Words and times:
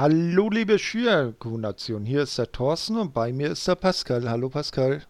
Hallo 0.00 0.48
liebe 0.48 0.78
Schülerkombination, 0.78 2.06
hier 2.06 2.22
ist 2.22 2.38
der 2.38 2.50
Thorsten 2.50 2.96
und 2.96 3.12
bei 3.12 3.34
mir 3.34 3.50
ist 3.50 3.68
der 3.68 3.74
Pascal. 3.74 4.30
Hallo 4.30 4.48
Pascal. 4.48 5.02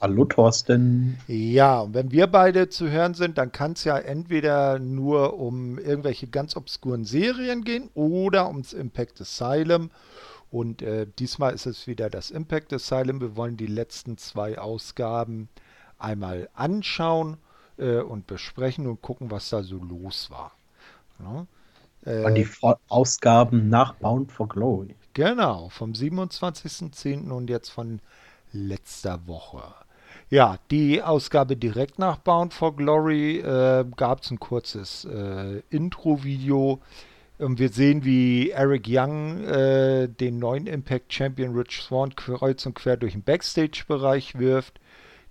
Hallo 0.00 0.24
Thorsten. 0.24 1.18
Ja, 1.26 1.80
und 1.80 1.92
wenn 1.92 2.12
wir 2.12 2.28
beide 2.28 2.70
zu 2.70 2.88
hören 2.88 3.12
sind, 3.12 3.36
dann 3.36 3.52
kann 3.52 3.72
es 3.72 3.84
ja 3.84 3.98
entweder 3.98 4.78
nur 4.78 5.38
um 5.38 5.78
irgendwelche 5.78 6.28
ganz 6.28 6.56
obskuren 6.56 7.04
Serien 7.04 7.62
gehen 7.62 7.90
oder 7.92 8.48
ums 8.48 8.72
Impact 8.72 9.20
Asylum. 9.20 9.90
Und 10.50 10.80
äh, 10.80 11.06
diesmal 11.18 11.52
ist 11.52 11.66
es 11.66 11.86
wieder 11.86 12.08
das 12.08 12.30
Impact 12.30 12.72
Asylum. 12.72 13.20
Wir 13.20 13.36
wollen 13.36 13.58
die 13.58 13.66
letzten 13.66 14.16
zwei 14.16 14.58
Ausgaben 14.58 15.50
einmal 15.98 16.48
anschauen 16.54 17.36
äh, 17.76 17.98
und 17.98 18.26
besprechen 18.26 18.86
und 18.86 19.02
gucken, 19.02 19.30
was 19.30 19.50
da 19.50 19.62
so 19.62 19.76
los 19.76 20.30
war. 20.30 20.52
Ja. 21.18 21.46
Äh, 22.04 22.24
und 22.24 22.34
die 22.34 22.48
Ausgaben 22.88 23.68
nach 23.68 23.94
Bound 23.94 24.32
for 24.32 24.48
Glory. 24.48 24.94
Genau, 25.14 25.68
vom 25.68 25.92
27.10. 25.92 27.30
und 27.30 27.50
jetzt 27.50 27.68
von 27.68 28.00
letzter 28.52 29.26
Woche. 29.26 29.62
Ja, 30.30 30.56
die 30.70 31.02
Ausgabe 31.02 31.56
direkt 31.56 31.98
nach 31.98 32.16
Bound 32.16 32.54
for 32.54 32.74
Glory 32.74 33.40
äh, 33.40 33.84
gab 33.96 34.22
es 34.22 34.30
ein 34.30 34.40
kurzes 34.40 35.04
äh, 35.04 35.60
Intro-Video. 35.68 36.80
Und 37.38 37.58
wir 37.58 37.70
sehen, 37.70 38.04
wie 38.04 38.50
Eric 38.50 38.86
Young 38.88 39.44
äh, 39.44 40.08
den 40.08 40.38
neuen 40.38 40.66
Impact 40.66 41.12
Champion 41.12 41.54
Rich 41.54 41.82
Swan 41.82 42.14
kreuz 42.14 42.64
und 42.64 42.74
quer 42.74 42.96
durch 42.96 43.12
den 43.12 43.22
Backstage-Bereich 43.22 44.38
wirft. 44.38 44.80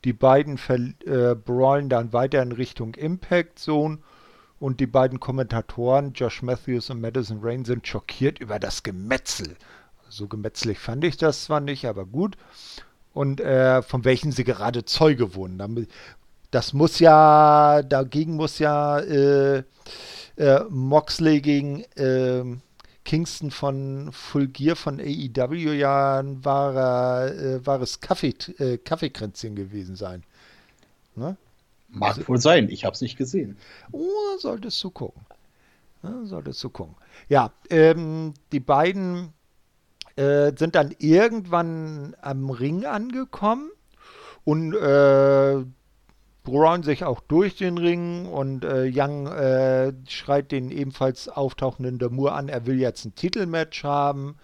Die 0.03 0.13
beiden 0.13 0.59
äh, 0.67 1.35
brawlen 1.35 1.89
dann 1.89 2.11
weiter 2.13 2.41
in 2.41 2.51
Richtung 2.51 2.95
Impact 2.95 3.59
Zone 3.59 3.99
und 4.61 4.79
die 4.79 4.87
beiden 4.87 5.19
Kommentatoren, 5.19 6.13
Josh 6.13 6.43
Matthews 6.43 6.91
und 6.91 7.01
Madison 7.01 7.39
Rain, 7.41 7.65
sind 7.65 7.87
schockiert 7.87 8.39
über 8.39 8.59
das 8.59 8.83
Gemetzel. 8.83 9.57
So 10.07 10.27
gemetzelig 10.27 10.77
fand 10.77 11.03
ich 11.03 11.17
das 11.17 11.45
zwar 11.45 11.59
nicht, 11.59 11.85
aber 11.85 12.05
gut 12.05 12.37
und 13.13 13.41
äh, 13.41 13.81
von 13.81 14.05
welchen 14.05 14.31
sie 14.31 14.43
gerade 14.43 14.85
Zeuge 14.85 15.33
wurden. 15.33 15.87
Das 16.51 16.73
muss 16.73 16.99
ja, 16.99 17.81
dagegen 17.81 18.35
muss 18.35 18.59
ja 18.59 18.99
äh, 18.99 19.63
äh, 20.37 20.63
Moxley 20.69 21.41
gegen 21.41 21.83
ähm, 21.95 22.61
Kingston 23.03 23.49
von 23.49 24.11
Fulgier 24.11 24.75
von 24.75 24.99
AEW 24.99 25.73
ja 25.73 26.19
ein 26.19 26.45
wahrer, 26.45 27.33
äh, 27.33 27.65
wahres 27.65 27.99
Kaffee, 27.99 28.35
äh, 28.59 28.77
Kaffeekränzchen 28.77 29.55
gewesen 29.55 29.95
sein. 29.95 30.23
Ne? 31.15 31.35
Mag 31.91 32.17
also, 32.17 32.27
wohl 32.27 32.39
sein, 32.39 32.69
ich 32.69 32.85
habe 32.85 32.93
es 32.93 33.01
nicht 33.01 33.17
gesehen. 33.17 33.57
Oh, 33.91 34.37
solltest 34.39 34.83
du 34.83 34.91
gucken. 34.91 35.21
Ja, 36.03 36.25
solltest 36.25 36.63
du 36.63 36.69
gucken. 36.69 36.95
Ja, 37.29 37.51
ähm, 37.69 38.33
die 38.51 38.59
beiden 38.59 39.33
äh, 40.15 40.51
sind 40.57 40.75
dann 40.75 40.95
irgendwann 40.99 42.15
am 42.21 42.49
Ring 42.49 42.85
angekommen 42.85 43.71
und 44.43 44.73
äh, 44.73 45.63
brauen 46.43 46.83
sich 46.83 47.03
auch 47.03 47.19
durch 47.19 47.55
den 47.55 47.77
Ring 47.77 48.25
und 48.25 48.65
äh, 48.65 48.91
Young 48.93 49.27
äh, 49.27 49.93
schreit 50.07 50.51
den 50.51 50.71
ebenfalls 50.71 51.29
auftauchenden 51.29 51.99
Damur 51.99 52.33
an, 52.33 52.49
er 52.49 52.65
will 52.65 52.79
jetzt 52.79 53.05
ein 53.05 53.15
Titelmatch 53.15 53.83
haben. 53.83 54.37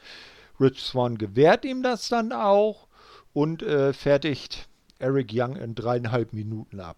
Rich 0.60 0.82
Swan 0.82 1.18
gewährt 1.18 1.66
ihm 1.66 1.82
das 1.82 2.10
dann 2.10 2.32
auch 2.32 2.88
und 3.34 3.64
äh, 3.64 3.94
fertigt 3.94 4.68
Eric 5.00 5.32
Young 5.34 5.56
in 5.56 5.76
dreieinhalb 5.76 6.34
Minuten 6.34 6.80
ab. 6.80 6.98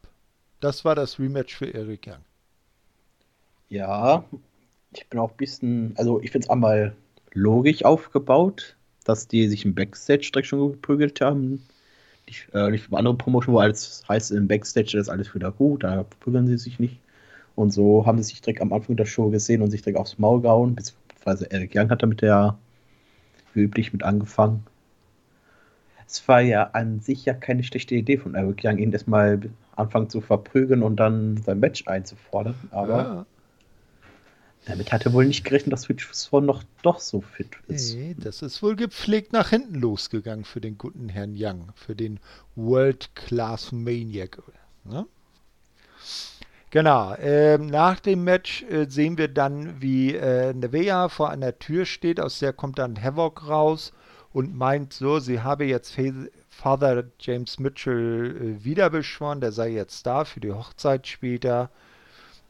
Das 0.59 0.84
war 0.84 0.96
das 0.96 1.20
Rematch 1.20 1.56
für 1.56 1.74
Eric 1.74 2.08
Young. 2.08 2.24
Ja, 3.70 4.25
ich 4.94 5.08
bin 5.08 5.20
auch 5.20 5.31
ein 5.31 5.38
bisschen, 5.38 5.94
also 5.96 6.20
ich 6.22 6.31
finde 6.31 6.46
es 6.46 6.50
einmal 6.50 6.96
logisch 7.34 7.86
aufgebaut, 7.86 8.75
dass 9.06 9.28
die 9.28 9.48
sich 9.48 9.64
im 9.64 9.75
Backstage-Dreck 9.75 10.46
schon 10.46 10.72
geprügelt 10.72 11.22
haben. 11.22 11.64
Nicht, 12.28 12.48
äh, 12.53 12.69
nicht 12.69 12.92
andere 12.92 13.16
Promotion, 13.16 13.56
wo 13.56 13.59
alles 13.59 14.03
heißt, 14.09 14.31
im 14.31 14.48
Backstage 14.48 14.98
ist 14.98 15.09
alles 15.09 15.34
wieder 15.34 15.52
gut, 15.52 15.84
da 15.84 16.03
prügeln 16.19 16.48
sie 16.48 16.58
sich 16.58 16.80
nicht. 16.80 17.00
Und 17.56 17.72
so 17.72 18.06
haben 18.06 18.18
sie 18.18 18.30
sich 18.30 18.42
direkt 18.42 18.62
am 18.62 18.74
Anfang 18.74 18.96
der 18.96 19.06
Show 19.06 19.30
gesehen 19.30 19.62
und 19.62 19.72
sich 19.72 19.81
direkt 19.81 20.00
aufs 20.00 20.18
Maul 20.18 20.42
gehauen, 20.42 20.75
beziehungsweise 20.75 21.50
Eric 21.52 21.72
Young 21.75 21.90
hat 21.90 22.03
damit 22.03 22.22
ja 22.22 22.58
wie 23.53 23.62
üblich 23.62 23.94
mit 23.94 24.03
angefangen. 24.03 24.66
Es 26.09 26.28
war 26.28 26.42
ja 26.42 26.64
an 26.74 27.02
sich 27.02 27.25
ja 27.25 27.36
keine 27.36 27.64
schlechte 27.64 27.94
Idee 27.94 28.18
von 28.18 28.34
Eric 28.34 28.62
Young, 28.64 28.80
ihn 28.80 28.92
erstmal 28.92 29.40
anfangen 29.75 30.09
zu 30.09 30.22
verprügeln 30.22 30.81
und 30.81 30.96
dann 30.96 31.38
sein 31.38 31.59
Match 31.59 31.88
einzufordern, 31.88 32.56
aber 32.72 32.97
ja. 32.97 33.25
Damit 34.66 34.92
hat 34.92 35.06
er 35.06 35.14
wohl 35.14 35.25
nicht 35.25 35.46
gerechnet, 35.46 35.74
dass 35.74 35.84
Switch 35.84 36.12
Swan 36.12 36.46
noch 36.46 36.64
doch 36.84 37.00
so 37.00 37.22
fit 37.22 37.50
ist. 37.68 37.96
Nee, 37.96 38.16
das 38.18 38.42
ist 38.42 38.62
wohl 38.62 38.75
gepflegt 38.75 39.34
nach 39.34 39.50
hinten 39.50 39.75
losgegangen 39.75 40.46
für 40.46 40.62
den 40.62 40.78
guten 40.78 41.09
Herrn 41.09 41.34
Young, 41.36 41.69
für 41.75 41.96
den 41.96 42.19
World 42.56 43.16
Class 43.16 43.72
Maniac. 43.72 44.42
Ne? 44.84 45.06
Genau, 46.72 47.14
äh, 47.14 47.58
nach 47.58 48.00
dem 48.00 48.24
Match 48.24 48.64
äh, 48.64 48.86
sehen 48.88 49.18
wir 49.18 49.28
dann, 49.28 49.81
wie 49.81 50.14
äh, 50.14 50.53
Nevea 50.53 51.09
vor 51.09 51.30
einer 51.30 51.58
Tür 51.58 51.86
steht, 51.86 52.19
aus 52.19 52.40
der 52.40 52.53
kommt 52.53 52.78
dann 52.78 53.02
Havoc 53.02 53.48
raus 53.48 53.92
und 54.34 54.56
meint 54.56 54.94
so, 54.94 55.19
sie 55.19 55.41
habe 55.41 55.66
jetzt 55.66 55.97
Father 56.50 57.06
James 57.19 57.59
Mitchell 57.59 58.57
äh, 58.59 58.63
wieder 58.63 58.90
beschworen, 58.90 59.41
der 59.41 59.51
sei 59.51 59.69
jetzt 59.69 60.06
da 60.06 60.25
für 60.25 60.40
die 60.40 60.51
Hochzeit 60.51 61.07
später. 61.07 61.69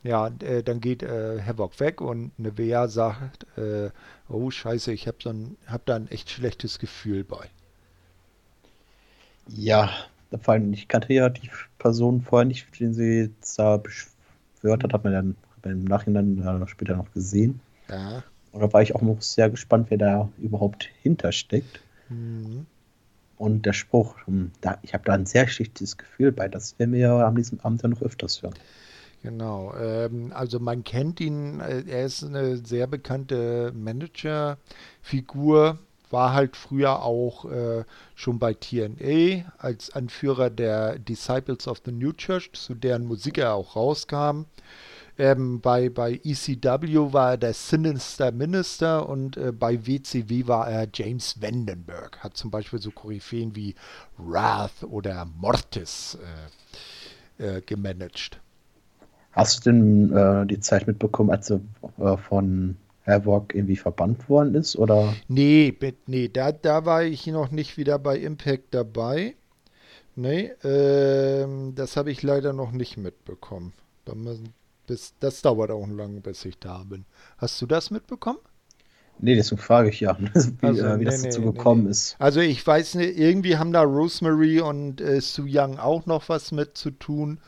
Ja, 0.04 0.28
äh, 0.40 0.64
dann 0.64 0.80
geht 0.80 1.04
äh, 1.04 1.42
Havoc 1.42 1.80
weg 1.80 2.02
und 2.02 2.38
Nevea 2.40 2.88
sagt, 2.88 3.46
äh, 3.58 3.92
oh 4.30 4.50
scheiße, 4.50 4.94
ich 4.94 5.08
habe 5.08 5.18
so 5.22 5.34
hab 5.68 5.86
da 5.86 5.96
ein 5.96 6.10
echt 6.10 6.30
schlechtes 6.30 6.80
Gefühl 6.80 7.24
bei. 7.24 7.50
Ja, 9.48 9.90
vor 10.42 10.54
allem, 10.54 10.72
ich 10.74 10.88
kannte 10.88 11.14
ja 11.14 11.30
die 11.30 11.50
Person 11.80 12.22
vorher 12.22 12.46
nicht, 12.46 12.80
den 12.80 12.94
sie 12.94 13.34
da 13.58 13.78
beschwört 13.78 14.84
hat, 14.84 14.94
hat 14.94 15.04
man 15.04 15.36
dann 15.62 15.72
im 15.72 15.84
Nachhinein 15.84 16.64
später 16.68 16.96
noch 16.96 17.12
gesehen. 17.12 17.60
Ja. 17.90 18.24
Und 18.52 18.62
da 18.62 18.74
war 18.74 18.82
ich 18.82 18.96
auch 18.96 19.02
noch 19.02 19.22
sehr 19.22 19.50
gespannt, 19.50 19.88
wer 19.90 19.98
da 19.98 20.30
überhaupt 20.38 20.90
hintersteckt. 21.02 21.82
Mhm. 22.10 22.66
Und 23.38 23.66
der 23.66 23.74
Spruch, 23.74 24.16
hm, 24.26 24.52
da, 24.62 24.78
ich 24.82 24.94
habe 24.94 25.06
da 25.06 25.14
ein 25.14 25.26
sehr 25.26 25.48
schlechtes 25.48 25.98
Gefühl 25.98 26.32
bei, 26.32 26.48
das 26.48 26.78
werden 26.78 26.94
wir 26.94 27.00
ja 27.00 27.26
am 27.26 27.36
diesem 27.36 27.60
Abend 27.62 27.82
ja 27.82 27.90
noch 27.90 28.02
öfters 28.02 28.42
hören. 28.42 28.56
Genau, 29.22 29.74
ähm, 29.76 30.32
also 30.34 30.60
man 30.60 30.84
kennt 30.84 31.20
ihn, 31.20 31.60
äh, 31.60 31.84
er 31.88 32.06
ist 32.06 32.24
eine 32.24 32.58
sehr 32.58 32.88
bekannte 32.88 33.74
Manager-Figur, 33.76 35.78
war 36.10 36.34
halt 36.34 36.56
früher 36.56 37.04
auch 37.04 37.46
äh, 37.46 37.84
schon 38.16 38.40
bei 38.40 38.54
TNA 38.54 39.52
als 39.58 39.92
Anführer 39.92 40.50
der 40.50 41.00
Disciples 41.00 41.68
of 41.68 41.82
the 41.86 41.92
New 41.92 42.14
Church, 42.14 42.52
zu 42.54 42.76
deren 42.76 43.06
Musik 43.06 43.38
er 43.38 43.54
auch 43.54 43.76
rauskam. 43.76 44.46
Ähm, 45.20 45.60
bei, 45.60 45.90
bei 45.90 46.14
ECW 46.24 47.12
war 47.12 47.32
er 47.32 47.38
der 47.38 47.54
Sinister 47.54 48.32
Minister 48.32 49.10
und 49.10 49.36
äh, 49.36 49.52
bei 49.52 49.86
WCW 49.86 50.48
war 50.48 50.70
er 50.70 50.88
James 50.94 51.42
Vandenberg. 51.42 52.20
Hat 52.20 52.38
zum 52.38 52.50
Beispiel 52.50 52.80
so 52.80 52.90
Koryphäen 52.90 53.54
wie 53.54 53.76
Wrath 54.18 54.84
oder 54.90 55.26
Mortis 55.26 56.18
äh, 57.38 57.58
äh 57.58 57.62
gemanagt. 57.62 58.40
Hast 59.34 59.66
du 59.66 59.72
denn 59.72 60.14
äh, 60.16 60.46
die 60.48 60.62
Zeit 60.62 60.88
mitbekommen, 60.88 61.32
als 61.32 61.52
er 61.52 61.60
äh, 61.98 62.16
von 62.16 62.78
Havoc 63.06 63.54
irgendwie 63.54 63.76
verbannt 63.76 64.30
worden 64.30 64.56
ist? 64.56 64.78
Oder? 64.78 65.14
Nee, 65.28 65.78
nee 66.08 66.30
da, 66.30 66.54
da 66.54 66.86
war 66.86 67.04
ich 67.04 67.28
noch 67.28 67.52
nicht 67.52 67.76
wieder 67.76 68.00
bei 68.00 68.18
Impact 68.18 68.74
dabei. 68.74 69.36
Nee, 70.16 70.52
ähm, 70.64 71.76
das 71.76 71.98
habe 71.98 72.10
ich 72.10 72.24
leider 72.24 72.54
noch 72.54 72.72
nicht 72.72 72.96
mitbekommen. 72.96 73.74
Da 74.06 74.16
müssen, 74.16 74.54
bis, 74.90 75.14
das 75.20 75.44
dauert 75.44 75.70
auch 75.70 75.88
lang, 75.88 76.22
bis 76.22 76.44
ich 76.46 76.58
da 76.58 76.84
bin. 76.84 77.06
Hast 77.38 77.62
du 77.62 77.68
das 77.68 77.92
mitbekommen? 77.92 78.40
Nee, 79.20 79.36
deswegen 79.36 79.62
frage 79.62 79.90
ich 79.90 80.00
ja, 80.00 80.18
wie, 80.20 80.68
also, 80.68 80.84
äh, 80.84 80.96
wie 80.96 81.04
nee, 81.04 81.06
das 81.06 81.22
dazu 81.22 81.42
nee, 81.42 81.52
gekommen 81.52 81.84
nee. 81.84 81.92
ist. 81.92 82.16
Also 82.18 82.40
ich 82.40 82.66
weiß 82.66 82.96
nicht, 82.96 83.18
irgendwie 83.18 83.58
haben 83.58 83.72
da 83.72 83.84
Rosemary 83.84 84.62
und 84.62 85.00
äh, 85.00 85.22
Sue 85.22 85.48
Young 85.48 85.78
auch 85.78 86.06
noch 86.08 86.28
was 86.28 86.52
mit 86.52 86.76
zu 86.76 86.90
tun. 86.90 87.40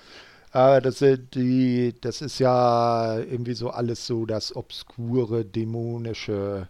Äh, 0.54 0.82
das, 0.82 1.00
die, 1.34 1.96
das 2.00 2.22
ist 2.22 2.40
ja 2.40 3.18
irgendwie 3.18 3.54
so 3.54 3.72
alles 3.72 4.06
so 4.06 4.26
das 4.28 4.56
obskure, 4.56 5.44
dämonische 5.44 6.68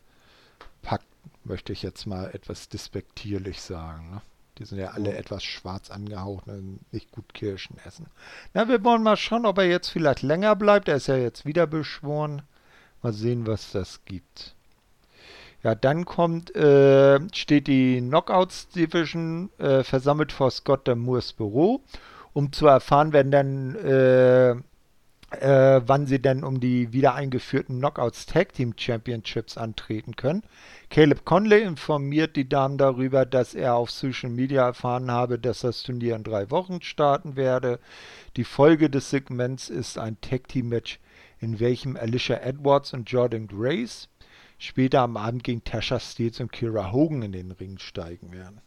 Pakt, 0.81 1.06
möchte 1.44 1.74
ich 1.74 1.83
jetzt 1.83 2.06
mal 2.06 2.29
etwas 2.33 2.69
despektierlich 2.69 3.62
sagen. 3.62 4.12
Ne? 4.12 4.21
Die 4.57 4.65
sind 4.65 4.80
ja 4.80 4.92
alle 4.92 5.15
etwas 5.15 5.44
schwarz 5.44 5.89
angehaucht 5.89 6.48
und 6.48 6.80
nicht 6.92 7.12
gut 7.12 7.33
Kirschen 7.33 7.77
essen. 7.86 8.07
Na, 8.53 8.68
wir 8.68 8.83
wollen 8.83 9.03
mal 9.03 9.18
schauen, 9.18 9.45
ob 9.45 9.57
er 9.57 9.68
jetzt 9.68 9.89
vielleicht 9.89 10.21
länger 10.21 10.56
bleibt. 10.56 10.88
Er 10.88 10.98
ist 10.98 11.07
ja 11.07 11.15
jetzt 11.15 11.45
wieder 11.45 11.68
beschworen. 11.68 12.42
Mal 13.01 13.13
sehen, 13.13 13.48
was 13.48 13.71
das 13.71 14.06
gibt. 14.06 14.56
Ja, 15.63 15.75
dann 15.75 16.06
kommt, 16.06 16.56
äh, 16.56 17.19
steht 17.33 17.68
die 17.68 18.00
Knockouts 18.01 18.69
Division 18.69 19.50
äh, 19.57 19.83
versammelt 19.83 20.31
vor 20.31 20.51
Scott 20.51 20.88
Moores 20.95 21.33
Büro 21.33 21.81
um 22.33 22.51
zu 22.51 22.68
erfahren, 22.68 23.13
wenn 23.13 23.31
dann 23.31 23.75
äh, 23.75 24.56
äh, 25.31 25.81
wann 25.86 26.07
sie 26.07 26.22
denn 26.22 26.44
um 26.44 26.60
die 26.60 26.92
wieder 26.92 27.16
eingeführten 27.16 27.80
Knockouts 27.80 28.25
Tag 28.25 28.54
Team 28.54 28.74
Championships 28.78 29.57
antreten 29.57 30.16
können. 30.16 30.44
Caleb 30.89 31.24
Conley 31.24 31.63
informiert 31.63 32.36
die 32.36 32.50
Damen 32.50 32.78
darüber, 32.78 33.25
dass 33.25 33.54
er 33.54 33.75
auf 33.75 33.92
Social 33.92 34.30
Media 34.30 34.66
erfahren 34.66 35.10
habe, 35.10 35.39
dass 35.39 35.62
das 35.62 35.83
Turnier 35.83 36.16
in 36.16 36.24
drei 36.24 36.51
Wochen 36.51 36.81
starten 36.81 37.36
werde. 37.36 37.80
Die 38.36 38.44
Folge 38.44 38.89
des 38.89 39.10
Segments 39.10 39.69
ist 39.69 39.98
ein 39.98 40.19
Tag 40.22 40.50
Team 40.50 40.69
Match, 40.69 41.00
in 41.39 41.60
welchem 41.60 41.95
Alicia 41.95 42.38
Edwards 42.38 42.94
und 42.94 43.10
Jordan 43.10 43.48
Grace 43.48 44.10
später 44.57 45.01
am 45.01 45.18
Abend 45.18 45.44
gegen 45.44 45.63
Tasha 45.63 46.00
Steels 46.00 46.39
und 46.39 46.51
Kira 46.51 46.92
Hogan 46.92 47.24
in 47.24 47.31
den 47.31 47.51
Ring 47.51 47.80
steigen 47.80 48.31
werden. 48.31 48.62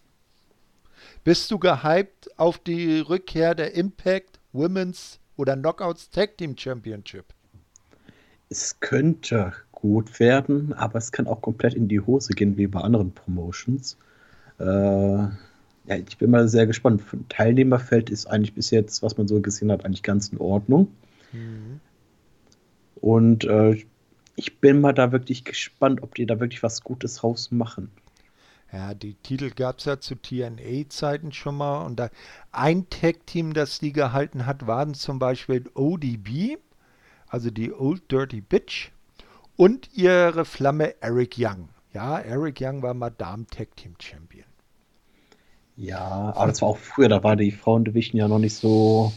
Bist 1.22 1.50
du 1.50 1.58
gehypt 1.58 2.38
auf 2.38 2.58
die 2.58 3.00
Rückkehr 3.00 3.55
der 3.55 3.75
Impact 3.75 4.40
Women's 4.52 5.20
oder 5.36 5.56
Knockouts 5.56 6.10
Tag 6.10 6.36
Team 6.38 6.56
Championship? 6.56 7.26
Es 8.48 8.78
könnte 8.81 9.52
gut 9.72 10.20
werden, 10.20 10.72
aber 10.75 10.98
es 10.98 11.12
kann 11.12 11.26
auch 11.26 11.42
komplett 11.42 11.75
in 11.75 11.88
die 11.88 12.00
Hose 12.00 12.32
gehen, 12.34 12.56
wie 12.56 12.66
bei 12.66 12.81
anderen 12.81 13.12
Promotions. 13.12 13.96
Äh, 14.58 14.64
ja, 14.64 15.96
ich 15.96 16.16
bin 16.19 16.31
mal 16.31 16.48
sehr 16.48 16.66
gespannt. 16.66 17.02
Teilnehmerfeld 17.28 18.10
ist 18.10 18.26
eigentlich 18.26 18.54
bis 18.54 18.70
jetzt, 18.70 19.02
was 19.02 19.19
man 19.19 19.28
so 19.28 19.40
gesehen 19.40 19.70
hat, 19.70 19.84
eigentlich 19.84 20.02
ganz 20.02 20.28
in 20.28 20.38
Ordnung. 20.38 20.88
Mhm. 21.32 21.81
Und 23.00 23.44
äh, 23.44 23.84
ich 24.36 24.58
bin 24.60 24.81
mal 24.81 24.92
da 24.92 25.12
wirklich 25.12 25.44
gespannt, 25.44 26.02
ob 26.02 26.14
die 26.14 26.26
da 26.26 26.40
wirklich 26.40 26.62
was 26.62 26.82
Gutes 26.82 27.22
rausmachen. 27.22 27.90
Ja, 28.74 28.92
die 28.92 29.14
Titel 29.14 29.50
gab 29.50 29.78
es 29.78 29.84
ja 29.84 30.00
zu 30.00 30.16
TNA-Zeiten 30.16 31.30
schon 31.30 31.56
mal. 31.56 31.84
Und 31.84 31.94
da 31.94 32.10
ein 32.50 32.90
Tag-Team, 32.90 33.54
das 33.54 33.78
die 33.78 33.92
gehalten 33.92 34.46
hat, 34.46 34.66
waren 34.66 34.94
zum 34.94 35.20
Beispiel 35.20 35.70
ODB, 35.74 36.58
also 37.28 37.52
die 37.52 37.72
Old 37.72 38.10
Dirty 38.10 38.40
Bitch, 38.40 38.90
und 39.54 39.90
ihre 39.94 40.44
Flamme 40.44 41.00
Eric 41.00 41.36
Young. 41.38 41.68
Ja, 41.92 42.18
Eric 42.18 42.60
Young 42.60 42.82
war 42.82 42.94
mal 42.94 43.10
Damen-Tag-Team-Champion. 43.10 44.46
Ja, 45.76 46.32
aber 46.34 46.48
das 46.48 46.60
war 46.60 46.70
auch 46.70 46.78
früher, 46.78 47.08
da 47.08 47.22
war 47.22 47.36
die 47.36 47.52
Frauendivision 47.52 48.18
ja 48.18 48.26
noch 48.26 48.40
nicht 48.40 48.56
so. 48.56 49.12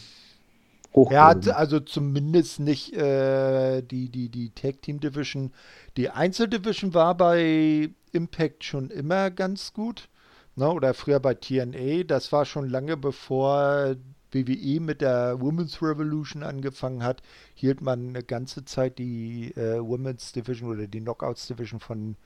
Ja, 1.10 1.28
also 1.54 1.80
zumindest 1.80 2.60
nicht 2.60 2.92
äh, 2.94 3.82
die, 3.82 4.08
die, 4.08 4.28
die 4.28 4.50
Tag 4.50 4.82
Team 4.82 5.00
Division. 5.00 5.52
Die 5.96 6.10
Einzeldivision 6.10 6.94
war 6.94 7.16
bei 7.16 7.90
Impact 8.12 8.64
schon 8.64 8.90
immer 8.90 9.30
ganz 9.30 9.72
gut. 9.72 10.08
Ne? 10.56 10.70
Oder 10.70 10.94
früher 10.94 11.20
bei 11.20 11.34
TNA. 11.34 12.04
Das 12.04 12.32
war 12.32 12.44
schon 12.44 12.68
lange 12.68 12.96
bevor 12.96 13.96
WWE 14.32 14.80
mit 14.80 15.00
der 15.00 15.40
Women's 15.40 15.80
Revolution 15.82 16.42
angefangen 16.42 17.02
hat, 17.02 17.22
hielt 17.54 17.80
man 17.80 18.08
eine 18.08 18.22
ganze 18.22 18.64
Zeit 18.64 18.98
die 18.98 19.52
äh, 19.56 19.80
Women's 19.80 20.32
Division 20.32 20.70
oder 20.70 20.86
die 20.86 21.00
Knockouts 21.00 21.46
Division 21.46 21.80
von 21.80 22.16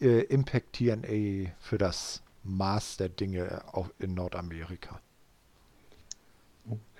äh, 0.00 0.22
Impact 0.24 0.74
TNA 0.74 1.50
für 1.58 1.78
das 1.78 2.22
Maß 2.42 2.98
der 2.98 3.08
Dinge 3.08 3.62
auch 3.72 3.88
in 3.98 4.14
Nordamerika. 4.14 5.00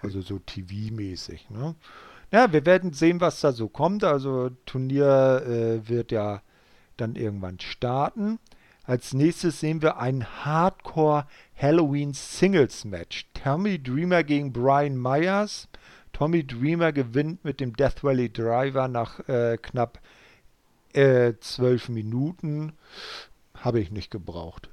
Also 0.02 0.20
so 0.20 0.36
TV-mäßig. 0.36 1.50
Ne? 1.50 1.74
Ja, 2.32 2.52
wir 2.52 2.64
werden 2.64 2.92
sehen, 2.92 3.20
was 3.20 3.40
da 3.40 3.52
so 3.52 3.68
kommt. 3.68 4.04
Also 4.04 4.50
Turnier 4.66 5.42
äh, 5.46 5.88
wird 5.88 6.12
ja 6.12 6.42
dann 6.96 7.16
irgendwann 7.16 7.60
starten. 7.60 8.38
Als 8.84 9.14
nächstes 9.14 9.60
sehen 9.60 9.82
wir 9.82 9.98
ein 9.98 10.24
Hardcore 10.44 11.26
Halloween 11.56 12.12
Singles 12.12 12.84
Match. 12.84 13.26
Tommy 13.34 13.82
Dreamer 13.82 14.24
gegen 14.24 14.52
Brian 14.52 14.96
Myers. 15.00 15.68
Tommy 16.12 16.46
Dreamer 16.46 16.92
gewinnt 16.92 17.44
mit 17.44 17.60
dem 17.60 17.76
Death 17.76 18.02
Valley 18.02 18.32
Driver 18.32 18.88
nach 18.88 19.20
äh, 19.28 19.58
knapp 19.60 20.00
äh, 20.92 21.34
zwölf 21.40 21.88
Minuten. 21.88 22.72
Habe 23.54 23.80
ich 23.80 23.90
nicht 23.90 24.10
gebraucht. 24.10 24.70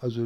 Also 0.00 0.24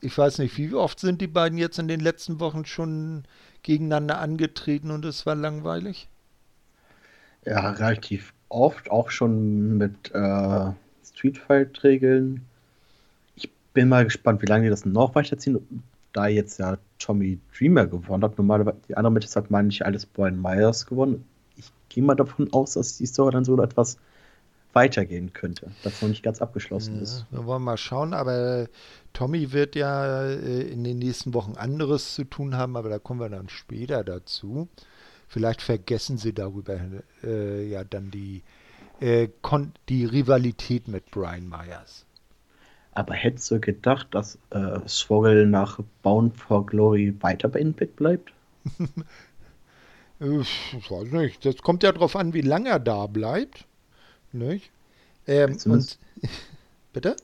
ich 0.00 0.16
weiß 0.16 0.38
nicht, 0.38 0.56
wie 0.56 0.74
oft 0.74 1.00
sind 1.00 1.20
die 1.20 1.26
beiden 1.26 1.58
jetzt 1.58 1.78
in 1.78 1.88
den 1.88 2.00
letzten 2.00 2.40
Wochen 2.40 2.64
schon 2.64 3.24
gegeneinander 3.62 4.18
angetreten 4.18 4.90
und 4.90 5.04
es 5.04 5.26
war 5.26 5.34
langweilig? 5.34 6.08
Ja, 7.44 7.70
relativ 7.70 8.32
oft, 8.48 8.90
auch 8.90 9.10
schon 9.10 9.78
mit 9.78 10.12
äh, 10.14 10.70
Streetfight-Regeln. 11.04 12.42
Ich 13.36 13.50
bin 13.72 13.88
mal 13.88 14.04
gespannt, 14.04 14.42
wie 14.42 14.46
lange 14.46 14.64
die 14.64 14.70
das 14.70 14.84
noch 14.84 15.14
weiterziehen. 15.14 15.82
Da 16.12 16.26
jetzt 16.26 16.58
ja 16.58 16.76
Tommy 16.98 17.38
Dreamer 17.56 17.86
gewonnen 17.86 18.24
hat, 18.24 18.36
normalerweise 18.36 18.78
die 18.88 18.96
anderen 18.96 19.14
Matches 19.14 19.36
hat 19.36 19.50
man 19.50 19.68
nicht 19.68 19.86
alles 19.86 20.06
Brian 20.06 20.40
Myers 20.40 20.86
gewonnen. 20.86 21.24
Ich 21.56 21.70
gehe 21.88 22.02
mal 22.02 22.16
davon 22.16 22.52
aus, 22.52 22.74
dass 22.74 22.98
die 22.98 23.06
Story 23.06 23.32
dann 23.32 23.44
so 23.44 23.60
etwas 23.62 23.96
weitergehen 24.72 25.32
könnte, 25.32 25.70
das 25.82 26.00
noch 26.00 26.08
nicht 26.08 26.22
ganz 26.22 26.40
abgeschlossen 26.40 26.96
ja, 26.96 27.02
ist. 27.02 27.26
Wir 27.30 27.44
wollen 27.44 27.62
mal 27.62 27.76
schauen, 27.76 28.14
aber 28.14 28.68
Tommy 29.12 29.52
wird 29.52 29.74
ja 29.74 30.24
äh, 30.26 30.62
in 30.62 30.84
den 30.84 30.98
nächsten 30.98 31.34
Wochen 31.34 31.54
anderes 31.56 32.14
zu 32.14 32.24
tun 32.24 32.56
haben, 32.56 32.76
aber 32.76 32.88
da 32.88 32.98
kommen 32.98 33.20
wir 33.20 33.28
dann 33.28 33.48
später 33.48 34.04
dazu. 34.04 34.68
Vielleicht 35.28 35.62
vergessen 35.62 36.18
sie 36.18 36.32
darüber 36.32 36.78
äh, 37.22 37.68
ja 37.68 37.84
dann 37.84 38.10
die, 38.10 38.42
äh, 39.00 39.28
die 39.88 40.04
Rivalität 40.04 40.88
mit 40.88 41.10
Brian 41.10 41.48
Myers. 41.48 42.04
Aber 42.92 43.14
hättest 43.14 43.50
du 43.50 43.60
gedacht, 43.60 44.08
dass 44.10 44.38
äh, 44.50 44.80
Swoggle 44.88 45.46
nach 45.46 45.78
Bound 46.02 46.36
for 46.36 46.66
Glory 46.66 47.14
weiter 47.20 47.48
bei 47.48 47.60
Impact 47.60 47.96
bleibt? 47.96 48.32
ich 50.18 50.20
weiß 50.90 51.12
nicht. 51.12 51.44
Das 51.44 51.58
kommt 51.58 51.82
ja 51.82 51.92
darauf 51.92 52.16
an, 52.16 52.34
wie 52.34 52.40
lange 52.40 52.70
er 52.70 52.80
da 52.80 53.06
bleibt. 53.06 53.66
Nicht? 54.32 54.70
Ähm, 55.26 55.56
und, 55.64 55.98
bitte? 56.92 57.16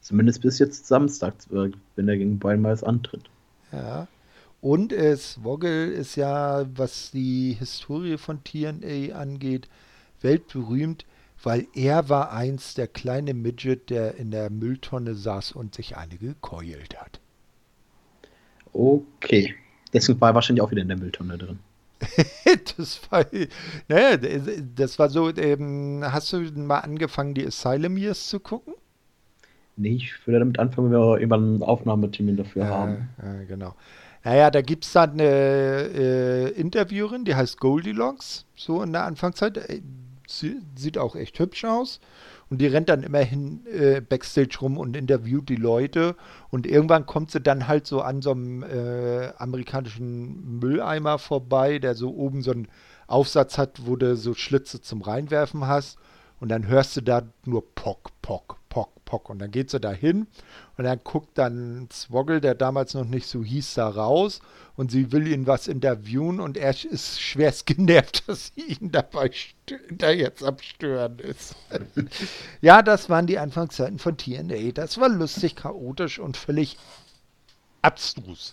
Zumindest 0.00 0.42
bis 0.42 0.58
jetzt 0.58 0.86
Samstag, 0.86 1.34
wenn 1.50 2.08
er 2.08 2.16
gegen 2.16 2.38
Brian 2.38 2.62
Myers 2.62 2.84
antritt. 2.84 3.24
Ja. 3.72 4.08
Und 4.60 4.92
es, 4.92 5.42
Woggle 5.44 5.86
ist 5.86 6.16
ja, 6.16 6.64
was 6.74 7.10
die 7.10 7.52
Historie 7.52 8.16
von 8.16 8.42
TNA 8.44 9.14
angeht, 9.14 9.68
weltberühmt, 10.22 11.04
weil 11.42 11.66
er 11.74 12.08
war 12.08 12.32
einst 12.32 12.78
der 12.78 12.88
kleine 12.88 13.34
Midget, 13.34 13.90
der 13.90 14.14
in 14.14 14.30
der 14.30 14.48
Mülltonne 14.48 15.14
saß 15.14 15.52
und 15.52 15.74
sich 15.74 15.96
eine 15.96 16.16
gekeult 16.16 16.98
hat. 16.98 17.20
Okay. 18.72 19.54
Deswegen 19.92 20.20
war 20.20 20.30
er 20.30 20.34
wahrscheinlich 20.34 20.62
auch 20.62 20.70
wieder 20.70 20.82
in 20.82 20.88
der 20.88 20.98
Mülltonne 20.98 21.36
drin. 21.36 21.58
das 22.76 23.00
war, 23.10 23.24
naja, 23.88 24.16
das 24.74 24.98
war 24.98 25.08
so, 25.08 25.34
ähm, 25.36 26.02
hast 26.04 26.32
du 26.32 26.40
mal 26.54 26.80
angefangen, 26.80 27.34
die 27.34 27.46
Asylum 27.46 27.96
Years 27.96 28.28
zu 28.28 28.40
gucken? 28.40 28.74
Nee, 29.76 29.96
ich 29.96 30.26
würde 30.26 30.38
damit 30.40 30.58
anfangen, 30.58 30.92
wenn 30.92 31.00
wir 31.00 31.18
immer 31.18 31.36
einen 31.36 31.62
Aufnahmetermin 31.62 32.36
dafür 32.36 32.62
ja, 32.62 32.68
haben. 32.68 33.08
Ja, 33.22 33.44
genau. 33.44 33.74
Naja, 34.22 34.50
da 34.50 34.62
gibt 34.62 34.84
es 34.84 34.92
dann 34.92 35.12
eine 35.12 35.24
äh, 35.24 36.48
Interviewerin, 36.52 37.24
die 37.24 37.34
heißt 37.34 37.58
Goldilocks, 37.58 38.46
so 38.54 38.82
in 38.82 38.92
der 38.92 39.04
Anfangszeit. 39.04 39.58
Äh, 39.58 39.82
sie 40.26 40.56
sieht 40.76 40.96
auch 40.96 41.16
echt 41.16 41.38
hübsch 41.38 41.64
aus. 41.64 42.00
Und 42.54 42.58
die 42.58 42.68
rennt 42.68 42.88
dann 42.88 43.02
immerhin 43.02 43.66
äh, 43.66 44.00
Backstage 44.00 44.58
rum 44.60 44.78
und 44.78 44.96
interviewt 44.96 45.48
die 45.48 45.56
Leute. 45.56 46.14
Und 46.50 46.68
irgendwann 46.68 47.04
kommt 47.04 47.32
sie 47.32 47.40
dann 47.40 47.66
halt 47.66 47.84
so 47.84 48.00
an 48.00 48.22
so 48.22 48.30
einem 48.30 48.62
äh, 48.62 49.32
amerikanischen 49.38 50.60
Mülleimer 50.60 51.18
vorbei, 51.18 51.80
der 51.80 51.96
so 51.96 52.14
oben 52.14 52.42
so 52.42 52.52
einen 52.52 52.68
Aufsatz 53.08 53.58
hat, 53.58 53.86
wo 53.86 53.96
du 53.96 54.14
so 54.14 54.34
Schlitze 54.34 54.80
zum 54.80 55.02
Reinwerfen 55.02 55.66
hast. 55.66 55.98
Und 56.38 56.48
dann 56.50 56.68
hörst 56.68 56.96
du 56.96 57.00
da 57.00 57.22
nur 57.44 57.64
Pock, 57.74 58.10
Pock, 58.22 58.60
Pock. 59.14 59.30
Und 59.30 59.38
dann 59.38 59.52
geht 59.52 59.70
sie 59.70 59.78
da 59.78 59.92
hin 59.92 60.26
und 60.76 60.84
dann 60.84 60.98
guckt 61.04 61.38
dann 61.38 61.86
Zwoggle, 61.88 62.40
der 62.40 62.56
damals 62.56 62.94
noch 62.94 63.04
nicht 63.04 63.28
so 63.28 63.44
hieß, 63.44 63.74
da 63.74 63.88
raus 63.88 64.40
und 64.76 64.90
sie 64.90 65.12
will 65.12 65.28
ihn 65.28 65.46
was 65.46 65.68
interviewen 65.68 66.40
und 66.40 66.56
er 66.56 66.70
ist 66.70 67.20
schwerst 67.20 67.66
genervt, 67.66 68.28
dass 68.28 68.52
sie 68.54 68.74
ihn 68.74 68.90
dabei 68.90 69.30
da 69.92 70.10
jetzt 70.10 70.42
am 70.42 70.58
Stören 70.58 71.20
ist. 71.20 71.54
ja, 72.60 72.82
das 72.82 73.08
waren 73.08 73.28
die 73.28 73.38
Anfangszeiten 73.38 74.00
von 74.00 74.16
TNA. 74.16 74.72
Das 74.72 74.98
war 74.98 75.08
lustig, 75.08 75.54
chaotisch 75.54 76.18
und 76.18 76.36
völlig 76.36 76.76
abstrus. 77.82 78.52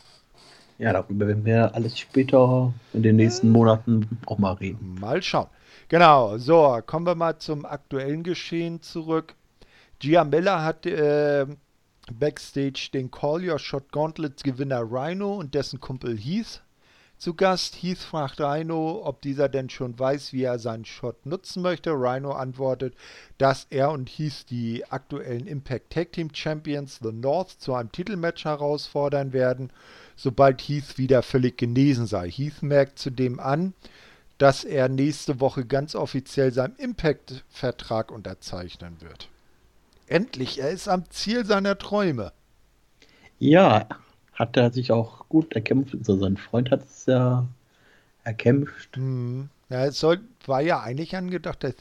Ja, 0.77 0.94
darüber 0.94 1.27
werden 1.27 1.46
wir 1.46 1.74
alles 1.74 1.98
später 1.98 2.72
in 2.94 3.01
den 3.01 3.15
nächsten 3.15 3.50
Monaten 3.50 4.20
auch 4.27 4.38
mal 4.38 4.53
reden. 4.53 4.96
Mal 5.00 5.24
schauen. 5.24 5.48
Genau, 5.89 6.38
so, 6.38 6.80
kommen 6.86 7.08
wir 7.08 7.15
mal 7.15 7.38
zum 7.39 7.65
aktuellen 7.65 8.22
Geschehen 8.22 8.82
zurück. 8.82 9.36
Gia 10.01 10.24
Miller 10.24 10.63
hat 10.63 10.88
äh, 10.88 11.46
backstage 12.12 12.89
den 12.91 13.12
Call 13.12 13.48
Your 13.48 13.60
Shot 13.60 13.91
Gauntlet 13.91 14.43
Gewinner 14.43 14.81
Rhino 14.81 15.36
und 15.36 15.53
dessen 15.53 15.79
Kumpel 15.79 16.17
Heath 16.17 16.63
zu 17.20 17.36
Gast. 17.36 17.75
Heath 17.75 18.00
fragt 18.00 18.41
Rhino, 18.41 19.03
ob 19.05 19.22
dieser 19.22 19.48
denn 19.48 19.70
schon 19.70 20.00
weiß, 20.00 20.34
wie 20.34 20.41
er 20.41 20.58
seinen 20.58 20.86
Shot 20.86 21.27
nutzen 21.27 21.62
möchte. 21.62 21.91
Rhino 21.91 22.31
antwortet, 22.31 22.96
dass 23.38 23.67
er 23.70 23.91
und 23.91 24.10
Heath 24.10 24.50
die 24.50 24.84
aktuellen 24.89 25.46
Impact 25.46 25.91
Tag 25.91 26.13
Team 26.13 26.34
Champions 26.34 27.00
The 27.00 27.12
North 27.12 27.51
zu 27.62 27.75
einem 27.75 27.91
Titelmatch 27.91 28.46
herausfordern 28.46 29.34
werden, 29.34 29.72
sobald 30.15 30.62
Heath 30.62 30.98
wieder 30.98 31.22
völlig 31.22 31.60
genesen 31.60 32.08
sei. 32.08 32.27
Heath 32.27 32.63
merkt 32.63 32.98
zudem 32.98 33.39
an, 33.39 33.75
dass 34.39 34.63
er 34.63 34.89
nächste 34.89 35.39
Woche 35.39 35.63
ganz 35.63 35.93
offiziell 35.93 36.51
seinen 36.51 36.75
Impact-Vertrag 36.77 38.12
unterzeichnen 38.12 39.00
wird. 39.00 39.31
Endlich, 40.12 40.60
er 40.60 40.72
ist 40.72 40.89
am 40.89 41.10
Ziel 41.10 41.46
seiner 41.46 41.77
Träume. 41.77 42.34
Ja, 43.39 43.88
hat 44.34 44.58
er 44.58 44.70
sich 44.70 44.91
auch 44.91 45.30
gut 45.30 45.53
erkämpft. 45.53 45.96
Also 45.96 46.18
sein 46.18 46.36
Freund 46.36 46.70
hat 46.70 46.84
es 46.84 47.06
ja 47.06 47.48
erkämpft. 48.25 48.98
Hm. 48.98 49.50
Ja, 49.70 49.86
es 49.86 50.01
soll, 50.01 50.20
war 50.46 50.60
ja 50.60 50.82
eigentlich 50.82 51.15
angedacht, 51.15 51.63
dass 51.63 51.75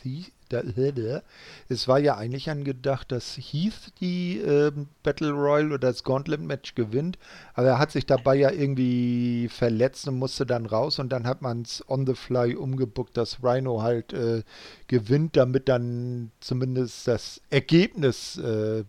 Heath, 0.53 1.23
es 1.69 1.89
war 1.89 1.99
ja 1.99 2.17
eigentlich 2.17 2.51
angedacht, 2.51 3.13
dass 3.13 3.37
Heath 3.37 3.93
die 4.01 4.39
äh, 4.39 4.73
Battle 5.03 5.31
Royale 5.31 5.75
oder 5.75 5.89
das 5.89 6.05
Gauntlet 6.05 6.41
Match 6.41 6.75
gewinnt, 6.75 7.19
aber 7.55 7.69
er 7.69 7.79
hat 7.79 7.93
sich 7.93 8.07
dabei 8.07 8.37
ja 8.37 8.51
irgendwie 8.51 9.49
verletzt 9.49 10.09
und 10.09 10.19
musste 10.19 10.47
dann 10.47 10.67
raus 10.67 10.99
und 10.99 11.11
dann 11.11 11.27
hat 11.27 11.43
man 11.43 11.63
es 11.63 11.85
on 11.89 12.07
the 12.07 12.15
fly 12.15 12.55
umgebuckt, 12.55 13.17
dass 13.17 13.43
Rhino 13.43 13.83
halt 13.83 14.13
äh, 14.13 14.43
gewinnt, 14.89 15.37
damit 15.37 15.69
dann 15.69 16.31
zumindest 16.41 17.09
das 17.09 17.41
Ergebnis 17.51 18.39
äh, 18.39 18.85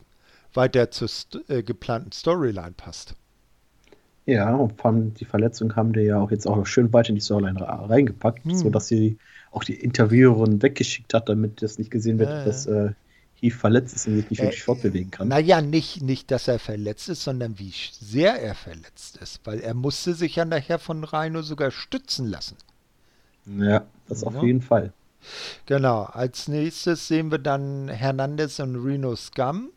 weiter 0.53 0.91
zur 0.91 1.07
st 1.07 1.39
äh, 1.49 1.63
geplanten 1.63 2.11
Storyline 2.11 2.73
passt. 2.75 3.15
Ja, 4.25 4.53
und 4.55 4.79
vor 4.79 4.91
allem 4.91 5.13
die 5.15 5.25
Verletzung 5.25 5.75
haben 5.75 5.93
die 5.93 6.01
ja 6.01 6.19
auch 6.19 6.31
jetzt 6.31 6.47
auch 6.47 6.65
schön 6.65 6.93
weit 6.93 7.09
in 7.09 7.15
die 7.15 7.21
Storyline 7.21 7.59
reingepackt, 7.59 8.43
hm. 8.43 8.55
sodass 8.55 8.87
sie 8.87 9.17
auch 9.51 9.63
die 9.63 9.75
Interviewerin 9.75 10.61
weggeschickt 10.61 11.13
hat, 11.13 11.29
damit 11.29 11.61
das 11.61 11.77
nicht 11.77 11.91
gesehen 11.91 12.19
wird, 12.19 12.29
äh. 12.29 12.45
dass 12.45 12.65
äh, 12.65 12.91
Heath 13.35 13.53
verletzt 13.53 13.95
ist 13.95 14.07
und 14.07 14.15
sich 14.15 14.29
nicht 14.29 14.39
äh, 14.39 14.43
wirklich 14.43 14.63
fortbewegen 14.63 15.11
kann. 15.11 15.27
Naja, 15.27 15.61
nicht, 15.61 16.01
nicht, 16.01 16.31
dass 16.31 16.47
er 16.47 16.59
verletzt 16.59 17.09
ist, 17.09 17.23
sondern 17.23 17.59
wie 17.59 17.73
sehr 17.99 18.41
er 18.41 18.55
verletzt 18.55 19.17
ist, 19.17 19.41
weil 19.43 19.59
er 19.59 19.73
musste 19.73 20.13
sich 20.13 20.35
ja 20.35 20.45
nachher 20.45 20.79
von 20.79 21.03
Rhino 21.03 21.41
sogar 21.41 21.71
stützen 21.71 22.27
lassen. 22.27 22.55
Ja, 23.45 23.85
das 24.07 24.21
ja. 24.21 24.27
auf 24.27 24.43
jeden 24.43 24.61
Fall. 24.61 24.93
Genau, 25.67 26.03
als 26.03 26.47
nächstes 26.47 27.07
sehen 27.07 27.29
wir 27.29 27.37
dann 27.37 27.89
Hernandez 27.89 28.59
und 28.59 28.75
Reno 28.75 29.15
Scum 29.15 29.69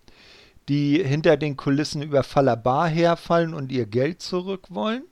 die 0.68 1.02
hinter 1.02 1.36
den 1.36 1.56
Kulissen 1.56 2.02
über 2.02 2.22
Falabar 2.22 2.88
herfallen 2.88 3.54
und 3.54 3.70
ihr 3.70 3.86
Geld 3.86 4.22
zurück 4.22 4.66
wollen. 4.70 5.04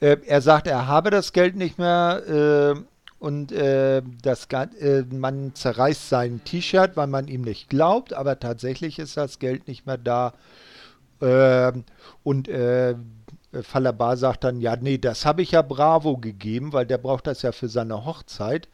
Äh, 0.00 0.16
er 0.26 0.40
sagt, 0.40 0.66
er 0.66 0.86
habe 0.86 1.10
das 1.10 1.32
Geld 1.32 1.56
nicht 1.56 1.78
mehr 1.78 2.22
äh, 2.76 2.80
und 3.22 3.52
äh, 3.52 4.02
das, 4.20 4.48
äh, 4.50 5.04
man 5.08 5.54
zerreißt 5.54 6.08
sein 6.08 6.42
T-Shirt, 6.42 6.96
weil 6.96 7.06
man 7.06 7.28
ihm 7.28 7.42
nicht 7.42 7.68
glaubt, 7.68 8.12
aber 8.14 8.40
tatsächlich 8.40 8.98
ist 8.98 9.16
das 9.16 9.38
Geld 9.38 9.68
nicht 9.68 9.86
mehr 9.86 9.96
da. 9.96 10.32
Ähm, 11.20 11.84
und 12.24 12.48
äh, 12.48 12.96
Falabar 13.62 14.16
sagt 14.16 14.42
dann, 14.42 14.60
ja, 14.60 14.74
nee, 14.74 14.98
das 14.98 15.24
habe 15.24 15.42
ich 15.42 15.52
ja 15.52 15.62
Bravo 15.62 16.16
gegeben, 16.16 16.72
weil 16.72 16.84
der 16.84 16.98
braucht 16.98 17.28
das 17.28 17.42
ja 17.42 17.52
für 17.52 17.68
seine 17.68 18.04
Hochzeit. 18.04 18.68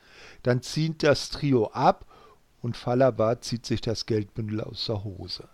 Dann 0.44 0.62
zieht 0.62 1.02
das 1.02 1.28
Trio 1.28 1.66
ab 1.66 2.06
und 2.62 2.74
Falabar 2.74 3.42
zieht 3.42 3.66
sich 3.66 3.82
das 3.82 4.06
Geldbündel 4.06 4.62
aus 4.62 4.86
der 4.86 5.04
Hose. 5.04 5.44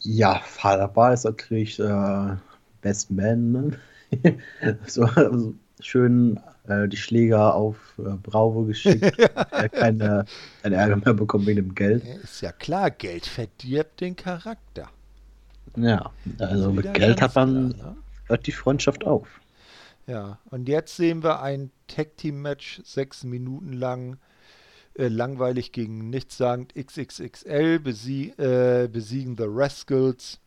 Ja, 0.00 0.40
Falabar 0.40 1.12
ist 1.12 1.22
natürlich 1.22 1.78
äh, 1.78 2.36
Best 2.82 3.12
Man. 3.12 3.52
Ne? 3.52 3.78
so, 4.88 5.04
also 5.04 5.54
schön 5.78 6.40
äh, 6.68 6.88
die 6.88 6.96
Schläger 6.96 7.54
auf 7.54 7.76
äh, 7.98 8.16
Bravo 8.22 8.64
geschickt. 8.64 9.18
er 9.50 9.68
keine, 9.68 10.24
keinen 10.62 10.72
Ärger 10.72 10.96
mehr 10.96 11.14
bekommen 11.14 11.46
wegen 11.46 11.56
dem 11.56 11.74
Geld. 11.74 12.04
Ist 12.22 12.40
ja 12.40 12.52
klar, 12.52 12.90
Geld 12.90 13.26
verdirbt 13.26 14.00
den 14.00 14.16
Charakter. 14.16 14.88
Ja, 15.76 16.10
also 16.38 16.72
mit 16.72 16.92
Geld 16.94 17.20
hat 17.20 17.34
man 17.34 17.74
klar, 17.74 17.90
ne? 17.92 17.96
hört 18.26 18.46
die 18.46 18.52
Freundschaft 18.52 19.04
auf. 19.04 19.40
Ja, 20.06 20.38
und 20.50 20.68
jetzt 20.68 20.96
sehen 20.96 21.22
wir 21.22 21.40
ein 21.40 21.70
Tag 21.88 22.16
Team 22.16 22.42
Match, 22.42 22.80
sechs 22.84 23.24
Minuten 23.24 23.72
lang 23.72 24.18
äh, 24.96 25.08
langweilig 25.08 25.72
gegen 25.72 26.10
nichtssagend 26.10 26.74
XXXL 26.74 27.80
besie 27.80 28.30
äh, 28.38 28.88
besiegen 28.88 29.36
The 29.36 29.46
Rascals 29.46 30.40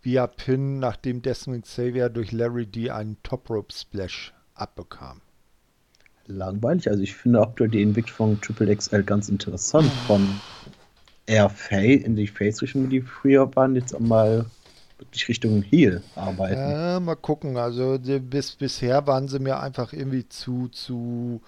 via 0.00 0.26
Pin, 0.26 0.78
nachdem 0.78 1.22
Desmond 1.22 1.64
Xavier 1.64 2.08
durch 2.08 2.32
Larry 2.32 2.66
D 2.66 2.90
einen 2.90 3.22
Top 3.22 3.50
Rope 3.50 3.72
Splash 3.74 4.32
abbekam. 4.54 5.20
Langweilig, 6.30 6.88
also 6.88 7.02
ich 7.02 7.14
finde 7.14 7.40
aktuell 7.40 7.70
die 7.70 7.82
Entwicklung 7.82 8.16
von 8.16 8.40
Triple 8.40 8.74
XL 8.74 9.02
ganz 9.02 9.28
interessant. 9.28 9.90
Von 10.06 10.28
eher 11.26 11.48
Face 11.48 12.02
in 12.02 12.16
die 12.16 12.26
Face-Richtung, 12.26 12.88
die 12.88 13.00
früher 13.02 13.54
waren, 13.56 13.76
jetzt 13.76 13.94
einmal 13.94 14.46
wirklich 14.98 15.28
Richtung 15.28 15.62
Heel 15.62 16.02
arbeiten. 16.14 16.60
Ja, 16.60 17.00
mal 17.00 17.16
gucken. 17.16 17.56
Also 17.56 17.98
bis, 17.98 18.52
bisher 18.52 19.06
waren 19.06 19.28
sie 19.28 19.38
mir 19.38 19.60
einfach 19.60 19.92
irgendwie 19.92 20.28
zu, 20.28 20.68
zu 20.68 21.40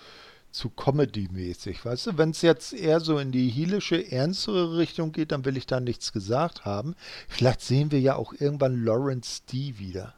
zu 0.53 0.69
Comedy-mäßig, 0.69 1.85
weißt 1.85 2.09
du? 2.09 2.19
Wenn 2.19 2.31
es 2.31 2.43
jetzt 2.43 2.75
eher 2.75 3.01
so 3.01 3.19
in 3.19 3.33
die 3.33 3.49
hielische, 3.49 4.13
ernstere 4.13 4.77
Richtung 4.77 5.13
geht, 5.13 5.33
dann 5.33 5.45
will 5.45 5.57
ich 5.57 5.67
da 5.67 5.81
nichts 5.81 6.13
gesagt 6.13 6.65
haben. 6.67 6.95
Vielleicht 7.27 7.63
sehen 7.63 7.91
wir 7.91 8.01
ja 8.01 8.17
auch 8.17 8.35
irgendwann 8.39 8.85
Lawrence 8.85 9.43
D 9.51 9.79
wieder. 9.79 10.15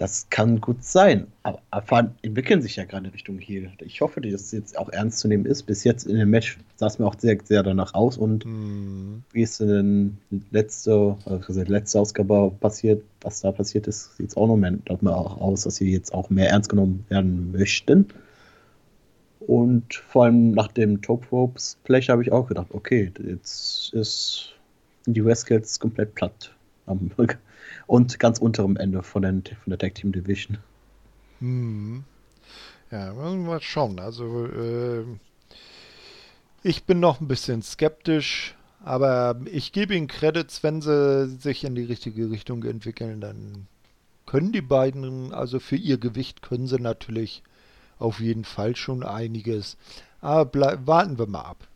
Das 0.00 0.26
kann 0.30 0.62
gut 0.62 0.82
sein, 0.82 1.26
aber, 1.42 1.60
aber 1.70 2.10
entwickeln 2.22 2.62
sich 2.62 2.76
ja 2.76 2.86
gerade 2.86 3.08
in 3.08 3.12
Richtung 3.12 3.38
Heel. 3.38 3.70
Ich 3.80 4.00
hoffe, 4.00 4.22
dass 4.22 4.32
es 4.40 4.50
jetzt 4.50 4.78
auch 4.78 4.88
ernst 4.88 5.18
zu 5.18 5.28
nehmen 5.28 5.44
ist. 5.44 5.64
Bis 5.64 5.84
jetzt 5.84 6.06
in 6.06 6.16
dem 6.16 6.30
Match 6.30 6.56
sah 6.76 6.86
es 6.86 6.98
mir 6.98 7.04
auch 7.04 7.16
sehr, 7.18 7.36
sehr 7.44 7.62
danach 7.62 7.92
aus 7.92 8.16
und 8.16 8.46
mm. 8.46 9.22
wie 9.32 9.42
es 9.42 9.60
in 9.60 10.16
der 10.30 10.40
letzte, 10.52 11.18
also 11.26 11.62
letzte 11.64 12.00
Ausgabe 12.00 12.50
passiert, 12.60 13.02
was 13.20 13.42
da 13.42 13.52
passiert 13.52 13.88
ist, 13.88 14.16
sieht 14.16 14.30
es 14.30 14.38
auch 14.38 14.46
noch 14.46 14.56
mehr 14.56 14.78
auch 14.88 15.38
aus, 15.38 15.64
dass 15.64 15.76
sie 15.76 15.92
jetzt 15.92 16.14
auch 16.14 16.30
mehr 16.30 16.48
ernst 16.48 16.70
genommen 16.70 17.04
werden 17.10 17.52
möchten. 17.52 18.06
Und 19.40 19.92
vor 19.92 20.24
allem 20.24 20.52
nach 20.52 20.68
dem 20.68 21.02
Top 21.02 21.30
Rope 21.30 21.60
Splash 21.60 22.08
habe 22.08 22.22
ich 22.22 22.32
auch 22.32 22.48
gedacht, 22.48 22.68
okay, 22.70 23.12
jetzt 23.28 23.92
ist 23.92 24.54
die 25.04 25.22
Westgate 25.22 25.68
komplett 25.78 26.14
platt. 26.14 26.54
Und 27.90 28.20
ganz 28.20 28.38
unterem 28.38 28.76
Ende 28.76 29.02
von, 29.02 29.22
den, 29.22 29.42
von 29.42 29.70
der 29.70 29.78
Tag 29.78 29.96
Team 29.96 30.12
Division. 30.12 30.58
Hm. 31.40 32.04
Ja, 32.92 33.12
mal 33.12 33.60
schauen. 33.60 33.98
Also, 33.98 34.46
äh, 34.46 35.02
ich 36.62 36.84
bin 36.84 37.00
noch 37.00 37.20
ein 37.20 37.26
bisschen 37.26 37.62
skeptisch, 37.62 38.54
aber 38.84 39.40
ich 39.46 39.72
gebe 39.72 39.96
ihnen 39.96 40.06
Credits, 40.06 40.62
wenn 40.62 40.80
sie 40.80 41.26
sich 41.40 41.64
in 41.64 41.74
die 41.74 41.82
richtige 41.82 42.30
Richtung 42.30 42.62
entwickeln, 42.62 43.20
dann 43.20 43.66
können 44.24 44.52
die 44.52 44.62
beiden, 44.62 45.34
also 45.34 45.58
für 45.58 45.74
ihr 45.74 45.98
Gewicht 45.98 46.42
können 46.42 46.68
sie 46.68 46.78
natürlich 46.78 47.42
auf 47.98 48.20
jeden 48.20 48.44
Fall 48.44 48.76
schon 48.76 49.02
einiges. 49.02 49.76
Aber 50.20 50.86
warten 50.86 51.18
wir 51.18 51.26
mal 51.26 51.40
ab. 51.40 51.66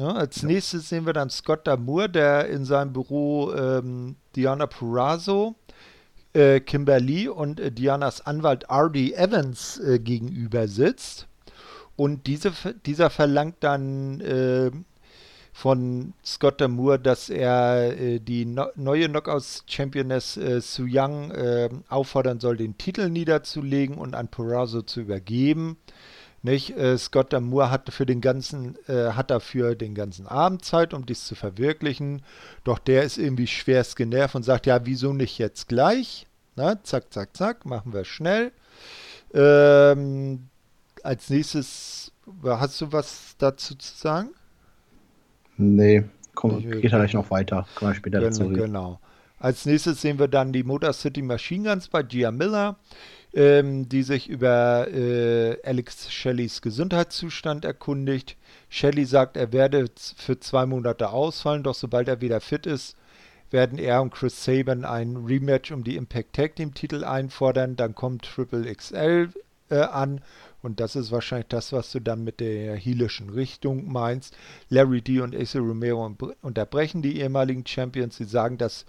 Ne, 0.00 0.14
als 0.14 0.40
ja. 0.40 0.48
nächstes 0.48 0.88
sehen 0.88 1.04
wir 1.04 1.12
dann 1.12 1.28
Scott 1.28 1.66
Damour, 1.66 2.08
der 2.08 2.48
in 2.48 2.64
seinem 2.64 2.94
Büro 2.94 3.52
ähm, 3.52 4.16
Diana 4.34 4.66
Purrazzo, 4.66 5.56
äh, 6.32 6.60
Kimberly 6.60 7.28
und 7.28 7.60
äh, 7.60 7.70
Dianas 7.70 8.24
Anwalt 8.24 8.64
R.D. 8.70 9.12
Evans 9.12 9.78
äh, 9.78 9.98
gegenüber 9.98 10.68
sitzt. 10.68 11.26
Und 11.96 12.26
diese, 12.26 12.50
dieser 12.86 13.10
verlangt 13.10 13.56
dann 13.60 14.22
äh, 14.22 14.70
von 15.52 16.14
Scott 16.24 16.62
Damour, 16.62 16.96
dass 16.96 17.28
er 17.28 17.92
äh, 18.00 18.20
die 18.20 18.46
no 18.46 18.68
neue 18.76 19.06
Knockouts-Championess 19.06 20.38
äh, 20.38 20.62
Su 20.62 20.86
Young 20.88 21.30
äh, 21.30 21.68
auffordern 21.90 22.40
soll, 22.40 22.56
den 22.56 22.78
Titel 22.78 23.10
niederzulegen 23.10 23.98
und 23.98 24.14
an 24.14 24.28
Purazo 24.28 24.80
zu 24.80 25.02
übergeben. 25.02 25.76
Nicht? 26.42 26.76
Äh, 26.76 26.96
Scott 26.96 27.32
Damour 27.32 27.70
hat 27.70 27.92
für 27.92 28.06
den 28.06 28.20
ganzen, 28.20 28.76
äh, 28.88 29.12
hat 29.12 29.30
dafür 29.30 29.74
den 29.74 29.94
ganzen 29.94 30.26
Abend 30.26 30.64
Zeit, 30.64 30.94
um 30.94 31.04
dies 31.04 31.26
zu 31.26 31.34
verwirklichen. 31.34 32.22
Doch 32.64 32.78
der 32.78 33.02
ist 33.02 33.18
irgendwie 33.18 33.46
schwerst 33.46 33.96
genervt 33.96 34.34
und 34.34 34.42
sagt, 34.42 34.66
ja, 34.66 34.86
wieso 34.86 35.12
nicht 35.12 35.38
jetzt 35.38 35.68
gleich? 35.68 36.26
Na, 36.56 36.82
zack, 36.82 37.12
zack, 37.12 37.36
zack, 37.36 37.66
machen 37.66 37.92
wir 37.92 38.04
schnell. 38.04 38.52
Ähm, 39.34 40.48
als 41.02 41.30
nächstes, 41.30 42.12
hast 42.42 42.80
du 42.80 42.92
was 42.92 43.34
dazu 43.38 43.74
zu 43.74 43.96
sagen? 43.96 44.30
Nee, 45.56 46.04
komm, 46.34 46.58
geht 46.62 46.90
ja 46.90 46.98
gleich 46.98 47.14
noch 47.14 47.30
weiter. 47.30 47.66
Kommen 47.74 47.90
wir 47.92 47.94
später 47.96 48.18
genau, 48.18 48.30
dazu. 48.30 48.48
Genau. 48.48 49.00
Als 49.38 49.64
nächstes 49.66 50.00
sehen 50.00 50.18
wir 50.18 50.28
dann 50.28 50.52
die 50.52 50.62
Motor 50.62 50.92
City 50.92 51.22
Machine 51.22 51.68
Guns 51.68 51.88
bei 51.88 52.02
Gia 52.02 52.30
Miller, 52.30 52.76
ähm, 53.32 53.88
die 53.88 54.02
sich 54.02 54.28
über 54.28 54.88
äh, 54.88 55.56
Alex 55.62 56.12
Shellys 56.12 56.62
Gesundheitszustand 56.62 57.64
erkundigt. 57.64 58.36
Shelly 58.68 59.04
sagt, 59.04 59.36
er 59.36 59.52
werde 59.52 59.86
für 60.16 60.40
zwei 60.40 60.66
Monate 60.66 61.10
ausfallen, 61.10 61.62
doch 61.62 61.74
sobald 61.74 62.08
er 62.08 62.20
wieder 62.20 62.40
fit 62.40 62.66
ist, 62.66 62.96
werden 63.50 63.78
er 63.78 64.02
und 64.02 64.12
Chris 64.12 64.44
Sabin 64.44 64.84
ein 64.84 65.16
Rematch 65.16 65.72
um 65.72 65.84
die 65.84 65.96
Impact 65.96 66.34
Tag 66.34 66.56
Team 66.56 66.74
Titel 66.74 67.04
einfordern. 67.04 67.76
Dann 67.76 67.94
kommt 67.94 68.24
Triple 68.24 68.72
XL 68.72 69.30
äh, 69.70 69.78
an 69.78 70.20
Und 70.62 70.78
das 70.80 70.94
ist 70.94 71.10
wahrscheinlich 71.10 71.48
das, 71.48 71.72
was 71.72 71.90
du 71.90 72.00
dann 72.00 72.22
mit 72.22 72.40
der 72.40 72.76
heelischen 72.76 73.30
Richtung 73.30 73.90
meinst. 73.90 74.36
Larry 74.68 75.00
D 75.00 75.20
und 75.20 75.34
Ace 75.34 75.56
Romero 75.56 76.14
unterbrechen 76.42 77.00
die 77.00 77.20
ehemaligen 77.20 77.66
Champions. 77.66 78.16
Sie 78.16 78.24
sagen, 78.24 78.58
dass 78.58 78.84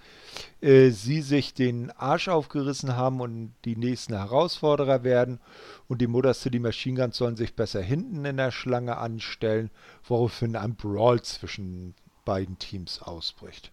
äh, 0.62 0.90
sie 0.90 1.22
sich 1.22 1.54
den 1.54 1.92
Arsch 1.92 2.28
aufgerissen 2.28 2.96
haben 2.98 3.22
und 3.22 3.54
die 3.63 3.78
nächsten 3.78 4.13
Herausforderer 4.13 5.04
werden. 5.04 5.40
Und 5.88 6.01
die 6.01 6.08
Motor 6.08 6.34
City 6.34 6.60
Machine 6.60 7.00
Guns 7.00 7.18
sollen 7.18 7.38
sich 7.38 7.56
besser 7.56 7.82
hinten 7.82 8.25
in 8.25 8.38
der 8.38 8.51
Schlange 8.51 8.98
anstellen, 8.98 9.70
woraufhin 10.04 10.56
ein 10.56 10.75
Brawl 10.75 11.22
zwischen 11.22 11.94
beiden 12.25 12.60
Teams 12.60 13.01
ausbricht. 13.01 13.72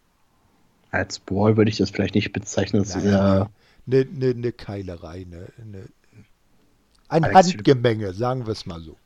Als 0.90 1.18
Brawl 1.18 1.56
würde 1.56 1.70
ich 1.70 1.76
das 1.78 1.90
vielleicht 1.90 2.14
nicht 2.14 2.32
bezeichnen. 2.32 2.88
Eine, 2.90 3.50
eine, 3.90 4.30
eine 4.30 4.52
Keilerei, 4.52 5.26
eine, 5.26 5.52
eine 5.60 5.84
ein 7.08 7.24
Alex 7.24 7.52
Handgemenge, 7.52 8.12
sagen 8.12 8.46
wir 8.46 8.52
es 8.52 8.66
mal 8.66 8.80
so. 8.80 8.96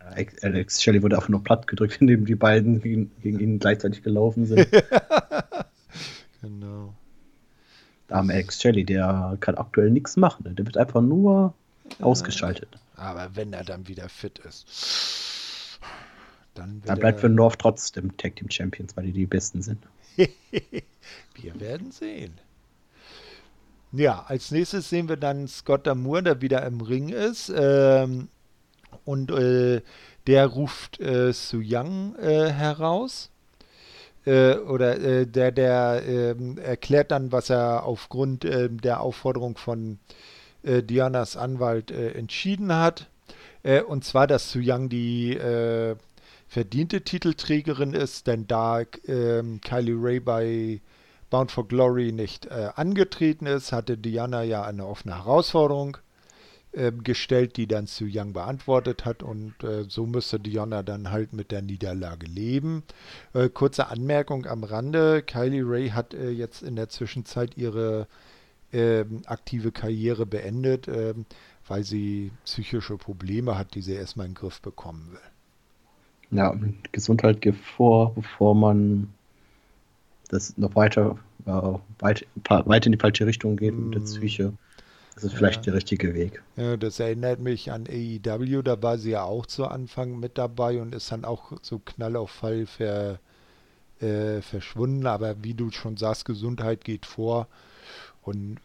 Alex 0.00 0.82
Shelley 0.82 1.02
wurde 1.02 1.16
einfach 1.16 1.28
nur 1.28 1.42
platt 1.42 1.66
gedrückt, 1.66 1.96
indem 2.00 2.26
die 2.26 2.34
beiden 2.34 2.80
gegen, 2.80 3.10
gegen 3.22 3.38
ihn 3.40 3.58
gleichzeitig 3.58 4.02
gelaufen 4.02 4.46
sind. 4.46 4.68
genau. 6.42 6.94
Da 8.08 8.16
haben 8.16 8.30
Alex 8.30 8.60
Shelley, 8.60 8.84
der 8.84 9.36
kann 9.40 9.56
aktuell 9.56 9.90
nichts 9.90 10.16
machen. 10.16 10.44
Ne? 10.44 10.54
Der 10.54 10.66
wird 10.66 10.76
einfach 10.76 11.00
nur 11.00 11.54
ja. 11.98 12.04
ausgeschaltet. 12.04 12.68
Aber 12.96 13.30
wenn 13.34 13.52
er 13.52 13.64
dann 13.64 13.88
wieder 13.88 14.08
fit 14.08 14.38
ist, 14.40 15.78
dann, 16.54 16.82
dann 16.84 16.98
bleibt 16.98 17.20
für 17.20 17.28
North 17.28 17.58
trotzdem 17.58 18.16
Tag 18.16 18.36
Team 18.36 18.50
Champions, 18.50 18.96
weil 18.96 19.06
die 19.06 19.12
die 19.12 19.26
Besten 19.26 19.62
sind. 19.62 19.82
wir 20.16 21.60
werden 21.60 21.90
sehen. 21.90 22.34
Ja, 23.92 24.24
als 24.26 24.50
nächstes 24.50 24.88
sehen 24.88 25.10
wir 25.10 25.18
dann 25.18 25.46
Scott 25.48 25.86
Damour, 25.86 26.22
der 26.22 26.40
wieder 26.40 26.64
im 26.64 26.80
Ring 26.80 27.10
ist. 27.10 27.52
Ähm, 27.54 28.28
und 29.04 29.30
äh, 29.30 29.82
der 30.26 30.46
ruft 30.46 30.98
äh, 30.98 31.32
Su 31.32 31.60
Young 31.62 32.16
äh, 32.16 32.50
heraus. 32.50 33.30
Äh, 34.24 34.54
oder 34.56 34.98
äh, 34.98 35.26
der, 35.26 35.52
der 35.52 36.02
ähm, 36.06 36.56
erklärt 36.56 37.10
dann, 37.10 37.32
was 37.32 37.50
er 37.50 37.84
aufgrund 37.84 38.46
ähm, 38.46 38.80
der 38.80 39.00
Aufforderung 39.00 39.58
von 39.58 39.98
äh, 40.62 40.82
Dianas 40.82 41.36
Anwalt 41.36 41.90
entschieden 41.90 42.72
hat. 42.74 43.08
und 43.88 44.04
zwar, 44.04 44.26
dass 44.26 44.50
Su 44.50 44.58
Young 44.60 44.88
die 44.88 45.38
verdiente 46.48 47.02
Titelträgerin 47.02 47.94
ist, 47.94 48.26
denn 48.26 48.48
da 48.48 48.82
ähm, 49.06 49.60
Kylie 49.60 49.96
Ray 49.96 50.18
bei 50.18 50.80
Bound 51.32 51.50
for 51.50 51.66
Glory 51.66 52.12
nicht 52.12 52.44
äh, 52.46 52.68
angetreten 52.76 53.46
ist, 53.46 53.72
hatte 53.72 53.96
Diana 53.96 54.42
ja 54.42 54.64
eine 54.64 54.86
offene 54.86 55.16
Herausforderung 55.16 55.96
äh, 56.72 56.92
gestellt, 56.92 57.56
die 57.56 57.66
dann 57.66 57.86
Su 57.86 58.04
Young 58.06 58.34
beantwortet 58.34 59.06
hat 59.06 59.22
und 59.22 59.54
äh, 59.64 59.84
so 59.88 60.04
müsste 60.04 60.38
Diana 60.38 60.82
dann 60.82 61.10
halt 61.10 61.32
mit 61.32 61.50
der 61.50 61.62
Niederlage 61.62 62.26
leben. 62.26 62.82
Äh, 63.32 63.48
kurze 63.48 63.88
Anmerkung 63.88 64.44
am 64.44 64.62
Rande, 64.62 65.22
Kylie 65.22 65.64
Ray 65.64 65.88
hat 65.88 66.12
äh, 66.12 66.28
jetzt 66.28 66.62
in 66.62 66.76
der 66.76 66.90
Zwischenzeit 66.90 67.56
ihre 67.56 68.08
ähm, 68.74 69.22
aktive 69.24 69.72
Karriere 69.72 70.26
beendet, 70.26 70.86
ähm, 70.86 71.24
weil 71.66 71.82
sie 71.82 72.30
psychische 72.44 72.98
Probleme 72.98 73.56
hat, 73.56 73.74
die 73.74 73.80
sie 73.80 73.94
erstmal 73.94 74.26
in 74.26 74.32
den 74.32 74.38
Griff 74.38 74.60
bekommen 74.60 75.12
will. 75.12 76.38
Ja, 76.38 76.54
Gesundheit 76.92 77.40
geht 77.40 77.56
vor, 77.56 78.14
bevor 78.14 78.54
man 78.54 79.14
das 80.32 80.56
noch 80.56 80.74
weiter, 80.74 81.18
äh, 81.46 81.50
weit, 82.00 82.26
weit 82.44 82.86
in 82.86 82.92
die 82.92 82.98
falsche 82.98 83.26
Richtung 83.26 83.56
geht 83.56 83.74
mm. 83.74 83.84
mit 83.84 83.94
der 83.94 84.00
mm. 84.00 84.04
Psyche. 84.04 84.52
Das 85.14 85.24
ist 85.24 85.34
vielleicht 85.34 85.58
ja. 85.58 85.62
der 85.64 85.74
richtige 85.74 86.14
Weg. 86.14 86.42
Ja, 86.56 86.76
das 86.76 86.98
erinnert 86.98 87.38
mich 87.38 87.70
an 87.70 87.86
AEW, 87.86 88.62
da 88.62 88.82
war 88.82 88.96
sie 88.96 89.10
ja 89.10 89.24
auch 89.24 89.44
zu 89.44 89.66
Anfang 89.66 90.18
mit 90.18 90.38
dabei 90.38 90.80
und 90.80 90.94
ist 90.94 91.12
dann 91.12 91.24
auch 91.24 91.52
so 91.60 91.78
knall 91.78 92.16
auf 92.16 92.30
Fall 92.30 92.64
ver, 92.64 93.18
äh, 94.00 94.40
verschwunden. 94.40 95.06
Aber 95.06 95.44
wie 95.44 95.54
du 95.54 95.70
schon 95.70 95.98
sagst, 95.98 96.24
Gesundheit 96.24 96.82
geht 96.84 97.04
vor. 97.04 97.46
Und 98.22 98.58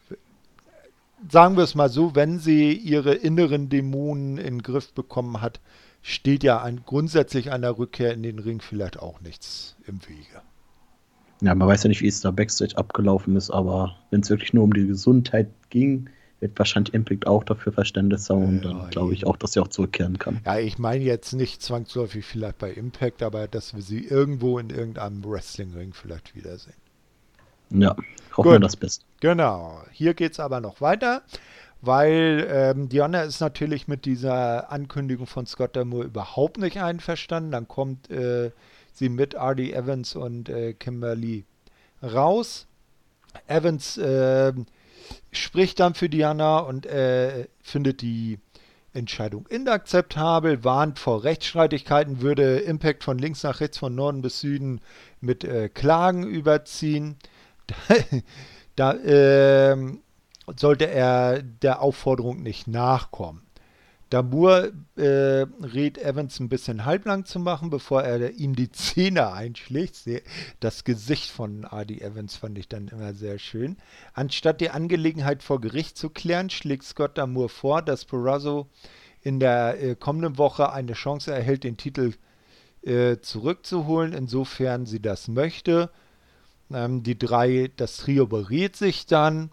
sagen 1.30 1.58
wir 1.58 1.64
es 1.64 1.76
mal 1.76 1.90
so, 1.90 2.16
wenn 2.16 2.40
sie 2.40 2.72
ihre 2.72 3.14
inneren 3.14 3.68
Dämonen 3.68 4.38
in 4.38 4.56
den 4.56 4.64
Griff 4.64 4.94
bekommen 4.94 5.42
hat, 5.42 5.60
steht 6.02 6.44
ja 6.44 6.62
ein, 6.62 6.84
grundsätzlich 6.86 7.52
einer 7.52 7.78
Rückkehr 7.78 8.14
in 8.14 8.24
den 8.24 8.40
Ring 8.40 8.62
vielleicht 8.62 9.00
auch 9.00 9.20
nichts 9.20 9.76
im 9.86 10.00
Wege. 10.08 10.42
Ja, 11.42 11.54
man 11.54 11.68
weiß 11.68 11.84
ja 11.84 11.90
nicht, 11.90 12.02
wie 12.02 12.08
es 12.08 12.22
da 12.22 12.32
Backstage 12.32 12.78
abgelaufen 12.78 13.36
ist, 13.36 13.52
aber 13.52 13.96
wenn 14.10 14.22
es 14.22 14.30
wirklich 14.30 14.54
nur 14.54 14.64
um 14.64 14.74
die 14.74 14.88
Gesundheit 14.88 15.50
ging, 15.70 16.10
wird 16.40 16.58
wahrscheinlich 16.58 16.94
Impact 16.94 17.28
auch 17.28 17.44
dafür 17.44 17.74
Verständnis 17.74 18.30
haben 18.30 18.44
und 18.44 18.64
ja, 18.64 18.72
dann 18.74 18.90
glaube 18.90 19.14
ich 19.14 19.26
auch, 19.26 19.38
dass 19.38 19.54
sie 19.54 19.60
auch 19.60 19.68
zurückkehren 19.68 20.20
kann. 20.20 20.40
Ja, 20.46 20.60
ich 20.60 20.78
meine 20.78 21.04
jetzt 21.04 21.34
nicht 21.34 21.62
zwangsläufig 21.62 22.26
vielleicht 22.26 22.58
bei 22.60 22.72
Impact, 22.72 23.24
aber 23.24 23.48
dass 23.48 23.76
wir 23.76 23.82
sie 23.82 24.04
irgendwo 24.04 24.60
in 24.60 24.70
irgendeinem 24.70 25.24
Wrestling-Ring 25.24 25.94
vielleicht 25.94 26.36
wiedersehen. 26.36 26.76
Ja, 27.70 27.96
hoffen 28.36 28.52
wir 28.52 28.60
das 28.60 28.76
Beste. 28.76 29.04
Genau. 29.20 29.82
Hier 29.92 30.14
geht 30.14 30.34
es 30.34 30.40
aber 30.40 30.62
noch 30.62 30.80
weiter, 30.80 31.24
weil 31.82 32.48
ähm, 32.50 32.88
Diana 32.88 33.24
ist 33.24 33.42
natürlich 33.42 33.88
mit 33.88 34.06
dieser 34.06 34.72
Ankündigung 34.72 35.26
von 35.26 35.46
Scott 35.46 35.76
Damour 35.76 36.06
überhaupt 36.06 36.60
nicht 36.60 36.82
einverstanden. 36.82 37.52
Dann 37.52 37.68
kommt 37.68 38.10
äh, 38.10 38.52
sie 38.98 39.10
mit 39.10 39.36
R.D. 39.36 39.74
Evans 39.74 40.16
und 40.16 40.50
äh, 40.50 40.74
Kimberly 40.74 41.46
raus. 42.02 42.68
Evans 43.48 43.98
äh, 43.98 44.54
spricht 45.32 45.80
dann 45.80 45.94
für 45.94 46.10
Diana 46.10 46.60
und 46.60 46.86
äh, 46.86 47.48
findet 47.62 48.02
die 48.02 48.40
Entscheidung 48.94 49.46
inakzeptabel, 49.48 50.64
warnt 50.64 50.98
vor 50.98 51.24
Rechtsstreitigkeiten, 51.24 52.22
würde 52.22 52.58
Impact 52.60 53.04
von 53.04 53.20
links 53.20 53.44
nach 53.44 53.60
rechts, 53.60 53.78
von 53.78 53.94
Norden 53.94 54.22
bis 54.22 54.40
Süden 54.40 54.82
mit 55.22 55.44
äh, 55.44 55.70
Klagen 55.70 56.24
überziehen. 56.24 57.18
da, 58.76 58.96
ähm, 58.96 60.02
sollte 60.56 60.90
er 60.90 61.42
der 61.44 61.82
Aufforderung 61.82 62.42
nicht 62.42 62.68
nachkommen. 62.68 63.42
Damur 64.10 64.72
äh, 64.96 65.46
rät 65.62 65.98
Evans 65.98 66.40
ein 66.40 66.48
bisschen 66.48 66.86
halblang 66.86 67.26
zu 67.26 67.40
machen, 67.40 67.70
bevor 67.70 68.04
er 68.04 68.32
ihm 68.36 68.56
die 68.56 68.72
Zähne 68.72 69.34
einschlägt. 69.34 69.98
Das 70.60 70.84
Gesicht 70.86 71.30
von 71.30 71.66
Adi 71.66 72.02
Evans 72.02 72.38
fand 72.38 72.58
ich 72.58 72.70
dann 72.70 72.88
immer 72.88 73.14
sehr 73.14 73.38
schön. 73.38 73.78
Anstatt 74.14 74.62
die 74.62 74.70
Angelegenheit 74.70 75.44
vor 75.44 75.60
Gericht 75.60 75.98
zu 75.98 76.10
klären, 76.10 76.50
schlägt 76.50 76.84
Scott 76.84 77.18
Damur 77.18 77.50
vor, 77.50 77.82
dass 77.82 78.06
Perazzo 78.06 78.68
in 79.22 79.40
der 79.40 79.82
äh, 79.82 79.96
kommenden 79.96 80.38
Woche 80.38 80.72
eine 80.72 80.94
Chance 80.94 81.34
erhält, 81.34 81.66
den 81.66 81.76
Titel 81.76 82.14
äh, 82.84 83.18
zurückzuholen, 83.20 84.14
insofern 84.14 84.86
sie 84.86 85.02
das 85.02 85.28
möchte. 85.28 85.90
Ähm, 86.72 87.04
die 87.04 87.18
drei, 87.18 87.72
das 87.76 87.98
Trio 87.98 88.26
berät 88.28 88.78
sich 88.78 89.06
dann 89.06 89.52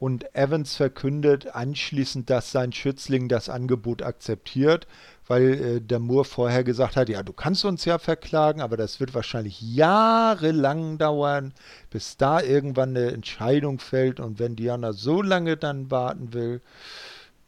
und 0.00 0.34
Evans 0.34 0.76
verkündet 0.76 1.54
anschließend, 1.54 2.30
dass 2.30 2.50
sein 2.50 2.72
Schützling 2.72 3.28
das 3.28 3.50
Angebot 3.50 4.02
akzeptiert, 4.02 4.86
weil 5.28 5.52
äh, 5.52 5.80
der 5.82 5.98
Moore 5.98 6.24
vorher 6.24 6.64
gesagt 6.64 6.96
hat, 6.96 7.10
ja, 7.10 7.22
du 7.22 7.34
kannst 7.34 7.66
uns 7.66 7.84
ja 7.84 7.98
verklagen, 7.98 8.62
aber 8.62 8.78
das 8.78 8.98
wird 8.98 9.14
wahrscheinlich 9.14 9.60
jahrelang 9.60 10.96
dauern, 10.96 11.52
bis 11.90 12.16
da 12.16 12.40
irgendwann 12.40 12.96
eine 12.96 13.12
Entscheidung 13.12 13.78
fällt 13.78 14.20
und 14.20 14.38
wenn 14.38 14.56
Diana 14.56 14.94
so 14.94 15.20
lange 15.20 15.58
dann 15.58 15.90
warten 15.90 16.32
will, 16.32 16.62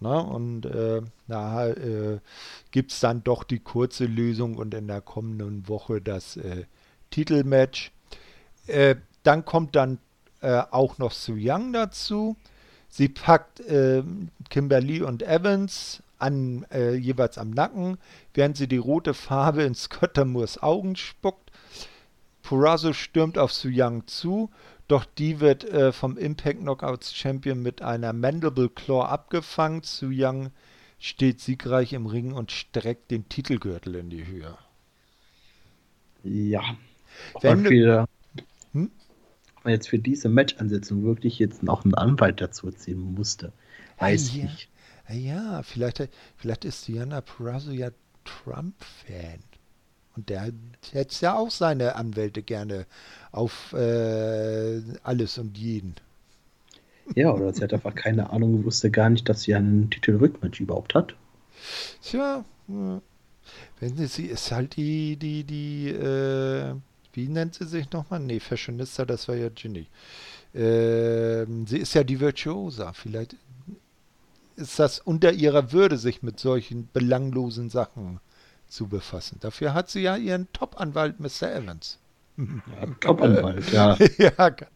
na, 0.01 0.19
und 0.19 0.67
äh, 0.67 1.01
da 1.29 1.69
äh, 1.69 2.19
gibt 2.71 2.93
es 2.93 3.01
dann 3.01 3.25
doch 3.25 3.45
die 3.45 3.61
kurze 3.61 4.05
Lösung 4.05 4.57
und 4.57 4.75
in 4.75 4.89
der 4.89 5.01
kommenden 5.01 5.69
Woche 5.69 6.03
das 6.03 6.37
äh, 6.37 6.65
Titelmatch. 7.11 7.93
Äh, 8.67 8.97
dann 9.23 9.45
kommt 9.45 9.77
dann 9.77 9.99
äh, 10.43 10.63
auch 10.71 10.99
noch 10.99 11.13
Su 11.13 11.35
Young 11.37 11.73
dazu. 11.73 12.37
Sie 12.89 13.09
packt 13.09 13.61
äh, 13.61 14.03
Kimberly 14.51 15.03
und 15.03 15.23
Evans 15.23 16.03
an, 16.19 16.67
äh, 16.71 16.95
jeweils 16.95 17.39
am 17.39 17.51
Nacken, 17.51 17.99
während 18.35 18.57
sie 18.57 18.69
die 18.69 18.77
rote 18.77 19.15
Farbe 19.15 19.63
in 19.63 19.75
Scott 19.75 20.19
Moores 20.25 20.63
Augen 20.63 20.97
spuckt. 20.97 21.51
Purazo 22.43 22.93
stürmt 22.93 23.39
auf 23.39 23.53
Su 23.53 23.69
Young 23.73 24.07
zu, 24.07 24.51
doch 24.89 25.05
die 25.05 25.41
wird 25.41 25.65
äh, 25.65 25.93
vom 25.93 26.19
Impact 26.19 26.61
Knockouts 26.61 27.15
Champion 27.15 27.63
mit 27.63 27.83
einer 27.83 28.13
Mandible 28.13 28.69
Claw 28.69 29.07
abgefangen. 29.07 29.83
Su 29.85 30.11
Young 30.13 30.51
steht 30.99 31.41
siegreich 31.41 31.93
im 31.95 32.07
Ring 32.07 32.33
und 32.33 32.53
streckt 32.53 33.11
den 33.11 33.29
Titelgürtel 33.29 33.95
in 33.95 34.11
die 34.11 34.27
Höhe. 34.27 34.57
Ja. 36.25 36.63
Wenn 37.41 37.65
du? 37.65 38.07
Man 39.65 39.73
jetzt 39.73 39.89
für 39.89 39.99
diese 39.99 40.29
Match-Ansetzung 40.29 41.05
wirklich 41.05 41.39
jetzt 41.39 41.63
noch 41.63 41.85
einen 41.85 41.95
Anwalt 41.95 42.41
dazu 42.41 42.71
ziehen 42.71 43.15
musste. 43.15 43.53
Weiß 43.99 44.29
ich 44.29 44.37
ja, 44.37 44.45
nicht. 44.45 44.69
Ja, 45.09 45.63
vielleicht, 45.63 46.09
vielleicht 46.37 46.65
ist 46.65 46.89
Diana 46.89 47.21
Purrazzo 47.21 47.71
ja 47.71 47.91
Trump-Fan. 48.25 49.41
Und 50.15 50.29
der 50.29 50.53
hätte 50.93 51.17
ja 51.21 51.37
auch 51.37 51.51
seine 51.51 51.97
Anwälte 51.97 52.43
gerne 52.43 52.87
auf 53.31 53.73
äh, 53.73 54.83
alles 55.03 55.39
und 55.39 55.57
jeden. 55.57 55.95
Ja, 57.15 57.33
oder 57.33 57.53
sie 57.53 57.63
hat 57.63 57.73
einfach 57.73 57.95
keine 57.95 58.31
Ahnung, 58.31 58.65
wusste 58.65 58.91
gar 58.91 59.11
nicht, 59.11 59.29
dass 59.29 59.43
sie 59.43 59.55
einen 59.55 59.91
Titelrückmatch 59.91 60.61
überhaupt 60.61 60.95
hat. 60.95 61.15
Tja, 62.03 62.45
wenn 63.81 63.97
sie 63.97 64.27
ist 64.27 64.53
halt 64.53 64.77
die, 64.77 65.17
die, 65.17 65.45
die, 65.45 65.89
äh, 65.89 66.75
wie 67.13 67.29
nennt 67.29 67.55
sie 67.55 67.67
sich 67.67 67.91
nochmal? 67.93 68.21
Nee, 68.21 68.41
Fashionista, 68.41 69.05
das 69.05 69.29
war 69.29 69.35
ja 69.35 69.49
Ginny. 69.49 69.87
Ähm, 70.55 71.67
sie 71.67 71.79
ist 71.79 71.95
ja 71.95 72.05
die 72.05 72.21
Virtuosa. 72.21 72.93
Vielleicht 72.93 73.37
ist 74.57 74.79
das 74.79 74.99
unter 74.99 75.33
ihrer 75.33 75.73
Würde, 75.73 75.97
sich 75.99 76.23
mit 76.23 76.39
solchen 76.39 76.89
belanglosen 76.93 77.71
Sachen 77.71 78.21
zu 78.69 78.87
befassen. 78.87 79.39
Dafür 79.41 79.75
hat 79.75 79.91
sie 79.91 80.01
ja 80.01 80.17
ihren 80.17 80.51
Top-Anwalt 80.53 81.21
Mr. 81.21 81.55
Evans. 81.55 81.99
Ja, 82.37 82.87
Top-Anwalt, 83.01 83.71
ja. 83.73 83.97
ja, 84.19 84.49
ganz, 84.49 84.71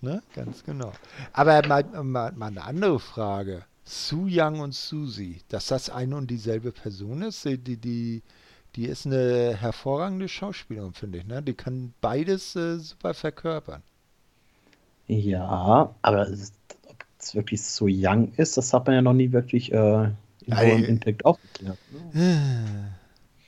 ne, 0.00 0.22
ganz 0.34 0.64
genau. 0.64 0.92
Aber 1.32 1.66
mal, 1.66 1.84
mal, 2.02 2.32
mal 2.32 2.46
eine 2.46 2.64
andere 2.64 2.98
Frage. 2.98 3.64
Su 3.84 4.26
Young 4.28 4.60
und 4.60 4.74
Susie, 4.74 5.42
dass 5.48 5.68
das 5.68 5.90
eine 5.90 6.16
und 6.16 6.28
dieselbe 6.28 6.72
Person 6.72 7.22
ist, 7.22 7.44
die, 7.44 7.58
die, 7.58 7.76
die 7.76 8.22
ist 8.84 9.06
eine 9.06 9.56
hervorragende 9.56 10.28
Schauspielerin, 10.28 10.92
finde 10.92 11.18
ich. 11.18 11.26
Ne? 11.26 11.42
Die 11.42 11.54
kann 11.54 11.94
beides 12.00 12.54
äh, 12.56 12.78
super 12.78 13.14
verkörpern. 13.14 13.82
Ja, 15.06 15.94
aber 16.02 16.26
ob 16.88 16.96
es 17.18 17.34
wirklich 17.34 17.62
so 17.62 17.86
young 17.88 18.32
ist, 18.36 18.56
das 18.56 18.72
hat 18.72 18.86
man 18.86 18.96
ja 18.96 19.02
noch 19.02 19.14
nie 19.14 19.32
wirklich 19.32 19.72
äh, 19.72 20.10
in 20.44 20.52
einem 20.52 20.84
Impact 20.84 21.24
aufgeklärt. 21.24 21.78
Ne? 22.12 22.92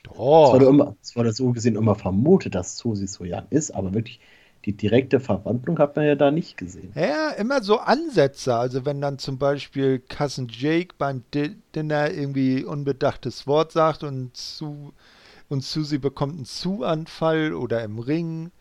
Doch. 0.03 0.47
Es 0.47 0.53
wurde, 0.53 0.65
immer, 0.65 0.95
es 1.01 1.15
wurde 1.15 1.31
so 1.31 1.51
gesehen 1.51 1.75
immer 1.75 1.95
vermutet, 1.95 2.55
dass 2.55 2.77
Susi 2.77 3.07
so 3.07 3.23
young 3.23 3.45
ist, 3.49 3.71
aber 3.71 3.93
wirklich 3.93 4.19
die 4.65 4.73
direkte 4.73 5.19
Verwandlung 5.19 5.79
hat 5.79 5.95
man 5.95 6.05
ja 6.05 6.15
da 6.15 6.31
nicht 6.31 6.57
gesehen. 6.57 6.91
Ja, 6.95 7.29
immer 7.31 7.63
so 7.63 7.79
Ansätze. 7.79 8.55
Also 8.55 8.85
wenn 8.85 8.99
dann 8.99 9.17
zum 9.17 9.37
Beispiel 9.37 9.99
Cousin 9.99 10.47
Jake 10.49 10.95
beim 10.97 11.23
Dinner 11.33 12.11
irgendwie 12.11 12.65
unbedachtes 12.65 13.47
Wort 13.47 13.71
sagt 13.71 14.03
und, 14.03 14.35
Su 14.35 14.91
und 15.49 15.63
Susi 15.63 15.97
bekommt 15.97 16.35
einen 16.35 16.45
Zu-Anfall 16.45 17.53
oder 17.53 17.83
im 17.83 17.99
Ring 17.99 18.51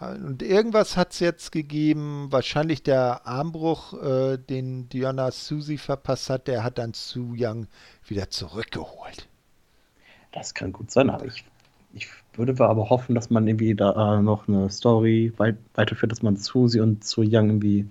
und 0.00 0.42
irgendwas 0.42 0.96
hat 0.96 1.12
es 1.12 1.20
jetzt 1.20 1.52
gegeben, 1.52 2.28
wahrscheinlich 2.30 2.82
der 2.82 3.26
Armbruch, 3.26 3.92
äh, 4.02 4.38
den 4.38 4.88
Diana 4.88 5.30
Susi 5.30 5.76
verpasst 5.76 6.30
hat, 6.30 6.48
der 6.48 6.64
hat 6.64 6.78
dann 6.78 6.94
Su 6.94 7.34
Young 7.36 7.66
wieder 8.06 8.30
zurückgeholt. 8.30 9.28
Das 10.32 10.54
kann 10.54 10.72
gut 10.72 10.90
sein, 10.90 11.10
aber 11.10 11.26
ich, 11.26 11.44
ich 11.92 12.08
würde 12.32 12.52
aber 12.64 12.88
hoffen, 12.88 13.14
dass 13.14 13.28
man 13.28 13.46
irgendwie 13.46 13.74
da 13.74 14.18
äh, 14.18 14.22
noch 14.22 14.48
eine 14.48 14.70
Story 14.70 15.34
weit, 15.36 15.58
weiterführt, 15.74 16.12
dass 16.12 16.22
man 16.22 16.36
Susi 16.36 16.80
und 16.80 17.04
Su 17.04 17.20
Young 17.20 17.48
irgendwie 17.50 17.86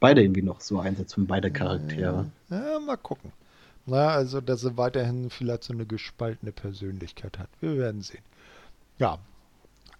beide 0.00 0.20
irgendwie 0.20 0.42
noch 0.42 0.60
so 0.60 0.80
einsetzt 0.80 1.16
und 1.16 1.28
beide 1.28 1.52
Charaktere. 1.52 2.26
Ja, 2.50 2.80
mal 2.80 2.96
gucken. 2.96 3.30
Na, 3.86 4.08
also, 4.08 4.40
dass 4.40 4.64
er 4.64 4.76
weiterhin 4.76 5.30
vielleicht 5.30 5.64
so 5.64 5.72
eine 5.72 5.86
gespaltene 5.86 6.52
Persönlichkeit 6.52 7.38
hat. 7.38 7.48
Wir 7.60 7.76
werden 7.76 8.00
sehen. 8.00 8.22
Ja, 8.98 9.18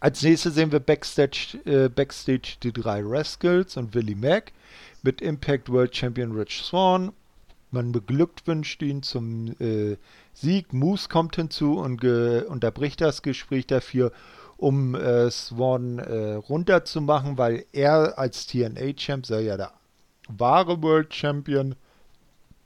als 0.01 0.23
nächstes 0.23 0.55
sehen 0.55 0.71
wir 0.71 0.81
Backstage, 0.81 1.59
äh, 1.65 1.89
Backstage 1.89 2.57
die 2.63 2.73
drei 2.73 3.03
Rascals 3.03 3.77
und 3.77 3.95
Willie 3.95 4.17
Mack 4.17 4.53
mit 5.03 5.21
Impact 5.21 5.71
World 5.71 5.97
Champion 5.97 6.33
Rich 6.33 6.63
Swan. 6.63 7.13
Man 7.71 7.91
beglückwünscht 7.91 8.83
ihn 8.83 9.03
zum 9.03 9.55
äh, 9.61 9.97
Sieg. 10.33 10.73
Moose 10.73 11.09
kommt 11.09 11.37
hinzu 11.37 11.79
und 11.79 12.05
unterbricht 12.05 13.01
das 13.01 13.23
Gespräch 13.23 13.67
dafür, 13.67 14.13
um 14.57 14.95
äh, 14.95 15.31
Swan 15.31 15.99
äh, 15.99 16.35
runterzumachen, 16.35 17.39
weil 17.39 17.65
er 17.73 18.19
als 18.19 18.47
TNA-Champ 18.47 19.27
sei 19.27 19.41
ja 19.41 19.57
der 19.57 19.73
wahre 20.29 20.83
World 20.83 21.15
Champion. 21.15 21.75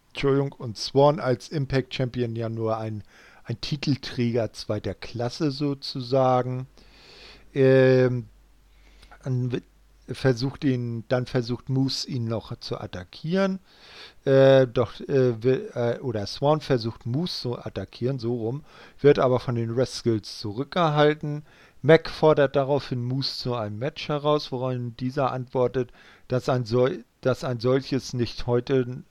Entschuldigung, 0.08 0.52
und 0.52 0.76
Swan 0.76 1.20
als 1.20 1.48
Impact 1.48 1.94
Champion 1.94 2.34
ja 2.36 2.48
nur 2.48 2.78
ein, 2.78 3.02
ein 3.44 3.60
Titelträger 3.60 4.52
zweiter 4.52 4.94
Klasse 4.94 5.50
sozusagen. 5.50 6.66
Ähm, 7.54 8.26
versucht 10.14 10.64
ihn, 10.64 11.04
dann 11.08 11.26
versucht 11.26 11.68
Moose 11.68 12.08
ihn 12.08 12.24
noch 12.24 12.56
zu 12.60 12.78
attackieren. 12.80 13.60
Äh, 14.24 14.66
doch, 14.66 14.98
äh, 15.00 15.42
will, 15.42 15.70
äh, 15.74 15.98
oder 16.00 16.26
Swan 16.26 16.60
versucht 16.60 17.06
Moose 17.06 17.40
zu 17.40 17.58
attackieren, 17.58 18.18
so 18.18 18.34
rum, 18.34 18.64
wird 19.00 19.18
aber 19.18 19.40
von 19.40 19.54
den 19.54 19.70
Rascals 19.70 20.38
zurückgehalten. 20.38 21.44
Mac 21.82 22.10
fordert 22.10 22.56
daraufhin 22.56 23.04
Moose 23.04 23.38
zu 23.38 23.54
einem 23.54 23.78
Match 23.78 24.08
heraus, 24.08 24.50
woran 24.50 24.96
dieser 24.96 25.32
antwortet, 25.32 25.92
dass 26.26 26.48
ein, 26.48 26.64
sol 26.64 27.04
dass 27.20 27.44
ein 27.44 27.60
solches 27.60 28.12
nicht 28.12 28.46
heute 28.46 29.02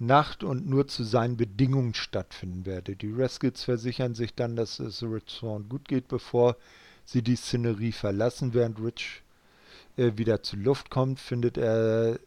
Nacht 0.00 0.44
und 0.44 0.68
nur 0.68 0.86
zu 0.86 1.04
seinen 1.04 1.36
Bedingungen 1.36 1.94
stattfinden 1.94 2.66
werde. 2.66 2.96
Die 2.96 3.12
Rascals 3.12 3.64
versichern 3.64 4.14
sich 4.14 4.34
dann, 4.34 4.56
dass 4.56 4.78
es 4.78 5.02
Rich 5.02 5.24
Swan 5.28 5.68
gut 5.68 5.88
geht, 5.88 6.08
bevor 6.08 6.56
sie 7.04 7.22
die 7.22 7.36
Szenerie 7.36 7.92
verlassen, 7.92 8.54
während 8.54 8.80
Rich 8.80 9.22
äh, 9.96 10.12
wieder 10.16 10.42
zur 10.42 10.60
Luft 10.60 10.90
kommt, 10.90 11.18
findet 11.20 11.58
er 11.58 12.20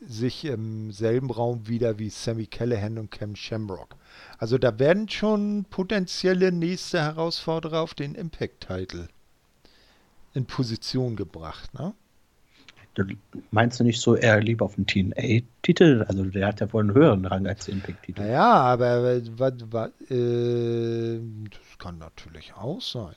sich 0.00 0.44
im 0.44 0.92
selben 0.92 1.30
Raum 1.30 1.66
wieder 1.66 1.98
wie 1.98 2.10
Sammy 2.10 2.46
Callahan 2.46 2.98
und 2.98 3.10
Cam 3.10 3.34
Shamrock. 3.34 3.96
Also 4.38 4.58
da 4.58 4.78
werden 4.78 5.08
schon 5.08 5.64
potenzielle 5.68 6.52
nächste 6.52 7.00
Herausforderer 7.00 7.80
auf 7.80 7.94
den 7.94 8.14
Impact-Title 8.14 9.08
in 10.34 10.46
Position 10.46 11.16
gebracht, 11.16 11.74
ne? 11.74 11.94
Meinst 13.50 13.80
du 13.80 13.84
nicht 13.84 14.00
so 14.00 14.16
eher 14.16 14.40
lieber 14.40 14.64
auf 14.64 14.74
den 14.74 14.86
TNA-Titel? 14.86 16.04
Also 16.08 16.24
der 16.24 16.48
hat 16.48 16.60
ja 16.60 16.72
wohl 16.72 16.82
einen 16.82 16.94
höheren 16.94 17.24
Rang 17.24 17.46
als 17.46 17.66
der 17.66 17.74
Impact-Titel. 17.74 18.20
Naja, 18.20 18.44
aber 18.44 19.14
äh, 19.14 19.20
das 19.20 19.38
kann 21.78 21.98
natürlich 21.98 22.54
auch 22.54 22.80
sein. 22.80 23.14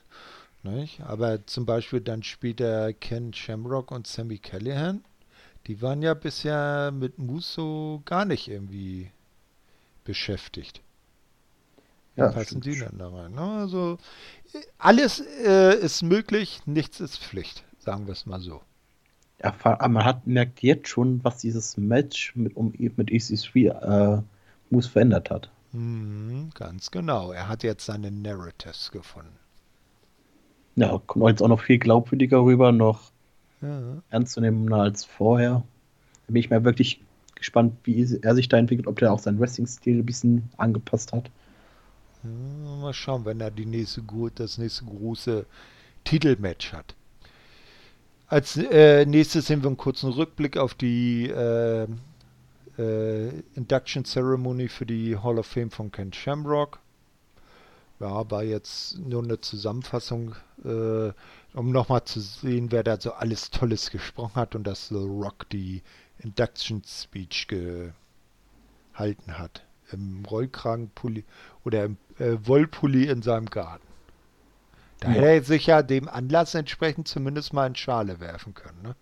Nicht? 0.62 1.00
Aber 1.00 1.44
zum 1.46 1.66
Beispiel 1.66 2.00
dann 2.00 2.22
später 2.22 2.92
Ken 2.92 3.32
Shamrock 3.32 3.90
und 3.90 4.06
Sammy 4.06 4.38
Callahan, 4.38 5.02
die 5.66 5.82
waren 5.82 6.02
ja 6.02 6.14
bisher 6.14 6.92
mit 6.92 7.18
Muso 7.18 8.02
gar 8.04 8.24
nicht 8.24 8.48
irgendwie 8.48 9.10
beschäftigt. 10.04 10.80
Ja, 12.16 12.30
passen 12.30 12.60
die 12.60 12.78
dann 12.78 12.98
da 12.98 13.08
rein? 13.08 13.32
Ne? 13.32 13.40
Also 13.40 13.98
alles 14.78 15.20
äh, 15.44 15.74
ist 15.76 16.02
möglich, 16.02 16.60
nichts 16.66 17.00
ist 17.00 17.18
Pflicht, 17.18 17.64
sagen 17.78 18.06
wir 18.06 18.12
es 18.12 18.26
mal 18.26 18.40
so. 18.40 18.60
Ja, 19.42 19.88
man 19.88 20.04
hat 20.04 20.26
merkt 20.26 20.62
jetzt 20.62 20.88
schon, 20.88 21.22
was 21.24 21.38
dieses 21.38 21.76
Match 21.76 22.34
mit, 22.36 22.56
um, 22.56 22.72
mit 22.76 23.10
EC3 23.10 24.18
äh, 24.18 24.22
Moose 24.70 24.88
verändert 24.88 25.30
hat. 25.30 25.50
Mhm, 25.72 26.50
ganz 26.54 26.90
genau. 26.90 27.32
Er 27.32 27.48
hat 27.48 27.62
jetzt 27.62 27.86
seine 27.86 28.10
Narratives 28.10 28.90
gefunden. 28.90 29.36
Ja, 30.76 31.00
kommt 31.06 31.28
jetzt 31.28 31.42
auch 31.42 31.48
noch 31.48 31.60
viel 31.60 31.78
glaubwürdiger 31.78 32.42
rüber, 32.42 32.72
noch 32.72 33.10
ja. 33.60 34.02
ernstzunehmender 34.10 34.76
als 34.76 35.04
vorher. 35.04 35.62
Da 36.26 36.32
bin 36.32 36.36
ich 36.36 36.50
mal 36.50 36.64
wirklich 36.64 37.00
gespannt, 37.34 37.74
wie 37.84 38.18
er 38.22 38.34
sich 38.34 38.48
da 38.48 38.56
entwickelt, 38.58 38.86
ob 38.86 38.98
der 38.98 39.12
auch 39.12 39.18
seinen 39.18 39.40
Wrestling-Stil 39.40 39.98
ein 39.98 40.06
bisschen 40.06 40.50
angepasst 40.56 41.12
hat. 41.12 41.30
Ja, 42.22 42.76
mal 42.76 42.94
schauen, 42.94 43.24
wenn 43.24 43.40
er 43.40 43.50
die 43.50 43.66
nächste, 43.66 44.02
das 44.34 44.58
nächste 44.58 44.84
große 44.84 45.46
Titelmatch 46.04 46.72
hat. 46.72 46.94
Als 48.32 48.56
äh, 48.56 49.04
nächstes 49.04 49.48
sehen 49.48 49.62
wir 49.62 49.66
einen 49.66 49.76
kurzen 49.76 50.10
Rückblick 50.10 50.56
auf 50.56 50.72
die 50.72 51.28
äh, 51.28 51.86
äh, 52.78 53.28
Induction 53.54 54.06
Ceremony 54.06 54.68
für 54.68 54.86
die 54.86 55.18
Hall 55.18 55.38
of 55.38 55.44
Fame 55.44 55.70
von 55.70 55.92
Ken 55.92 56.14
Shamrock 56.14 56.78
ja, 58.00 58.30
war 58.30 58.42
jetzt 58.42 58.98
nur 59.00 59.22
eine 59.22 59.42
Zusammenfassung, 59.42 60.34
äh, 60.64 61.12
um 61.52 61.72
nochmal 61.72 62.04
zu 62.04 62.20
sehen, 62.20 62.72
wer 62.72 62.82
da 62.82 62.98
so 62.98 63.12
alles 63.12 63.50
Tolles 63.50 63.90
gesprochen 63.90 64.36
hat 64.36 64.54
und 64.54 64.66
dass 64.66 64.88
The 64.88 64.94
Rock 64.94 65.50
die 65.50 65.82
Induction 66.18 66.82
Speech 66.86 67.48
gehalten 67.48 67.92
hat. 69.38 69.62
Im 69.92 70.24
Rollkragenpulli 70.24 71.24
oder 71.66 71.84
im 71.84 71.98
äh, 72.18 72.38
Wollpulli 72.42 73.08
in 73.08 73.20
seinem 73.20 73.44
Garten. 73.44 73.91
Da 75.02 75.08
ja. 75.08 75.14
hätte 75.14 75.26
er 75.26 75.42
sich 75.42 75.66
ja 75.66 75.82
dem 75.82 76.08
Anlass 76.08 76.54
entsprechend 76.54 77.08
zumindest 77.08 77.52
mal 77.52 77.66
in 77.66 77.74
Schale 77.74 78.20
werfen 78.20 78.54
können, 78.54 78.82
ne? 78.82 78.94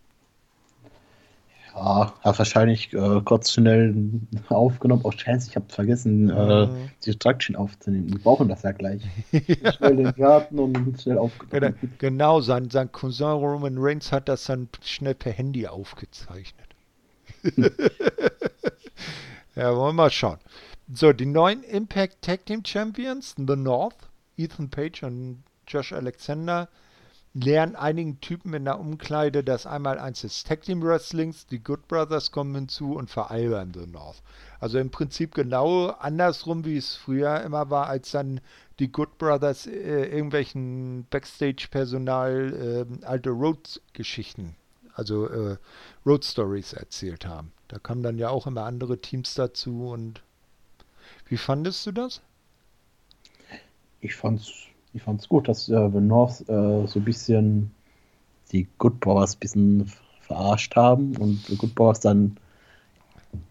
Ja, 1.75 2.13
hat 2.23 2.39
wahrscheinlich 2.39 2.93
äh, 2.95 3.21
kurz 3.25 3.53
schnell 3.53 3.95
aufgenommen. 4.49 5.03
Oh, 5.05 5.13
scheiße, 5.13 5.51
ich 5.51 5.57
habe 5.57 5.67
vergessen, 5.69 6.29
äh, 6.31 6.69
die 7.05 7.17
Traction 7.17 7.55
aufzunehmen. 7.55 8.09
Die 8.09 8.19
brauchen 8.19 8.49
das 8.49 8.63
ja 8.63 8.73
gleich. 8.73 9.03
schnell 9.77 9.97
den 9.97 10.13
Garten 10.15 10.59
und 10.59 11.01
schnell 11.01 11.19
aufgenommen. 11.19 11.77
Genau, 11.99 12.41
sein, 12.41 12.71
sein 12.71 12.91
Cousin 12.91 13.29
Roman 13.29 13.77
Reigns 13.79 14.11
hat 14.11 14.29
das 14.29 14.47
dann 14.47 14.69
schnell 14.83 15.15
per 15.15 15.33
Handy 15.33 15.67
aufgezeichnet. 15.69 16.67
ja, 19.55 19.77
wollen 19.77 19.91
wir 19.91 19.93
mal 19.93 20.11
schauen. 20.11 20.39
So, 20.93 21.13
die 21.13 21.27
neuen 21.27 21.63
Impact 21.63 22.23
Tag 22.23 22.47
Team 22.47 22.65
Champions, 22.65 23.37
The 23.37 23.55
North, 23.55 24.09
Ethan 24.37 24.71
Page 24.71 25.05
und 25.05 25.45
Josh 25.71 25.93
Alexander, 25.93 26.69
lernen 27.33 27.77
einigen 27.77 28.21
Typen 28.21 28.55
in 28.55 28.65
der 28.65 28.81
Umkleide, 28.81 29.45
dass 29.45 29.67
einmal 29.67 29.99
eins 29.99 30.23
des 30.23 30.43
Tag 30.43 30.63
Team 30.63 30.83
Wrestlings, 30.83 31.47
die 31.47 31.61
Good 31.63 31.87
Brothers 31.87 32.33
kommen 32.33 32.55
hinzu 32.55 32.95
und 32.95 33.09
veralbern 33.09 33.73
The 33.73 33.87
North. 33.87 34.23
Also 34.59 34.79
im 34.79 34.91
Prinzip 34.91 35.35
genau 35.35 35.91
andersrum, 35.91 36.65
wie 36.65 36.77
es 36.77 36.97
früher 36.97 37.41
immer 37.43 37.71
war, 37.71 37.87
als 37.87 38.11
dann 38.11 38.41
die 38.81 38.91
Good 38.91 39.19
Brothers 39.19 39.67
äh, 39.67 40.07
irgendwelchen 40.07 41.07
Backstage-Personal 41.11 42.87
äh, 43.03 43.07
alte 43.07 43.31
Road-Geschichten, 43.31 44.57
also 44.95 45.29
äh, 45.29 45.57
Road-Stories 46.05 46.73
erzählt 46.73 47.27
haben. 47.27 47.53
Da 47.69 47.79
kamen 47.79 48.03
dann 48.03 48.19
ja 48.19 48.31
auch 48.31 48.49
immer 48.49 48.65
andere 48.65 48.99
Teams 48.99 49.35
dazu 49.35 49.91
und 49.91 50.23
wie 51.29 51.37
fandest 51.37 51.87
du 51.87 51.93
das? 51.93 52.23
Ich 54.01 54.17
fand's, 54.17 54.67
ich 54.93 55.03
fand's 55.03 55.29
gut, 55.29 55.49
dass 55.49 55.69
äh, 55.69 55.91
The 55.91 56.01
North 56.01 56.41
äh, 56.49 56.87
so 56.87 56.99
ein 56.99 57.05
bisschen 57.05 57.71
die 58.53 58.67
Good 58.79 59.01
Brothers 59.01 59.37
ein 59.37 59.39
bisschen 59.39 59.93
verarscht 60.21 60.77
haben 60.77 61.17
und 61.17 61.49
die 61.49 61.57
Good 61.57 61.75
Brothers 61.75 62.01
dann 62.01 62.37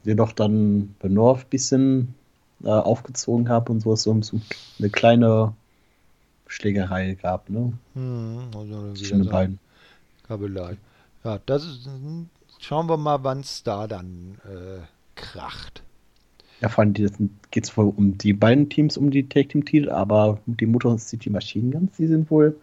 jedoch 0.04 0.34
dann 0.34 0.96
The 1.02 1.10
North 1.10 1.46
ein 1.46 1.50
bisschen 1.50 2.16
äh, 2.64 2.70
aufgezogen 2.70 3.50
haben 3.50 3.74
und 3.74 3.80
so 3.82 3.94
es 3.94 4.04
so 4.04 4.20
eine 4.80 4.90
kleine 4.90 5.54
Schlägerei 6.48 7.14
gab, 7.14 7.50
ne? 7.50 7.74
Hm, 7.94 8.50
also 8.56 8.94
Zwischen 8.94 9.24
den 9.24 9.30
beiden. 9.30 9.60
Kabelei. 10.28 10.78
Ja, 11.24 11.40
das 11.46 11.66
ist, 11.66 11.90
schauen 12.60 12.90
wir 12.90 12.98
mal, 12.98 13.24
wann 13.24 13.42
es 13.42 13.64
da 13.64 13.88
dann 13.88 14.40
äh, 14.46 14.82
kracht. 15.16 15.84
Ja, 16.62 16.70
vor 16.70 16.84
allem 16.84 16.94
geht 16.94 17.64
es 17.64 17.78
wohl 17.78 17.94
um 17.96 18.18
die 18.18 18.34
beiden 18.34 18.70
Teams, 18.70 18.98
um 18.98 19.12
die 19.12 19.30
Tag 19.30 19.50
Team 19.50 19.64
Titel, 19.64 19.90
aber 19.90 20.40
die 20.46 20.66
Motor 20.66 20.98
City 20.98 21.30
Machine 21.30 21.72
Guns, 21.72 21.96
die 21.98 22.08
sind 22.08 22.30
wohl 22.30 22.60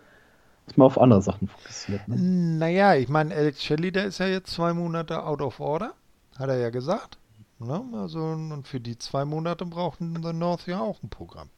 mal 0.75 0.87
auf 0.87 1.01
andere 1.01 1.23
Sachen 1.23 1.49
fokussiert. 1.49 2.07
Ne? 2.09 2.17
Naja, 2.19 2.95
ich 2.97 3.09
meine, 3.09 3.35
Alex 3.35 3.63
Shelley, 3.63 3.93
der 3.93 4.07
ist 4.07 4.19
ja 4.19 4.27
jetzt 4.27 4.53
zwei 4.53 4.75
Monate 4.75 5.25
out 5.25 5.41
of 5.41 5.61
order, 5.61 5.95
hat 6.39 6.49
er 6.49 6.59
ja 6.59 6.71
gesagt. 6.71 7.19
Ne? 7.59 7.83
Also, 7.95 8.21
und 8.21 8.67
für 8.67 8.81
die 8.81 8.99
zwei 8.99 9.25
Monate 9.25 9.65
brauchten 9.65 10.23
The 10.23 10.33
North 10.33 10.67
ja 10.67 10.81
auch 10.81 11.03
ein 11.03 11.09
Programm. 11.09 11.49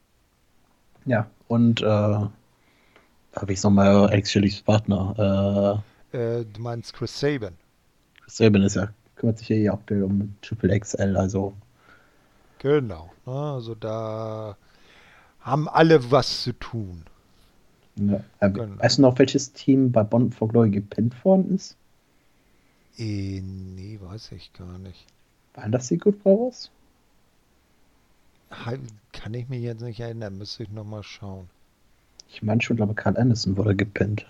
Ja, 1.06 1.26
und 1.48 1.80
äh, 1.80 1.84
habe 1.86 2.30
ich 3.48 3.62
nochmal 3.62 4.08
Alex 4.08 4.30
Shelleys 4.30 4.60
Partner. 4.60 5.82
Äh, 6.12 6.18
äh, 6.18 6.44
du 6.44 6.60
meinst 6.60 6.92
Chris 6.94 7.18
Sabin. 7.18 7.54
Chris 8.22 8.36
Sabin 8.36 8.62
ist 8.62 8.76
ja, 8.76 8.90
kümmert 9.16 9.38
sich 9.38 9.48
ja 9.48 9.56
hier 9.56 9.72
aktuell 9.72 10.04
um 10.04 10.34
Triple 10.42 10.78
XL, 10.78 11.16
also 11.16 11.54
Genau. 12.58 13.10
Ne? 13.26 13.32
Also 13.32 13.74
da 13.74 14.56
haben 15.40 15.68
alle 15.68 16.10
was 16.10 16.42
zu 16.42 16.52
tun. 16.52 17.04
Ja. 17.96 18.20
Ähm, 18.40 18.54
genau. 18.54 18.78
Weißt 18.78 18.98
du 18.98 19.02
noch, 19.02 19.18
welches 19.18 19.52
Team 19.52 19.92
bei 19.92 20.02
Bond 20.02 20.34
for 20.34 20.48
Glory 20.48 20.70
gepinnt 20.70 21.24
worden 21.24 21.54
ist? 21.54 21.76
Äh, 22.96 23.40
nee, 23.40 23.98
weiß 24.02 24.32
ich 24.32 24.52
gar 24.52 24.78
nicht. 24.78 25.06
Waren 25.54 25.72
das 25.72 25.88
die 25.88 25.98
Good 25.98 26.22
Brothers? 26.22 26.70
Kann 28.50 29.34
ich 29.34 29.48
mich 29.48 29.62
jetzt 29.62 29.82
nicht 29.82 30.00
erinnern, 30.00 30.38
müsste 30.38 30.62
ich 30.62 30.70
nochmal 30.70 31.02
schauen. 31.02 31.48
Ich 32.30 32.42
meine 32.42 32.60
schon, 32.62 32.76
glaube 32.76 32.94
Carl 32.94 33.16
Anderson 33.16 33.56
wurde 33.56 33.74
gepinnt. 33.74 34.26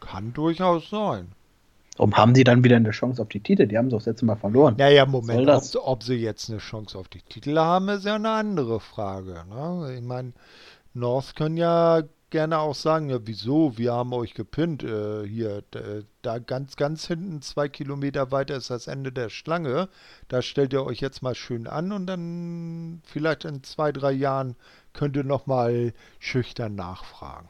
Kann 0.00 0.32
durchaus 0.32 0.90
sein. 0.90 1.28
Warum 1.96 2.16
haben 2.16 2.34
sie 2.34 2.42
dann 2.42 2.64
wieder 2.64 2.76
eine 2.76 2.90
Chance 2.90 3.22
auf 3.22 3.28
die 3.28 3.40
Titel? 3.40 3.66
Die 3.66 3.78
haben 3.78 3.88
sie 3.88 3.96
auch 3.96 4.00
das 4.00 4.06
letzte 4.06 4.26
Mal 4.26 4.36
verloren. 4.36 4.74
Naja, 4.78 5.06
Moment, 5.06 5.48
ob, 5.48 5.62
ob, 5.84 6.02
sie 6.02 6.16
jetzt 6.16 6.50
eine 6.50 6.58
Chance 6.58 6.98
auf 6.98 7.08
die 7.08 7.22
Titel 7.22 7.56
haben, 7.56 7.88
ist 7.88 8.04
ja 8.04 8.16
eine 8.16 8.30
andere 8.30 8.80
Frage. 8.80 9.44
Ne? 9.48 9.94
Ich 9.96 10.02
meine, 10.02 10.32
North 10.92 11.36
können 11.36 11.56
ja 11.56 12.02
gerne 12.30 12.58
auch 12.58 12.74
sagen, 12.74 13.10
ja, 13.10 13.18
wieso, 13.24 13.78
wir 13.78 13.92
haben 13.92 14.12
euch 14.12 14.34
gepinnt. 14.34 14.82
Äh, 14.82 15.24
hier, 15.24 15.62
da 16.22 16.40
ganz, 16.40 16.74
ganz 16.74 17.06
hinten, 17.06 17.42
zwei 17.42 17.68
Kilometer 17.68 18.32
weiter 18.32 18.56
ist 18.56 18.70
das 18.70 18.88
Ende 18.88 19.12
der 19.12 19.28
Schlange. 19.28 19.88
Da 20.26 20.42
stellt 20.42 20.72
ihr 20.72 20.84
euch 20.84 20.98
jetzt 20.98 21.22
mal 21.22 21.36
schön 21.36 21.68
an 21.68 21.92
und 21.92 22.06
dann 22.08 23.02
vielleicht 23.04 23.44
in 23.44 23.62
zwei, 23.62 23.92
drei 23.92 24.10
Jahren 24.10 24.56
könnt 24.94 25.16
ihr 25.16 25.22
nochmal 25.22 25.92
schüchtern 26.18 26.74
nachfragen. 26.74 27.48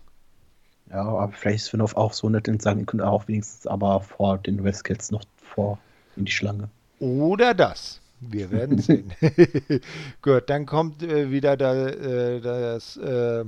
Ja, 0.90 1.02
aber 1.02 1.32
vielleicht 1.32 1.62
ist 1.62 1.68
Spin-off 1.68 1.96
auch 1.96 2.12
so 2.12 2.28
nett 2.28 2.48
und 2.48 2.62
sagen, 2.62 2.80
ihr 2.80 2.86
könnt 2.86 3.02
auch 3.02 3.26
wenigstens 3.26 3.66
aber 3.66 4.00
vor 4.00 4.38
den 4.38 4.62
Westcats 4.64 5.10
noch 5.10 5.24
vor 5.36 5.78
in 6.16 6.24
die 6.24 6.32
Schlange. 6.32 6.68
Oder 7.00 7.54
das. 7.54 8.00
Wir 8.20 8.50
werden 8.50 8.78
sehen. 8.80 9.12
Gut, 10.22 10.48
dann 10.48 10.66
kommt 10.66 11.02
äh, 11.02 11.30
wieder 11.30 11.56
da, 11.56 11.88
äh, 11.88 12.40
das 12.40 12.96
äh, 12.96 13.44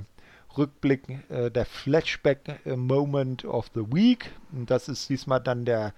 Rückblick, 0.56 1.02
äh, 1.28 1.50
der 1.50 1.66
Flashback-Moment 1.66 3.44
of 3.44 3.70
the 3.74 3.82
Week. 3.92 4.30
Und 4.52 4.70
das 4.70 4.88
ist 4.88 5.08
diesmal 5.08 5.40
dann 5.40 5.64
der 5.64 5.92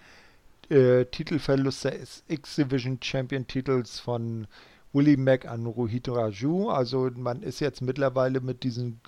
äh, 0.71 1.05
Titelverlust 1.07 1.85
des 1.85 2.25
X-Division 2.29 2.99
Champion-Titels 3.01 4.01
von 4.01 4.47
Willie 4.93 5.17
Mack 5.17 5.47
an 5.47 5.67
Rohit 5.67 6.09
Raju. 6.09 6.71
Also 6.71 7.11
man 7.17 7.43
ist 7.43 7.61
jetzt 7.61 7.81
mittlerweile 7.83 8.41
mit 8.41 8.63
diesen 8.65 9.01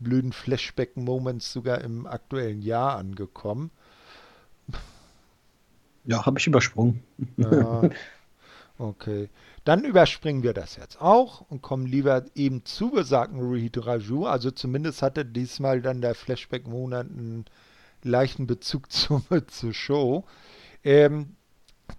blöden 0.00 0.32
Flashback-Moments 0.32 1.52
sogar 1.52 1.80
im 1.80 2.06
aktuellen 2.06 2.62
Jahr 2.62 2.96
angekommen. 2.96 3.70
Ja, 6.04 6.24
habe 6.24 6.38
ich 6.38 6.46
übersprungen. 6.46 7.02
Ja, 7.36 7.82
okay. 8.78 9.28
Dann 9.64 9.84
überspringen 9.84 10.44
wir 10.44 10.54
das 10.54 10.76
jetzt 10.76 11.00
auch 11.00 11.40
und 11.48 11.60
kommen 11.60 11.86
lieber 11.86 12.24
eben 12.36 12.64
zu 12.64 12.90
besagten 12.90 13.40
Rohit 13.40 13.84
Raju. 13.84 14.26
Also 14.26 14.52
zumindest 14.52 15.02
hatte 15.02 15.24
diesmal 15.24 15.82
dann 15.82 16.00
der 16.00 16.14
Flashback-Monat 16.14 17.08
einen 17.10 17.44
leichten 18.04 18.46
Bezug 18.46 18.92
zur, 18.92 19.22
zur 19.48 19.74
Show. 19.74 20.24
Ähm, 20.84 21.34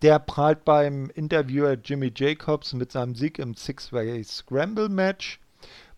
der 0.01 0.19
prahlt 0.19 0.63
beim 0.63 1.09
Interviewer 1.09 1.73
Jimmy 1.73 2.11
Jacobs 2.15 2.73
mit 2.73 2.91
seinem 2.91 3.15
Sieg 3.15 3.39
im 3.39 3.53
Six-Way 3.53 4.23
Scramble 4.23 4.89
Match 4.89 5.39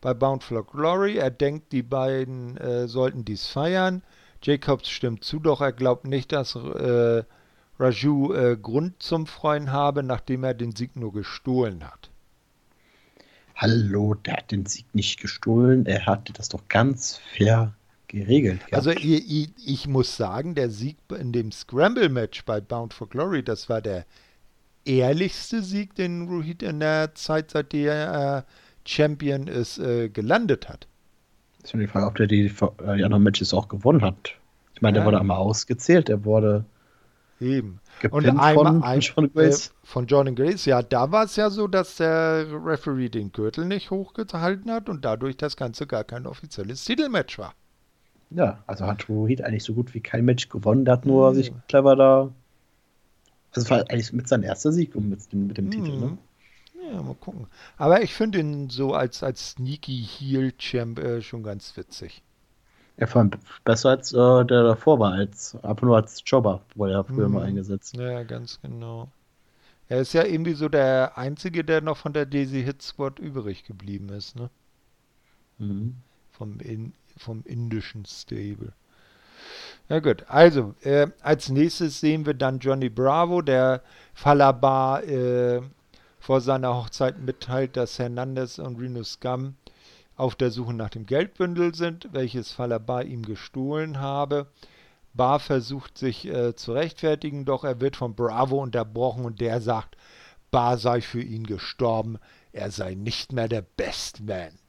bei 0.01 0.13
Bound 0.13 0.43
for 0.43 0.65
Glory. 0.65 1.17
Er 1.17 1.31
denkt, 1.31 1.71
die 1.71 1.83
beiden 1.83 2.57
äh, 2.57 2.87
sollten 2.87 3.25
dies 3.25 3.47
feiern. 3.47 4.01
Jacobs 4.41 4.89
stimmt 4.89 5.23
zu, 5.23 5.39
doch 5.39 5.61
er 5.61 5.73
glaubt 5.73 6.05
nicht, 6.05 6.31
dass 6.31 6.55
äh, 6.55 7.23
Raju 7.79 8.33
äh, 8.33 8.57
Grund 8.57 9.01
zum 9.01 9.27
Freuen 9.27 9.71
habe, 9.71 10.03
nachdem 10.03 10.43
er 10.43 10.53
den 10.53 10.75
Sieg 10.75 10.95
nur 10.95 11.13
gestohlen 11.13 11.83
hat. 11.83 12.09
Hallo, 13.55 14.13
der 14.13 14.37
hat 14.37 14.51
den 14.51 14.65
Sieg 14.65 14.85
nicht 14.93 15.19
gestohlen. 15.19 15.85
Er 15.85 16.05
hatte 16.05 16.31
das 16.31 16.47
doch 16.47 16.67
ganz 16.69 17.19
fair 17.35 17.73
geregelt. 18.07 18.59
Gehabt. 18.59 18.73
Also 18.73 18.91
ich, 18.91 19.51
ich, 19.65 19.87
muss 19.87 20.15
sagen, 20.15 20.55
der 20.55 20.69
Sieg 20.69 20.97
in 21.17 21.33
dem 21.33 21.51
Scramble-Match 21.51 22.45
bei 22.45 22.61
Bound 22.61 22.93
for 22.93 23.09
Glory, 23.09 23.43
das 23.43 23.67
war 23.67 23.81
der 23.81 24.05
ehrlichste 24.85 25.61
Sieg, 25.61 25.93
den 25.95 26.27
Rohit 26.27 26.63
in 26.63 26.79
der 26.79 27.13
Zeit, 27.15 27.51
seitdem 27.51 27.87
er 27.87 28.37
äh, 28.39 28.43
Champion 28.89 29.47
ist, 29.47 29.77
äh, 29.77 30.09
gelandet 30.09 30.67
hat. 30.67 30.87
Ist 31.63 31.73
nur 31.73 31.81
die 31.81 31.87
Frage, 31.87 32.07
ob 32.07 32.15
der 32.15 32.27
die, 32.27 32.45
äh, 32.45 32.97
die 32.97 33.03
anderen 33.03 33.23
Matches 33.23 33.53
auch 33.53 33.67
gewonnen 33.67 34.01
hat. 34.01 34.31
Ich 34.73 34.81
meine, 34.81 34.97
ja. 34.97 35.01
der 35.01 35.07
wurde 35.07 35.19
einmal 35.19 35.37
ausgezählt, 35.37 36.07
der 36.07 36.25
wurde 36.25 36.65
Eben. 37.41 37.79
Und 38.11 38.25
einmal 38.25 38.53
von, 38.53 38.83
ein, 38.83 38.99
John 38.99 39.31
Grace. 39.31 39.67
Äh, 39.67 39.71
von 39.83 40.07
Jordan 40.07 40.35
Grace, 40.35 40.65
ja, 40.65 40.81
da 40.81 41.11
war 41.11 41.23
es 41.23 41.37
ja 41.37 41.49
so, 41.49 41.67
dass 41.67 41.95
der 41.95 42.47
Referee 42.65 43.09
den 43.09 43.31
Gürtel 43.31 43.65
nicht 43.65 43.91
hochgehalten 43.91 44.69
hat 44.71 44.89
und 44.89 45.05
dadurch 45.05 45.37
das 45.37 45.55
Ganze 45.55 45.87
gar 45.87 46.03
kein 46.03 46.27
offizielles 46.27 46.83
Titelmatch 46.83 47.39
war. 47.39 47.53
Ja, 48.31 48.61
also 48.67 48.85
hat 48.85 49.07
Rohit 49.07 49.41
eigentlich 49.41 49.63
so 49.63 49.73
gut 49.73 49.93
wie 49.93 50.01
kein 50.01 50.25
Match 50.25 50.49
gewonnen, 50.49 50.83
der 50.83 50.95
hat 50.95 51.05
nur 51.05 51.31
mhm. 51.31 51.35
sich 51.35 51.53
clever 51.67 51.95
da. 51.95 52.31
Also 53.51 53.65
es 53.65 53.69
war 53.69 53.79
eigentlich 53.89 54.11
mit 54.11 54.27
seinem 54.27 54.43
erster 54.43 54.71
Sieg 54.71 54.95
mit, 54.95 55.33
mit 55.33 55.57
dem 55.57 55.65
mhm. 55.65 55.71
Titel, 55.71 55.97
ne? 55.97 56.17
Ja, 56.91 57.01
mal 57.01 57.15
gucken. 57.15 57.47
Aber 57.77 58.01
ich 58.01 58.13
finde 58.13 58.39
ihn 58.39 58.69
so 58.69 58.93
als, 58.93 59.23
als 59.23 59.51
Sneaky 59.51 60.03
Heel 60.03 60.53
Champ 60.57 60.99
äh, 60.99 61.21
schon 61.21 61.43
ganz 61.43 61.75
witzig. 61.77 62.23
Ja, 62.97 63.07
vor 63.07 63.21
allem 63.21 63.31
besser 63.63 63.89
als 63.89 64.11
äh, 64.11 64.45
der 64.45 64.63
davor 64.63 64.99
war, 64.99 65.13
als 65.13 65.55
einfach 65.63 65.83
nur 65.83 65.95
als 65.95 66.21
Jobber, 66.25 66.61
wurde 66.75 66.93
er 66.93 67.03
früher 67.03 67.29
mhm. 67.29 67.35
mal 67.35 67.43
eingesetzt. 67.43 67.95
Ja, 67.95 68.23
ganz 68.23 68.59
genau. 68.61 69.09
Er 69.87 70.01
ist 70.01 70.13
ja 70.13 70.23
irgendwie 70.23 70.53
so 70.53 70.69
der 70.69 71.17
Einzige, 71.17 71.63
der 71.63 71.81
noch 71.81 71.97
von 71.97 72.13
der 72.13 72.25
Daisy 72.25 72.63
Hit 72.63 72.81
Squad 72.81 73.19
übrig 73.19 73.63
geblieben 73.63 74.09
ist, 74.09 74.35
ne? 74.35 74.49
Mhm. 75.57 75.95
Vom, 76.31 76.59
in, 76.59 76.93
vom 77.17 77.43
indischen 77.45 78.05
Stable. 78.05 78.73
Ja 79.87 79.99
gut, 79.99 80.25
also 80.27 80.75
äh, 80.81 81.07
als 81.21 81.49
nächstes 81.49 81.99
sehen 81.99 82.25
wir 82.25 82.33
dann 82.33 82.59
Johnny 82.59 82.89
Bravo, 82.89 83.41
der 83.41 83.81
Falabar 84.13 85.03
äh, 85.03 85.61
vor 86.19 86.41
seiner 86.41 86.75
Hochzeit 86.75 87.19
mitteilt, 87.19 87.77
dass 87.77 87.97
Hernandez 87.97 88.59
und 88.59 88.79
Reno 88.79 89.03
Scum 89.03 89.55
auf 90.15 90.35
der 90.35 90.51
Suche 90.51 90.73
nach 90.73 90.89
dem 90.89 91.05
Geldbündel 91.05 91.73
sind, 91.73 92.09
welches 92.11 92.51
Falaba 92.51 93.01
ihm 93.01 93.23
gestohlen 93.23 93.99
habe. 93.99 94.47
Bar 95.13 95.39
versucht 95.39 95.97
sich 95.97 96.27
äh, 96.27 96.55
zu 96.55 96.73
rechtfertigen, 96.73 97.45
doch 97.45 97.63
er 97.63 97.81
wird 97.81 97.95
von 97.95 98.15
Bravo 98.15 98.61
unterbrochen 98.61 99.25
und 99.25 99.41
der 99.41 99.61
sagt, 99.61 99.95
Bar 100.51 100.77
sei 100.77 101.01
für 101.01 101.21
ihn 101.21 101.45
gestorben, 101.45 102.19
er 102.51 102.71
sei 102.71 102.95
nicht 102.95 103.31
mehr 103.31 103.47
der 103.47 103.61
Best 103.61 104.21
Man. 104.21 104.59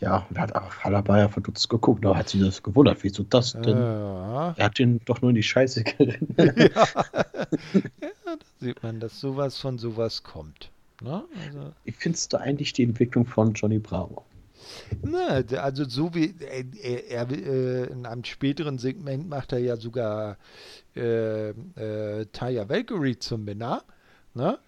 Ja, 0.00 0.26
und 0.28 0.38
hat 0.38 0.54
auch 0.54 0.74
Hallabayer 0.76 1.28
verdutzt 1.28 1.68
geguckt, 1.68 2.04
da 2.04 2.14
hat 2.16 2.28
sie 2.28 2.40
das 2.40 2.62
gewundert, 2.62 3.02
wieso 3.02 3.22
das 3.24 3.52
denn? 3.52 3.78
Ja. 3.78 4.54
Er 4.56 4.64
hat 4.66 4.78
ihn 4.78 5.00
doch 5.06 5.20
nur 5.22 5.30
in 5.30 5.36
die 5.36 5.42
Scheiße 5.42 5.82
geritten. 5.84 6.34
ja. 6.38 6.44
ja, 8.00 8.08
da 8.24 8.36
sieht 8.60 8.82
man, 8.82 9.00
dass 9.00 9.18
sowas 9.20 9.58
von 9.58 9.78
sowas 9.78 10.22
kommt. 10.22 10.70
Ne? 11.02 11.24
Also, 11.46 11.72
Wie 11.84 11.92
findest 11.92 12.32
du 12.32 12.36
eigentlich 12.38 12.72
die 12.72 12.82
Entwicklung 12.84 13.24
von 13.26 13.54
Johnny 13.54 13.78
Bravo? 13.78 14.24
der- 15.02 15.64
also 15.64 15.84
so 15.88 16.14
wie 16.14 16.34
er, 16.40 16.64
er, 16.82 17.10
er 17.10 17.30
äh, 17.30 17.84
in 17.92 18.04
einem 18.06 18.24
späteren 18.24 18.78
Segment 18.78 19.28
macht 19.28 19.52
er 19.52 19.58
ja 19.58 19.76
sogar 19.76 20.36
äh, 20.96 21.50
äh, 21.50 22.26
Taya 22.32 22.68
Valkyrie 22.68 23.18
zum 23.18 23.44
Männer. 23.44 23.82
Ne? 24.34 24.58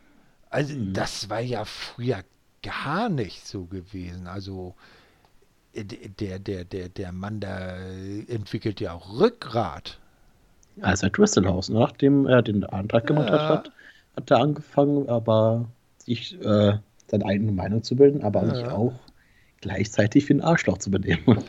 Also 0.49 0.75
Mhm. 0.75 0.93
das 0.95 1.29
war 1.29 1.41
ja 1.41 1.65
früher 1.65 2.23
gar 2.63 3.09
nicht 3.09 3.47
so 3.47 3.65
gewesen. 3.67 4.27
Also 4.27 4.75
äh, 4.79 5.00
der, 5.75 6.39
der, 6.39 6.65
der, 6.65 6.89
der 6.89 7.13
Mann 7.13 7.41
da 7.41 7.77
entwickelt 8.29 8.81
ja 8.81 8.93
auch 8.93 9.19
Rückgrat. 9.21 9.99
Ja, 10.77 10.97
seit 10.97 11.19
Wrestelhaus, 11.19 11.69
nachdem 11.69 12.27
er 12.27 12.43
den 12.43 12.65
Antrag 12.65 13.07
gemacht 13.07 13.33
Ja. 13.33 13.49
hat, 13.49 13.73
hat 14.17 14.31
er 14.31 14.39
angefangen, 14.39 15.09
aber 15.09 15.71
sich 15.99 16.35
äh, 16.41 16.79
seine 17.07 17.25
eigene 17.27 17.53
Meinung 17.53 17.83
zu 17.83 17.97
bilden, 17.97 18.23
aber 18.23 18.47
sich 18.47 18.59
Ja. 18.61 18.71
auch 18.71 19.11
gleichzeitig 19.61 20.29
wie 20.29 20.35
ein 20.35 20.41
Arschloch 20.43 20.79
zu 20.79 20.91
benehmen. 20.91 21.45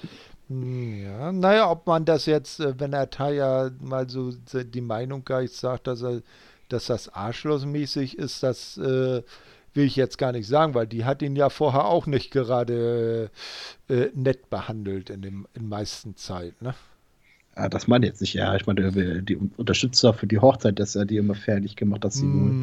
Hm, 0.50 1.04
Ja, 1.04 1.32
naja, 1.32 1.70
ob 1.72 1.88
man 1.88 2.06
das 2.06 2.26
jetzt, 2.26 2.60
äh, 2.60 2.80
wenn 2.80 2.94
er 2.94 3.10
Taya 3.10 3.72
mal 3.80 4.10
so 4.10 4.32
die 4.32 4.82
Meinung 4.82 5.24
gleich 5.24 5.52
sagt, 5.54 5.88
dass 5.88 6.02
er, 6.02 6.22
dass 6.70 6.88
das 6.88 7.10
arschlochmäßig 7.10 8.18
ist, 8.18 8.44
das 8.44 8.78
äh, 8.78 9.24
will 9.74 9.86
ich 9.86 9.96
jetzt 9.96 10.18
gar 10.18 10.32
nicht 10.32 10.48
sagen, 10.48 10.74
weil 10.74 10.88
die 10.88 11.06
hat 11.06 11.22
ihn 11.22 11.36
ja 11.36 11.50
vorher 11.50 11.86
auch 11.86 12.06
nicht 12.08 12.32
gerade 12.32 13.30
äh, 13.90 14.08
nett 14.14 14.50
behandelt 14.50 15.10
in 15.10 15.22
dem 15.22 15.48
in 15.54 15.70
meisten 15.70 16.16
Zeit, 16.16 16.62
ne? 16.62 16.74
Ja, 17.56 17.68
das 17.68 17.88
meine 17.88 18.06
ich 18.06 18.12
jetzt 18.12 18.22
nicht, 18.22 18.34
ja. 18.34 18.56
Ich 18.56 18.66
meine, 18.66 18.92
die 18.92 19.22
die 19.24 19.36
Unterstützer 19.58 20.14
für 20.14 20.28
die 20.28 20.40
Hochzeit, 20.40 20.80
dass 20.80 20.96
er 20.96 21.06
die 21.06 21.18
immer 21.18 21.36
fertig 21.36 21.76
gemacht, 21.76 22.04
dass 22.04 22.16
sie. 22.16 22.54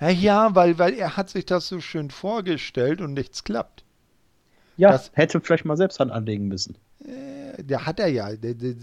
Ja, 0.00 0.08
ja, 0.10 0.54
weil, 0.54 0.78
weil 0.78 0.94
er 0.94 1.16
hat 1.16 1.30
sich 1.30 1.46
das 1.46 1.68
so 1.68 1.80
schön 1.80 2.10
vorgestellt 2.10 3.00
und 3.00 3.14
nichts 3.14 3.44
klappt. 3.44 3.84
Ja, 4.78 4.90
das- 4.90 5.10
hätte 5.14 5.40
vielleicht 5.40 5.64
mal 5.64 5.76
selbst 5.76 6.00
Hand 6.00 6.12
anlegen 6.12 6.48
müssen. 6.48 6.76
Äh, 7.04 7.35
Der 7.58 7.86
hat 7.86 8.00
er 8.00 8.08
ja. 8.08 8.34
Der, 8.36 8.54
der, 8.54 8.74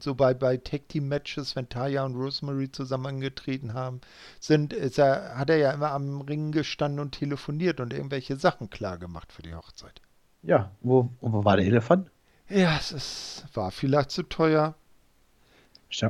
so 0.00 0.14
bei, 0.14 0.34
bei 0.34 0.56
Tag 0.56 0.88
Team 0.88 1.08
Matches, 1.08 1.54
wenn 1.56 1.68
Taya 1.68 2.04
und 2.04 2.14
Rosemary 2.14 2.70
zusammen 2.70 3.06
angetreten 3.06 3.74
haben, 3.74 4.00
sind, 4.40 4.72
ist 4.72 4.98
er, 4.98 5.36
hat 5.36 5.50
er 5.50 5.56
ja 5.56 5.72
immer 5.72 5.90
am 5.90 6.20
Ring 6.22 6.52
gestanden 6.52 7.00
und 7.00 7.12
telefoniert 7.12 7.80
und 7.80 7.92
irgendwelche 7.92 8.36
Sachen 8.36 8.70
klar 8.70 8.98
gemacht 8.98 9.32
für 9.32 9.42
die 9.42 9.54
Hochzeit. 9.54 10.00
Ja, 10.42 10.70
wo, 10.80 11.10
und 11.20 11.32
wo 11.32 11.44
war 11.44 11.56
der 11.56 11.66
Elefant? 11.66 12.10
Ja, 12.48 12.76
es 12.76 12.92
ist, 12.92 13.44
war 13.54 13.70
vielleicht 13.70 14.10
zu 14.10 14.22
teuer 14.24 14.74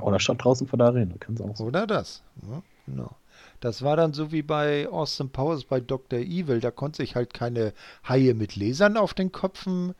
Oder 0.00 0.20
stand 0.20 0.44
draußen 0.44 0.66
vor 0.66 0.78
der 0.78 0.88
Arena, 0.88 1.14
kann 1.18 1.34
es 1.34 1.40
auch 1.40 1.56
sein. 1.56 1.66
oder 1.66 1.86
das. 1.86 2.22
Ja, 2.48 2.62
genau. 2.86 3.16
Das 3.62 3.82
war 3.82 3.96
dann 3.96 4.12
so 4.12 4.32
wie 4.32 4.42
bei 4.42 4.88
Austin 4.88 5.30
Powers 5.30 5.62
bei 5.64 5.78
Dr. 5.78 6.18
Evil. 6.18 6.58
Da 6.58 6.72
konnte 6.72 6.96
sich 6.96 7.14
halt 7.14 7.32
keine 7.32 7.72
Haie 8.08 8.34
mit 8.34 8.56
Lasern 8.56 8.96
auf 8.96 9.14
den 9.14 9.30
Köpfen 9.30 9.94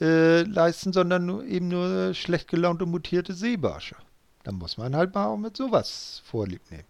äh, 0.00 0.42
leisten, 0.42 0.92
sondern 0.92 1.26
nur, 1.26 1.44
eben 1.44 1.66
nur 1.66 2.14
schlecht 2.14 2.46
gelaunte 2.46 2.86
mutierte 2.86 3.34
Seebarsche. 3.34 3.96
Da 4.44 4.52
muss 4.52 4.78
man 4.78 4.94
halt 4.94 5.16
mal 5.16 5.26
auch 5.26 5.36
mit 5.36 5.56
sowas 5.56 6.22
vorlieb 6.26 6.62
nehmen. 6.70 6.84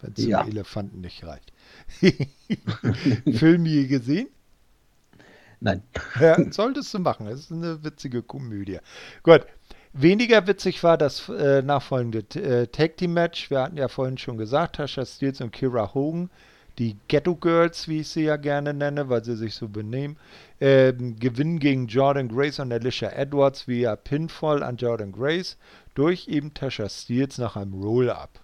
Wenn 0.00 0.12
es 0.12 0.24
Ja. 0.24 0.44
Elefanten 0.46 1.00
nicht 1.00 1.24
reicht. 1.24 1.52
Film 3.32 3.66
je 3.66 3.88
gesehen? 3.88 4.28
Nein. 5.60 5.82
Ja, 6.20 6.38
solltest 6.52 6.94
du 6.94 7.00
machen. 7.00 7.26
Es 7.26 7.40
ist 7.40 7.52
eine 7.52 7.82
witzige 7.82 8.22
Komödie. 8.22 8.78
Gut. 9.24 9.44
Weniger 9.92 10.46
witzig 10.46 10.82
war 10.82 10.98
das 10.98 11.28
äh, 11.28 11.62
nachfolgende 11.62 12.18
äh, 12.40 12.66
Tag 12.66 12.96
Team 12.96 13.14
Match. 13.14 13.50
Wir 13.50 13.62
hatten 13.62 13.76
ja 13.76 13.88
vorhin 13.88 14.18
schon 14.18 14.36
gesagt, 14.36 14.76
Tasha 14.76 15.04
Steels 15.04 15.40
und 15.40 15.52
Kira 15.52 15.94
Hogan, 15.94 16.30
die 16.78 16.96
Ghetto 17.08 17.34
Girls, 17.34 17.88
wie 17.88 18.00
ich 18.00 18.08
sie 18.08 18.24
ja 18.24 18.36
gerne 18.36 18.74
nenne, 18.74 19.08
weil 19.08 19.24
sie 19.24 19.36
sich 19.36 19.54
so 19.54 19.68
benehmen, 19.68 20.16
ähm, 20.60 21.18
gewinnen 21.18 21.58
gegen 21.58 21.86
Jordan 21.86 22.28
Grace 22.28 22.60
und 22.60 22.72
Alicia 22.72 23.10
Edwards 23.10 23.66
via 23.66 23.96
Pinfall 23.96 24.62
an 24.62 24.76
Jordan 24.76 25.10
Grace 25.10 25.56
durch 25.94 26.28
eben 26.28 26.54
Tasha 26.54 26.88
Steels 26.88 27.38
nach 27.38 27.56
einem 27.56 27.74
Roll-Up. 27.74 28.40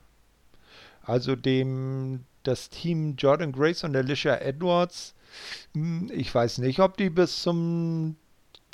Also 1.02 1.36
dem 1.36 2.24
das 2.42 2.70
Team 2.70 3.16
Jordan 3.16 3.52
Grace 3.52 3.84
und 3.84 3.96
Alicia 3.96 4.36
Edwards 4.36 5.14
hm, 5.72 6.10
Ich 6.12 6.34
weiß 6.34 6.58
nicht, 6.58 6.80
ob 6.80 6.96
die 6.96 7.10
bis 7.10 7.42
zum 7.42 8.16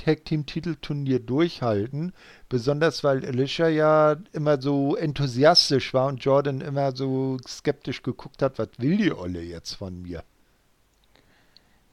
Tag 0.00 0.24
Team 0.24 0.46
Titelturnier 0.46 1.20
durchhalten. 1.20 2.12
Besonders 2.48 3.04
weil 3.04 3.24
Alicia 3.24 3.68
ja 3.68 4.16
immer 4.32 4.60
so 4.60 4.96
enthusiastisch 4.96 5.92
war 5.94 6.08
und 6.08 6.24
Jordan 6.24 6.60
immer 6.60 6.92
so 6.96 7.38
skeptisch 7.46 8.02
geguckt 8.02 8.42
hat, 8.42 8.58
was 8.58 8.68
will 8.78 8.96
die 8.96 9.12
Olle 9.12 9.42
jetzt 9.42 9.74
von 9.74 10.02
mir? 10.02 10.24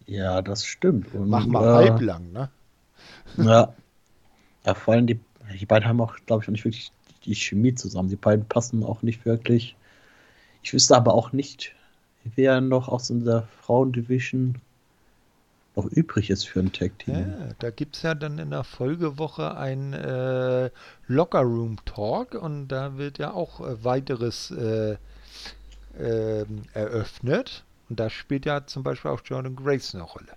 Ja, 0.06 0.42
das 0.42 0.66
stimmt. 0.66 1.14
Und, 1.14 1.30
Mach 1.30 1.46
mal 1.46 1.64
äh, 1.64 1.90
halblang, 1.90 2.32
ne? 2.32 2.50
Ja. 3.38 3.74
Ja, 4.66 4.74
vor 4.74 4.96
allem 4.96 5.08
die, 5.08 5.18
die 5.58 5.66
beiden 5.66 5.88
haben 5.88 6.02
auch, 6.02 6.18
glaube 6.26 6.44
ich, 6.44 6.50
auch 6.50 6.52
nicht 6.52 6.66
wirklich 6.66 6.92
die 7.24 7.36
Chemie 7.36 7.74
zusammen. 7.74 8.10
Die 8.10 8.18
beiden 8.18 8.46
passen 8.46 8.84
auch 8.84 9.02
nicht 9.02 9.26
wirklich. 9.26 9.78
Ich 10.62 10.74
wüsste 10.74 10.98
aber 10.98 11.14
auch 11.14 11.32
nicht, 11.32 11.74
wer 12.36 12.60
noch 12.60 12.90
aus 12.90 13.10
unserer 13.10 13.44
Frauendivision 13.62 14.56
noch 15.78 15.86
übrig 15.86 16.30
ist 16.30 16.48
für 16.48 16.60
ein 16.60 16.72
Tag-Team. 16.74 17.16
Ja, 17.16 17.54
da 17.60 17.70
gibt 17.70 17.96
es 17.96 18.02
ja 18.02 18.16
dann 18.16 18.40
in 18.40 18.50
der 18.50 18.64
Folgewoche 18.64 19.56
ein 19.56 19.94
äh, 19.94 20.70
Locker 21.08 21.42
Room 21.42 21.78
Talk 21.86 22.34
und 22.34 22.68
da 22.68 22.98
wird 22.98 23.18
ja 23.20 23.32
auch 23.32 23.62
äh, 23.62 23.84
weiteres 23.84 24.52
äh, 24.52 24.98
ähm, 26.00 26.64
eröffnet. 26.74 27.64
Und 27.90 28.00
da 28.00 28.10
spielt 28.10 28.46
ja 28.46 28.66
zum 28.66 28.84
Beispiel 28.84 29.12
auch 29.12 29.22
Jordan 29.24 29.56
Grace 29.56 29.96
eine 29.96 30.04
Rolle. 30.04 30.34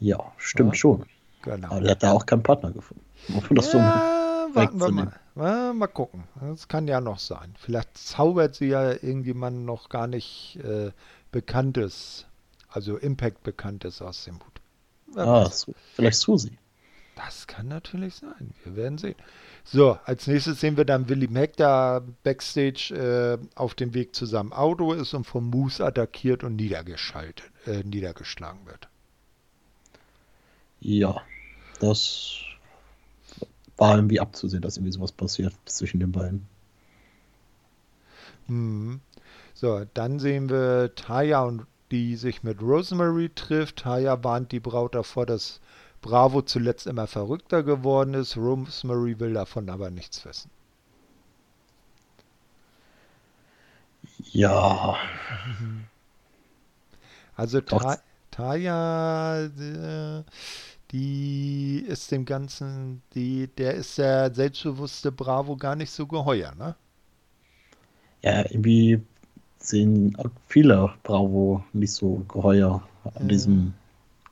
Ja, 0.00 0.18
stimmt 0.38 0.74
Ja. 0.74 0.78
schon. 0.78 1.04
Genau. 1.42 1.68
Aber 1.70 1.80
der 1.80 1.90
hat 1.92 2.02
da 2.02 2.12
auch 2.12 2.26
keinen 2.26 2.42
Partner 2.42 2.70
gefunden. 2.70 3.04
Um 3.28 3.54
das 3.56 3.70
so 3.70 3.78
ja, 3.78 4.46
warten 4.52 4.80
wir 4.80 4.90
mal. 4.90 5.12
Ja, 5.36 5.72
mal 5.72 5.86
gucken. 5.86 6.24
Das 6.40 6.68
kann 6.68 6.88
ja 6.88 7.00
noch 7.00 7.18
sein. 7.18 7.54
Vielleicht 7.58 7.96
zaubert 7.96 8.56
sie 8.56 8.66
ja 8.66 8.90
irgendjemand 8.90 9.64
noch 9.64 9.88
gar 9.88 10.06
nicht 10.06 10.58
äh, 10.64 10.90
Bekanntes, 11.32 12.26
also 12.70 12.96
Impact 12.96 13.42
Bekanntes 13.42 14.02
aus 14.02 14.24
dem 14.24 14.36
Hut. 14.36 14.60
Wer 15.06 15.24
Ah, 15.26 15.44
weiß. 15.44 15.70
vielleicht 15.94 16.18
Susi. 16.18 16.58
Das 17.16 17.46
kann 17.46 17.68
natürlich 17.68 18.14
sein. 18.14 18.54
Wir 18.64 18.76
werden 18.76 18.96
sehen. 18.98 19.16
So, 19.64 19.98
als 20.04 20.26
nächstes 20.26 20.60
sehen 20.60 20.76
wir 20.78 20.84
dann 20.86 21.08
Willie 21.08 21.28
Mack, 21.28 21.56
der 21.56 22.02
backstage 22.22 22.94
äh, 22.94 23.38
auf 23.56 23.74
dem 23.74 23.92
Weg 23.94 24.14
zu 24.14 24.24
seinem 24.26 24.52
Auto 24.52 24.92
ist 24.94 25.12
und 25.12 25.24
vom 25.24 25.50
Moose 25.50 25.84
attackiert 25.84 26.44
und 26.44 26.56
niedergeschaltet, 26.56 27.50
äh, 27.66 27.82
niedergeschlagen 27.82 28.64
wird. 28.66 28.88
Ja, 30.80 31.22
das 31.78 32.36
war 33.76 33.96
irgendwie 33.96 34.20
abzusehen, 34.20 34.62
dass 34.62 34.76
irgendwie 34.76 34.92
sowas 34.92 35.12
passiert 35.12 35.54
zwischen 35.64 36.00
den 36.00 36.12
beiden. 36.12 36.46
Mhm. 38.48 39.00
So, 39.54 39.84
dann 39.94 40.18
sehen 40.18 40.48
wir 40.48 40.94
Taya 40.94 41.42
und 41.42 41.66
die 41.90 42.16
sich 42.16 42.42
mit 42.42 42.60
Rosemary 42.62 43.30
trifft. 43.34 43.80
Taya 43.80 44.22
warnt 44.24 44.52
die 44.52 44.60
Braut 44.60 44.94
davor, 44.94 45.26
dass 45.26 45.60
Bravo 46.02 46.42
zuletzt 46.42 46.86
immer 46.86 47.06
verrückter 47.06 47.62
geworden 47.62 48.14
ist. 48.14 48.36
Rosemary 48.36 49.18
will 49.20 49.34
davon 49.34 49.68
aber 49.70 49.90
nichts 49.90 50.24
wissen. 50.24 50.50
Ja, 54.32 54.96
Also. 57.40 57.60
Ta 57.62 57.98
Taya, 58.30 59.46
äh, 59.46 60.24
die 60.92 61.84
ist 61.86 62.10
dem 62.12 62.24
Ganzen, 62.24 63.02
die, 63.14 63.48
der 63.48 63.74
ist 63.74 63.98
der 63.98 64.32
selbstbewusste 64.32 65.10
Bravo 65.10 65.56
gar 65.56 65.74
nicht 65.74 65.90
so 65.90 66.06
geheuer, 66.06 66.54
ne? 66.54 66.76
ja, 68.22 68.40
irgendwie 68.50 69.02
sehen 69.60 70.16
viele 70.46 70.92
Bravo 71.02 71.64
nicht 71.72 71.92
so 71.92 72.24
geheuer 72.28 72.82
an 73.14 73.28
diesem, 73.28 73.74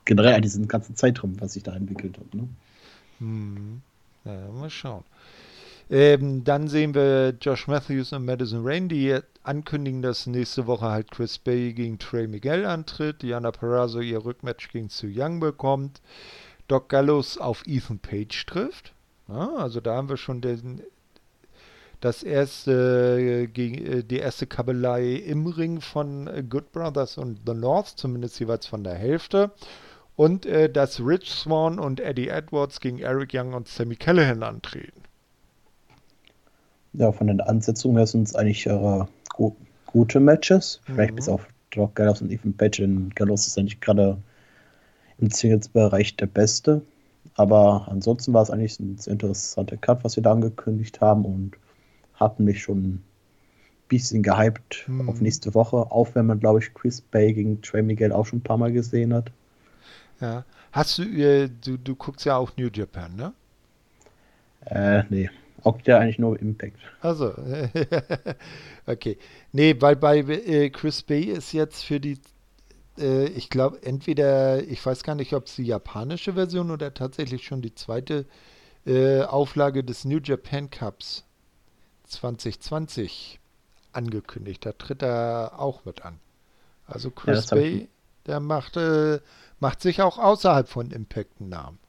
generell 0.05 0.33
an 0.33 0.41
diesem 0.41 0.67
ganzen 0.67 0.95
Zeitraum, 0.95 1.39
was 1.39 1.53
sich 1.53 1.63
da 1.63 1.75
entwickelt 1.75 2.17
hat. 2.17 2.33
Ne? 2.33 2.47
Hm. 3.19 3.81
Ja, 4.25 4.51
mal 4.51 4.69
schauen. 4.69 5.03
Ähm, 5.91 6.43
dann 6.43 6.67
sehen 6.67 6.93
wir 6.93 7.33
Josh 7.41 7.67
Matthews 7.67 8.13
und 8.13 8.25
Madison 8.25 8.61
Rain, 8.63 8.89
die 8.89 9.17
ankündigen, 9.43 10.03
dass 10.03 10.27
nächste 10.27 10.67
Woche 10.67 10.85
halt 10.85 11.09
Chris 11.09 11.39
Bay 11.39 11.73
gegen 11.73 11.97
Trey 11.97 12.27
Miguel 12.27 12.65
antritt, 12.65 13.23
Diana 13.23 13.51
Perazzo 13.51 13.99
ihr 13.99 14.23
Rückmatch 14.23 14.69
gegen 14.71 14.89
Sue 14.89 15.11
Young 15.11 15.39
bekommt, 15.39 16.01
Doc 16.67 16.89
Gallows 16.89 17.39
auf 17.39 17.63
Ethan 17.65 17.97
Page 17.97 18.45
trifft. 18.45 18.93
Ja, 19.27 19.55
also 19.55 19.79
da 19.79 19.95
haben 19.95 20.09
wir 20.09 20.17
schon 20.17 20.41
den, 20.41 20.81
das 21.99 22.23
erste, 22.23 23.17
äh, 23.19 23.47
gegen, 23.47 23.85
äh, 23.85 24.03
die 24.03 24.17
erste 24.19 24.47
Kabelei 24.47 25.13
im 25.15 25.47
Ring 25.47 25.81
von 25.81 26.27
äh, 26.27 26.43
Good 26.47 26.71
Brothers 26.71 27.17
und 27.17 27.39
The 27.45 27.53
North, 27.53 27.87
zumindest 27.87 28.39
jeweils 28.39 28.65
von 28.67 28.83
der 28.83 28.95
Hälfte. 28.95 29.51
Und 30.15 30.45
äh, 30.45 30.69
dass 30.69 30.99
Rich 30.99 31.31
Swan 31.31 31.79
und 31.79 31.99
Eddie 31.99 32.27
Edwards 32.29 32.79
gegen 32.81 32.99
Eric 32.99 33.31
Young 33.33 33.53
und 33.53 33.67
Sammy 33.67 33.95
Callahan 33.95 34.43
antreten. 34.43 35.01
Ja, 36.93 37.11
von 37.11 37.27
den 37.27 37.39
Ansetzungen 37.41 37.97
her 37.97 38.07
sind 38.07 38.27
es 38.27 38.35
eigentlich 38.35 38.65
äh, 38.65 39.05
gu 39.35 39.55
gute 39.85 40.19
Matches. 40.19 40.81
Vielleicht 40.85 41.11
Mhm. 41.11 41.15
bis 41.15 41.29
auf 41.29 41.47
Doc 41.71 41.95
Gallows 41.95 42.21
und 42.21 42.31
Ethan 42.31 42.53
Page. 42.55 42.77
Denn 42.77 43.09
Gallows 43.15 43.47
ist 43.47 43.57
nicht 43.57 43.81
gerade 43.81 44.17
im 45.19 45.29
Singles-Bereich 45.31 46.15
der 46.15 46.27
Beste. 46.27 46.81
Aber 47.35 47.87
ansonsten 47.89 48.33
war 48.33 48.41
es 48.43 48.49
eigentlich 48.49 48.79
ein 48.79 48.97
sehr 48.97 49.13
interessanter 49.13 49.77
Cut, 49.77 50.03
was 50.03 50.15
wir 50.15 50.23
da 50.23 50.31
angekündigt 50.31 50.99
haben 51.01 51.25
und 51.25 51.51
hatten 52.19 52.43
mich 52.45 52.61
schon 52.63 52.77
ein 52.95 53.03
bisschen 53.89 54.23
gehypt 54.23 54.85
Mhm. 54.87 55.09
auf 55.09 55.21
nächste 55.21 55.53
Woche. 55.55 55.77
Auch 55.91 56.15
wenn 56.15 56.25
man, 56.27 56.39
glaube 56.39 56.59
ich, 56.59 56.73
Chris 56.73 57.01
Bay 57.01 57.33
gegen 57.33 57.61
Trey 57.61 57.81
Miguel 57.83 58.11
auch 58.13 58.25
schon 58.27 58.39
ein 58.39 58.43
paar 58.43 58.57
Mal 58.57 58.71
gesehen 58.73 59.13
hat. 59.13 59.31
Ja. 60.21 60.45
Hast 60.71 60.97
du, 60.99 61.03
äh, 61.03 61.49
du, 61.49 61.77
du 61.77 61.95
guckst 61.95 62.25
ja 62.25 62.37
auch 62.37 62.55
New 62.57 62.69
Japan, 62.73 63.15
ne? 63.15 63.33
Äh, 64.65 65.03
nee. 65.09 65.29
Auch 65.63 65.79
ja 65.85 65.97
eigentlich 65.99 66.19
nur 66.19 66.39
Impact. 66.39 66.79
Also, 67.01 67.33
okay. 68.85 69.17
Nee, 69.51 69.75
weil 69.79 69.95
bei 69.95 70.19
äh, 70.19 70.69
Chris 70.69 71.03
Bay 71.03 71.23
ist 71.23 71.53
jetzt 71.53 71.83
für 71.83 71.99
die, 71.99 72.19
äh, 72.99 73.27
ich 73.29 73.49
glaube, 73.49 73.81
entweder, 73.83 74.63
ich 74.63 74.85
weiß 74.85 75.03
gar 75.03 75.15
nicht, 75.15 75.33
ob 75.33 75.47
es 75.47 75.55
die 75.55 75.65
japanische 75.65 76.33
Version 76.33 76.71
oder 76.71 76.93
tatsächlich 76.93 77.45
schon 77.45 77.61
die 77.61 77.75
zweite 77.75 78.25
äh, 78.85 79.21
Auflage 79.23 79.83
des 79.83 80.05
New 80.05 80.19
Japan 80.23 80.69
Cups 80.71 81.25
2020 82.09 83.39
angekündigt. 83.93 84.65
Da 84.65 84.71
tritt 84.73 85.01
er 85.03 85.53
auch 85.57 85.85
mit 85.85 86.03
an. 86.05 86.19
Also 86.87 87.09
Chris 87.11 87.45
das 87.47 87.59
ich- 87.59 87.77
Bay, 87.79 87.87
der 88.25 88.39
macht, 88.39 88.77
äh, 88.77 89.19
macht 89.59 89.81
sich 89.81 90.01
auch 90.01 90.17
außerhalb 90.17 90.67
von 90.67 90.91
Impact 90.91 91.39
einen 91.39 91.49
Namen. 91.49 91.79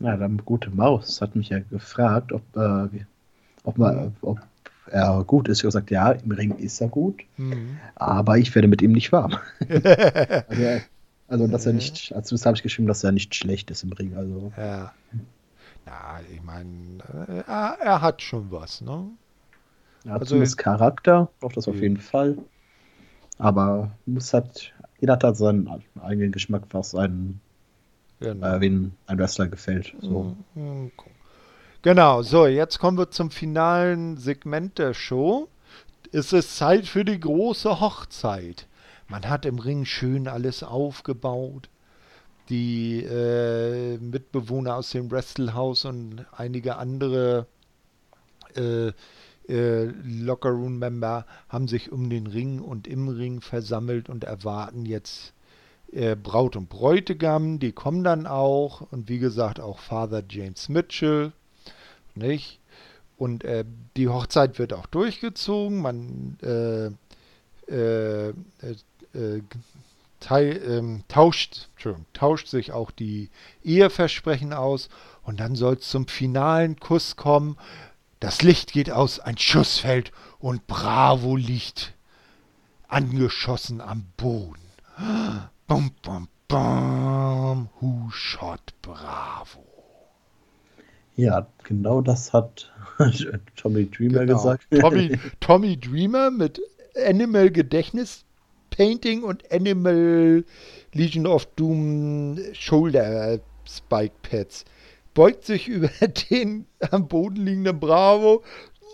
Ja, 0.00 0.16
dann 0.16 0.38
gute 0.44 0.70
Maus 0.70 1.20
hat 1.20 1.36
mich 1.36 1.50
ja 1.50 1.58
gefragt, 1.58 2.32
ob, 2.32 2.42
äh, 2.56 2.88
ob, 3.64 3.76
man, 3.78 4.16
ob 4.22 4.40
er 4.86 5.22
gut 5.24 5.46
ist. 5.48 5.58
Ich 5.58 5.64
habe 5.64 5.68
gesagt, 5.68 5.90
ja, 5.90 6.12
im 6.12 6.30
Ring 6.30 6.56
ist 6.56 6.80
er 6.80 6.88
gut, 6.88 7.22
Mhm. 7.36 7.78
aber 7.96 8.38
ich 8.38 8.54
werde 8.54 8.66
mit 8.68 8.80
ihm 8.82 8.92
nicht 8.92 9.12
warm. 9.12 9.36
also, 9.68 10.80
also, 11.28 11.46
dass 11.46 11.66
er 11.66 11.72
nicht, 11.74 12.14
als 12.14 12.32
habe 12.46 12.56
ich 12.56 12.62
geschrieben, 12.62 12.88
dass 12.88 13.04
er 13.04 13.12
nicht 13.12 13.34
schlecht 13.34 13.70
ist 13.70 13.82
im 13.84 13.92
Ring. 13.92 14.16
Also, 14.16 14.52
Ja. 14.56 14.92
Ja, 15.86 16.20
ich 16.32 16.42
meine, 16.42 16.68
äh, 17.28 17.42
er, 17.46 17.76
er 17.80 18.00
hat 18.02 18.22
schon 18.22 18.50
was, 18.50 18.80
ne? 18.80 19.06
Er 20.04 20.12
hat 20.12 20.20
Also- 20.20 20.30
zumindest 20.30 20.58
Charakter, 20.58 21.28
doch 21.40 21.52
das 21.52 21.68
auf 21.68 21.76
Ja. 21.76 21.82
jeden 21.82 21.96
Fall. 21.98 22.38
Aber 23.38 23.90
muss 24.06 24.32
halt, 24.34 24.72
jeder 25.00 25.14
hat 25.14 25.24
halt 25.24 25.36
seinen 25.36 25.68
eigenen 26.00 26.32
Geschmack, 26.32 26.62
was 26.72 26.94
einen, 26.94 27.40
Genau. 28.20 28.46
äh, 28.46 28.60
wen 28.60 28.92
ein 29.06 29.18
Wrestler 29.18 29.48
gefällt. 29.48 29.94
So. 30.00 30.36
Mhm. 30.54 30.90
Genau, 31.82 32.20
so, 32.22 32.46
jetzt 32.46 32.78
kommen 32.78 32.98
wir 32.98 33.10
zum 33.10 33.30
finalen 33.30 34.18
Segment 34.18 34.78
der 34.78 34.92
Show. 34.92 35.48
Es 36.12 36.32
ist 36.34 36.56
Zeit 36.56 36.86
für 36.86 37.04
die 37.06 37.18
große 37.18 37.80
Hochzeit. 37.80 38.66
Man 39.08 39.26
hat 39.28 39.46
im 39.46 39.58
Ring 39.58 39.86
schön 39.86 40.28
alles 40.28 40.62
aufgebaut. 40.62 41.70
Die 42.50 43.02
äh, 43.04 43.96
Mitbewohner 43.98 44.76
aus 44.76 44.90
dem 44.90 45.10
Wrestlehouse 45.10 45.84
und 45.86 46.26
einige 46.36 46.76
andere 46.76 47.46
äh, 48.56 48.92
äh, 49.50 49.84
Lockerroom-Member 50.04 51.26
haben 51.48 51.68
sich 51.68 51.92
um 51.92 52.08
den 52.08 52.26
Ring 52.26 52.60
und 52.60 52.86
im 52.86 53.08
Ring 53.08 53.40
versammelt 53.40 54.08
und 54.08 54.24
erwarten 54.24 54.86
jetzt 54.86 55.32
äh, 55.92 56.16
Braut 56.16 56.56
und 56.56 56.68
Bräutigam. 56.68 57.58
Die 57.58 57.72
kommen 57.72 58.04
dann 58.04 58.26
auch 58.26 58.82
und 58.92 59.08
wie 59.08 59.18
gesagt 59.18 59.60
auch 59.60 59.78
Father 59.78 60.22
James 60.28 60.68
Mitchell, 60.68 61.32
nicht? 62.14 62.60
Und 63.16 63.44
äh, 63.44 63.64
die 63.96 64.08
Hochzeit 64.08 64.58
wird 64.58 64.72
auch 64.72 64.86
durchgezogen. 64.86 65.82
Man 65.82 66.38
äh, 66.42 66.86
äh, 67.70 68.28
äh, 69.12 69.42
teil, 70.20 70.60
ähm, 70.66 71.02
tauscht, 71.08 71.68
tauscht 72.12 72.46
sich 72.46 72.72
auch 72.72 72.90
die 72.90 73.30
Eheversprechen 73.64 74.52
aus 74.52 74.88
und 75.22 75.40
dann 75.40 75.56
soll 75.56 75.74
es 75.74 75.88
zum 75.88 76.06
finalen 76.06 76.78
Kuss 76.78 77.16
kommen. 77.16 77.56
Das 78.20 78.42
Licht 78.42 78.72
geht 78.72 78.90
aus, 78.90 79.18
ein 79.18 79.38
Schuss 79.38 79.78
fällt 79.78 80.12
und 80.38 80.66
Bravo 80.66 81.36
liegt 81.36 81.94
angeschossen 82.86 83.80
am 83.80 84.04
Boden. 84.16 84.60
Bum, 85.66 85.90
bum, 86.02 86.28
bum. 86.48 87.68
Who 87.80 88.10
shot 88.10 88.74
Bravo? 88.82 89.64
Ja, 91.16 91.46
genau 91.64 92.02
das 92.02 92.32
hat 92.32 92.70
Tommy 93.56 93.88
Dreamer 93.90 94.26
Genau. 94.26 94.36
gesagt. 94.36 94.66
Tommy, 94.78 95.18
Tommy 95.40 95.76
Dreamer 95.78 96.30
mit 96.30 96.60
Animal 97.06 97.50
Gedächtnis 97.50 98.24
Painting 98.70 99.22
und 99.22 99.50
Animal 99.50 100.44
Legion 100.92 101.26
of 101.26 101.46
Doom 101.56 102.38
Shoulder 102.52 103.38
Spike 103.66 104.14
Pads. 104.22 104.64
Beugt 105.14 105.44
sich 105.44 105.68
über 105.68 105.90
den 106.30 106.66
am 106.90 107.08
Boden 107.08 107.36
liegenden 107.36 107.80
Bravo. 107.80 108.42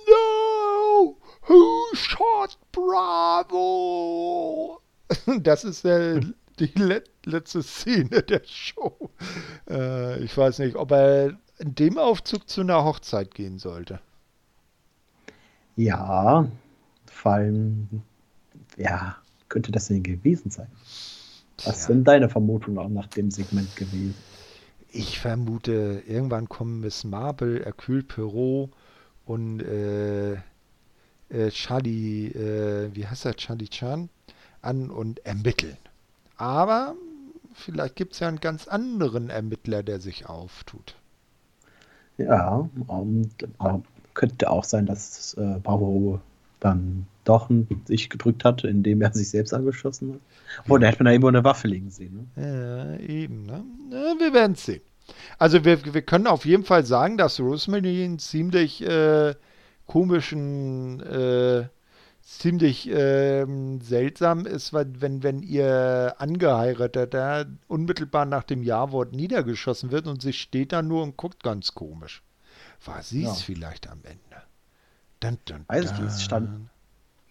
No! 0.08 1.16
Who 1.46 1.94
shot 1.94 2.58
Bravo? 2.72 4.80
Das 5.40 5.62
ist 5.62 5.84
äh, 5.84 6.20
die 6.58 6.72
le 6.74 7.04
letzte 7.24 7.62
Szene 7.62 8.22
der 8.22 8.42
Show. 8.44 9.10
Äh, 9.70 10.22
ich 10.24 10.36
weiß 10.36 10.58
nicht, 10.60 10.76
ob 10.76 10.90
er 10.90 11.38
in 11.58 11.74
dem 11.74 11.98
Aufzug 11.98 12.48
zu 12.48 12.62
einer 12.62 12.84
Hochzeit 12.84 13.34
gehen 13.34 13.58
sollte. 13.58 14.00
Ja, 15.76 16.48
vor 17.06 17.32
allem, 17.32 18.02
ja, 18.76 19.16
könnte 19.48 19.72
das 19.72 19.88
denn 19.88 20.02
gewesen 20.02 20.50
sein? 20.50 20.68
Was 21.64 21.86
Tja. 21.86 21.88
denn 21.88 22.04
deine 22.04 22.28
Vermutung 22.28 22.78
auch 22.78 22.88
nach 22.88 23.06
dem 23.08 23.30
Segment 23.30 23.74
gewesen? 23.76 24.14
Ich 24.98 25.18
vermute, 25.18 26.02
irgendwann 26.06 26.48
kommen 26.48 26.80
Miss 26.80 27.04
Marple, 27.04 27.64
Hercule 27.64 28.02
Perot 28.02 28.70
und 29.26 29.60
äh, 29.60 30.34
äh, 31.28 31.50
Charlie, 31.50 32.28
äh, 32.28 32.90
wie 32.94 33.06
heißt 33.06 33.26
er, 33.26 33.36
Charlie 33.36 33.68
Chan, 33.68 34.08
an 34.62 34.90
und 34.90 35.24
ermitteln. 35.26 35.76
Aber 36.36 36.94
vielleicht 37.52 37.96
gibt 37.96 38.14
es 38.14 38.20
ja 38.20 38.28
einen 38.28 38.40
ganz 38.40 38.68
anderen 38.68 39.28
Ermittler, 39.30 39.82
der 39.82 40.00
sich 40.00 40.26
auftut. 40.26 40.94
Ja, 42.18 42.68
und 42.86 43.30
äh, 43.42 43.78
könnte 44.14 44.50
auch 44.50 44.64
sein, 44.64 44.86
dass 44.86 45.34
äh, 45.34 45.58
Bravo 45.62 46.20
dann 46.60 47.06
doch 47.24 47.50
n- 47.50 47.66
sich 47.84 48.08
gedrückt 48.08 48.44
hat, 48.44 48.64
indem 48.64 49.02
er 49.02 49.12
sich 49.12 49.28
selbst 49.28 49.52
angeschossen 49.52 50.14
hat. 50.14 50.20
Oh, 50.70 50.78
da 50.78 50.86
hätte 50.86 50.98
man 51.00 51.06
da 51.06 51.10
irgendwo 51.12 51.28
eine 51.28 51.44
Waffe 51.44 51.68
liegen 51.68 51.90
sehen. 51.90 52.30
Ne? 52.34 52.96
Ja, 52.98 53.06
eben, 53.06 53.44
ne? 53.44 53.62
Ja, 53.90 54.14
wir 54.18 54.32
werden 54.32 54.52
es 54.52 54.64
sehen. 54.64 54.80
Also 55.38 55.64
wir, 55.64 55.92
wir 55.94 56.02
können 56.02 56.26
auf 56.26 56.44
jeden 56.44 56.64
Fall 56.64 56.84
sagen, 56.84 57.16
dass 57.16 57.40
Rosemary 57.40 58.04
einen 58.04 58.18
ziemlich 58.18 58.82
äh, 58.82 59.34
komischen, 59.86 61.00
äh, 61.00 61.68
ziemlich 62.22 62.88
ähm, 62.90 63.80
seltsam 63.80 64.46
ist, 64.46 64.72
weil 64.72 64.86
wenn, 65.00 65.22
wenn 65.22 65.42
ihr 65.42 66.14
Angeheirateter 66.18 67.46
unmittelbar 67.68 68.24
nach 68.26 68.42
dem 68.44 68.62
Ja-Wort 68.62 69.12
niedergeschossen 69.12 69.92
wird 69.92 70.06
und 70.08 70.22
sie 70.22 70.32
steht 70.32 70.72
da 70.72 70.82
nur 70.82 71.02
und 71.02 71.16
guckt 71.16 71.42
ganz 71.42 71.74
komisch. 71.74 72.22
War 72.84 73.02
sie 73.02 73.22
es 73.22 73.28
Ja. 73.28 73.34
vielleicht 73.34 73.88
am 73.88 74.00
Ende? 74.04 74.42
Dun, 75.20 75.38
dun, 75.44 75.64
Weiß 75.68 75.92
ich 75.92 75.98
es 76.00 76.22
stand- 76.22 76.50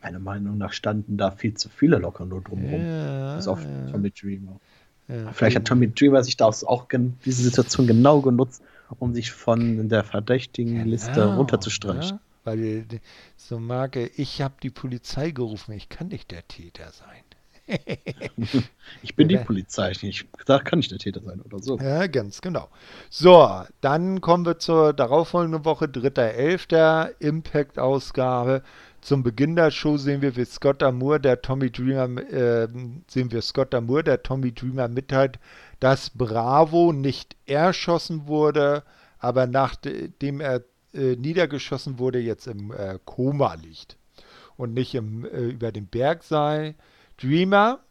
Meiner 0.02 0.20
Meinung 0.20 0.58
nach 0.60 0.72
standen 0.72 1.18
da 1.18 1.32
viel 1.32 1.56
zu 1.56 1.68
viele 1.68 1.98
locker 1.98 2.26
nur 2.26 2.42
drumherum. 2.42 2.82
Ja, 2.86 3.36
Bis 3.38 3.48
auf 3.48 3.60
ja, 3.64 3.92
Tommy 3.92 4.12
Dreamer. 4.12 4.60
Ja. 5.08 5.32
Vielleicht 5.34 5.56
hat 5.56 5.66
Tommy 5.66 5.92
Dreamer 5.92 6.24
sich 6.24 6.38
da 6.38 6.46
auch 6.48 6.88
diese 7.26 7.44
Situation 7.44 7.88
genau 7.88 8.22
genutzt, 8.22 8.62
um 9.00 9.14
sich 9.14 9.32
von 9.32 9.90
der 9.90 10.04
verdächtigen 10.04 10.86
Liste 10.86 11.12
Genau, 11.12 11.36
runterzustreichen. 11.38 12.18
Ja, 12.18 12.20
weil 12.44 12.84
die- 12.84 13.02
so 13.38 13.60
Marke, 13.60 14.08
ich 14.16 14.42
habe 14.42 14.56
die 14.62 14.70
Polizei 14.70 15.32
gerufen, 15.32 15.74
ich 15.74 15.90
kann 15.90 16.08
nicht 16.08 16.32
der 16.32 16.48
Täter 16.48 16.92
sein. 16.92 17.24
Ich 19.02 19.16
bin 19.16 19.28
die. 19.28 19.38
Polizei, 19.38 19.92
ich, 20.02 20.28
da 20.46 20.60
kann 20.60 20.80
ich 20.80 20.88
der 20.88 21.00
Täter 21.00 21.22
sein 21.22 21.42
oder 21.42 21.60
so. 21.60 21.78
Ja, 21.80 22.06
ganz 22.08 22.42
genau. 22.42 22.70
So, 23.10 23.64
dann 23.82 24.22
kommen 24.22 24.46
wir 24.46 24.60
zur 24.60 24.94
darauffolgenden 24.94 25.66
Woche, 25.66 25.86
3.11. 25.88 27.10
Impact-Ausgabe. 27.20 28.62
Zum 29.06 29.22
Beginn 29.22 29.56
der 29.56 29.70
Show 29.70 29.98
sehen 29.98 30.24
wir, 30.24 30.36
wie 30.36 30.46
Scott 30.46 30.82
Amour, 30.82 31.20
der 31.20 31.40
Tommy 31.40 31.70
Dreamer, 31.70 32.24
äh, 32.24 32.68
sehen 33.08 33.32
wir 33.32 33.44
Scott 33.44 33.76
Amour, 33.76 34.02
der 34.02 34.24
Tommy 34.24 34.52
Dreamer 34.52 34.88
mitteilt, 34.88 35.38
dass 35.80 36.10
Bravo 36.10 36.92
nicht 36.92 37.36
erschossen 37.46 38.26
wurde, 38.26 38.82
aber 39.20 39.46
nachdem 39.46 40.42
er 40.42 40.64
äh, 40.96 41.16
niedergeschossen 41.18 42.00
wurde, 42.00 42.18
jetzt 42.18 42.48
im 42.48 42.72
äh, 42.72 42.98
Koma 43.06 43.54
liegt 43.54 43.96
und 44.58 44.74
nicht 44.74 44.96
im, 44.96 45.24
äh, 45.24 45.50
über 45.50 45.72
dem 45.72 45.86
Berg 45.86 46.24
sei. 46.24 46.74
Dreamer, 47.18 47.82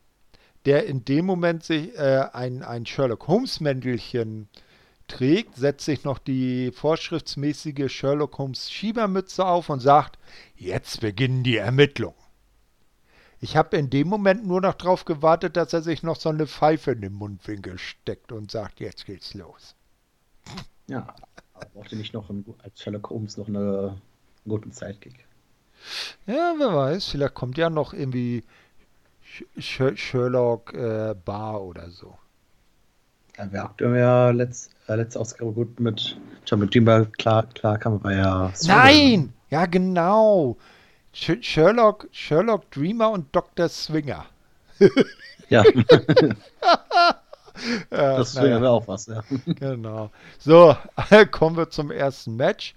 der 0.66 0.86
in 0.86 1.04
dem 1.04 1.26
Moment 1.26 1.62
sich 1.62 1.96
äh, 1.96 2.24
ein, 2.32 2.64
ein 2.64 2.86
Sherlock 2.86 3.28
Holmes-Mäntelchen 3.28 4.48
trägt, 5.06 5.56
setzt 5.56 5.84
sich 5.84 6.04
noch 6.04 6.18
die 6.18 6.72
vorschriftsmäßige 6.72 7.92
Sherlock 7.92 8.38
Holmes 8.38 8.70
Schiebermütze 8.70 9.44
auf 9.44 9.68
und 9.68 9.80
sagt, 9.80 10.18
jetzt 10.56 11.00
beginnen 11.00 11.42
die 11.42 11.56
Ermittlungen. 11.56 12.16
Ich 13.40 13.56
habe 13.56 13.76
in 13.76 13.90
dem 13.90 14.08
Moment 14.08 14.46
nur 14.46 14.60
noch 14.60 14.74
darauf 14.74 15.04
gewartet, 15.04 15.56
dass 15.56 15.72
er 15.72 15.82
sich 15.82 16.02
noch 16.02 16.16
so 16.16 16.30
eine 16.30 16.46
Pfeife 16.46 16.92
in 16.92 17.02
den 17.02 17.12
Mundwinkel 17.12 17.78
steckt 17.78 18.32
und 18.32 18.50
sagt, 18.50 18.80
jetzt 18.80 19.04
geht's 19.04 19.34
los. 19.34 19.74
Ja, 20.86 21.14
brauchte 21.74 21.96
nicht 21.96 22.14
noch 22.14 22.30
ein, 22.30 22.44
als 22.62 22.80
Sherlock 22.80 23.10
Holmes 23.10 23.36
noch 23.36 23.48
eine, 23.48 23.58
einen 23.88 24.48
guten 24.48 24.72
Sidekick. 24.72 25.26
Ja, 26.26 26.54
wer 26.58 26.74
weiß, 26.74 27.08
vielleicht 27.08 27.34
kommt 27.34 27.58
ja 27.58 27.68
noch 27.68 27.92
irgendwie 27.92 28.44
Sh 29.58 29.96
Sherlock 29.96 30.72
äh, 30.72 31.14
Bar 31.14 31.62
oder 31.62 31.90
so. 31.90 32.16
Ja, 33.36 33.52
wir 33.52 33.64
aktuell 33.64 33.98
ja 33.98 34.30
letzt, 34.30 34.70
äh, 34.88 34.94
letzte 34.94 35.20
Ausgabe 35.20 35.52
gut 35.52 35.80
mit 35.80 36.16
mit 36.56 36.74
Jimba 36.74 37.04
klar, 37.04 37.46
klar 37.54 37.78
kam, 37.78 38.02
war 38.04 38.12
ja. 38.12 38.52
Nein! 38.66 39.32
Ja, 39.50 39.66
genau. 39.66 40.56
Sh 41.12 41.38
Sherlock, 41.40 42.08
Sherlock 42.12 42.70
Dreamer 42.70 43.10
und 43.10 43.34
Dr. 43.34 43.68
Swinger. 43.68 44.26
ja. 45.48 45.62
das 47.90 48.36
wäre 48.36 48.60
naja. 48.60 48.70
auch 48.70 48.88
was, 48.88 49.06
ja. 49.06 49.22
Genau. 49.46 50.10
So, 50.38 50.76
kommen 51.30 51.56
wir 51.56 51.70
zum 51.70 51.90
ersten 51.90 52.36
Match. 52.36 52.74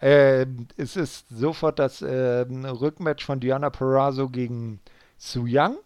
Äh, 0.00 0.46
es 0.76 0.96
ist 0.96 1.26
sofort 1.30 1.78
das 1.78 2.02
äh, 2.02 2.40
Rückmatch 2.40 3.24
von 3.24 3.40
Diana 3.40 3.70
Perazzo 3.70 4.28
gegen 4.28 4.80
Su 5.16 5.46
Young. 5.48 5.76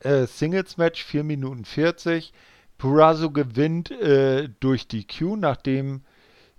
Äh, 0.00 0.26
Singles-Match, 0.26 1.04
4 1.04 1.24
Minuten 1.24 1.64
40. 1.64 2.32
Purazo 2.78 3.30
gewinnt 3.30 3.90
äh, 3.90 4.48
durch 4.60 4.88
die 4.88 5.06
Q, 5.06 5.36
nachdem 5.36 6.02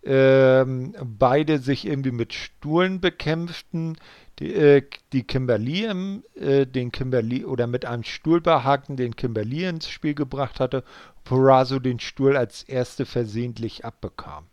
ähm, 0.03 0.95
beide 1.03 1.59
sich 1.59 1.85
irgendwie 1.85 2.11
mit 2.11 2.33
Stuhlen 2.33 3.01
bekämpften. 3.01 3.97
Die, 4.39 4.53
äh, 4.53 4.83
die 5.13 5.23
Kimberly, 5.23 5.85
im, 5.85 6.23
äh, 6.35 6.65
den 6.65 6.91
Kimberly 6.91 7.45
oder 7.45 7.67
mit 7.67 7.85
einem 7.85 8.03
Stuhl 8.03 8.41
behaken, 8.41 8.97
den 8.97 9.15
Kimberly 9.15 9.65
ins 9.65 9.89
Spiel 9.89 10.13
gebracht 10.13 10.59
hatte, 10.59 10.83
Purazo 11.23 11.79
den 11.79 11.99
Stuhl 11.99 12.35
als 12.35 12.63
erste 12.63 13.05
versehentlich 13.05 13.85
abbekam. 13.85 14.45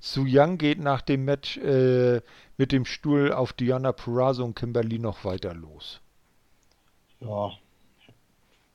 Su 0.00 0.26
Young 0.28 0.58
geht 0.58 0.80
nach 0.80 1.00
dem 1.00 1.24
Match 1.24 1.56
äh, 1.58 2.20
mit 2.58 2.72
dem 2.72 2.84
Stuhl 2.84 3.32
auf 3.32 3.54
Diana 3.54 3.92
Purazo 3.92 4.44
und 4.44 4.54
Kimberly 4.54 4.98
noch 4.98 5.24
weiter 5.24 5.54
los. 5.54 6.00
Ja, 7.20 7.52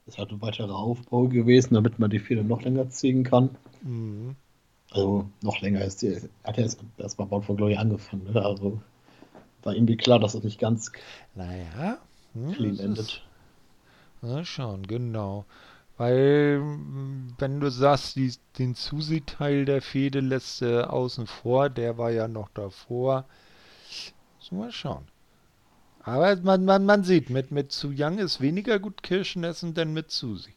ist 0.10 0.18
halt 0.18 0.32
ein 0.32 0.42
weiterer 0.42 0.76
Aufbau 0.76 1.28
gewesen, 1.28 1.76
damit 1.76 2.00
man 2.00 2.10
die 2.10 2.20
Fehler 2.20 2.44
noch 2.44 2.62
länger 2.62 2.90
ziehen 2.90 3.24
kann. 3.24 3.52
Mhm. 3.82 4.36
Also 4.92 5.30
noch 5.44 5.62
länger 5.62 5.82
ist 5.82 6.02
die, 6.02 6.16
hat 6.44 6.58
er 6.58 6.64
erst, 6.64 6.84
erst 6.98 7.20
mal 7.20 7.26
Bound 7.26 7.46
for 7.46 7.56
Glory 7.56 7.76
angefangen. 7.76 8.32
Ne? 8.34 8.44
Also 8.44 8.82
war 9.64 9.74
irgendwie 9.74 9.98
klar, 9.98 10.20
dass 10.20 10.34
es 10.34 10.44
nicht 10.44 10.60
ganz 10.60 10.92
naja, 11.36 12.00
hm, 12.34 12.54
clean 12.54 12.80
endet. 12.80 13.22
Na 14.22 14.44
schon, 14.44 14.88
genau. 14.88 15.46
Weil, 15.98 16.62
wenn 17.38 17.60
du 17.60 17.70
sagst, 17.70 18.16
die, 18.16 18.34
den 18.58 18.74
Susi-Teil 18.74 19.66
der 19.66 19.82
Fehde 19.82 20.22
lässt 20.22 20.62
äh, 20.62 20.82
außen 20.82 21.28
vor, 21.28 21.70
der 21.70 21.98
war 21.98 22.10
ja 22.10 22.28
noch 22.28 22.50
davor. 22.50 23.26
Mal 24.52 24.72
schauen. 24.72 25.06
Aber 26.10 26.36
man, 26.38 26.66
man, 26.66 26.86
man 26.86 27.04
sieht, 27.04 27.30
mit, 27.30 27.52
mit 27.52 27.72
Su 27.72 27.94
Young 27.96 28.18
ist 28.18 28.42
weniger 28.42 28.80
gut 28.80 29.04
Kirschen 29.04 29.44
essen, 29.44 29.76
denn 29.76 29.94
mit 29.94 30.10
Susi. 30.10 30.54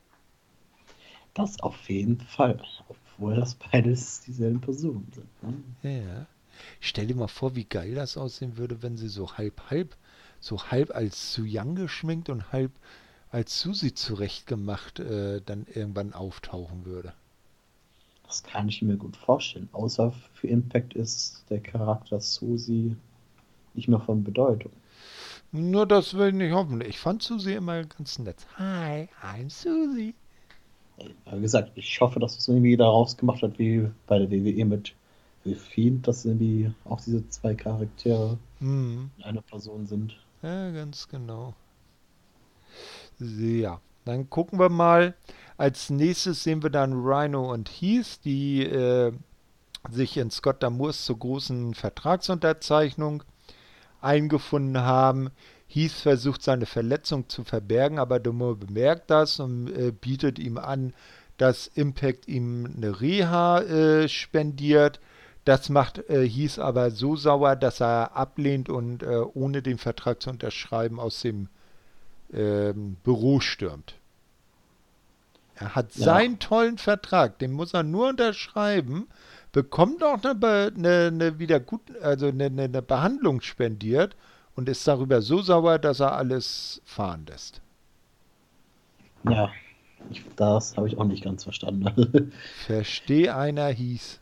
Das 1.35 1.61
auf 1.61 1.91
jeden 1.91 2.19
Fall. 2.21 2.59
Obwohl 2.89 3.37
das 3.37 3.55
beides 3.57 4.23
dieselben 4.23 4.63
Personen 4.63 5.13
sind. 5.13 5.83
Ne? 5.83 6.01
Ja. 6.01 6.27
Stell 6.81 7.07
dir 7.07 7.17
mal 7.17 7.29
vor, 7.29 7.55
wie 7.55 7.65
geil 7.65 7.95
das 7.95 8.17
aussehen 8.17 8.57
würde, 8.57 8.83
wenn 8.83 8.97
sie 8.97 9.09
so 9.09 9.37
halb, 9.37 9.69
halb, 9.69 9.95
so 10.41 10.71
halb 10.71 10.95
als 10.95 11.35
Su 11.35 11.45
Young 11.47 11.75
geschminkt 11.75 12.31
und 12.31 12.51
halb 12.51 12.73
als 13.31 13.61
Susi 13.61 13.93
zurechtgemacht 13.93 15.01
äh, 15.01 15.43
dann 15.45 15.67
irgendwann 15.67 16.15
auftauchen 16.15 16.87
würde. 16.87 17.13
Das 18.27 18.43
kann 18.43 18.71
ich 18.71 18.81
mir 18.81 18.97
gut 18.97 19.19
vorstellen. 19.19 19.69
Außer 19.73 20.15
für 20.33 20.47
Impact 20.47 20.95
ist 20.95 21.45
der 21.51 21.61
Charakter 21.61 22.21
Susi 22.21 22.97
nicht 23.75 23.89
mehr 23.89 24.01
von 24.01 24.25
Bedeutung. 24.25 24.73
Nur 25.53 25.87
das 25.87 26.15
will 26.15 26.29
ich 26.29 26.35
nicht 26.35 26.53
hoffen. 26.53 26.81
Ich 26.81 26.99
fand 26.99 27.23
Susi 27.23 27.53
immer 27.53 27.85
ganz 27.85 28.19
nett. 28.19 28.47
Hi, 28.57 29.09
I'm 29.23 29.51
Susi. 29.51 30.15
Wie 31.31 31.41
gesagt, 31.41 31.73
ich 31.75 32.01
hoffe, 32.01 32.21
dass 32.21 32.39
es 32.39 32.49
irgendwie 32.49 32.77
daraus 32.77 33.17
gemacht 33.17 33.43
hat, 33.43 33.59
wie 33.59 33.91
bei 34.07 34.19
der 34.19 34.31
WWE 34.31 34.65
mit 34.65 34.95
Fiend, 35.45 36.09
dass 36.09 36.25
irgendwie 36.25 36.73
auch 36.85 37.01
diese 37.01 37.29
zwei 37.29 37.55
Charaktere 37.55 38.39
mhm. 38.61 39.11
eine 39.23 39.43
Person 39.43 39.87
sind. 39.87 40.17
Ja, 40.43 40.71
ganz 40.71 41.09
genau. 41.09 41.55
Ja, 43.19 43.81
dann 44.05 44.31
gucken 44.31 44.59
wir 44.59 44.71
mal. 44.71 45.15
Als 45.59 45.91
nächstes 45.91 46.45
sehen 46.45 46.63
wir 46.63 46.71
dann 46.71 46.93
Rhino 46.95 47.53
und 47.53 47.69
Heath, 47.69 48.25
die 48.25 48.63
äh, 48.63 49.13
sich 49.91 50.17
in 50.17 50.31
Scott 50.31 50.63
Damours 50.63 51.05
zur 51.05 51.19
großen 51.19 51.75
Vertragsunterzeichnung 51.75 53.23
eingefunden 54.03 54.83
haben. 54.83 55.31
Heath 55.69 55.93
versucht 55.93 56.43
seine 56.43 56.67
Verletzung 56.67 57.29
zu 57.29 57.45
verbergen, 57.45 57.99
aber 57.99 58.21
Domo 58.21 58.55
bemerkt 58.55 59.11
das 59.11 59.41
und 59.41 59.69
äh, 59.69 59.93
bietet 59.93 60.39
ihm 60.39 60.59
an, 60.59 60.93
dass 61.39 61.67
Impact 61.67 62.29
ihm 62.29 62.69
eine 62.77 63.01
Reha 63.01 63.61
äh, 63.61 64.09
spendiert. 64.09 65.01
Das 65.45 65.71
macht 65.71 66.09
äh, 66.11 66.29
Heath 66.29 66.59
aber 66.59 66.91
so 66.91 67.17
sauer, 67.17 67.57
dass 67.57 67.81
er 67.81 68.15
ablehnt 68.17 68.69
und 68.69 69.03
äh, 69.03 69.23
ohne 69.35 69.63
den 69.63 69.79
Vertrag 69.79 70.23
zu 70.23 70.31
unterschreiben 70.31 71.01
aus 71.01 71.21
dem 71.23 71.49
ähm, 72.33 72.97
Büro 73.03 73.41
stürmt. 73.41 73.95
Er 75.57 75.75
hat 75.75 75.95
ja. 75.95 76.05
seinen 76.05 76.39
tollen 76.39 76.79
Vertrag, 76.79 77.39
den 77.39 77.53
muss 77.53 77.75
er 77.75 77.83
nur 77.83 78.09
unterschreiben 78.09 79.09
bekommt 79.53 80.03
auch 80.03 80.23
eine, 80.25 80.73
eine, 80.75 81.07
eine 81.09 81.39
wieder 81.39 81.61
gut, 81.61 81.83
also 82.01 82.29
eine, 82.29 82.47
eine 82.47 82.83
Behandlung 82.83 83.41
spendiert 83.41 84.17
und 84.57 84.69
ist 84.69 84.87
darüber 84.89 85.23
so 85.23 85.41
sauer, 85.43 85.79
dass 85.79 86.01
er 86.01 86.17
alles 86.17 86.83
fahren 86.85 87.27
lässt. 87.29 87.61
Ja, 89.29 89.51
ich, 90.11 90.25
das 90.37 90.77
habe 90.77 90.89
ich 90.89 90.99
auch 90.99 91.05
nicht 91.05 91.23
ganz 91.23 91.45
verstanden. 91.45 92.33
Versteh 92.67 93.29
einer 93.29 93.69
hieß. 93.69 94.21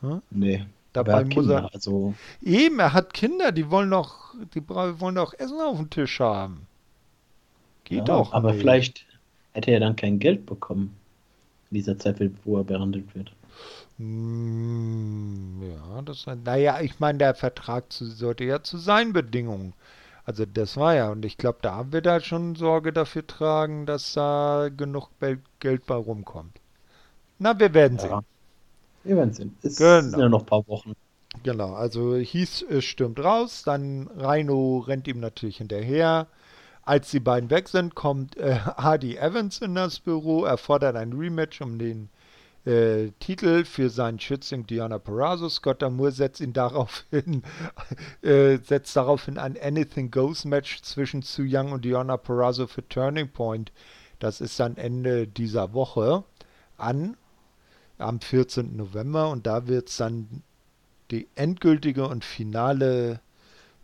Hm? 0.00 0.22
Nee. 0.30 0.66
Dabei 0.92 1.24
muss 1.24 1.34
Kinder, 1.34 1.62
er. 1.62 1.74
Also... 1.74 2.14
Eben, 2.42 2.78
er 2.78 2.92
hat 2.92 3.14
Kinder, 3.14 3.52
die 3.52 3.70
wollen 3.70 3.90
doch, 3.90 4.34
die 4.54 4.68
wollen 4.68 5.14
doch 5.14 5.32
Essen 5.34 5.60
auf 5.60 5.78
dem 5.78 5.88
Tisch 5.88 6.20
haben. 6.20 6.66
Geht 7.84 7.98
ja, 7.98 8.04
doch. 8.04 8.32
Aber 8.32 8.52
nicht. 8.52 8.60
vielleicht 8.60 9.06
hätte 9.52 9.70
er 9.70 9.80
dann 9.80 9.96
kein 9.96 10.18
Geld 10.18 10.44
bekommen. 10.44 10.94
In 11.70 11.76
dieser 11.76 11.98
Zeit, 11.98 12.20
wo 12.44 12.58
er 12.58 12.64
behandelt 12.64 13.14
wird. 13.14 13.32
Hm, 14.02 15.62
ja, 15.62 16.02
das 16.02 16.26
naja, 16.26 16.80
ich 16.80 16.98
meine, 16.98 17.18
der 17.18 17.34
Vertrag 17.36 17.92
zu, 17.92 18.04
sollte 18.06 18.42
ja 18.42 18.60
zu 18.60 18.76
seinen 18.76 19.12
Bedingungen. 19.12 19.74
Also 20.24 20.44
das 20.44 20.76
war 20.76 20.94
ja, 20.94 21.10
und 21.10 21.24
ich 21.24 21.36
glaube, 21.36 21.58
da 21.62 21.92
wird 21.92 22.06
er 22.06 22.20
schon 22.20 22.56
Sorge 22.56 22.92
dafür 22.92 23.24
tragen, 23.26 23.86
dass 23.86 24.12
da 24.14 24.70
genug 24.76 25.10
Geld 25.60 25.86
bei 25.86 25.94
rumkommt. 25.94 26.60
Na, 27.38 27.58
wir 27.58 27.74
werden 27.74 27.98
ja. 27.98 28.02
sehen. 28.02 28.20
Wir 29.04 29.16
werden 29.16 29.32
sehen. 29.32 29.56
Es 29.62 29.76
genau. 29.76 30.00
sind 30.00 30.18
ja 30.18 30.28
noch 30.28 30.40
ein 30.40 30.46
paar 30.46 30.66
Wochen. 30.66 30.94
Genau, 31.44 31.72
also 31.74 32.16
hieß, 32.16 32.62
es 32.70 32.84
stürmt 32.84 33.22
raus, 33.22 33.62
dann 33.64 34.08
Rhino 34.18 34.78
rennt 34.78 35.06
ihm 35.06 35.20
natürlich 35.20 35.58
hinterher. 35.58 36.26
Als 36.84 37.10
die 37.10 37.20
beiden 37.20 37.50
weg 37.50 37.68
sind, 37.68 37.94
kommt 37.94 38.36
äh, 38.36 38.56
Hardy 38.56 39.16
Evans 39.16 39.60
in 39.60 39.76
das 39.76 40.00
Büro, 40.00 40.44
er 40.44 40.58
fordert 40.58 40.96
ein 40.96 41.12
Rematch 41.12 41.60
um 41.60 41.78
den 41.78 42.10
äh, 42.64 43.10
Titel 43.18 43.64
für 43.64 43.90
seinen 43.90 44.20
Schützling 44.20 44.66
Diana 44.66 44.98
Perazzo. 44.98 45.48
Scott 45.48 45.82
Damour 45.82 46.12
setzt 46.12 46.40
ihn 46.40 46.52
daraufhin, 46.52 47.42
äh, 48.22 48.58
setzt 48.58 48.94
daraufhin 48.96 49.38
ein 49.38 49.56
Anything 49.60 50.10
Goes 50.10 50.44
Match 50.44 50.82
zwischen 50.82 51.22
Su 51.22 51.42
Young 51.44 51.72
und 51.72 51.84
Diana 51.84 52.16
Perazzo 52.16 52.66
für 52.66 52.86
Turning 52.88 53.28
Point. 53.28 53.72
Das 54.18 54.40
ist 54.40 54.60
dann 54.60 54.76
Ende 54.76 55.26
dieser 55.26 55.72
Woche 55.72 56.24
an, 56.76 57.16
am 57.98 58.20
14. 58.20 58.76
November. 58.76 59.30
Und 59.30 59.46
da 59.46 59.66
wird 59.66 59.88
es 59.88 59.96
dann 59.96 60.42
die 61.10 61.28
endgültige 61.34 62.06
und 62.06 62.24
finale 62.24 63.20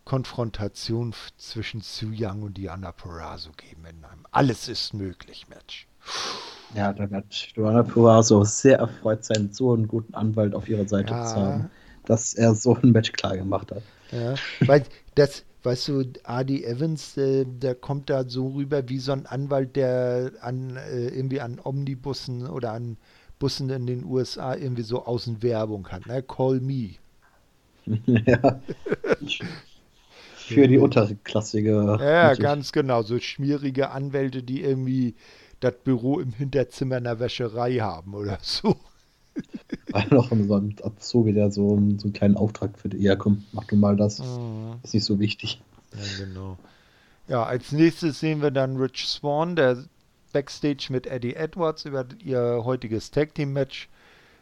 Konfrontation 0.05 1.13
zwischen 1.37 1.81
Su 1.81 2.11
Young 2.11 2.41
und 2.43 2.57
Diana 2.57 2.91
Perazzo 2.91 3.51
geben 3.51 3.85
in 3.85 4.03
einem 4.03 4.25
Alles 4.31 4.67
ist 4.67 4.93
möglich 4.93 5.47
Match. 5.49 5.87
Ja, 6.75 6.93
da 6.93 7.09
wird 7.09 7.33
Joanna 7.55 7.83
Purazo 7.83 8.43
sehr 8.43 8.79
erfreut 8.79 9.23
sein, 9.23 9.49
so 9.51 9.73
einen 9.73 9.87
guten 9.87 10.13
Anwalt 10.13 10.53
auf 10.53 10.69
ihrer 10.69 10.87
Seite 10.87 11.13
ja. 11.13 11.25
zu 11.25 11.35
haben, 11.35 11.69
dass 12.05 12.33
er 12.33 12.53
so 12.53 12.75
ein 12.75 12.91
Match 12.91 13.11
klar 13.11 13.35
gemacht 13.37 13.71
hat. 13.71 13.81
Ja, 14.11 14.35
weil 14.67 14.83
das, 15.15 15.43
weißt 15.63 15.87
du, 15.87 16.03
Adi 16.23 16.63
Evans, 16.63 17.17
äh, 17.17 17.45
der 17.45 17.75
kommt 17.75 18.09
da 18.09 18.27
so 18.27 18.49
rüber 18.49 18.87
wie 18.87 18.99
so 18.99 19.11
ein 19.11 19.25
Anwalt, 19.25 19.75
der 19.75 20.31
an 20.41 20.77
äh, 20.77 21.07
irgendwie 21.09 21.41
an 21.41 21.59
Omnibussen 21.63 22.47
oder 22.47 22.73
an 22.73 22.97
Bussen 23.39 23.69
in 23.69 23.87
den 23.87 24.05
USA 24.05 24.55
irgendwie 24.55 24.83
so 24.83 25.05
Außenwerbung 25.05 25.87
hat. 25.87 26.05
Ne? 26.05 26.21
Call 26.23 26.59
me. 26.59 26.95
ja. 28.05 28.59
Für 30.35 30.67
die 30.67 30.79
unterklassige. 30.79 31.97
Ja, 32.01 32.33
ganz 32.33 32.71
genau. 32.71 33.03
So 33.03 33.19
schmierige 33.19 33.91
Anwälte, 33.91 34.41
die 34.41 34.63
irgendwie 34.63 35.13
das 35.59 35.73
Büro 35.83 36.19
im 36.19 36.33
Hinterzimmer 36.33 36.97
einer 36.97 37.19
Wäscherei 37.19 37.75
haben 37.77 38.13
oder 38.13 38.37
so. 38.41 38.75
War 39.91 40.05
noch 40.13 40.29
so 40.29 40.55
ein 40.55 40.75
Azubi, 40.83 41.33
der 41.33 41.51
so, 41.51 41.69
so 41.97 42.03
einen 42.05 42.13
kleinen 42.13 42.37
Auftrag 42.37 42.77
für 42.77 42.89
die. 42.89 42.97
Ja, 42.97 43.15
komm, 43.15 43.43
mach 43.51 43.65
du 43.65 43.75
mal 43.75 43.95
das. 43.95 44.19
Mhm. 44.19 44.75
Ist 44.83 44.93
nicht 44.93 45.05
so 45.05 45.19
wichtig. 45.19 45.61
Ja, 45.93 46.25
genau. 46.25 46.57
Ja, 47.27 47.43
als 47.43 47.71
nächstes 47.71 48.19
sehen 48.19 48.41
wir 48.41 48.51
dann 48.51 48.77
Rich 48.77 49.07
Swan, 49.07 49.55
der 49.55 49.85
Backstage 50.33 50.87
mit 50.89 51.07
Eddie 51.07 51.35
Edwards 51.35 51.85
über 51.85 52.05
ihr 52.23 52.61
heutiges 52.63 53.11
Tag 53.11 53.33
Team 53.35 53.53
Match 53.53 53.89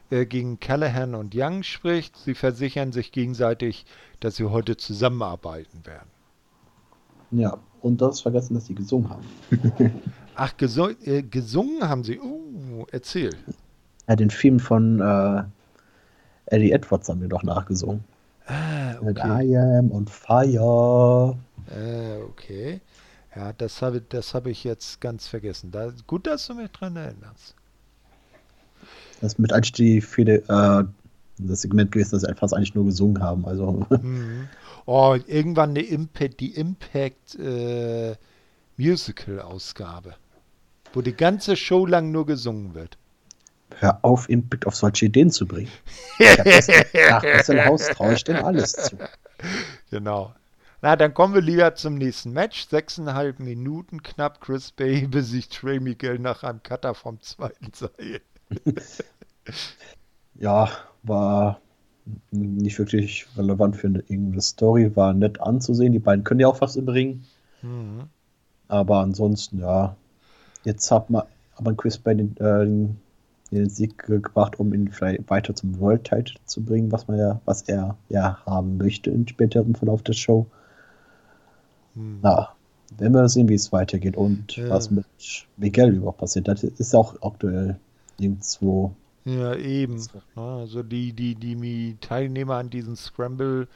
äh, 0.09 0.25
gegen 0.25 0.59
Callahan 0.59 1.15
und 1.15 1.33
Young 1.35 1.63
spricht. 1.63 2.17
Sie 2.17 2.33
versichern 2.33 2.91
sich 2.91 3.11
gegenseitig, 3.11 3.85
dass 4.19 4.37
sie 4.37 4.45
heute 4.45 4.77
zusammenarbeiten 4.77 5.85
werden. 5.85 6.09
Ja, 7.31 7.57
und 7.81 8.01
das 8.01 8.21
vergessen, 8.21 8.53
dass 8.53 8.65
sie 8.65 8.75
gesungen 8.75 9.09
haben. 9.09 9.25
Ach, 10.39 10.53
äh, 10.61 11.23
gesungen 11.23 11.89
haben 11.89 12.03
sie. 12.03 12.19
Uh, 12.19 12.85
erzähl. 12.91 13.31
Ja, 14.07 14.15
den 14.15 14.29
Film 14.29 14.59
von 14.59 15.01
äh, 15.01 15.43
Eddie 16.45 16.71
Edwards 16.71 17.09
haben 17.09 17.21
wir 17.21 17.27
doch 17.27 17.43
nachgesungen. 17.43 18.03
Ah, 18.45 18.95
okay. 19.01 19.47
I 19.47 19.57
am 19.57 19.91
on 19.91 20.07
fire. 20.07 21.35
Äh, 21.69 22.21
okay. 22.21 22.81
Ja, 23.35 23.51
das 23.53 23.81
habe 23.81 24.01
das 24.01 24.33
hab 24.33 24.45
ich 24.45 24.63
jetzt 24.63 25.01
ganz 25.01 25.27
vergessen. 25.27 25.71
Da, 25.71 25.91
gut, 26.05 26.27
dass 26.27 26.47
du 26.47 26.53
mich 26.53 26.71
dran 26.71 26.95
erinnerst. 26.95 27.55
Das 29.21 29.33
ist 29.33 29.39
mit 29.39 29.51
eigentlich 29.51 29.71
die 29.73 30.01
viele, 30.01 30.37
äh, 30.47 30.83
das 31.39 31.61
Segment 31.61 31.91
gewesen, 31.91 32.11
dass 32.11 32.21
sie 32.21 32.29
einfach 32.29 32.51
eigentlich 32.51 32.75
nur 32.75 32.85
gesungen 32.85 33.21
haben. 33.21 33.45
Also. 33.45 33.85
Mhm. 33.89 34.47
Oh, 34.85 35.17
irgendwann 35.27 35.71
eine 35.71 35.81
Impact, 35.81 36.39
die 36.39 36.55
Impact 36.55 37.35
äh, 37.35 38.15
Musical-Ausgabe, 38.77 40.13
wo 40.93 41.01
die 41.01 41.15
ganze 41.15 41.55
Show 41.55 41.85
lang 41.85 42.11
nur 42.11 42.25
gesungen 42.25 42.73
wird. 42.73 42.97
Hör 43.79 43.99
auf, 44.03 44.29
Impact 44.29 44.65
auf 44.65 44.75
solche 44.75 45.05
Ideen 45.05 45.29
zu 45.29 45.45
bringen. 45.45 45.69
Nach 46.19 47.23
Wrestle 47.23 47.65
Haus 47.65 47.87
traue 47.89 48.13
ich 48.13 48.23
denn 48.23 48.37
alles 48.37 48.71
zu. 48.71 48.97
Genau. 49.91 50.33
Na, 50.81 50.95
dann 50.95 51.13
kommen 51.13 51.33
wir 51.33 51.41
lieber 51.41 51.75
zum 51.75 51.95
nächsten 51.95 52.31
Match. 52.31 52.67
Sechseinhalb 52.67 53.39
Minuten 53.39 54.03
knapp. 54.03 54.41
Chris 54.41 54.71
Bay 54.71 55.07
besiegt 55.11 55.53
Trey 55.53 55.79
Miguel 55.79 56.19
nach 56.19 56.43
einem 56.43 56.61
Cutter 56.63 56.93
vom 56.93 57.19
zweiten 57.21 57.71
Seil. 57.73 58.21
ja, 60.35 60.69
war 61.03 61.59
nicht 62.31 62.79
wirklich 62.79 63.27
relevant 63.35 63.75
für 63.75 63.87
eine, 63.87 63.99
irgendeine 63.99 64.41
Story. 64.41 64.95
War 64.95 65.13
nett 65.13 65.41
anzusehen. 65.41 65.93
Die 65.93 65.99
beiden 65.99 66.23
können 66.23 66.39
ja 66.39 66.47
auch 66.47 66.61
was 66.61 66.75
im 66.75 66.87
Ring. 66.87 67.23
Mhm. 67.61 68.03
Aber 68.67 68.99
ansonsten, 68.99 69.59
ja. 69.59 69.95
Jetzt 70.67 70.91
hat 70.91 71.09
man 71.09 71.23
aber 71.55 71.73
Chris 71.75 71.97
Bay 71.97 72.13
den, 72.13 72.35
äh, 72.37 72.65
den, 72.65 72.97
den 73.51 73.69
Sieg 73.69 73.97
gebracht, 73.99 74.59
um 74.59 74.73
ihn 74.73 74.89
vielleicht 74.89 75.29
weiter 75.29 75.55
zum 75.55 75.79
World 75.79 76.03
Title 76.03 76.35
zu 76.43 76.61
bringen, 76.61 76.91
was 76.91 77.07
man 77.07 77.17
ja, 77.17 77.39
was 77.45 77.61
er 77.61 77.95
ja 78.09 78.39
haben 78.45 78.75
möchte 78.75 79.09
im 79.09 79.25
späteren 79.25 79.75
Verlauf 79.75 80.03
der 80.03 80.11
Show. 80.11 80.45
Hm. 81.93 82.19
Na, 82.21 82.49
werden 82.97 83.13
wir 83.13 83.29
sehen, 83.29 83.47
wie 83.47 83.53
es 83.53 83.71
weitergeht 83.71 84.17
und 84.17 84.57
ja. 84.57 84.69
was 84.69 84.91
mit 84.91 85.05
Miguel 85.55 85.95
überhaupt 85.95 86.17
passiert. 86.17 86.49
Das 86.49 86.65
ist 86.65 86.93
auch 86.93 87.15
aktuell 87.21 87.79
irgendwo. 88.19 88.91
Ja, 89.23 89.55
eben. 89.55 90.05
Also 90.35 90.83
die, 90.83 91.13
die, 91.13 91.35
die 91.35 91.95
Teilnehmer 92.01 92.55
an 92.55 92.69
diesem 92.69 92.97
Scramble 92.97 93.69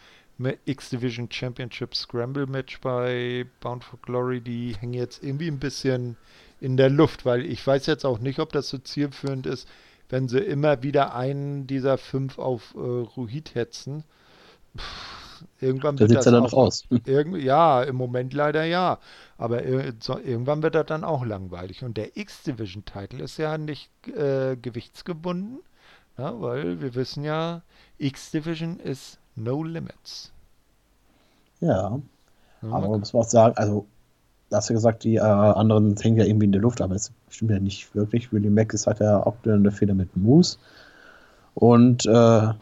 X-Division 0.66 1.32
Championship 1.32 1.96
Scramble 1.96 2.48
Match 2.48 2.82
bei 2.82 3.46
Bound 3.62 3.86
for 3.86 3.98
Glory, 4.02 4.42
die 4.42 4.76
hängen 4.78 4.94
jetzt 4.94 5.24
irgendwie 5.24 5.48
ein 5.48 5.60
bisschen 5.60 6.18
in 6.62 6.78
der 6.78 6.90
Luft, 6.90 7.26
weil 7.26 7.46
ich 7.46 7.66
weiß 7.66 7.86
jetzt 7.88 8.06
auch 8.06 8.20
nicht, 8.20 8.40
ob 8.40 8.54
das 8.54 8.70
so 8.70 8.78
zielführend 8.78 9.46
ist, 9.46 9.68
wenn 10.08 10.30
sie 10.30 10.40
immer 10.40 10.84
wieder 10.84 11.14
einen 11.16 11.68
dieser 11.68 11.98
fünf 11.98 12.40
auf 12.40 12.74
äh, 12.76 12.80
Ruhit 12.80 13.56
hetzen. 13.56 14.06
Pff 14.78 15.22
Irgendwann 15.60 15.96
da 15.96 16.08
wird 16.08 16.18
das 16.18 16.26
dann 16.26 16.36
auch, 16.36 16.54
raus. 16.54 16.86
ja, 17.06 17.84
im 17.84 17.96
Moment 17.96 18.34
leider 18.34 18.64
ja. 18.64 19.00
Aber 19.38 19.64
irgendwann 19.64 20.64
wird 20.64 20.76
das 20.76 20.86
dann 20.86 21.04
auch 21.04 21.26
langweilig. 21.26 21.84
Und 21.84 21.98
der 21.98 22.18
X-Division-Title 22.18 23.24
ist 23.24 23.38
ja 23.38 23.58
nicht 23.58 23.90
äh, 24.08 24.56
gewichtsgebunden, 24.56 25.60
na, 26.18 26.40
weil 26.40 26.82
wir 26.82 26.96
wissen 26.96 27.24
ja, 27.24 27.62
X-Division 27.98 28.80
ist 28.80 29.20
No 29.36 29.64
Limits. 29.64 30.32
Ja. 31.60 32.00
aber 32.62 32.98
muss 32.98 33.14
man 33.14 33.24
auch 33.24 33.30
sagen, 33.30 33.56
also, 33.58 33.86
hast 34.52 34.70
du 34.70 34.74
gesagt, 34.74 35.04
die 35.04 35.16
äh, 35.16 35.22
anderen 35.22 35.96
hängen 35.98 36.18
ja 36.18 36.26
irgendwie 36.26 36.46
in 36.46 36.52
der 36.52 36.62
Luft, 36.62 36.82
aber 36.82 36.96
es 36.96 37.12
stimmt 37.30 37.52
ja 37.52 37.60
nicht 37.60 37.94
wirklich. 37.96 38.32
William 38.34 38.54
Mack 38.54 38.74
ist 38.74 38.88
halt 38.88 39.00
ja 39.00 39.26
aktuell 39.26 39.56
eine 39.58 39.72
Fehler 39.72 39.94
mit 39.94 40.16
Moose. 40.16 40.58
Und 41.54 42.06
äh, 42.06 42.54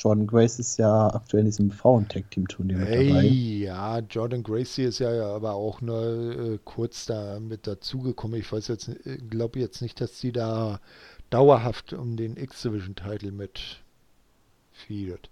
Jordan 0.00 0.26
Grace 0.26 0.58
ist 0.58 0.78
ja 0.78 1.08
aktuell 1.08 1.40
in 1.40 1.46
diesem 1.46 1.70
Frauen-Tag-Team-Turnier 1.70 2.78
mit 2.78 2.88
hey, 2.88 3.08
dabei. 3.08 3.24
Ja, 3.24 3.98
Jordan 3.98 4.42
Gracie 4.42 4.84
ist 4.84 4.98
ja 4.98 5.10
aber 5.34 5.52
auch 5.52 5.82
nur 5.82 6.54
äh, 6.54 6.58
kurz 6.64 7.04
da 7.04 7.38
mit 7.38 7.66
dazugekommen. 7.66 8.40
Ich 8.40 8.50
weiß 8.50 8.68
jetzt, 8.68 8.88
äh, 8.88 9.18
glaube 9.18 9.58
jetzt 9.58 9.82
nicht, 9.82 10.00
dass 10.00 10.18
sie 10.18 10.32
da 10.32 10.80
dauerhaft 11.28 11.92
um 11.92 12.16
den 12.16 12.38
X-Division-Title 12.38 13.30
mit 13.30 13.60
feedet. 14.72 15.28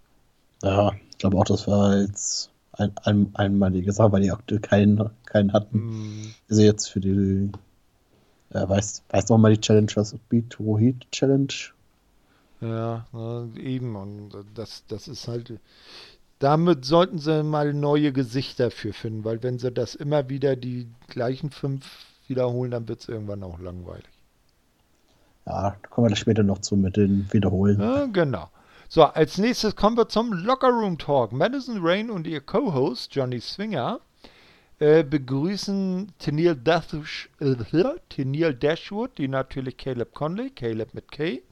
Ja, 0.61 0.91
ich 1.11 1.17
glaube 1.17 1.37
auch, 1.37 1.45
das 1.45 1.67
war 1.67 1.97
jetzt 1.99 2.51
ein, 2.79 2.91
ein, 3.03 3.31
einmalige 3.33 3.91
Sache, 3.91 4.11
weil 4.11 4.21
die 4.21 4.31
aktuell 4.31 4.61
keinen, 4.61 5.09
keinen 5.25 5.53
hatten. 5.53 5.77
Mm. 5.77 6.33
Also 6.49 6.61
jetzt 6.61 6.87
für 6.87 6.99
die, 6.99 7.51
äh, 8.51 8.67
weißt, 8.67 9.03
du 9.11 9.33
noch 9.33 9.37
mal 9.37 9.53
die 9.53 9.61
Challenge, 9.61 9.91
was 9.95 10.15
Beat 10.29 10.49
to 10.49 10.77
Heat 10.77 11.05
Challenge 11.11 11.53
ja, 12.61 13.05
ne, 13.13 13.49
eben. 13.57 13.95
Und 13.95 14.31
das, 14.53 14.83
das 14.87 15.07
ist 15.07 15.27
halt. 15.27 15.59
Damit 16.39 16.85
sollten 16.85 17.19
sie 17.19 17.43
mal 17.43 17.73
neue 17.73 18.13
Gesichter 18.13 18.71
für 18.71 18.93
finden, 18.93 19.25
weil 19.25 19.43
wenn 19.43 19.59
sie 19.59 19.71
das 19.71 19.93
immer 19.93 20.29
wieder 20.29 20.55
die 20.55 20.87
gleichen 21.09 21.51
fünf 21.51 21.85
wiederholen, 22.27 22.71
dann 22.71 22.87
wird 22.87 23.01
es 23.01 23.09
irgendwann 23.09 23.43
auch 23.43 23.59
langweilig. 23.59 24.07
Ja, 25.45 25.71
da 25.71 25.87
kommen 25.89 26.07
wir 26.07 26.15
später 26.15 26.43
noch 26.43 26.59
zu 26.59 26.77
mit 26.77 26.95
den 26.95 27.27
Wiederholen. 27.33 27.81
Ja, 27.81 28.05
genau. 28.05 28.49
So, 28.91 29.03
als 29.03 29.37
nächstes 29.37 29.75
kommen 29.75 29.97
wir 29.97 30.09
zum 30.09 30.33
Locker 30.33 30.69
Room 30.69 30.97
Talk. 30.97 31.31
Madison 31.31 31.77
Rain 31.79 32.09
und 32.09 32.25
ihr 32.25 32.41
Co-Host 32.41 33.13
Johnny 33.13 33.39
Swinger 33.39 33.99
äh, 34.79 35.03
begrüßen 35.03 36.11
Tennille, 36.17 36.55
Dash, 36.55 37.29
äh, 37.39 38.53
Dashwood, 38.55 39.15
die 39.19 39.27
natürlich 39.27 39.77
Caleb 39.77 40.15
Conley, 40.15 40.49
Caleb 40.49 40.95
mit 40.95 41.11
K, 41.11 41.43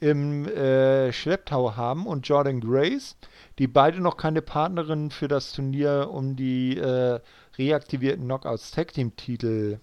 im 0.00 0.48
äh, 0.48 1.12
Schlepptau 1.12 1.76
haben 1.76 2.06
und 2.06 2.26
Jordan 2.26 2.60
Grace, 2.60 3.18
die 3.58 3.66
beide 3.66 4.00
noch 4.00 4.16
keine 4.16 4.40
Partnerin 4.40 5.10
für 5.10 5.28
das 5.28 5.52
Turnier 5.52 6.08
um 6.10 6.34
die 6.34 6.78
äh, 6.78 7.20
reaktivierten 7.58 8.24
Knockouts 8.24 8.70
Tag 8.70 8.94
Team 8.94 9.14
Titel 9.16 9.80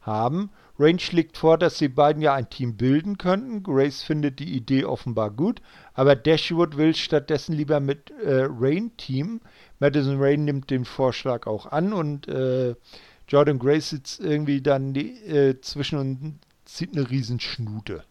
haben. 0.00 0.50
Range 0.78 0.98
schlägt 0.98 1.36
vor, 1.36 1.56
dass 1.56 1.78
sie 1.78 1.88
beiden 1.88 2.20
ja 2.20 2.34
ein 2.34 2.50
Team 2.50 2.76
bilden 2.76 3.16
könnten. 3.16 3.62
Grace 3.62 4.02
findet 4.02 4.40
die 4.40 4.54
Idee 4.56 4.84
offenbar 4.84 5.30
gut, 5.30 5.62
aber 5.92 6.16
Dashwood 6.16 6.76
will 6.76 6.94
stattdessen 6.94 7.54
lieber 7.54 7.78
mit 7.80 8.10
äh, 8.10 8.46
Rain 8.50 8.90
Team. 8.96 9.40
Madison 9.78 10.16
Rain 10.18 10.44
nimmt 10.44 10.70
den 10.70 10.84
Vorschlag 10.84 11.46
auch 11.46 11.66
an 11.66 11.92
und 11.92 12.26
äh, 12.26 12.74
Jordan 13.28 13.58
Grace 13.58 13.90
sitzt 13.90 14.20
irgendwie 14.20 14.60
dann 14.60 14.94
die, 14.94 15.12
äh, 15.24 15.60
zwischen 15.60 15.98
und 15.98 16.38
zieht 16.64 16.96
eine 16.96 17.08
Riesenschnute. 17.08 18.02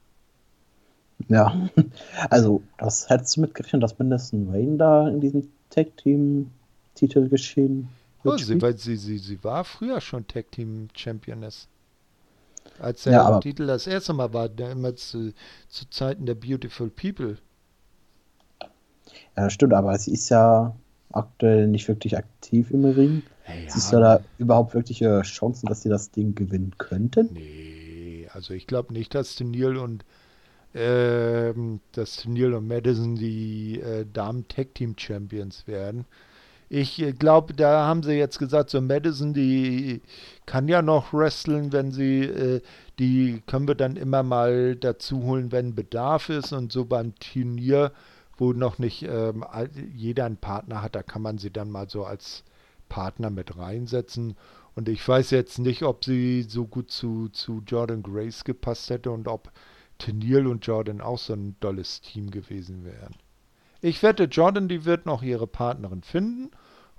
Ja, 1.28 1.70
also 2.30 2.64
das 2.78 3.10
hättest 3.10 3.38
du 3.38 3.42
mitgerechnet, 3.42 3.84
dass 3.84 4.00
mindestens 4.00 4.52
Wayne 4.52 4.78
da 4.78 5.08
in 5.10 5.22
diesem 5.22 5.50
Tag-Team-Titel 5.70 7.30
geschehen 7.30 7.90
wird. 8.24 8.36
Oh, 8.36 8.38
sie, 8.38 8.62
weil 8.62 8.78
sie, 8.78 8.96
sie, 8.96 9.18
sie 9.18 9.44
war 9.44 9.64
früher 9.64 10.02
schon 10.02 10.28
Tag-Team-Championess. 10.28 11.68
Als 12.80 13.04
der 13.04 13.14
ja, 13.14 13.40
Titel 13.40 13.68
das 13.68 13.88
erste 13.88 14.14
Mal 14.14 14.34
war, 14.34 14.50
immer 14.60 14.96
zu, 14.96 15.34
zu 15.70 15.90
Zeiten 15.90 16.26
der 16.26 16.36
Beautiful 16.36 16.90
People. 16.90 17.38
Ja, 19.38 19.50
stimmt, 19.50 19.74
aber 19.74 19.98
sie 19.98 20.12
ist 20.12 20.30
ja 20.30 20.76
aktuell 21.12 21.68
nicht 21.68 21.88
wirklich 21.88 22.18
aktiv 22.18 22.72
im 22.72 22.86
Ring. 22.86 23.24
Ja, 23.48 23.70
Siehst 23.70 23.94
du 23.94 24.00
da 24.00 24.22
überhaupt 24.38 24.74
wirkliche 24.74 25.22
Chancen, 25.22 25.68
dass 25.68 25.82
sie 25.82 25.90
das 25.90 26.12
Ding 26.12 26.36
gewinnen 26.36 26.74
könnten? 26.78 27.30
Nee, 27.34 28.28
also 28.34 28.54
ich 28.54 28.68
glaube 28.68 28.94
nicht, 28.94 29.14
dass 29.16 29.40
Neil 29.40 29.78
und 29.78 30.06
ähm, 30.76 31.82
dass 31.92 32.26
Neil 32.26 32.54
und 32.54 32.68
Madison 32.68 33.16
die 33.16 33.80
äh, 33.80 34.06
Damen 34.12 34.48
Tag 34.48 34.74
Team 34.76 34.96
Champions 34.98 35.68
werden. 35.68 36.06
Ich 36.76 37.06
glaube, 37.20 37.54
da 37.54 37.86
haben 37.86 38.02
sie 38.02 38.14
jetzt 38.14 38.40
gesagt, 38.40 38.72
so 38.72 38.82
Madison, 38.82 39.32
die 39.32 40.02
kann 40.48 40.68
ja 40.68 40.82
noch 40.82 41.14
wresteln, 41.14 41.72
wenn 41.72 41.92
sie, 41.92 42.22
äh, 42.22 42.62
die 42.98 43.44
können 43.46 43.68
wir 43.68 43.76
dann 43.76 43.96
immer 43.96 44.24
mal 44.24 44.76
dazu 44.76 45.22
holen, 45.22 45.52
wenn 45.52 45.76
Bedarf 45.76 46.30
ist. 46.30 46.52
Und 46.52 46.72
so 46.72 46.86
beim 46.86 47.14
Turnier, 47.20 47.92
wo 48.38 48.54
noch 48.54 48.80
nicht 48.80 49.04
ähm, 49.04 49.46
jeder 49.94 50.26
einen 50.26 50.38
Partner 50.38 50.82
hat, 50.82 50.96
da 50.96 51.04
kann 51.04 51.22
man 51.22 51.38
sie 51.38 51.52
dann 51.52 51.70
mal 51.70 51.92
so 51.92 52.06
als 52.06 52.44
Partner 52.90 53.30
mit 53.30 53.56
reinsetzen. 53.56 54.36
Und 54.74 54.90
ich 54.90 55.08
weiß 55.08 55.30
jetzt 55.30 55.60
nicht, 55.60 55.84
ob 55.84 56.04
sie 56.04 56.42
so 56.42 56.66
gut 56.66 56.90
zu, 56.90 57.30
zu 57.30 57.62
Jordan 57.68 58.02
Grace 58.02 58.44
gepasst 58.46 58.90
hätte 58.90 59.12
und 59.12 59.28
ob 59.28 59.52
Tennille 60.00 60.50
und 60.50 60.66
Jordan 60.66 61.02
auch 61.02 61.20
so 61.20 61.34
ein 61.34 61.56
dolles 61.60 62.02
Team 62.02 62.32
gewesen 62.32 62.84
wären. 62.84 63.14
Ich 63.80 64.02
wette, 64.02 64.24
Jordan, 64.24 64.68
die 64.68 64.86
wird 64.86 65.06
noch 65.06 65.22
ihre 65.22 65.46
Partnerin 65.46 66.02
finden 66.02 66.50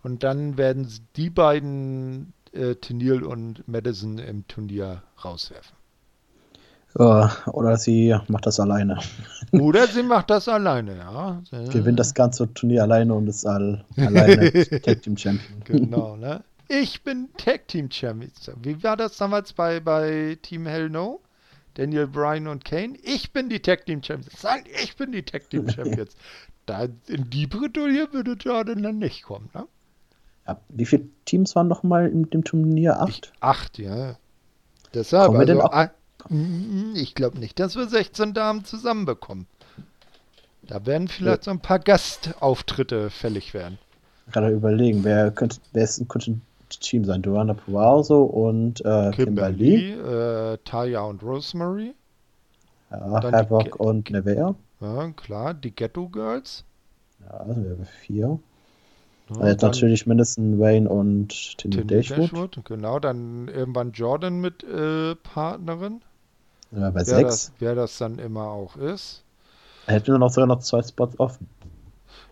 und 0.04 0.22
dann 0.22 0.56
werden 0.56 0.86
die 1.16 1.30
beiden, 1.30 2.34
äh, 2.52 2.76
Tennille 2.76 3.26
und 3.26 3.66
Madison, 3.66 4.18
im 4.18 4.46
Turnier 4.46 5.02
rauswerfen. 5.24 5.76
Oder 6.96 7.76
sie 7.76 8.16
macht 8.28 8.46
das 8.46 8.60
alleine. 8.60 9.00
Oder 9.50 9.88
sie 9.88 10.04
macht 10.04 10.30
das 10.30 10.46
alleine, 10.46 10.96
ja. 10.96 11.42
Gewinnt 11.72 11.98
das 11.98 12.14
ganze 12.14 12.52
Turnier 12.54 12.82
alleine 12.82 13.14
und 13.14 13.26
ist 13.26 13.44
all, 13.44 13.84
alleine 13.96 14.52
Tag 14.82 15.02
Team 15.02 15.16
Champion. 15.16 15.64
Genau, 15.64 16.14
ne? 16.20 16.44
Ich 16.68 17.02
bin 17.02 17.30
Tag 17.36 17.66
Team 17.66 17.90
Champion. 17.90 18.30
Wie 18.62 18.80
war 18.84 18.96
das 18.96 19.16
damals 19.16 19.52
bei, 19.52 19.80
bei 19.80 20.38
Team 20.42 20.66
Hell 20.66 20.88
No? 20.88 21.20
Daniel 21.74 22.06
Bryan 22.06 22.46
und 22.46 22.64
Kane. 22.64 22.96
Ich 23.02 23.32
bin 23.32 23.48
die 23.48 23.58
Tag 23.58 23.86
Team 23.86 24.00
Champions. 24.00 24.40
Sagt, 24.40 24.68
ich 24.80 24.96
bin 24.96 25.10
die 25.10 25.24
Tag 25.24 25.50
Team 25.50 25.68
Champions. 25.68 26.14
da 26.66 26.84
in 27.08 27.28
die 27.30 27.48
Bredouille 27.48 28.12
würde 28.12 28.34
Jordan 28.34 28.84
dann 28.84 28.98
nicht 28.98 29.24
kommen, 29.24 29.50
ne? 29.52 29.66
Wie 30.68 30.84
viele 30.84 31.04
Teams 31.24 31.56
waren 31.56 31.68
noch 31.68 31.82
mal 31.82 32.08
in 32.08 32.28
dem 32.30 32.44
Turnier? 32.44 33.00
Acht? 33.00 33.32
Ich, 33.34 33.42
acht, 33.42 33.78
ja. 33.78 34.16
Deshalb, 34.92 35.32
Kommen 35.32 35.40
also, 35.48 35.62
auch... 35.62 35.88
ich 36.94 37.14
glaube 37.14 37.38
nicht, 37.38 37.58
dass 37.58 37.76
wir 37.76 37.88
16 37.88 38.34
Damen 38.34 38.64
zusammenbekommen. 38.64 39.46
Da 40.62 40.86
werden 40.86 41.08
vielleicht 41.08 41.38
ja. 41.38 41.44
so 41.44 41.50
ein 41.50 41.60
paar 41.60 41.78
Gastauftritte 41.78 43.10
fällig 43.10 43.54
werden. 43.54 43.78
Gerade 44.32 44.50
überlegen, 44.50 45.04
wer 45.04 45.30
könnte, 45.30 45.58
wer 45.72 45.84
ist, 45.84 46.08
könnte 46.08 46.32
ein 46.32 46.42
Team 46.68 47.04
sein? 47.04 47.22
Joanna 47.22 47.54
Puarzo 47.54 48.22
und 48.22 48.80
äh, 48.80 49.10
Kimberly. 49.10 49.94
Kimberly 49.94 50.52
äh, 50.54 50.58
Taya 50.64 51.02
und 51.02 51.22
Rosemary. 51.22 51.94
Ja, 52.90 53.22
Havoc 53.32 53.76
und 53.76 54.10
Nevea. 54.10 54.54
Ja, 54.80 55.10
klar, 55.10 55.54
die 55.54 55.74
Ghetto 55.74 56.08
Girls. 56.08 56.64
Ja, 57.20 57.38
also 57.38 57.62
wir 57.62 57.70
haben 57.70 57.86
vier. 57.86 58.38
Ja, 59.30 59.48
jetzt 59.48 59.62
natürlich 59.62 60.06
mindestens 60.06 60.58
Wayne 60.58 60.88
und 60.88 61.56
Timmy 61.58 61.84
Dashwood. 61.84 62.32
Dashwood. 62.32 62.64
Genau, 62.64 62.98
dann 62.98 63.48
irgendwann 63.48 63.92
Jordan 63.92 64.40
mit 64.40 64.62
äh, 64.64 65.14
Partnerin. 65.16 66.02
Ja, 66.72 66.90
bei 66.90 66.96
wer 66.96 67.04
sechs. 67.04 67.28
Das, 67.28 67.52
wer 67.58 67.74
das 67.74 67.98
dann 67.98 68.18
immer 68.18 68.48
auch 68.48 68.76
ist. 68.76 69.24
Hätten 69.86 70.08
wir 70.08 70.18
noch 70.18 70.30
sogar 70.30 70.46
noch 70.46 70.60
zwei 70.60 70.82
Spots 70.82 71.18
offen. 71.18 71.48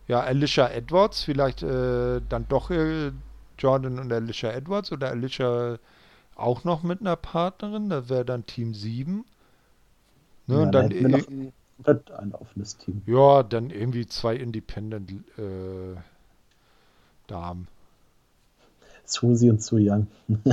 Ja, 0.09 0.21
Alicia 0.21 0.69
Edwards, 0.69 1.23
vielleicht 1.23 1.63
äh, 1.63 2.21
dann 2.29 2.47
doch 2.49 2.71
äh, 2.71 3.13
Jordan 3.59 3.99
und 3.99 4.13
Alicia 4.13 4.51
Edwards 4.51 4.93
oder 4.93 5.11
Alicia 5.11 5.79
auch 6.35 6.65
noch 6.65 6.83
mit 6.83 7.01
einer 7.01 7.17
Partnerin, 7.17 7.91
da 7.91 8.09
wäre 8.09 8.25
dann 8.25 8.45
Team 8.47 8.75
7. 8.75 9.25
Ne, 10.47 10.55
ja, 10.55 10.63
und 10.63 10.73
dann, 10.73 10.91
dann 10.91 11.11
noch 11.11 11.29
ein, 11.29 11.53
ein 12.19 12.35
offenes 12.35 12.77
Team. 12.79 13.03
Ja, 13.07 13.43
dann 13.43 13.71
irgendwie 13.71 14.07
zwei 14.07 14.35
Independent 14.37 15.11
äh, 15.39 15.97
Damen. 17.33 17.67
Susi 19.05 19.51
und 19.51 19.63
Su 19.63 19.77
Young. 19.79 20.07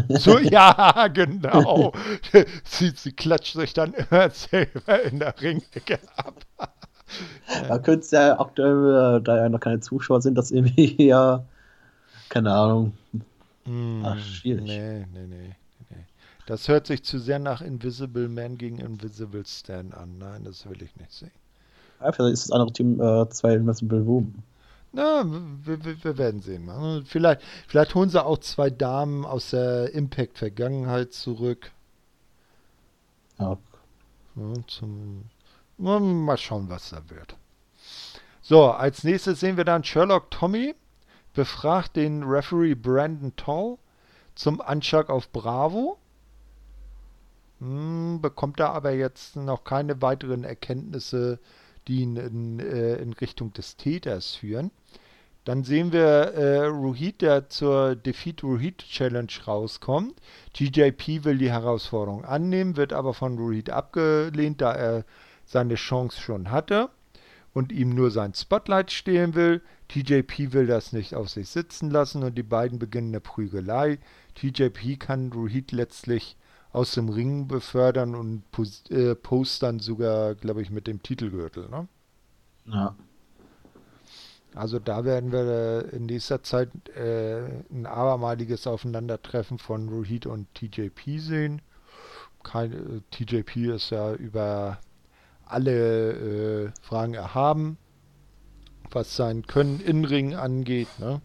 so, 0.10 0.40
ja, 0.40 1.08
genau. 1.14 1.94
sie, 2.64 2.92
sie 2.96 3.12
klatscht 3.12 3.54
sich 3.54 3.74
dann 3.74 3.94
immer 3.94 4.30
selber 4.30 5.04
in 5.04 5.20
der 5.20 5.40
Ringecke 5.40 6.00
ab. 6.16 6.36
Da 7.68 7.80
könnte 7.80 8.06
es 8.06 8.12
ja 8.12 8.40
aktuell, 8.40 9.18
äh, 9.18 9.22
da 9.22 9.38
ja 9.38 9.50
noch 9.50 9.60
keine 9.60 9.80
Zuschauer 9.80 10.22
sind, 10.22 10.36
das 10.36 10.52
irgendwie 10.52 10.96
ja, 11.08 11.44
keine 12.30 12.52
Ahnung. 12.52 12.94
Mm, 13.66 14.04
Ach, 14.06 14.20
schwierig. 14.20 14.66
Nee, 14.66 15.06
nee, 15.14 15.28
nee, 15.28 15.28
nee. 15.28 15.56
Das 16.46 16.68
hört 16.68 16.88
sich 16.88 17.04
zu 17.04 17.20
sehr 17.20 17.40
nach 17.40 17.62
Invisible 17.62 18.28
Man 18.28 18.58
gegen 18.58 18.80
Invisible 18.80 19.46
Stan 19.46 19.94
an. 19.94 20.18
Nein, 20.18 20.44
das 20.44 20.68
will 20.68 20.82
ich 20.82 20.96
nicht 20.96 21.12
sehen. 21.12 21.32
Ja, 22.02 22.12
vielleicht 22.12 22.34
ist 22.34 22.46
das 22.46 22.52
andere 22.52 22.72
Team 22.74 23.00
äh, 23.00 23.30
zwei 23.30 23.54
Invisible 23.54 24.06
Women. 24.06 24.42
Na, 24.92 25.24
wir, 25.24 25.86
wir, 25.86 26.04
wir, 26.04 26.18
werden 26.18 26.42
sehen. 26.42 27.04
Vielleicht, 27.06 27.42
vielleicht 27.68 27.94
holen 27.94 28.10
sie 28.10 28.24
auch 28.24 28.40
zwei 28.40 28.70
Damen 28.70 29.24
aus 29.26 29.52
der 29.52 29.94
Impact-Vergangenheit 29.94 31.14
zurück. 31.14 31.72
Ja. 33.38 33.58
ja 34.36 34.54
zum, 34.68 35.26
mal 35.78 36.38
schauen, 36.38 36.70
was 36.70 36.90
da 36.90 37.08
wird. 37.10 37.36
So, 38.42 38.72
als 38.72 39.04
nächstes 39.04 39.40
sehen 39.40 39.58
wir 39.58 39.66
dann 39.66 39.84
Sherlock 39.84 40.32
Tommy 40.32 40.74
befragt 41.34 41.96
den 41.96 42.24
Referee 42.24 42.74
Brandon 42.74 43.36
Toll 43.36 43.78
zum 44.34 44.60
Anschlag 44.60 45.10
auf 45.10 45.32
Bravo. 45.32 46.00
Hm, 47.60 48.20
bekommt 48.22 48.60
er 48.60 48.74
aber 48.74 48.92
jetzt 48.92 49.36
noch 49.36 49.64
keine 49.64 50.02
weiteren 50.02 50.44
Erkenntnisse 50.44 51.40
die 51.90 52.04
in, 52.04 52.16
in, 52.16 52.60
äh, 52.60 52.96
in 52.98 53.14
Richtung 53.14 53.52
des 53.52 53.76
Täters 53.76 54.36
führen. 54.36 54.72
Dann 55.46 55.64
sehen 55.64 55.92
wir 55.92 56.02
äh, 56.02 56.66
Rohit, 56.66 57.22
der 57.22 57.50
zur 57.50 57.96
Defeat 57.96 58.44
Rohit 58.44 58.80
Challenge 58.80 59.32
rauskommt. 59.48 60.20
TJP 60.54 61.24
will 61.24 61.38
die 61.38 61.52
Herausforderung 61.52 62.26
annehmen, 62.26 62.78
wird 62.78 62.94
aber 62.94 63.14
von 63.14 63.38
Rohit 63.38 63.70
abgelehnt, 63.70 64.62
da 64.62 64.74
er 64.74 65.06
seine 65.46 65.76
Chance 65.76 66.20
schon 66.20 66.52
hatte 66.52 66.90
und 67.54 67.72
ihm 67.72 67.90
nur 67.90 68.12
sein 68.12 68.34
Spotlight 68.34 68.92
stehlen 68.92 69.34
will. 69.34 69.62
TJP 69.88 70.54
will 70.54 70.68
das 70.68 70.94
nicht 70.94 71.16
auf 71.16 71.30
sich 71.30 71.50
sitzen 71.50 71.90
lassen 71.90 72.24
und 72.24 72.38
die 72.38 72.44
beiden 72.44 72.78
beginnen 72.78 73.10
eine 73.10 73.22
Prügelei. 73.22 73.98
TJP 74.36 75.00
kann 75.00 75.32
Rohit 75.32 75.72
letztlich 75.72 76.38
aus 76.72 76.94
dem 76.94 77.10
Ring 77.10 77.48
befördern 77.48 78.14
und 78.14 78.44
äh, 78.92 79.16
postern 79.16 79.80
sogar, 79.80 80.36
glaube 80.36 80.62
ich, 80.62 80.70
mit 80.70 80.86
dem 80.86 81.02
Titelgürtel. 81.02 81.68
Ne? 81.70 81.88
Ja. 82.66 82.96
Also 84.56 84.80
da 84.80 85.06
werden 85.06 85.32
wir 85.32 85.86
äh, 85.92 85.96
in 85.96 86.06
nächster 86.08 86.42
Zeit 86.44 86.70
äh, 86.96 87.44
ein 87.72 87.86
abermaliges 87.86 88.66
Aufeinandertreffen 88.66 89.60
von 89.60 89.90
Rohit 89.90 90.26
und 90.26 90.48
TJP 90.56 91.20
sehen. 91.20 91.62
Kein, 92.44 92.74
äh, 92.74 93.02
TJP 93.12 93.76
ist 93.76 93.92
ja 93.92 94.14
über 94.14 94.80
alle 95.46 96.12
äh, 96.66 96.72
Fragen 96.82 97.14
erhaben, 97.14 97.78
was 98.92 99.16
sein 99.16 99.46
Können 99.46 99.80
in 99.82 100.06
Ring 100.06 100.36
angeht. 100.36 100.88
Ne? 101.00 101.22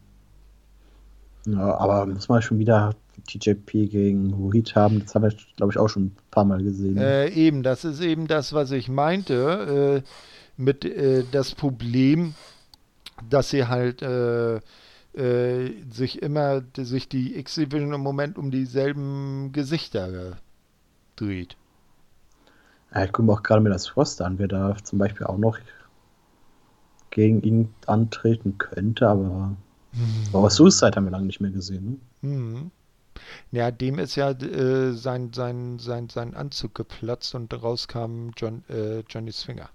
Ja, 1.46 1.76
aber 1.78 2.06
muss 2.06 2.28
man 2.28 2.42
schon 2.42 2.58
wieder 2.58 2.94
TJP 3.26 3.88
gegen 3.90 4.34
Rohit 4.34 4.74
haben, 4.74 5.00
das 5.00 5.14
haben 5.14 5.22
wir, 5.22 5.32
glaube 5.56 5.72
ich, 5.72 5.78
auch 5.78 5.88
schon 5.88 6.06
ein 6.06 6.16
paar 6.30 6.44
Mal 6.44 6.62
gesehen. 6.62 6.98
Äh, 6.98 7.28
eben, 7.30 7.62
das 7.62 7.84
ist 7.84 8.00
eben 8.00 8.26
das, 8.26 8.52
was 8.52 8.70
ich 8.70 8.88
meinte, 8.88 10.02
äh, 10.04 10.08
mit 10.56 10.88
das 11.32 11.54
Problem, 11.54 12.34
dass 13.28 13.50
sie 13.50 13.66
halt 13.66 14.02
äh, 14.02 14.56
äh, 15.14 15.82
sich 15.90 16.22
immer, 16.22 16.62
sich 16.76 17.08
die 17.08 17.38
X-Division 17.38 17.92
im 17.92 18.00
Moment 18.00 18.38
um 18.38 18.50
dieselben 18.50 19.52
Gesichter 19.52 20.38
dreht. 21.16 21.56
Ja, 22.94 23.04
ich 23.04 23.12
gucke 23.12 23.26
mir 23.26 23.32
auch 23.32 23.42
gerade 23.42 23.60
mir 23.60 23.70
das 23.70 23.88
Frost 23.88 24.22
an, 24.22 24.38
wer 24.38 24.48
da 24.48 24.76
zum 24.82 24.98
Beispiel 24.98 25.26
auch 25.26 25.38
noch 25.38 25.58
gegen 27.10 27.42
ihn 27.42 27.74
antreten 27.86 28.58
könnte, 28.58 29.08
aber 29.08 29.56
hm. 29.94 30.34
Aber 30.34 30.50
Suicide 30.50 30.92
haben 30.96 31.04
wir 31.04 31.12
lange 31.12 31.26
nicht 31.26 31.40
mehr 31.40 31.50
gesehen. 31.50 32.00
Ne? 32.22 32.30
Hm. 32.30 32.70
Ja, 33.52 33.70
dem 33.70 33.98
ist 33.98 34.16
ja 34.16 34.30
äh, 34.30 34.92
sein, 34.92 35.32
sein, 35.32 35.78
sein, 35.78 36.08
sein 36.08 36.34
Anzug 36.34 36.74
geplatzt 36.74 37.34
und 37.34 37.52
daraus 37.52 37.86
kam 37.86 38.32
John, 38.36 38.64
äh, 38.68 39.00
Johnny 39.08 39.30
Swinger. 39.30 39.70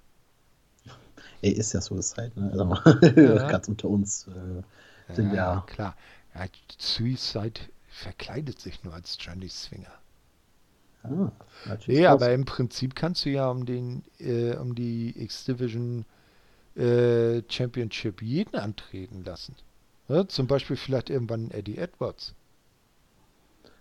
Er 1.41 1.55
ist 1.55 1.73
ja 1.73 1.81
Suicide, 1.81 2.31
ne? 2.35 2.51
Also, 2.51 2.91
ja. 3.21 3.47
ganz 3.49 3.67
unter 3.67 3.89
uns 3.89 4.27
äh, 4.27 5.13
sind 5.13 5.29
ja, 5.29 5.55
ja. 5.55 5.63
Klar. 5.67 5.95
Ja, 6.35 6.45
Suicide 6.77 7.61
verkleidet 7.89 8.59
sich 8.59 8.83
nur 8.83 8.93
als 8.93 9.17
Johnny 9.19 9.49
Swinger. 9.49 9.91
Ah, 11.03 11.31
nee, 11.87 12.05
aber 12.05 12.33
im 12.33 12.43
Prinzip 12.43 12.93
kannst 12.93 13.23
du 13.25 13.29
ja 13.29 13.49
um 13.49 13.65
den 13.65 14.03
äh, 14.19 14.55
um 14.57 14.75
die 14.75 15.13
X-Division 15.17 16.05
äh, 16.75 17.41
Championship 17.47 18.21
jeden 18.21 18.57
antreten 18.57 19.23
lassen. 19.23 19.55
Ja, 20.09 20.27
zum 20.27 20.47
Beispiel 20.47 20.75
vielleicht 20.75 21.09
irgendwann 21.09 21.51
Eddie 21.51 21.77
Edwards. 21.77 22.33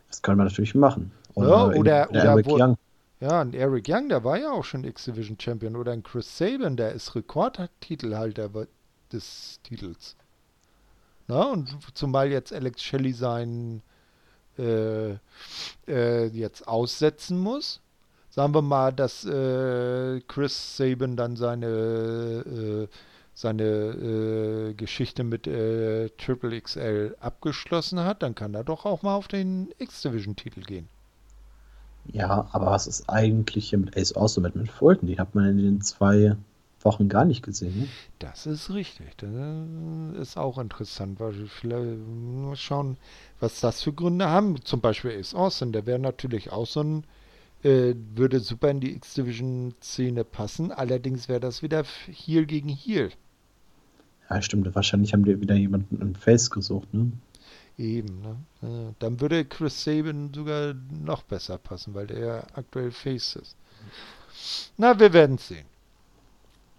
Das 0.08 0.22
kann 0.22 0.36
man 0.36 0.46
natürlich 0.46 0.74
machen. 0.74 1.10
Oder, 1.34 1.48
ja, 1.48 1.64
oder, 1.66 1.78
oder, 1.78 2.10
oder 2.10 2.24
Eric 2.24 2.46
wo, 2.46 2.58
Young. 2.58 2.76
Ja, 3.20 3.40
ein 3.40 3.52
Eric 3.52 3.86
Young, 3.88 4.08
der 4.08 4.22
war 4.22 4.38
ja 4.38 4.52
auch 4.52 4.64
schon 4.64 4.84
X-Division 4.84 5.38
Champion. 5.40 5.74
Oder 5.74 5.92
ein 5.92 6.04
Chris 6.04 6.38
Sabin, 6.38 6.76
der 6.76 6.92
ist 6.92 7.16
Rekordtitelhalter 7.16 8.48
des 9.12 9.58
Titels. 9.64 10.16
Ne? 11.26 11.46
Und 11.46 11.76
zumal 11.94 12.30
jetzt 12.30 12.52
Alex 12.52 12.82
Shelley 12.82 13.12
sein 13.12 13.82
äh, 14.58 15.16
äh, 15.88 16.26
jetzt 16.26 16.68
aussetzen 16.68 17.38
muss. 17.38 17.80
Sagen 18.30 18.54
wir 18.54 18.62
mal, 18.62 18.92
dass 18.92 19.24
äh, 19.24 20.20
Chris 20.28 20.76
Saban 20.76 21.16
dann 21.16 21.34
seine, 21.34 21.66
äh, 21.66 22.88
seine 23.34 23.64
äh, 23.64 24.74
Geschichte 24.74 25.24
mit 25.24 25.48
äh, 25.48 26.10
Triple 26.10 26.60
XL 26.60 27.16
abgeschlossen 27.18 28.00
hat, 28.00 28.22
dann 28.22 28.36
kann 28.36 28.54
er 28.54 28.64
doch 28.64 28.84
auch 28.84 29.02
mal 29.02 29.16
auf 29.16 29.26
den 29.26 29.72
X-Division-Titel 29.78 30.60
gehen. 30.60 30.88
Ja, 32.12 32.48
aber 32.52 32.66
was 32.66 32.86
ist 32.86 33.08
eigentlich 33.08 33.70
hier 33.70 33.78
mit 33.78 33.96
Ace 33.96 34.14
Austin 34.14 34.42
mit, 34.42 34.56
mit 34.56 34.70
Fulton? 34.70 35.06
Die 35.08 35.18
hat 35.18 35.34
man 35.34 35.46
in 35.46 35.58
den 35.58 35.80
zwei 35.82 36.36
Wochen 36.80 37.08
gar 37.08 37.24
nicht 37.24 37.42
gesehen. 37.42 37.80
Ne? 37.80 37.88
Das 38.18 38.46
ist 38.46 38.70
richtig. 38.70 39.16
Das 39.16 39.30
ist 40.20 40.36
auch 40.36 40.58
interessant. 40.58 41.20
Weil 41.20 41.34
vielleicht 41.46 41.98
mal 42.06 42.56
schauen, 42.56 42.96
was 43.40 43.60
das 43.60 43.82
für 43.82 43.92
Gründe 43.92 44.28
haben. 44.28 44.62
Zum 44.64 44.80
Beispiel 44.80 45.18
Ace 45.18 45.34
Austin, 45.34 45.72
der 45.72 45.86
wäre 45.86 45.98
natürlich 45.98 46.50
auch 46.50 46.66
so 46.66 46.82
ein, 46.82 47.04
äh, 47.62 47.94
würde 48.14 48.40
super 48.40 48.70
in 48.70 48.80
die 48.80 48.94
X-Division-Szene 48.94 50.24
passen. 50.24 50.72
Allerdings 50.72 51.28
wäre 51.28 51.40
das 51.40 51.62
wieder 51.62 51.84
Heal 52.06 52.46
gegen 52.46 52.68
Heal. 52.68 53.10
Ja, 54.30 54.40
stimmt. 54.40 54.74
Wahrscheinlich 54.74 55.12
haben 55.12 55.24
die 55.24 55.40
wieder 55.40 55.56
jemanden 55.56 56.00
im 56.00 56.14
Face 56.14 56.50
gesucht, 56.50 56.92
ne? 56.94 57.12
Eben, 57.78 58.20
ne? 58.60 58.94
Dann 58.98 59.20
würde 59.20 59.44
Chris 59.44 59.84
Sabin 59.84 60.32
sogar 60.34 60.74
noch 60.90 61.22
besser 61.22 61.58
passen, 61.58 61.94
weil 61.94 62.08
der 62.08 62.18
ja 62.18 62.42
aktuell 62.54 62.90
Face 62.90 63.36
ist. 63.36 63.56
Na, 64.76 64.98
wir 64.98 65.12
werden 65.12 65.38
sehen. 65.38 65.66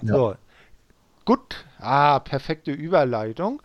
Ja. 0.03 0.13
So. 0.13 0.35
Gut. 1.23 1.65
Ah, 1.79 2.19
perfekte 2.19 2.71
Überleitung. 2.71 3.61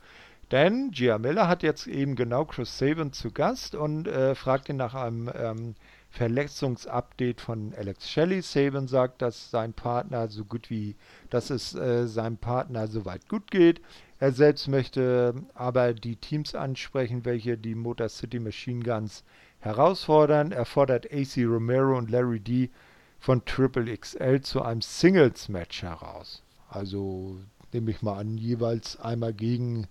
Denn 0.53 0.93
Gia 0.93 1.19
Miller 1.19 1.49
hat 1.49 1.65
jetzt 1.65 1.89
eben 1.89 2.15
genau 2.15 2.45
Chris 2.45 2.79
Sabin 2.79 3.13
zu 3.13 3.33
Gast 3.33 3.75
und 3.75 4.07
äh, 4.07 4.37
fragt 4.37 4.69
ihn 4.69 4.77
nach 4.77 4.95
einem 4.95 5.29
ähm, 5.35 5.75
Verletzungsupdate 6.11 7.41
von 7.41 7.75
Alex 7.77 8.09
Shelley. 8.09 8.43
Sabin 8.43 8.87
sagt, 8.87 9.23
dass 9.23 9.51
sein 9.51 9.73
Partner 9.73 10.29
so 10.29 10.45
gut 10.45 10.71
wie, 10.71 10.95
dass 11.31 11.51
es 11.51 11.75
äh, 11.75 12.07
seinem 12.07 12.37
Partner 12.37 12.87
soweit 12.87 13.29
gut 13.29 13.51
geht. 13.51 13.81
Er 14.25 14.33
selbst 14.33 14.69
möchte 14.69 15.35
aber 15.53 15.93
die 15.93 16.17
Teams 16.17 16.55
ansprechen, 16.55 17.27
welche 17.27 17.59
die 17.59 17.75
Motor 17.75 18.09
City 18.09 18.41
Machine 18.41 18.83
Guns 18.83 19.23
herausfordern. 19.59 20.51
Er 20.51 20.65
fordert 20.65 21.13
AC 21.13 21.45
Romero 21.45 21.99
und 21.99 22.11
Larry 22.11 22.41
D 22.41 22.71
von 23.19 23.45
Triple 23.45 23.95
XL 23.95 24.41
zu 24.41 24.63
einem 24.63 24.81
Singles-Match 24.81 25.83
heraus. 25.83 26.43
Also 26.71 27.37
nehme 27.75 27.91
ich 27.91 28.01
mal 28.01 28.17
an, 28.17 28.39
jeweils 28.39 28.99
einmal 28.99 29.35
gegen 29.35 29.89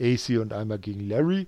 AC 0.00 0.30
und 0.40 0.52
einmal 0.52 0.80
gegen 0.80 1.08
Larry. 1.08 1.46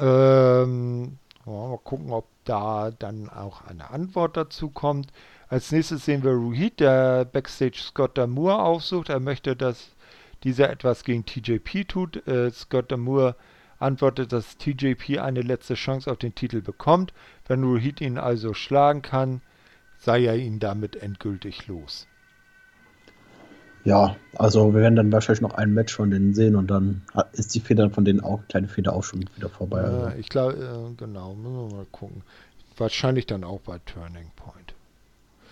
Ähm, 0.00 1.16
mal 1.44 1.78
gucken, 1.84 2.10
ob 2.10 2.26
da 2.42 2.90
dann 2.90 3.28
auch 3.28 3.64
eine 3.68 3.90
Antwort 3.90 4.36
dazu 4.36 4.68
kommt. 4.68 5.12
Als 5.46 5.70
nächstes 5.70 6.06
sehen 6.06 6.24
wir 6.24 6.32
Ruhit, 6.32 6.80
der 6.80 7.24
Backstage 7.24 7.78
Scott 7.78 8.18
Damour 8.18 8.64
aufsucht. 8.64 9.10
Er 9.10 9.20
möchte, 9.20 9.54
dass 9.54 9.92
dieser 10.44 10.70
etwas 10.70 11.04
gegen 11.04 11.24
TJP 11.24 11.86
tut. 11.86 12.26
Äh, 12.26 12.50
Scott 12.50 12.90
Damour 12.92 13.36
antwortet, 13.78 14.32
dass 14.32 14.56
TJP 14.58 15.18
eine 15.18 15.42
letzte 15.42 15.74
Chance 15.74 16.10
auf 16.10 16.18
den 16.18 16.34
Titel 16.34 16.62
bekommt. 16.62 17.12
Wenn 17.46 17.64
Ruhit 17.64 18.00
ihn 18.00 18.18
also 18.18 18.54
schlagen 18.54 19.02
kann, 19.02 19.42
sei 19.98 20.24
er 20.24 20.36
ihn 20.36 20.58
damit 20.58 20.96
endgültig 20.96 21.66
los. 21.66 22.06
Ja, 23.84 24.16
also 24.36 24.72
wir 24.74 24.80
werden 24.80 24.94
dann 24.94 25.10
wahrscheinlich 25.10 25.40
noch 25.40 25.54
ein 25.54 25.74
Match 25.74 25.96
von 25.96 26.10
denen 26.10 26.34
sehen 26.34 26.54
und 26.54 26.68
dann 26.70 27.02
ist 27.32 27.52
die 27.54 27.60
Feder 27.60 27.90
von 27.90 28.04
denen 28.04 28.20
auch, 28.20 28.40
kleine 28.48 28.68
Feder 28.68 28.92
auch 28.92 29.02
schon 29.02 29.24
wieder 29.34 29.48
vorbei. 29.48 29.82
Ja, 29.82 29.88
also. 29.88 30.18
ich 30.18 30.28
glaube, 30.28 30.54
äh, 30.54 30.94
genau, 30.96 31.34
müssen 31.34 31.68
wir 31.68 31.76
mal 31.76 31.86
gucken. 31.90 32.22
Wahrscheinlich 32.76 33.26
dann 33.26 33.42
auch 33.42 33.60
bei 33.60 33.80
Turning 33.84 34.30
Point. 34.36 34.74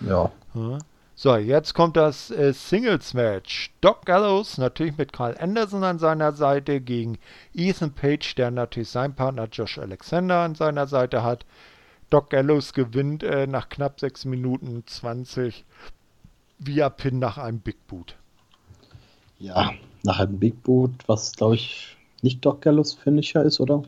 Ja. 0.01 0.30
ja. 0.55 0.78
So, 1.22 1.36
jetzt 1.36 1.74
kommt 1.74 1.98
das 1.98 2.30
äh, 2.30 2.54
Singles-Match. 2.54 3.74
Doc 3.82 4.06
Gallows 4.06 4.56
natürlich 4.56 4.96
mit 4.96 5.12
Carl 5.12 5.36
Anderson 5.38 5.84
an 5.84 5.98
seiner 5.98 6.32
Seite 6.32 6.80
gegen 6.80 7.18
Ethan 7.52 7.92
Page, 7.92 8.34
der 8.36 8.50
natürlich 8.50 8.88
seinen 8.88 9.14
Partner 9.14 9.46
Josh 9.52 9.76
Alexander 9.76 10.38
an 10.38 10.54
seiner 10.54 10.86
Seite 10.86 11.22
hat. 11.22 11.44
Doc 12.08 12.30
Gallows 12.30 12.72
gewinnt 12.72 13.22
äh, 13.22 13.46
nach 13.46 13.68
knapp 13.68 14.00
6 14.00 14.24
Minuten 14.24 14.82
20 14.86 15.66
via 16.58 16.88
Pin 16.88 17.18
nach 17.18 17.36
einem 17.36 17.60
Big 17.60 17.86
Boot. 17.86 18.16
Ja, 19.38 19.74
nach 20.04 20.20
einem 20.20 20.38
Big 20.38 20.62
Boot, 20.62 20.92
was 21.06 21.32
glaube 21.32 21.56
ich 21.56 21.98
nicht 22.22 22.42
Doc 22.42 22.62
Gallows 22.62 22.94
Finisher 22.94 23.42
ist, 23.42 23.60
oder? 23.60 23.82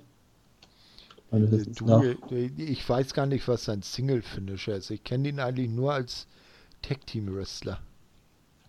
Du, 1.31 2.15
ich 2.59 2.87
weiß 2.87 3.15
gar 3.15 3.25
nicht, 3.25 3.49
was 3.49 3.65
sein 3.65 3.81
Single 3.81 4.21
Finisher 4.21 4.77
ist. 4.77 4.91
Ich 4.91 5.03
kenne 5.03 5.31
ihn 5.31 5.41
eigentlich 5.41 5.71
nur 5.71 5.95
als 5.95 6.27
Tag 6.83 7.07
Team 7.07 7.35
Wrestler. 7.35 7.79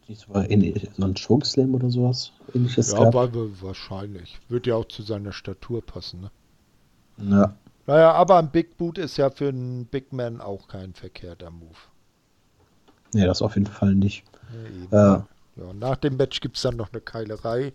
Nicht 0.07 0.25
so, 0.27 0.33
ein 0.33 1.15
Chokeslam 1.15 1.75
oder 1.75 1.89
sowas 1.89 2.31
ähnliches 2.53 2.91
Ja, 2.91 3.09
gab. 3.09 3.33
wahrscheinlich. 3.61 4.39
Wird 4.49 4.67
ja 4.67 4.75
auch 4.75 4.85
zu 4.85 5.01
seiner 5.01 5.31
Statur 5.31 5.81
passen, 5.85 6.21
ne? 6.21 6.31
Ja. 7.17 7.55
Naja, 7.85 8.13
aber 8.13 8.37
ein 8.37 8.49
Big 8.49 8.77
Boot 8.77 8.97
ist 8.97 9.17
ja 9.17 9.29
für 9.29 9.49
einen 9.49 9.85
Big 9.85 10.13
Man 10.13 10.41
auch 10.41 10.67
kein 10.67 10.93
verkehrter 10.93 11.51
Move. 11.51 11.75
Nee, 13.13 13.25
das 13.25 13.41
auf 13.41 13.55
jeden 13.55 13.67
Fall 13.67 13.95
nicht. 13.95 14.23
Ja, 14.91 15.15
äh, 15.15 15.61
ja, 15.61 15.73
nach 15.73 15.97
dem 15.97 16.17
Match 16.17 16.39
gibt 16.41 16.55
es 16.55 16.63
dann 16.63 16.77
noch 16.77 16.91
eine 16.91 17.01
Keilerei 17.01 17.73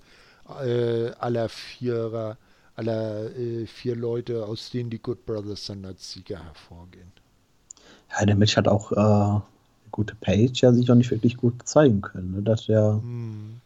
äh, 0.65 1.11
aller 1.19 1.49
Vierer, 1.49 2.39
aller 2.75 3.37
äh, 3.37 3.67
vier 3.67 3.97
Leute, 3.97 4.45
aus 4.47 4.71
denen 4.71 4.91
die 4.91 5.01
Good 5.01 5.27
Brothers 5.27 5.67
dann 5.67 5.85
als 5.85 6.11
Sieger 6.13 6.43
hervorgehen. 6.43 7.13
Ja, 8.11 8.25
der 8.25 8.37
Match 8.37 8.57
hat 8.57 8.67
auch 8.67 8.93
äh, 8.93 9.41
gute 9.99 10.15
Page 10.15 10.63
ja 10.63 10.73
sich 10.73 10.89
auch 10.93 10.95
nicht 10.95 11.11
wirklich 11.11 11.37
gut 11.37 11.55
zeigen 11.65 12.03
können. 12.03 12.31
Ne? 12.31 12.43
Dass 12.43 12.69
er 12.69 13.01
hm. 13.03 13.61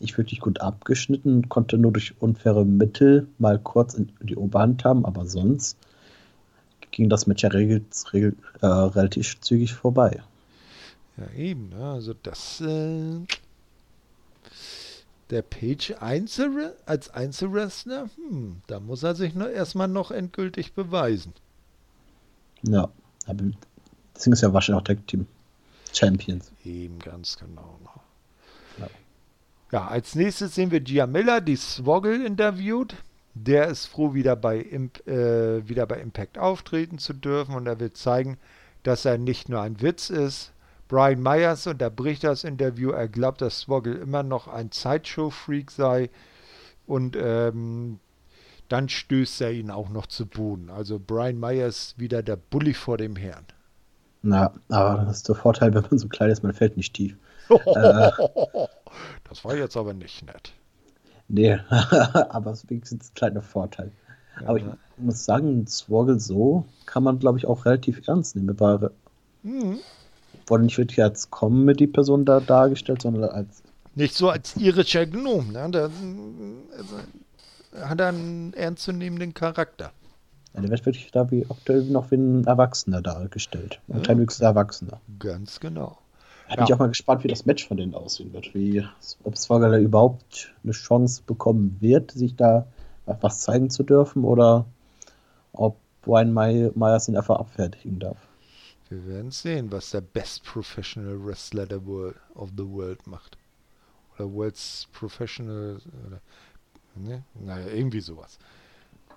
nicht 0.00 0.16
wirklich 0.16 0.40
gut 0.40 0.62
abgeschnitten, 0.62 1.50
konnte 1.50 1.76
nur 1.76 1.92
durch 1.92 2.14
unfaire 2.18 2.64
Mittel 2.64 3.28
mal 3.38 3.58
kurz 3.58 3.92
in 3.92 4.10
die 4.22 4.36
Oberhand 4.36 4.86
haben, 4.86 5.04
aber 5.04 5.26
sonst 5.26 5.76
ging 6.92 7.10
das 7.10 7.26
Match 7.26 7.42
ja 7.42 7.50
regel, 7.50 7.84
regel, 8.14 8.34
äh, 8.62 8.66
relativ 8.66 9.38
zügig 9.42 9.74
vorbei. 9.74 10.22
Ja, 11.18 11.30
eben, 11.38 11.68
ne? 11.68 11.84
also 11.84 12.14
das 12.22 12.62
äh, 12.62 13.20
der 15.28 15.42
Page 15.42 15.92
Einzel 16.00 16.72
als 16.86 17.10
Einzelwrestler, 17.10 18.08
hm, 18.16 18.62
da 18.66 18.80
muss 18.80 19.02
er 19.02 19.14
sich 19.14 19.34
noch 19.34 19.48
erstmal 19.48 19.88
noch 19.88 20.10
endgültig 20.10 20.72
beweisen. 20.72 21.34
Ja, 22.62 22.88
aber 23.26 23.44
deswegen 24.14 24.32
ist 24.32 24.40
ja 24.40 24.54
wahrscheinlich 24.54 24.80
auch 24.80 24.86
Tag 24.86 25.06
Team. 25.06 25.26
Champions. 25.96 26.52
Eben, 26.64 26.98
ganz 26.98 27.38
genau. 27.38 27.78
Ja. 28.78 28.88
ja, 29.72 29.86
als 29.88 30.14
nächstes 30.14 30.54
sehen 30.54 30.70
wir 30.70 30.80
Gia 30.80 31.06
Miller, 31.06 31.40
die 31.40 31.56
Swoggle 31.56 32.24
interviewt. 32.24 32.94
Der 33.34 33.68
ist 33.68 33.86
froh, 33.86 34.14
wieder 34.14 34.34
bei, 34.34 34.58
Imp, 34.58 35.06
äh, 35.06 35.68
wieder 35.68 35.86
bei 35.86 36.00
Impact 36.00 36.38
auftreten 36.38 36.98
zu 36.98 37.12
dürfen 37.12 37.54
und 37.54 37.66
er 37.66 37.78
will 37.80 37.92
zeigen, 37.92 38.38
dass 38.82 39.04
er 39.04 39.18
nicht 39.18 39.48
nur 39.48 39.60
ein 39.60 39.80
Witz 39.82 40.10
ist. 40.10 40.52
Brian 40.88 41.22
Myers 41.22 41.66
unterbricht 41.66 42.24
das 42.24 42.44
Interview. 42.44 42.90
Er 42.90 43.08
glaubt, 43.08 43.40
dass 43.42 43.60
Swoggle 43.60 43.94
immer 43.94 44.22
noch 44.22 44.48
ein 44.48 44.70
Sideshow-Freak 44.72 45.70
sei 45.70 46.10
und 46.86 47.16
ähm, 47.20 47.98
dann 48.68 48.88
stößt 48.88 49.40
er 49.42 49.52
ihn 49.52 49.70
auch 49.70 49.88
noch 49.88 50.06
zu 50.06 50.26
Boden. 50.26 50.70
Also 50.70 50.98
Brian 50.98 51.38
Myers 51.38 51.94
wieder 51.98 52.22
der 52.22 52.36
Bully 52.36 52.74
vor 52.74 52.96
dem 52.96 53.16
Herrn. 53.16 53.44
Na, 54.26 54.52
aber 54.70 55.04
das 55.04 55.18
ist 55.18 55.28
der 55.28 55.36
Vorteil, 55.36 55.72
wenn 55.72 55.84
man 55.88 55.98
so 56.00 56.08
klein 56.08 56.30
ist, 56.30 56.42
man 56.42 56.52
fällt 56.52 56.76
nicht 56.76 56.94
tief. 56.94 57.16
äh, 57.48 58.10
das 59.28 59.44
war 59.44 59.54
jetzt 59.54 59.76
aber 59.76 59.94
nicht 59.94 60.26
nett. 60.26 60.52
Nee, 61.28 61.58
aber 61.70 62.50
es 62.50 62.64
ist 62.64 62.70
wenigstens 62.70 63.10
ein 63.10 63.14
kleiner 63.14 63.42
Vorteil. 63.42 63.92
Ja. 64.40 64.48
Aber 64.48 64.58
ich 64.58 64.64
muss 64.96 65.24
sagen, 65.24 65.64
Swoggle 65.68 66.18
so 66.18 66.64
kann 66.86 67.04
man, 67.04 67.20
glaube 67.20 67.38
ich, 67.38 67.46
auch 67.46 67.66
relativ 67.66 68.08
ernst 68.08 68.34
nehmen. 68.34 68.58
War, 68.58 68.90
mhm. 69.44 69.78
Wurde 70.48 70.64
nicht 70.64 70.76
wirklich 70.76 71.00
als 71.00 71.30
Comedy-Person 71.30 72.24
da 72.24 72.40
dargestellt, 72.40 73.02
sondern 73.02 73.30
als. 73.30 73.62
Nicht 73.94 74.16
so 74.16 74.28
als 74.28 74.56
irischer 74.56 75.06
Gnome, 75.06 75.52
ne? 75.52 75.68
Da, 75.70 75.90
also, 76.76 77.86
hat 77.88 78.00
einen 78.00 78.54
ernstzunehmenden 78.54 79.34
Charakter. 79.34 79.92
Ja, 80.56 80.62
der 80.62 80.70
wird 80.70 80.86
wirklich 80.86 81.10
da 81.12 81.30
wie 81.30 81.46
aktuell 81.48 81.84
noch 81.84 82.10
wie 82.10 82.16
ein 82.16 82.44
Erwachsener 82.44 83.02
dargestellt. 83.02 83.80
Ein 83.88 83.98
ja. 83.98 84.02
kleinwüchsiger 84.02 84.48
Erwachsener. 84.48 85.00
Ganz 85.18 85.60
genau. 85.60 85.98
Da 86.48 86.56
bin 86.56 86.64
ich 86.64 86.74
auch 86.74 86.78
mal 86.78 86.88
gespannt, 86.88 87.24
wie 87.24 87.28
das 87.28 87.44
Match 87.44 87.68
von 87.68 87.76
denen 87.76 87.94
aussehen 87.94 88.32
wird. 88.32 88.54
Wie, 88.54 88.84
ob 89.24 89.36
Swagger 89.36 89.78
überhaupt 89.78 90.54
eine 90.62 90.72
Chance 90.72 91.22
bekommen 91.26 91.76
wird, 91.80 92.12
sich 92.12 92.36
da 92.36 92.66
was 93.04 93.40
zeigen 93.40 93.70
zu 93.70 93.82
dürfen 93.82 94.24
oder 94.24 94.64
ob 95.52 95.76
Brian 96.02 96.32
Myers 96.32 97.08
ihn 97.08 97.16
einfach 97.16 97.38
abfertigen 97.38 97.98
darf. 97.98 98.16
Wir 98.88 99.06
werden 99.06 99.32
sehen, 99.32 99.70
was 99.72 99.90
der 99.90 100.00
Best 100.00 100.44
Professional 100.44 101.24
Wrestler 101.24 101.66
der 101.66 101.84
world, 101.84 102.16
of 102.34 102.50
the 102.56 102.64
World 102.64 103.06
macht. 103.06 103.36
Oder 104.14 104.32
World's 104.32 104.86
Professional. 104.92 105.78
Oder 106.06 106.20
Ne? 106.96 107.22
Naja, 107.34 107.66
irgendwie 107.68 108.00
sowas. 108.00 108.38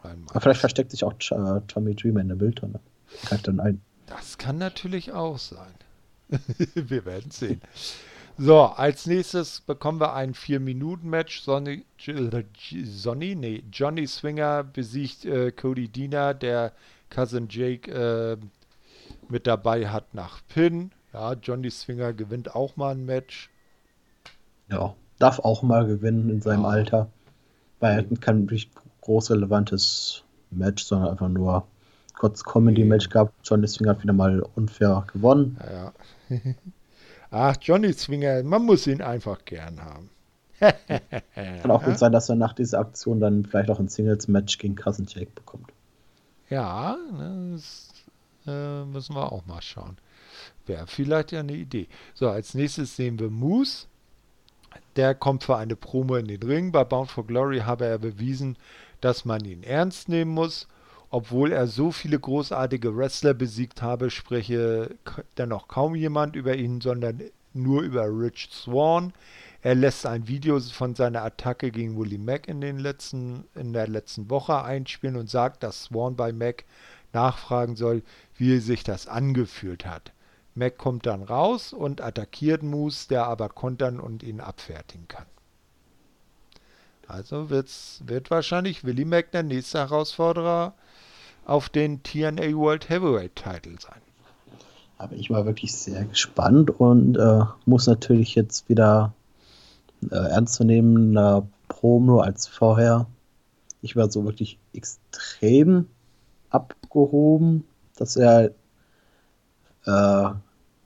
Aber 0.03 0.41
vielleicht 0.41 0.59
versteckt 0.59 0.91
sich 0.91 1.03
auch 1.03 1.13
äh, 1.13 1.61
Tommy 1.67 1.95
Dreamer 1.95 2.21
in 2.21 2.27
der 2.29 2.37
Mülltonne. 2.37 2.79
Greift 3.25 3.47
dann 3.47 3.59
ein. 3.59 3.81
Das 4.05 4.37
kann 4.37 4.57
natürlich 4.57 5.11
auch 5.11 5.37
sein. 5.37 5.73
wir 6.75 7.05
werden 7.05 7.31
sehen. 7.31 7.61
So, 8.37 8.61
als 8.61 9.05
nächstes 9.05 9.61
bekommen 9.61 9.99
wir 9.99 10.13
ein 10.13 10.33
4-Minuten-Match. 10.33 11.41
Sonny, 11.41 11.85
Sonny, 12.83 13.35
nee, 13.35 13.63
Johnny 13.71 14.07
Swinger 14.07 14.63
besiegt 14.63 15.25
äh, 15.25 15.51
Cody 15.51 15.89
Diener, 15.89 16.33
der 16.33 16.71
Cousin 17.09 17.47
Jake 17.49 17.91
äh, 17.91 18.37
mit 19.27 19.45
dabei 19.45 19.89
hat 19.89 20.13
nach 20.13 20.41
Pin. 20.47 20.91
Ja, 21.11 21.33
Johnny 21.33 21.69
Swinger 21.69 22.13
gewinnt 22.13 22.55
auch 22.55 22.77
mal 22.77 22.91
ein 22.91 23.05
Match. 23.05 23.49
Ja, 24.71 24.95
darf 25.17 25.39
auch 25.39 25.61
mal 25.61 25.85
gewinnen 25.85 26.29
in 26.29 26.41
seinem 26.41 26.63
ja. 26.63 26.69
Alter. 26.69 27.09
Weil 27.79 27.97
er 27.97 28.09
wirklich 28.09 28.69
groß 29.09 29.31
relevantes 29.31 30.23
Match, 30.51 30.83
sondern 30.83 31.09
einfach 31.09 31.29
nur 31.29 31.67
kurz 32.15 32.43
Comedy-Match 32.43 33.09
gehabt. 33.09 33.33
Johnny 33.43 33.67
Swinger 33.67 33.91
hat 33.91 34.03
wieder 34.03 34.13
mal 34.13 34.41
unfair 34.55 35.03
gewonnen. 35.11 35.57
Ja. 35.67 35.93
Ach, 37.31 37.55
Johnny 37.59 37.91
Swinger, 37.91 38.43
man 38.43 38.63
muss 38.65 38.85
ihn 38.85 39.01
einfach 39.01 39.43
gern 39.45 39.81
haben. 39.83 40.09
Kann 40.59 41.71
auch 41.71 41.83
gut 41.83 41.97
sein, 41.97 42.11
dass 42.11 42.29
er 42.29 42.35
nach 42.35 42.53
dieser 42.53 42.79
Aktion 42.79 43.19
dann 43.19 43.45
vielleicht 43.45 43.71
auch 43.71 43.79
ein 43.79 43.87
Singles-Match 43.87 44.59
gegen 44.59 44.75
Cousin 44.75 45.07
Jake 45.07 45.31
bekommt. 45.33 45.71
Ja, 46.51 46.95
ne, 47.11 47.53
das 47.53 47.93
äh, 48.45 48.85
müssen 48.85 49.15
wir 49.15 49.31
auch 49.31 49.45
mal 49.47 49.61
schauen. 49.63 49.97
Wäre 50.67 50.85
vielleicht 50.85 51.31
ja 51.31 51.39
eine 51.39 51.53
Idee. 51.53 51.87
So, 52.13 52.29
als 52.29 52.53
nächstes 52.53 52.95
sehen 52.95 53.17
wir 53.17 53.31
Moose. 53.31 53.87
Der 54.95 55.15
kommt 55.15 55.43
für 55.43 55.57
eine 55.57 55.75
Promo 55.75 56.15
in 56.17 56.27
den 56.27 56.43
Ring. 56.43 56.71
Bei 56.71 56.83
Bound 56.83 57.09
for 57.09 57.25
Glory 57.25 57.59
habe 57.59 57.85
er 57.85 57.97
bewiesen, 57.97 58.55
dass 59.01 59.25
man 59.25 59.43
ihn 59.45 59.63
ernst 59.63 60.09
nehmen 60.09 60.31
muss. 60.31 60.67
Obwohl 61.11 61.51
er 61.51 61.67
so 61.67 61.91
viele 61.91 62.19
großartige 62.19 62.95
Wrestler 62.95 63.33
besiegt 63.33 63.81
habe, 63.81 64.11
spreche 64.11 64.95
dennoch 65.37 65.67
kaum 65.67 65.95
jemand 65.95 66.35
über 66.35 66.55
ihn, 66.55 66.81
sondern 66.81 67.21
nur 67.53 67.81
über 67.81 68.05
Rich 68.05 68.49
Swan. 68.51 69.13
Er 69.61 69.75
lässt 69.75 70.05
ein 70.05 70.27
Video 70.27 70.59
von 70.59 70.95
seiner 70.95 71.23
Attacke 71.23 71.71
gegen 71.71 71.97
Willie 71.97 72.19
Mack 72.19 72.47
in, 72.47 72.61
den 72.61 72.77
letzten, 72.77 73.45
in 73.55 73.73
der 73.73 73.87
letzten 73.87 74.29
Woche 74.29 74.63
einspielen 74.63 75.15
und 75.15 75.29
sagt, 75.29 75.63
dass 75.63 75.85
Swan 75.85 76.15
bei 76.15 76.31
Mack 76.31 76.65
nachfragen 77.11 77.75
soll, 77.75 78.03
wie 78.37 78.59
sich 78.59 78.83
das 78.83 79.07
angefühlt 79.07 79.85
hat. 79.85 80.13
Mac 80.55 80.77
kommt 80.77 81.05
dann 81.05 81.23
raus 81.23 81.73
und 81.73 82.01
attackiert 82.01 82.63
Moose, 82.63 83.07
der 83.09 83.25
aber 83.25 83.49
kontern 83.49 83.99
und 83.99 84.23
ihn 84.23 84.41
abfertigen 84.41 85.07
kann. 85.07 85.25
Also 87.09 87.49
wird's, 87.49 88.01
wird 88.05 88.29
wahrscheinlich 88.29 88.83
Willie 88.83 89.05
Mac 89.05 89.31
der 89.31 89.41
nächste 89.41 89.79
Herausforderer 89.79 90.75
auf 91.43 91.67
den 91.67 92.03
TNA 92.03 92.53
World 92.53 92.87
Heavyweight 92.87 93.35
Title 93.35 93.77
sein. 93.79 93.99
Da 94.99 95.09
ich 95.11 95.31
mal 95.31 95.43
wirklich 95.45 95.73
sehr 95.73 96.05
gespannt 96.05 96.69
und 96.69 97.17
äh, 97.17 97.41
muss 97.65 97.87
natürlich 97.87 98.35
jetzt 98.35 98.69
wieder 98.69 99.13
äh, 100.11 100.15
ernstzunehmender 100.15 101.47
Promo 101.67 102.19
als 102.19 102.45
vorher. 102.45 103.07
Ich 103.81 103.95
war 103.95 104.11
so 104.11 104.25
wirklich 104.25 104.59
extrem 104.73 105.87
abgehoben, 106.51 107.63
dass 107.95 108.17
er 108.17 108.51
äh, 109.85 110.29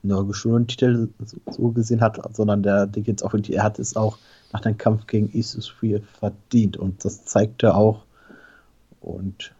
nur 0.04 0.28
geschulten 0.28 0.68
Titel 0.68 1.10
so 1.52 1.70
gesehen 1.72 2.00
hat, 2.00 2.18
sondern 2.34 2.64
der, 2.64 2.88
der 2.88 3.04
jetzt 3.04 3.24
auch 3.24 3.34
wirklich, 3.34 3.58
er 3.58 3.64
hat 3.64 3.78
es 3.78 3.98
auch 3.98 4.18
nach 4.54 4.62
dem 4.62 4.78
Kampf 4.78 5.08
gegen 5.08 5.30
Isus 5.34 5.68
Free 5.68 5.99
verdient 6.20 6.78
und 6.78 7.04
das 7.04 7.26
zeigt 7.26 7.64
er 7.64 7.76
auch. 7.76 8.06
Und 9.01 9.54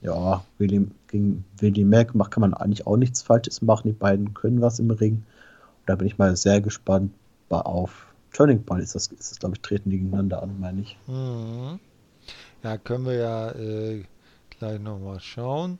ja, 0.00 0.44
Willi, 0.58 0.86
gegen 1.08 1.44
Willi 1.58 1.84
Mack 1.84 2.12
kann 2.30 2.40
man 2.40 2.54
eigentlich 2.54 2.86
auch 2.86 2.96
nichts 2.96 3.22
Falsches 3.22 3.60
machen. 3.60 3.88
Die 3.88 3.92
beiden 3.92 4.34
können 4.34 4.60
was 4.60 4.78
im 4.78 4.90
Ring. 4.90 5.14
Und 5.14 5.86
da 5.86 5.96
bin 5.96 6.06
ich 6.06 6.16
mal 6.16 6.36
sehr 6.36 6.60
gespannt 6.60 7.12
auf 7.50 8.06
Turning 8.32 8.62
Point. 8.62 8.84
Ist 8.84 8.94
das, 8.94 9.08
ist 9.08 9.32
das 9.32 9.38
glaube 9.40 9.56
ich, 9.56 9.62
treten 9.62 9.90
die 9.90 9.98
gegeneinander 9.98 10.42
an, 10.42 10.60
meine 10.60 10.82
ich. 10.82 10.96
Mhm. 11.06 11.80
Ja, 12.62 12.78
können 12.78 13.06
wir 13.06 13.14
ja 13.14 13.50
äh, 13.52 14.04
gleich 14.50 14.80
nochmal 14.80 15.20
schauen. 15.20 15.78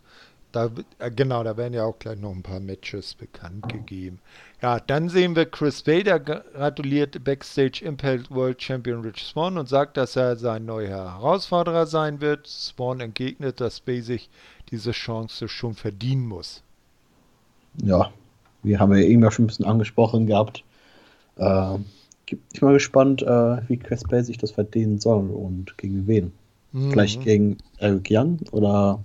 Da, 0.52 0.70
äh, 0.98 1.10
genau, 1.10 1.44
da 1.44 1.56
werden 1.56 1.74
ja 1.74 1.84
auch 1.84 1.98
gleich 1.98 2.18
noch 2.18 2.32
ein 2.32 2.42
paar 2.42 2.60
Matches 2.60 3.14
bekannt 3.14 3.68
gegeben. 3.68 4.20
Ja, 4.66 4.80
dann 4.80 5.08
sehen 5.08 5.36
wir 5.36 5.46
Chris 5.46 5.86
Vader 5.86 6.18
gratuliert 6.18 7.22
Backstage 7.22 7.84
Impact 7.84 8.32
World 8.32 8.60
Champion 8.60 9.00
Rich 9.00 9.22
Swan 9.22 9.58
und 9.58 9.68
sagt, 9.68 9.96
dass 9.96 10.16
er 10.16 10.34
sein 10.34 10.64
neuer 10.64 11.14
Herausforderer 11.14 11.86
sein 11.86 12.20
wird. 12.20 12.48
Swan 12.48 12.98
entgegnet, 12.98 13.60
dass 13.60 13.78
Bay 13.78 14.00
sich 14.00 14.28
diese 14.72 14.90
Chance 14.90 15.46
schon 15.46 15.74
verdienen 15.74 16.26
muss. 16.26 16.64
Ja, 17.80 18.10
wir 18.64 18.80
haben 18.80 18.92
ja 18.92 19.04
eben 19.04 19.22
ja 19.22 19.30
schon 19.30 19.44
ein 19.44 19.46
bisschen 19.46 19.66
angesprochen 19.66 20.26
gehabt. 20.26 20.64
Äh, 21.36 21.76
ich 22.26 22.36
bin 22.36 22.68
mal 22.68 22.72
gespannt, 22.72 23.22
äh, 23.22 23.68
wie 23.68 23.76
Chris 23.76 24.02
Bay 24.02 24.24
sich 24.24 24.38
das 24.38 24.50
verdienen 24.50 24.98
soll 24.98 25.30
und 25.30 25.78
gegen 25.78 26.08
wen. 26.08 26.32
Mhm. 26.72 26.90
Vielleicht 26.90 27.22
gegen 27.22 27.58
Eric 27.78 28.08
Young 28.10 28.40
oder 28.50 29.00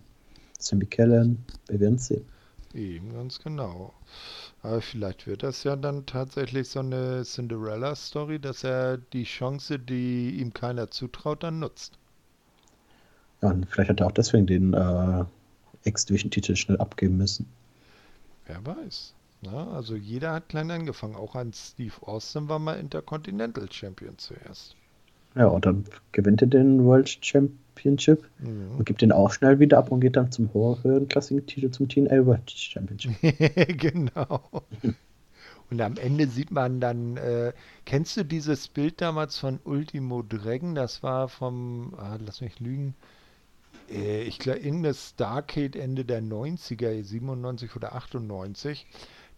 Sammy 0.57 0.87
Kellen, 0.87 1.37
wir 1.67 1.79
werden 1.79 1.97
es 1.97 2.07
sehen. 2.07 2.25
Eben, 2.73 3.13
ganz 3.13 3.37
genau. 3.37 3.93
Aber 4.63 4.81
vielleicht 4.81 5.25
wird 5.25 5.43
das 5.43 5.63
ja 5.63 5.75
dann 5.75 6.05
tatsächlich 6.05 6.69
so 6.69 6.79
eine 6.79 7.23
Cinderella-Story, 7.23 8.39
dass 8.39 8.63
er 8.63 8.97
die 8.97 9.23
Chance, 9.23 9.79
die 9.79 10.39
ihm 10.39 10.53
keiner 10.53 10.91
zutraut, 10.91 11.43
dann 11.43 11.59
nutzt. 11.59 11.97
Ja, 13.41 13.49
und 13.49 13.65
vielleicht 13.65 13.89
hat 13.89 13.99
er 14.01 14.07
auch 14.07 14.11
deswegen 14.11 14.45
den 14.45 14.73
äh, 14.73 15.25
X-Division-Titel 15.83 16.55
schnell 16.55 16.77
abgeben 16.77 17.17
müssen. 17.17 17.51
Wer 18.45 18.63
weiß. 18.63 19.15
Na, 19.41 19.71
also 19.71 19.95
jeder 19.95 20.33
hat 20.33 20.49
klein 20.49 20.69
angefangen. 20.69 21.15
Auch 21.15 21.33
ein 21.33 21.51
Steve 21.53 21.95
Austin 22.01 22.47
war 22.47 22.59
mal 22.59 22.79
Intercontinental 22.79 23.71
Champion 23.71 24.17
zuerst. 24.19 24.75
Ja, 25.35 25.47
und 25.47 25.65
dann 25.65 25.85
gewinnt 26.11 26.41
er 26.41 26.47
den 26.47 26.83
World 26.85 27.09
Championship 27.21 28.23
mhm. 28.39 28.77
und 28.77 28.85
gibt 28.85 29.01
den 29.01 29.11
auch 29.11 29.31
schnell 29.31 29.59
wieder 29.59 29.77
ab 29.77 29.91
und 29.91 30.01
geht 30.01 30.15
dann 30.15 30.31
zum 30.31 30.53
höheren 30.53 31.07
Titel 31.09 31.71
zum 31.71 31.87
TNA 31.87 32.25
World 32.25 32.49
Championship. 32.51 33.13
genau. 33.79 34.63
und 35.69 35.81
am 35.81 35.97
Ende 35.97 36.27
sieht 36.27 36.51
man 36.51 36.81
dann, 36.81 37.17
äh, 37.17 37.53
kennst 37.85 38.17
du 38.17 38.25
dieses 38.25 38.67
Bild 38.67 38.99
damals 38.99 39.37
von 39.39 39.59
Ultimo 39.63 40.21
Dragon? 40.21 40.75
Das 40.75 41.01
war 41.01 41.29
vom, 41.29 41.93
ah, 41.97 42.17
lass 42.19 42.41
mich 42.41 42.59
lügen, 42.59 42.95
äh, 43.91 44.23
ich 44.23 44.39
glaube 44.39 44.59
in 44.59 44.83
das 44.83 45.09
Starcade 45.09 45.79
Ende 45.79 46.05
der 46.05 46.21
90er, 46.21 47.03
97 47.03 47.75
oder 47.75 47.95
98. 47.95 48.85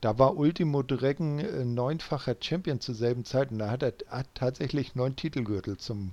Da 0.03 0.19
war 0.19 0.35
Ultimo 0.35 0.83
Dragon 0.83 1.39
äh, 1.39 1.63
neunfacher 1.63 2.35
Champion 2.37 2.81
zur 2.81 2.93
selben 2.93 3.23
Zeit 3.23 3.51
und 3.51 3.59
da 3.59 3.69
hat 3.69 3.83
er 3.83 3.93
hat 4.09 4.27
tatsächlich 4.33 4.95
neun 4.95 5.15
Titelgürtel 5.15 5.77
zum 5.77 6.11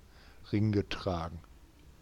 Ring 0.52 0.70
getragen. 0.70 1.40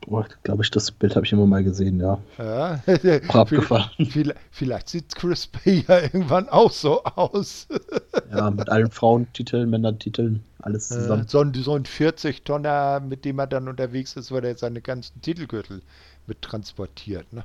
Boah, 0.02 0.26
glaube 0.42 0.62
ich, 0.62 0.70
das 0.70 0.90
Bild 0.90 1.16
habe 1.16 1.24
ich 1.24 1.32
immer 1.32 1.46
mal 1.46 1.64
gesehen, 1.64 1.98
ja. 1.98 2.18
Ja, 2.36 2.82
abgefahren. 3.28 4.06
Vielleicht, 4.06 4.38
vielleicht 4.50 4.88
sieht 4.90 5.14
Chris 5.16 5.46
Bay 5.46 5.82
ja 5.88 6.02
irgendwann 6.02 6.50
auch 6.50 6.72
so 6.72 7.02
aus. 7.04 7.66
ja, 8.30 8.50
mit 8.50 8.68
allen 8.68 8.90
Frauentiteln, 8.90 9.70
Männertiteln, 9.70 10.44
alles 10.60 10.88
zusammen. 10.88 11.26
So, 11.26 11.40
ein, 11.40 11.54
so 11.54 11.72
ein 11.72 11.84
40-Tonner, 11.84 13.00
mit 13.00 13.24
dem 13.24 13.38
er 13.38 13.46
dann 13.46 13.66
unterwegs 13.66 14.14
ist, 14.14 14.30
weil 14.30 14.44
er 14.44 14.58
seine 14.58 14.82
ganzen 14.82 15.22
Titelgürtel 15.22 15.80
mit 16.26 16.42
transportiert, 16.42 17.32
ne? 17.32 17.44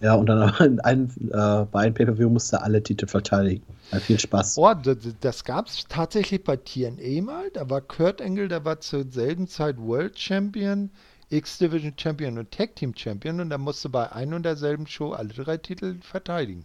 Ja, 0.00 0.14
und 0.14 0.26
dann 0.26 0.54
in 0.60 0.80
einem, 0.80 1.10
äh, 1.30 1.64
bei 1.70 1.80
einem 1.80 1.94
Pay-Per-View 1.94 2.28
musste 2.28 2.56
er 2.56 2.64
alle 2.64 2.82
Titel 2.82 3.06
verteidigen. 3.06 3.62
Ja, 3.92 3.98
viel 3.98 4.18
Spaß. 4.18 4.56
Oh, 4.58 4.72
das, 4.74 4.96
das 5.20 5.44
gab 5.44 5.66
es 5.66 5.84
tatsächlich 5.88 6.44
bei 6.44 6.56
TNA 6.56 7.22
mal. 7.22 7.50
Da 7.52 7.68
war 7.68 7.80
Kurt 7.80 8.22
Angle, 8.22 8.48
der 8.48 8.64
war 8.64 8.80
zur 8.80 9.04
selben 9.10 9.46
Zeit 9.48 9.78
World 9.78 10.18
Champion, 10.18 10.90
X-Division 11.28 11.94
Champion 11.96 12.38
und 12.38 12.50
Tag 12.50 12.76
Team 12.76 12.94
Champion 12.96 13.40
und 13.40 13.50
er 13.50 13.58
musste 13.58 13.88
bei 13.88 14.10
ein 14.12 14.32
und 14.32 14.44
derselben 14.44 14.86
Show 14.86 15.12
alle 15.12 15.28
drei 15.28 15.56
Titel 15.58 15.96
verteidigen. 16.00 16.64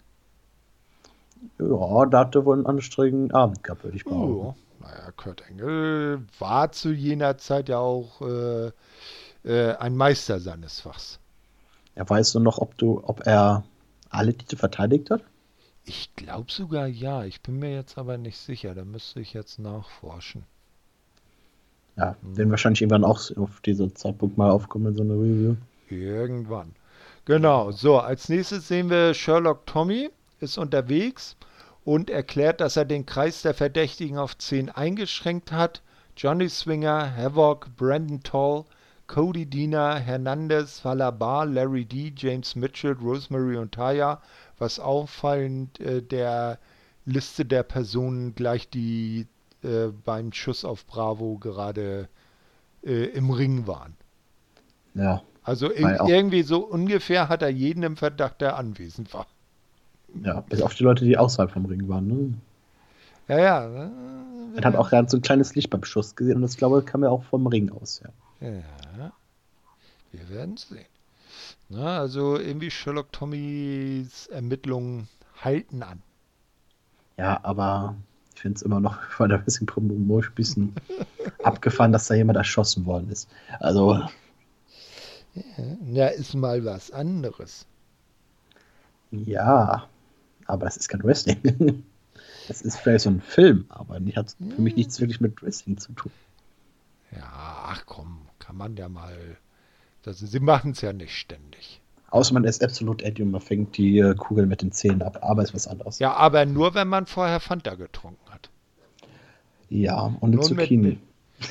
Ja, 1.60 2.06
da 2.06 2.20
hat 2.20 2.36
er 2.36 2.46
wohl 2.46 2.56
einen 2.56 2.66
anstrengenden 2.66 3.32
Abend 3.32 3.64
gehabt, 3.64 3.84
würde 3.84 3.98
ich 3.98 4.06
behaupten. 4.06 4.34
Oh, 4.34 4.56
naja, 4.82 5.12
Kurt 5.16 5.44
Angle 5.50 6.22
war 6.40 6.72
zu 6.72 6.92
jener 6.92 7.38
Zeit 7.38 7.70
ja 7.70 7.78
auch 7.78 8.22
äh, 8.22 8.72
äh, 9.44 9.76
ein 9.76 9.96
Meister 9.96 10.40
seines 10.40 10.80
Fachs. 10.80 11.20
Ja, 11.96 12.08
weißt 12.08 12.36
du 12.36 12.40
noch, 12.40 12.58
ob 12.60 12.78
du, 12.78 13.02
ob 13.04 13.26
er 13.26 13.64
alle 14.10 14.34
Titel 14.34 14.58
verteidigt 14.58 15.10
hat? 15.10 15.22
Ich 15.86 16.16
glaube 16.16 16.52
sogar 16.52 16.88
ja. 16.88 17.24
Ich 17.26 17.42
bin 17.42 17.60
mir 17.60 17.74
jetzt 17.74 17.98
aber 17.98 18.18
nicht 18.18 18.38
sicher. 18.38 18.74
Da 18.74 18.84
müsste 18.84 19.20
ich 19.20 19.34
jetzt 19.34 19.60
nachforschen. 19.60 20.44
Ja, 21.96 22.16
hm. 22.22 22.38
werden 22.38 22.50
wahrscheinlich 22.50 22.82
irgendwann 22.82 23.04
auch 23.04 23.20
auf 23.38 23.62
diesen 23.62 23.96
Zeitpunkt 23.96 24.38
mal 24.38 24.50
aufkommen 24.50 24.88
in 24.88 24.96
so 24.96 25.04
eine 25.04 25.14
Review. 25.14 25.56
Irgendwann. 25.90 26.76
Genau. 27.26 27.72
So, 27.72 28.00
als 28.00 28.30
nächstes 28.30 28.68
sehen 28.68 28.90
wir 28.90 29.14
Sherlock 29.14 29.66
Tommy 29.66 30.10
ist 30.40 30.58
unterwegs 30.58 31.38
und 31.84 32.10
erklärt, 32.10 32.62
dass 32.62 32.78
er 32.78 32.86
den 32.86 33.06
Kreis 33.06 33.44
der 33.44 33.54
Verdächtigen 33.54 34.18
auf 34.18 34.38
10 34.38 34.70
eingeschränkt 34.70 35.52
hat. 35.52 35.82
Johnny 36.18 36.50
Swinger, 36.50 37.16
Havoc, 37.16 37.68
Brandon 37.78 38.22
Toll, 38.24 38.66
Cody 39.08 39.46
Diener, 39.46 39.96
Hernandez, 39.96 40.80
Falabar, 40.80 41.46
Larry 41.46 41.86
D, 41.86 42.14
James 42.16 42.56
Mitchell, 42.56 42.94
Rosemary 42.94 43.58
und 43.58 43.74
Taya. 43.74 44.22
Was 44.58 44.80
auffallend 44.80 45.80
äh, 45.80 46.02
der 46.02 46.60
Liste 47.06 47.46
der 47.46 47.64
Personen 47.64 48.34
gleich 48.36 48.70
die 48.70 49.28
äh, 49.64 49.88
beim 50.04 50.32
Schuss 50.32 50.66
auf 50.66 50.86
Bravo 50.86 51.38
gerade 51.38 52.08
äh, 52.84 53.06
im 53.06 53.30
Ring 53.30 53.68
waren. 53.68 53.96
Ja. 54.94 55.22
Also 55.44 55.72
irgendwie 55.72 56.42
so 56.42 56.66
ungefähr 56.66 57.30
hat 57.30 57.44
er 57.44 57.50
jeden 57.50 57.84
im 57.84 57.98
Verdacht, 57.98 58.42
der 58.42 58.58
anwesend 58.58 59.14
war. 59.14 59.28
Ja, 60.24 60.42
bis 60.42 60.62
auf 60.62 60.74
die 60.74 60.84
Leute, 60.84 61.06
die 61.06 61.18
außerhalb 61.18 61.52
vom 61.52 61.66
Ring 61.66 61.88
waren. 61.88 62.08
Ne? 62.08 62.34
Ja, 63.28 63.40
ja. 63.40 63.92
Man 64.56 64.66
hat 64.66 64.76
auch 64.76 64.90
gerade 64.90 65.08
so 65.08 65.18
ein 65.18 65.22
kleines 65.22 65.54
Licht 65.54 65.70
beim 65.70 65.84
Schuss 65.84 66.16
gesehen 66.16 66.38
und 66.38 66.42
das, 66.42 66.58
glaube 66.58 66.80
ich, 66.80 66.86
kam 66.86 67.04
ja 67.04 67.10
auch 67.10 67.24
vom 67.24 67.46
Ring 67.46 67.72
aus. 67.72 68.02
Ja, 68.04 68.10
ja 68.42 69.12
wir 70.16 70.30
werden 70.30 70.58
sehen. 70.58 70.86
Na, 71.70 72.00
also 72.00 72.38
irgendwie 72.38 72.72
Sherlock 72.72 73.12
Tommys 73.12 74.28
Ermittlungen 74.28 75.08
halten 75.42 75.84
an. 75.84 76.02
Ja, 77.18 77.40
aber 77.44 77.96
ich 78.34 78.42
finde 78.42 78.58
es 78.58 78.62
immer 78.62 78.80
noch 78.80 79.02
von 79.10 79.30
der 79.30 79.38
bisschen 79.40 79.68
ein 80.30 80.36
bisschen 80.36 80.76
abgefahren, 81.44 81.92
dass 81.92 82.08
da 82.08 82.14
jemand 82.14 82.38
erschossen 82.38 82.86
worden 82.86 83.10
ist. 83.10 83.30
Also. 83.60 84.08
Ja, 85.92 86.08
ist 86.08 86.34
mal 86.34 86.64
was 86.64 86.92
anderes. 86.92 87.66
Ja, 89.12 89.88
aber 90.46 90.68
es 90.68 90.78
ist 90.78 90.90
kein 90.90 91.04
Wrestling. 91.04 91.84
Es 92.48 92.62
ist 92.62 92.78
vielleicht 92.78 93.06
so 93.06 93.10
ein 93.10 93.22
Film, 93.22 93.66
aber 93.70 94.00
die 94.00 94.16
hat 94.16 94.36
für 94.38 94.62
mich 94.62 94.76
nichts 94.76 95.00
wirklich 95.00 95.20
mit 95.20 95.42
Wrestling 95.42 95.80
zu 95.80 95.92
tun. 95.94 96.12
Ja, 97.12 97.55
ach 97.76 97.86
komm, 97.86 98.28
kann 98.40 98.58
man 98.58 98.76
ja 98.78 98.90
mal. 98.90 99.38
Das, 100.04 100.20
sie 100.20 100.40
machen 100.40 100.72
es 100.72 100.82
ja 100.82 100.94
nicht 100.94 101.14
ständig. 101.14 101.82
Außer 102.12 102.34
man 102.34 102.44
ist 102.44 102.64
absolut 102.64 103.04
und 103.04 103.32
man 103.32 103.42
fängt 103.42 103.78
die 103.78 104.00
äh, 104.00 104.16
Kugel 104.16 104.46
mit 104.46 104.62
den 104.62 104.72
Zähnen 104.72 105.02
ab, 105.02 105.20
aber 105.22 105.44
ist 105.44 105.54
was 105.54 105.68
anderes. 105.68 106.00
Ja, 106.00 106.14
aber 106.14 106.46
nur, 106.46 106.74
wenn 106.76 106.88
man 106.88 107.08
vorher 107.08 107.40
Fanta 107.40 107.76
getrunken 107.76 108.30
hat. 108.30 108.50
Ja, 109.70 110.16
und 110.22 110.34
eine 110.34 110.42
Zucchini. 110.42 111.00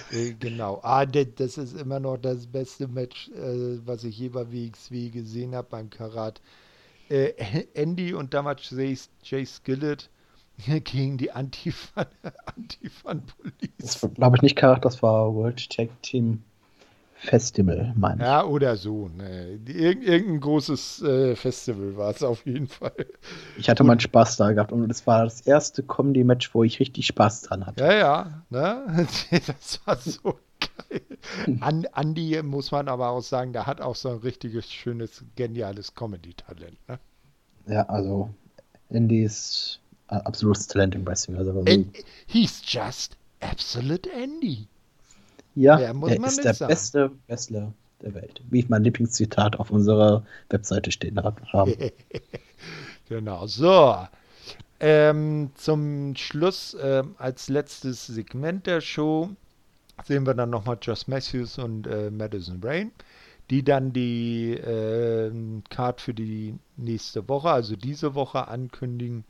Mit, 0.06 0.12
äh, 0.12 0.32
genau. 0.34 0.80
Ah, 0.82 1.04
das 1.04 1.58
ist 1.58 1.78
immer 1.78 2.00
noch 2.00 2.16
das 2.16 2.46
beste 2.46 2.88
Match, 2.88 3.28
äh, 3.30 3.78
was 3.84 4.04
ich 4.04 4.18
je 4.18 4.28
bei 4.30 4.50
WXW 4.50 5.10
gesehen 5.10 5.54
habe 5.54 5.68
beim 5.70 5.90
Karat. 5.90 6.40
Andy 7.74 8.14
und 8.14 8.32
damals 8.32 8.70
Jay, 8.70 8.96
Jay 9.22 9.44
Skillett 9.44 10.08
gegen 10.84 11.18
die 11.18 11.32
Antifan, 11.32 12.06
Antifan 12.46 13.22
Police. 13.22 13.72
Das 13.78 14.02
war, 14.02 14.10
glaube 14.10 14.36
ich, 14.36 14.42
nicht 14.42 14.56
Karat, 14.56 14.84
das 14.84 15.02
war 15.02 15.34
World 15.34 15.68
Tag 15.70 15.90
Team 16.02 16.42
Festival, 17.16 17.94
meine 17.96 18.16
ich. 18.16 18.26
Ja, 18.26 18.44
oder 18.44 18.76
so. 18.76 19.08
Ne. 19.08 19.58
Irg 19.66 20.02
irgendein 20.02 20.40
großes 20.40 21.02
äh, 21.02 21.36
Festival 21.36 21.96
war 21.96 22.10
es 22.10 22.22
auf 22.22 22.44
jeden 22.44 22.68
Fall. 22.68 23.06
Ich 23.56 23.70
hatte 23.70 23.82
meinen 23.82 24.00
Spaß 24.00 24.36
da 24.36 24.52
gehabt 24.52 24.72
und 24.72 24.90
es 24.90 25.06
war 25.06 25.24
das 25.24 25.40
erste 25.40 25.82
Comedy-Match, 25.82 26.54
wo 26.54 26.64
ich 26.64 26.80
richtig 26.80 27.06
Spaß 27.06 27.42
dran 27.42 27.66
hatte. 27.66 27.82
Ja, 27.82 27.92
ja. 27.94 28.42
Ne? 28.50 29.06
Das 29.46 29.80
war 29.86 29.96
so 29.96 30.38
geil. 30.60 31.00
An, 31.60 31.86
Andi 31.92 32.42
muss 32.42 32.72
man 32.72 32.88
aber 32.88 33.08
auch 33.10 33.22
sagen, 33.22 33.52
der 33.52 33.66
hat 33.66 33.80
auch 33.80 33.96
so 33.96 34.10
ein 34.10 34.18
richtiges, 34.18 34.70
schönes, 34.70 35.24
geniales 35.34 35.94
Comedy-Talent. 35.94 36.76
Ne? 36.88 36.98
Ja, 37.66 37.82
also 37.88 38.28
Andy 38.90 39.24
ist 39.24 39.80
absolutes 40.08 40.66
Talent 40.66 40.94
im 40.94 41.06
Wrestling. 41.06 41.36
Also, 41.36 41.50
also 41.52 41.84
he's 42.26 42.62
just 42.64 43.16
absolute 43.40 44.10
Andy. 44.10 44.66
Ja, 45.54 45.78
er 45.78 45.94
ist 46.26 46.44
der 46.44 46.54
sagen. 46.54 46.68
beste 46.68 47.10
Wrestler 47.28 47.72
der 48.02 48.14
Welt. 48.14 48.40
Wie 48.50 48.60
ich 48.60 48.68
mein 48.68 48.84
Lieblingszitat 48.84 49.58
auf 49.58 49.70
unserer 49.70 50.24
Webseite 50.50 50.90
stehen 50.90 51.22
habe. 51.22 51.40
genau, 53.08 53.46
so. 53.46 54.06
Ähm, 54.80 55.50
zum 55.54 56.16
Schluss, 56.16 56.76
ähm, 56.80 57.14
als 57.18 57.48
letztes 57.48 58.06
Segment 58.06 58.66
der 58.66 58.80
Show, 58.80 59.30
sehen 60.04 60.26
wir 60.26 60.34
dann 60.34 60.50
nochmal 60.50 60.78
Josh 60.80 61.06
Matthews 61.06 61.58
und 61.58 61.86
äh, 61.86 62.10
Madison 62.10 62.60
Rain, 62.62 62.90
die 63.50 63.62
dann 63.62 63.92
die 63.92 64.52
äh, 64.54 65.30
Card 65.70 66.00
für 66.00 66.12
die 66.12 66.58
nächste 66.76 67.28
Woche, 67.28 67.50
also 67.50 67.76
diese 67.76 68.14
Woche, 68.14 68.48
ankündigen. 68.48 69.24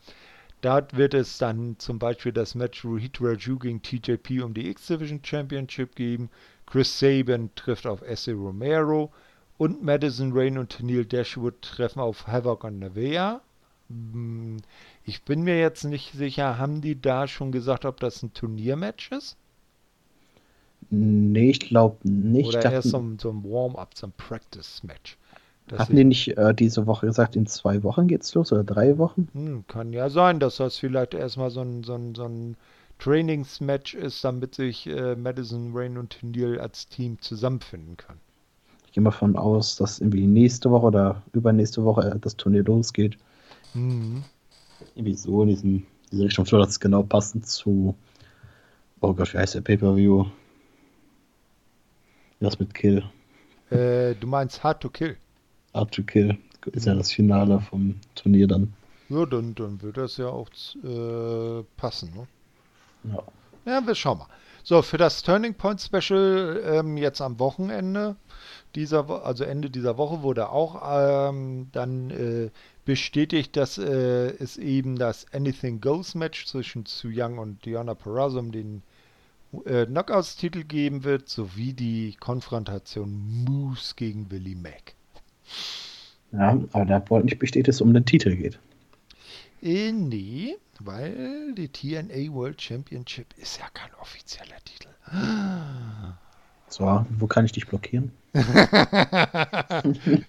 Dort 0.64 0.96
wird 0.96 1.12
es 1.12 1.36
dann 1.36 1.78
zum 1.78 1.98
Beispiel 1.98 2.32
das 2.32 2.54
Match 2.54 2.86
Rohit 2.86 3.20
Raju 3.20 3.58
gegen 3.58 3.82
TJP 3.82 4.42
um 4.42 4.54
die 4.54 4.70
X-Division 4.70 5.20
Championship 5.22 5.94
geben. 5.94 6.30
Chris 6.64 6.98
Sabin 6.98 7.50
trifft 7.54 7.86
auf 7.86 8.00
Esse 8.00 8.32
Romero 8.32 9.12
und 9.58 9.82
Madison 9.82 10.32
Rain 10.32 10.56
und 10.56 10.82
Neil 10.82 11.04
Dashwood 11.04 11.60
treffen 11.60 12.00
auf 12.00 12.26
Havoc 12.26 12.64
und 12.64 12.78
Nevea. 12.78 13.42
Hm, 13.90 14.56
ich 15.04 15.22
bin 15.24 15.42
mir 15.42 15.58
jetzt 15.58 15.84
nicht 15.84 16.12
sicher, 16.12 16.56
haben 16.56 16.80
die 16.80 16.98
da 16.98 17.28
schon 17.28 17.52
gesagt, 17.52 17.84
ob 17.84 18.00
das 18.00 18.22
ein 18.22 18.32
Turniermatch 18.32 19.12
ist? 19.12 19.36
Nee, 20.88 21.50
ich 21.50 21.60
glaube 21.60 21.98
nicht. 22.08 22.48
Oder 22.48 22.72
erst 22.72 22.88
so, 22.88 23.04
so 23.20 23.28
ein 23.28 23.44
Warm-up, 23.44 23.94
so 23.94 24.06
ein 24.06 24.14
Practice-Match. 24.16 25.18
Hatten 25.72 25.96
die 25.96 26.04
nicht 26.04 26.36
äh, 26.36 26.54
diese 26.54 26.86
Woche 26.86 27.06
gesagt, 27.06 27.36
in 27.36 27.46
zwei 27.46 27.82
Wochen 27.82 28.06
geht's 28.06 28.34
los 28.34 28.52
oder 28.52 28.64
drei 28.64 28.98
Wochen? 28.98 29.28
Hm, 29.32 29.64
kann 29.66 29.92
ja 29.92 30.10
sein, 30.10 30.38
dass 30.38 30.56
das 30.56 30.76
vielleicht 30.76 31.14
erstmal 31.14 31.50
so 31.50 31.62
ein, 31.62 31.84
so 31.84 31.94
ein, 31.94 32.14
so 32.14 32.24
ein 32.24 32.56
Trainingsmatch 32.98 33.94
ist, 33.94 34.22
damit 34.24 34.54
sich 34.54 34.86
äh, 34.86 35.16
Madison, 35.16 35.72
Rain 35.74 35.96
und 35.96 36.18
Neil 36.22 36.60
als 36.60 36.88
Team 36.88 37.18
zusammenfinden 37.20 37.96
können. 37.96 38.20
Ich 38.86 38.92
gehe 38.92 39.02
mal 39.02 39.10
davon 39.10 39.36
aus, 39.36 39.76
dass 39.76 40.00
irgendwie 40.00 40.26
nächste 40.26 40.70
Woche 40.70 40.86
oder 40.86 41.22
übernächste 41.32 41.82
Woche 41.82 42.10
äh, 42.10 42.18
das 42.18 42.36
Turnier 42.36 42.62
losgeht. 42.62 43.16
Mhm. 43.72 44.22
Irgendwie 44.94 45.14
so 45.14 45.42
in 45.42 45.48
diesem, 45.48 45.86
diese 46.12 46.24
Richtung, 46.24 46.44
so 46.44 46.58
dass 46.58 46.68
es 46.68 46.80
genau 46.80 47.02
passend 47.02 47.46
zu. 47.46 47.96
Oh 49.00 49.14
Gott, 49.14 49.32
wie 49.32 49.38
heißt 49.38 49.54
der 49.54 49.62
Pay-Per-View? 49.62 50.26
Das 52.40 52.58
mit 52.58 52.74
Kill. 52.74 53.02
Äh, 53.70 54.14
du 54.14 54.26
meinst 54.26 54.62
Hard 54.62 54.82
to 54.82 54.90
Kill? 54.90 55.16
Hard 55.74 55.92
to 55.92 56.02
Kill 56.02 56.38
ist 56.72 56.86
ja 56.86 56.94
das 56.94 57.12
Finale 57.12 57.60
vom 57.60 57.96
Turnier 58.14 58.46
dann. 58.46 58.72
Ja, 59.08 59.26
dann, 59.26 59.54
dann 59.54 59.82
wird 59.82 59.96
das 59.96 60.16
ja 60.16 60.28
auch 60.28 60.48
äh, 60.82 61.62
passen. 61.76 62.12
Ne? 62.14 63.12
Ja. 63.12 63.22
Ja, 63.66 63.86
wir 63.86 63.94
schauen 63.94 64.18
mal. 64.18 64.28
So, 64.62 64.80
für 64.82 64.96
das 64.96 65.22
Turning 65.22 65.54
Point 65.54 65.80
Special 65.80 66.62
ähm, 66.64 66.96
jetzt 66.96 67.20
am 67.20 67.38
Wochenende, 67.38 68.16
dieser, 68.74 69.24
also 69.24 69.44
Ende 69.44 69.68
dieser 69.68 69.98
Woche, 69.98 70.22
wurde 70.22 70.48
auch 70.48 70.82
ähm, 71.30 71.68
dann 71.72 72.10
äh, 72.10 72.50
bestätigt, 72.84 73.56
dass 73.56 73.76
äh, 73.76 74.30
es 74.38 74.56
eben 74.56 74.96
das 74.96 75.26
Anything 75.32 75.80
Goes 75.80 76.14
Match 76.14 76.46
zwischen 76.46 76.86
Su 76.86 77.08
Young 77.12 77.38
und 77.38 77.64
Diana 77.64 77.94
Perazzo 77.94 78.38
um 78.38 78.52
den 78.52 78.82
äh, 79.64 79.86
Knockouts-Titel 79.86 80.64
geben 80.64 81.04
wird, 81.04 81.28
sowie 81.28 81.74
die 81.74 82.16
Konfrontation 82.18 83.44
Moose 83.44 83.94
gegen 83.96 84.30
Willie 84.30 84.56
Mack. 84.56 84.94
Ja, 86.32 86.58
aber 86.72 86.84
da 86.84 87.10
wurde 87.10 87.26
nicht 87.26 87.38
bestätigt, 87.38 87.68
dass 87.68 87.76
es 87.76 87.80
um 87.80 87.94
den 87.94 88.04
Titel 88.04 88.34
geht. 88.36 88.58
Äh, 89.62 89.92
nee, 89.92 90.56
weil 90.80 91.54
die 91.54 91.68
TNA 91.68 92.32
World 92.32 92.60
Championship 92.60 93.26
ist 93.38 93.58
ja 93.58 93.66
kein 93.72 93.94
offizieller 94.00 94.56
Titel. 94.64 94.88
So, 96.68 97.06
wo 97.18 97.26
kann 97.26 97.44
ich 97.44 97.52
dich 97.52 97.66
blockieren? 97.66 98.12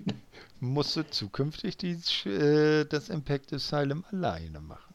Musst 0.59 0.95
du 0.95 1.03
zukünftig 1.09 1.77
die, 1.77 1.99
äh, 2.29 2.85
das 2.85 3.09
Impact 3.09 3.51
Asylum 3.53 4.05
alleine 4.11 4.61
machen. 4.61 4.94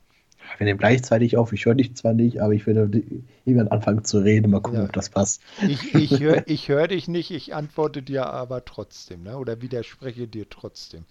Wir 0.59 0.65
nehmen 0.65 0.79
gleichzeitig 0.79 1.37
auf. 1.37 1.53
Ich 1.53 1.65
höre 1.65 1.75
dich 1.75 1.95
zwar 1.95 2.13
nicht, 2.13 2.41
aber 2.41 2.53
ich 2.53 2.67
würde 2.67 3.03
irgendwann 3.45 3.69
anfangen 3.69 4.05
zu 4.05 4.19
reden. 4.19 4.51
Mal 4.51 4.61
gucken, 4.61 4.81
ja. 4.81 4.85
ob 4.87 4.93
das 4.93 5.11
passt. 5.11 5.43
Ich, 5.67 5.95
ich 5.95 6.21
höre 6.21 6.43
ich 6.47 6.69
hör 6.69 6.89
dich 6.89 7.09
nicht, 7.09 7.31
ich 7.31 7.55
antworte 7.55 8.03
dir 8.03 8.27
aber 8.27 8.65
trotzdem, 8.65 9.23
ne? 9.23 9.37
oder 9.39 9.63
widerspreche 9.63 10.27
dir 10.27 10.49
trotzdem. 10.49 11.05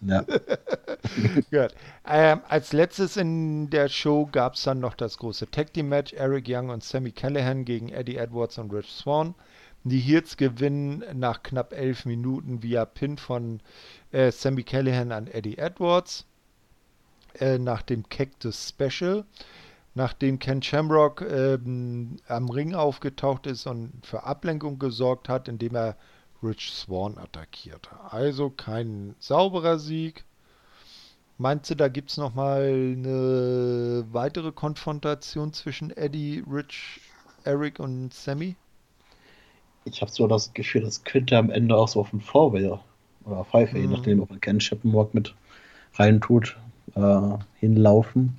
Ja. 0.00 0.22
Gut. 1.50 1.74
Ähm, 2.06 2.40
als 2.48 2.72
letztes 2.72 3.16
in 3.16 3.70
der 3.70 3.88
Show 3.88 4.28
gab 4.30 4.54
es 4.54 4.62
dann 4.62 4.80
noch 4.80 4.94
das 4.94 5.18
große 5.18 5.50
Tag 5.50 5.72
Team 5.72 5.88
Match: 5.88 6.12
Eric 6.12 6.46
Young 6.48 6.68
und 6.68 6.84
Sammy 6.84 7.12
Callahan 7.12 7.64
gegen 7.64 7.88
Eddie 7.88 8.16
Edwards 8.16 8.58
und 8.58 8.72
Rich 8.72 8.90
Swan. 8.90 9.34
Die 9.84 9.98
Heels 9.98 10.36
gewinnen 10.36 11.04
nach 11.14 11.42
knapp 11.42 11.74
elf 11.74 12.06
Minuten 12.06 12.62
via 12.62 12.86
Pin 12.86 13.18
von 13.18 13.60
äh, 14.12 14.30
Sammy 14.30 14.62
Callahan 14.62 15.12
an 15.12 15.26
Eddie 15.26 15.58
Edwards 15.58 16.26
äh, 17.40 17.58
nach 17.58 17.82
dem 17.82 18.08
Cactus 18.08 18.68
Special. 18.68 19.24
Nachdem 19.94 20.38
Ken 20.40 20.62
Shamrock 20.62 21.22
ähm, 21.22 22.16
am 22.28 22.50
Ring 22.50 22.74
aufgetaucht 22.74 23.46
ist 23.46 23.66
und 23.66 24.04
für 24.06 24.24
Ablenkung 24.24 24.78
gesorgt 24.78 25.28
hat, 25.28 25.48
indem 25.48 25.76
er 25.76 25.96
Rich 26.42 26.72
Swan 26.72 27.18
attackierte. 27.18 27.90
Also 28.10 28.50
kein 28.50 29.14
sauberer 29.20 29.78
Sieg. 29.78 30.24
Meinst 31.38 31.70
du, 31.70 31.76
da 31.76 31.86
gibt 31.88 32.10
es 32.10 32.16
nochmal 32.16 32.64
eine 32.96 34.04
weitere 34.10 34.50
Konfrontation 34.52 35.52
zwischen 35.52 35.90
Eddie, 35.96 36.42
Rich, 36.46 37.00
Eric 37.44 37.78
und 37.78 38.12
Sammy? 38.14 38.56
Ich 39.84 40.00
habe 40.02 40.10
so 40.10 40.26
das 40.26 40.52
Gefühl, 40.52 40.82
das 40.82 41.04
könnte 41.04 41.36
am 41.38 41.50
Ende 41.50 41.76
auch 41.76 41.88
so 41.88 42.00
auf 42.00 42.12
ein 42.12 42.20
Four-Way 42.20 42.78
oder 43.24 43.46
je 43.78 43.86
Mhm. 43.86 43.88
nachdem, 43.88 44.20
ob 44.20 44.30
man 44.30 44.40
Ken 44.40 44.60
Sheppenwalk 44.60 45.14
mit 45.14 45.34
rein 45.94 46.20
tut, 46.20 46.56
äh, 46.94 47.38
hinlaufen. 47.60 48.36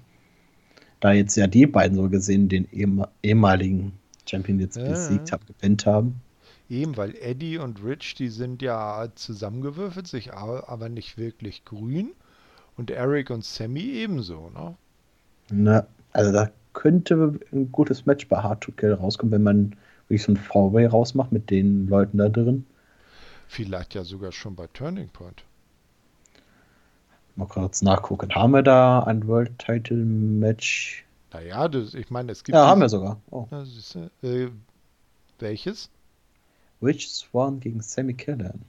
Da 1.00 1.14
jetzt 1.14 1.36
ja 1.38 1.48
die 1.48 1.68
beiden 1.68 1.98
so 1.98 2.10
gesehen 2.10 2.50
den 2.50 2.68
ehem 2.72 3.06
ehemaligen 3.24 3.94
Champion 4.26 4.60
jetzt 4.60 4.76
Ja, 4.76 4.84
besiegt 4.84 5.32
haben, 5.32 5.46
gewinnt 5.46 5.86
haben. 5.86 6.22
Eben, 6.70 6.96
weil 6.96 7.16
Eddie 7.16 7.58
und 7.58 7.84
Rich, 7.84 8.14
die 8.16 8.30
sind 8.30 8.62
ja 8.62 9.08
zusammengewürfelt, 9.16 10.06
sich 10.08 10.32
aber 10.34 10.90
nicht 10.90 11.18
wirklich 11.18 11.66
grün. 11.66 12.14
Und 12.78 12.92
Eric 12.92 13.30
und 13.32 13.44
Sammy 13.44 13.82
ebenso, 13.82 14.50
ne? 14.52 14.78
Ne, 15.50 15.88
also 16.14 16.32
da 16.32 16.52
könnte 16.74 17.40
ein 17.52 17.72
gutes 17.72 18.06
Match 18.06 18.28
bei 18.28 18.38
Hard 18.44 18.62
to 18.62 18.72
Kill 18.72 18.94
rauskommen, 18.94 19.32
wenn 19.34 19.44
man 19.44 19.76
wirklich 20.08 20.22
so 20.24 20.34
ein 20.34 20.38
Four-Way 20.38 20.86
rausmacht 20.88 21.32
mit 21.32 21.50
den 21.50 21.88
Leuten 21.88 22.18
da 22.20 22.30
drin. 22.30 22.66
Vielleicht 23.48 23.96
ja 23.96 24.04
sogar 24.04 24.32
schon 24.32 24.56
bei 24.56 24.68
Turning 24.68 25.10
Point. 25.10 25.46
Mal 27.36 27.48
kurz 27.48 27.82
nachgucken. 27.82 28.34
Haben 28.34 28.52
wir 28.52 28.64
da 28.64 29.00
ein 29.02 29.28
World 29.28 29.60
Title 29.60 29.98
Match? 29.98 31.06
Naja, 31.34 31.68
das, 31.68 31.94
ich 31.94 32.10
meine, 32.10 32.32
es 32.32 32.44
gibt. 32.44 32.56
Ja, 32.56 32.68
haben 32.68 32.80
wir 32.80 32.90
sogar. 32.90 33.20
Oh. 33.30 33.48
Ja, 33.52 33.66
siehste, 33.66 34.10
äh, 34.24 34.48
welches? 35.40 35.90
Rich 36.82 37.12
Swan 37.12 37.60
gegen 37.60 37.82
Sammy 37.82 38.14
Callahan. 38.14 38.62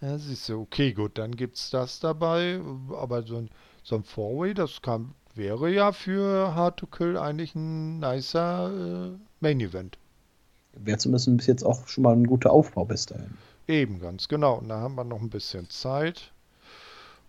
Ja, 0.00 0.18
siehst 0.18 0.48
du, 0.48 0.60
okay, 0.60 0.92
gut, 0.92 1.16
dann 1.16 1.36
gibt's 1.36 1.70
das 1.70 2.00
dabei. 2.00 2.60
Aber 2.92 3.22
so 3.22 3.36
ein, 3.36 3.50
so 3.84 3.94
ein 3.94 4.02
Four-Way, 4.02 4.54
das 4.54 4.82
kann, 4.82 5.14
wäre 5.36 5.70
ja 5.70 5.92
für 5.92 6.56
Hard 6.56 6.78
to 6.78 6.86
Kill 6.86 7.16
eigentlich 7.16 7.54
ein 7.54 8.00
nicer 8.00 9.12
äh, 9.12 9.16
Main-Event. 9.38 9.96
Wäre 10.72 10.98
zumindest 10.98 11.36
bis 11.36 11.46
jetzt 11.46 11.64
auch 11.64 11.86
schon 11.86 12.02
mal 12.02 12.14
ein 12.14 12.26
guter 12.26 12.50
Aufbau 12.50 12.84
bis 12.84 13.06
dahin. 13.06 13.34
Eben, 13.68 14.00
ganz 14.00 14.26
genau. 14.26 14.58
Und 14.58 14.70
da 14.70 14.80
haben 14.80 14.96
wir 14.96 15.04
noch 15.04 15.20
ein 15.20 15.30
bisschen 15.30 15.68
Zeit. 15.70 16.32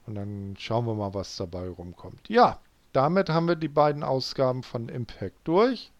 Und 0.05 0.15
dann 0.15 0.55
schauen 0.57 0.85
wir 0.85 0.95
mal, 0.95 1.13
was 1.13 1.37
dabei 1.37 1.67
rumkommt. 1.67 2.27
Ja, 2.29 2.59
damit 2.91 3.29
haben 3.29 3.47
wir 3.47 3.55
die 3.55 3.67
beiden 3.69 4.03
Ausgaben 4.03 4.63
von 4.63 4.89
Impact 4.89 5.47
durch. 5.47 5.91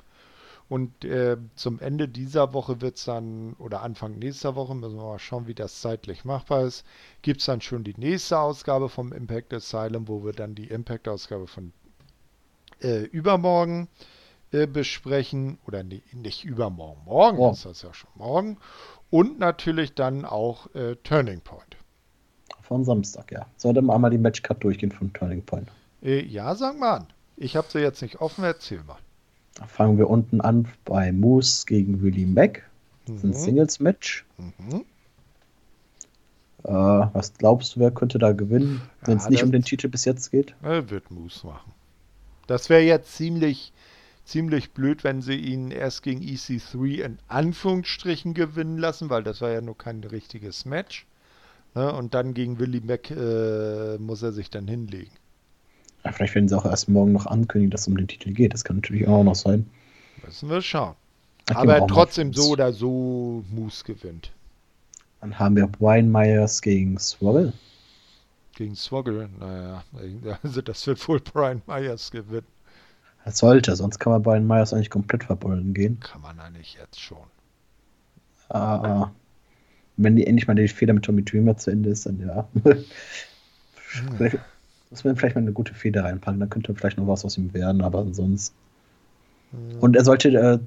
Und 0.69 1.05
äh, 1.05 1.37
zum 1.55 1.79
Ende 1.79 2.07
dieser 2.07 2.53
Woche 2.53 2.81
wird 2.81 2.97
es 2.97 3.05
dann, 3.05 3.53
oder 3.59 3.81
Anfang 3.83 4.17
nächster 4.17 4.55
Woche, 4.55 4.73
müssen 4.73 4.97
wir 4.97 5.03
mal 5.03 5.19
schauen, 5.19 5.45
wie 5.45 5.53
das 5.53 5.81
zeitlich 5.81 6.25
machbar 6.25 6.63
ist, 6.63 6.85
gibt 7.21 7.41
es 7.41 7.45
dann 7.45 7.61
schon 7.61 7.83
die 7.83 7.95
nächste 7.97 8.39
Ausgabe 8.39 8.89
vom 8.89 9.11
Impact 9.11 9.53
Asylum, 9.53 10.07
wo 10.07 10.23
wir 10.23 10.33
dann 10.33 10.55
die 10.55 10.67
Impact-Ausgabe 10.67 11.47
von 11.47 11.73
äh, 12.81 13.03
übermorgen 13.03 13.87
äh, 14.51 14.65
besprechen. 14.65 15.59
Oder 15.67 15.83
nee, 15.83 16.01
nicht 16.13 16.43
übermorgen, 16.43 17.01
morgen 17.05 17.37
Morgen. 17.37 17.53
ist 17.53 17.65
das 17.65 17.81
ja 17.81 17.93
schon 17.93 18.11
morgen. 18.15 18.57
Und 19.09 19.37
natürlich 19.37 19.93
dann 19.93 20.25
auch 20.25 20.73
äh, 20.73 20.95
Turning 21.03 21.41
Point. 21.41 21.77
Von 22.73 22.85
Samstag, 22.85 23.31
ja. 23.31 23.45
Sollte 23.55 23.83
mal 23.83 23.93
einmal 23.93 24.09
die 24.09 24.17
Matchcard 24.17 24.63
durchgehen 24.63 24.91
von 24.91 25.13
Turning 25.13 25.43
Point. 25.43 25.67
Äh, 26.01 26.25
ja, 26.25 26.55
sag 26.55 26.79
mal 26.79 26.95
an. 26.97 27.07
Ich 27.37 27.55
habe 27.55 27.67
sie 27.69 27.77
jetzt 27.77 28.01
nicht 28.01 28.19
offen, 28.19 28.43
erzähl 28.43 28.81
mal. 28.83 28.97
Fangen 29.67 29.99
wir 29.99 30.09
unten 30.09 30.41
an 30.41 30.67
bei 30.83 31.11
Moose 31.11 31.67
gegen 31.67 32.01
Willie 32.01 32.25
Mack. 32.25 32.63
Das 33.05 33.17
ist 33.17 33.23
ein 33.25 33.29
Mhm. 33.29 33.33
Singles-Match. 33.33 34.25
Mhm. 34.39 34.85
Äh, 36.63 36.71
was 36.71 37.35
glaubst 37.35 37.75
du, 37.75 37.79
wer 37.79 37.91
könnte 37.91 38.17
da 38.17 38.31
gewinnen, 38.31 38.81
wenn 39.05 39.17
es 39.17 39.25
Ja, 39.25 39.29
nicht 39.29 39.43
um 39.43 39.51
den 39.51 39.61
Titel 39.63 39.87
bis 39.87 40.05
jetzt 40.05 40.31
geht? 40.31 40.55
Er 40.63 40.89
wird 40.89 41.11
Moose 41.11 41.45
machen. 41.45 41.73
Das 42.47 42.69
wäre 42.69 42.81
jetzt 42.81 43.15
ziemlich, 43.15 43.71
ziemlich 44.25 44.71
blöd, 44.71 45.03
wenn 45.03 45.21
sie 45.21 45.35
ihn 45.35 45.69
erst 45.69 46.01
gegen 46.01 46.21
EC3 46.23 47.03
in 47.03 47.19
Anführungsstrichen 47.27 48.33
gewinnen 48.33 48.79
lassen, 48.79 49.11
weil 49.11 49.21
das 49.23 49.41
war 49.41 49.51
ja 49.51 49.61
nur 49.61 49.77
kein 49.77 50.03
richtiges 50.03 50.65
Match. 50.65 51.05
Ne? 51.75 51.93
Und 51.93 52.13
dann 52.13 52.33
gegen 52.33 52.59
Willie 52.59 52.81
Mack 52.81 53.11
äh, 53.11 53.97
muss 53.97 54.21
er 54.21 54.31
sich 54.31 54.49
dann 54.49 54.67
hinlegen. 54.67 55.11
Ja, 56.03 56.11
vielleicht 56.11 56.35
werden 56.35 56.49
sie 56.49 56.57
auch 56.57 56.65
erst 56.65 56.89
morgen 56.89 57.13
noch 57.13 57.25
ankündigen, 57.25 57.71
dass 57.71 57.81
es 57.81 57.87
um 57.87 57.97
den 57.97 58.07
Titel 58.07 58.33
geht. 58.33 58.53
Das 58.53 58.63
kann 58.63 58.77
natürlich 58.77 59.07
auch 59.07 59.23
noch 59.23 59.35
sein. 59.35 59.69
Müssen 60.23 60.49
wir 60.49 60.61
schauen. 60.61 60.95
Da 61.45 61.55
Aber 61.55 61.87
trotzdem 61.87 62.33
so 62.33 62.51
oder 62.51 62.71
so 62.73 63.43
Moose 63.49 63.83
gewinnt. 63.83 64.31
Dann 65.21 65.37
haben 65.39 65.55
wir 65.55 65.67
Brian 65.67 66.11
Myers 66.11 66.61
gegen 66.61 66.99
Swoggle. 66.99 67.53
Gegen 68.55 68.75
Swoggle, 68.75 69.29
naja, 69.39 69.83
also 70.43 70.61
das 70.61 70.85
wird 70.85 71.05
wohl 71.07 71.19
Brian 71.19 71.61
Myers 71.65 72.11
gewinnen. 72.11 72.47
Das 73.25 73.37
sollte, 73.37 73.75
sonst 73.75 73.99
kann 73.99 74.11
man 74.11 74.21
Brian 74.21 74.45
Myers 74.45 74.73
eigentlich 74.73 74.89
komplett 74.89 75.23
verbunden 75.23 75.73
gehen. 75.73 75.99
Kann 76.01 76.21
man 76.21 76.39
eigentlich 76.39 76.75
jetzt 76.75 76.99
schon. 76.99 77.23
Äh, 78.49 79.05
wenn 79.97 80.15
die 80.15 80.25
endlich 80.25 80.47
mal 80.47 80.55
die 80.55 80.67
Feder 80.67 80.93
mit 80.93 81.05
Tommy 81.05 81.23
Dreamer 81.23 81.57
zu 81.57 81.71
Ende 81.71 81.89
ist, 81.89 82.05
dann 82.05 82.19
ja. 82.19 82.47
vielleicht, 84.17 84.39
muss 84.89 85.03
man 85.03 85.15
vielleicht 85.15 85.35
mal 85.35 85.41
eine 85.41 85.51
gute 85.51 85.73
Feder 85.73 86.03
reinpacken, 86.03 86.39
dann 86.39 86.49
könnte 86.49 86.73
vielleicht 86.73 86.97
noch 86.97 87.07
was 87.07 87.25
aus 87.25 87.37
ihm 87.37 87.53
werden, 87.53 87.81
aber 87.81 87.99
ansonsten. 87.99 88.55
Und 89.79 89.95
er 89.95 90.03
sollte 90.03 90.29
äh, 90.29 90.59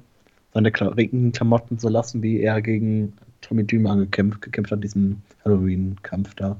seine 0.53 0.71
Kla 0.71 0.95
Klamotten 1.33 1.77
so 1.77 1.89
lassen, 1.89 2.23
wie 2.23 2.39
er 2.39 2.61
gegen 2.61 3.13
Tommy 3.41 3.65
Dreamer 3.65 3.91
angekämpft 3.91 4.41
gekämpft 4.41 4.71
hat, 4.71 4.83
diesen 4.83 5.21
Halloween-Kampf 5.43 6.35
da. 6.35 6.55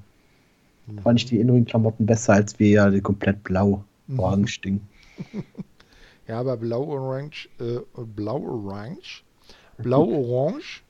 Mhm. 0.87 0.99
Fand 0.99 1.19
ich 1.19 1.25
die 1.25 1.39
inneren 1.39 1.65
Klamotten 1.65 2.05
besser, 2.05 2.33
als 2.33 2.59
wie 2.59 2.73
er 2.73 2.91
die 2.91 3.01
komplett 3.01 3.43
blau, 3.43 3.83
Mhm. 4.07 4.45
Ding. 4.63 4.81
Ja, 6.27 6.41
aber 6.41 6.57
Blau-Orange, 6.57 7.47
äh, 7.59 7.79
Blau-Orange, 7.95 9.23
Blau-Orange 9.77 10.83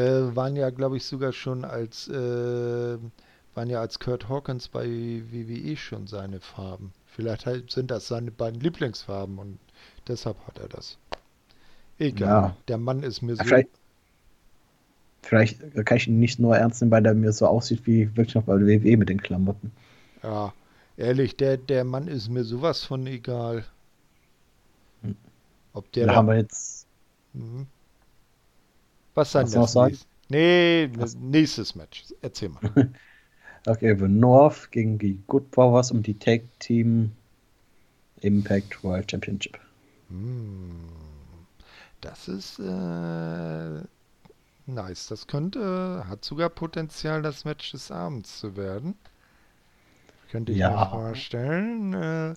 waren 0.00 0.56
ja, 0.56 0.70
glaube 0.70 0.96
ich, 0.96 1.04
sogar 1.06 1.32
schon 1.32 1.64
als, 1.64 2.08
äh, 2.08 2.98
waren 3.54 3.70
ja 3.70 3.80
als 3.80 3.98
Kurt 3.98 4.28
Hawkins 4.28 4.68
bei 4.68 4.86
WWE 4.86 5.76
schon 5.76 6.06
seine 6.06 6.40
Farben. 6.40 6.92
Vielleicht 7.06 7.46
halt 7.46 7.70
sind 7.70 7.90
das 7.90 8.08
seine 8.08 8.30
beiden 8.30 8.60
Lieblingsfarben 8.60 9.38
und 9.38 9.58
deshalb 10.08 10.36
hat 10.46 10.58
er 10.58 10.68
das. 10.68 10.98
Egal, 11.98 12.28
Ja. 12.28 12.56
der 12.68 12.78
Mann 12.78 13.02
ist 13.02 13.22
mir 13.22 13.36
so. 13.36 13.44
Vielleicht, 13.44 13.70
vielleicht 15.22 15.60
kann 15.84 15.96
ich 15.98 16.08
ihn 16.08 16.18
nicht 16.18 16.38
nur 16.38 16.56
ernst 16.56 16.80
nehmen, 16.80 16.90
weil 16.92 17.04
er 17.06 17.12
mir 17.14 17.32
so 17.32 17.46
aussieht 17.46 17.86
wie 17.86 18.16
wirklich 18.16 18.34
noch 18.34 18.44
bei 18.44 18.56
der 18.58 18.66
WWE 18.66 18.96
mit 18.96 19.08
den 19.10 19.20
Klamotten. 19.22 19.72
Ja, 20.22 20.52
ehrlich, 20.98 21.36
der, 21.38 21.56
der 21.56 21.84
Mann 21.84 22.06
ist 22.06 22.28
mir 22.28 22.44
sowas 22.44 22.84
von 22.84 23.06
egal. 23.06 23.64
Hm. 25.02 25.16
Ob 25.72 25.92
der 25.92 26.06
Da 26.06 26.12
da 26.12 26.16
haben 26.16 26.28
wir 26.28 26.36
jetzt 26.36 26.86
Mhm. 27.34 27.66
Was 29.16 29.32
dann 29.32 29.50
noch 29.50 29.66
das 29.66 29.72
sagen? 29.72 29.98
Nee, 30.28 30.88
nächstes 31.18 31.74
Match. 31.74 32.04
Erzähl 32.22 32.50
mal. 32.50 32.62
Okay, 33.66 33.94
The 33.96 34.08
North 34.08 34.70
gegen 34.72 34.98
die 34.98 35.22
Good 35.26 35.50
Brothers 35.52 35.90
um 35.92 36.02
die 36.02 36.18
Tag 36.18 36.42
Team 36.60 37.12
Impact 38.20 38.84
World 38.84 39.10
Championship. 39.10 39.58
Hm. 40.08 41.46
Das 42.00 42.28
ist 42.28 42.58
äh, 42.58 43.82
nice. 44.66 45.08
Das 45.08 45.26
könnte, 45.26 46.04
hat 46.08 46.24
sogar 46.24 46.50
Potenzial, 46.50 47.22
das 47.22 47.44
Match 47.44 47.72
des 47.72 47.90
Abends 47.90 48.40
zu 48.40 48.56
werden. 48.56 48.96
Könnte 50.28 50.52
ich 50.52 50.58
Ja. 50.58 50.70
mir 50.70 50.78
vorstellen. 50.78 51.94
Äh, 51.94 52.34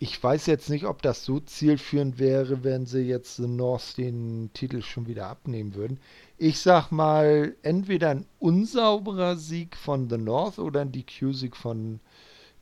ich 0.00 0.22
weiß 0.22 0.46
jetzt 0.46 0.70
nicht, 0.70 0.84
ob 0.84 1.02
das 1.02 1.24
so 1.24 1.40
zielführend 1.40 2.18
wäre, 2.18 2.62
wenn 2.62 2.86
sie 2.86 3.00
jetzt 3.00 3.36
The 3.36 3.48
North 3.48 3.98
den 3.98 4.50
Titel 4.54 4.82
schon 4.82 5.06
wieder 5.08 5.26
abnehmen 5.26 5.74
würden. 5.74 5.98
Ich 6.36 6.60
sag 6.60 6.92
mal, 6.92 7.56
entweder 7.62 8.10
ein 8.10 8.26
unsauberer 8.38 9.36
Sieg 9.36 9.76
von 9.76 10.08
The 10.08 10.18
North 10.18 10.60
oder 10.60 10.82
ein 10.82 10.92
DQ-Sieg 10.92 11.56
von 11.56 11.98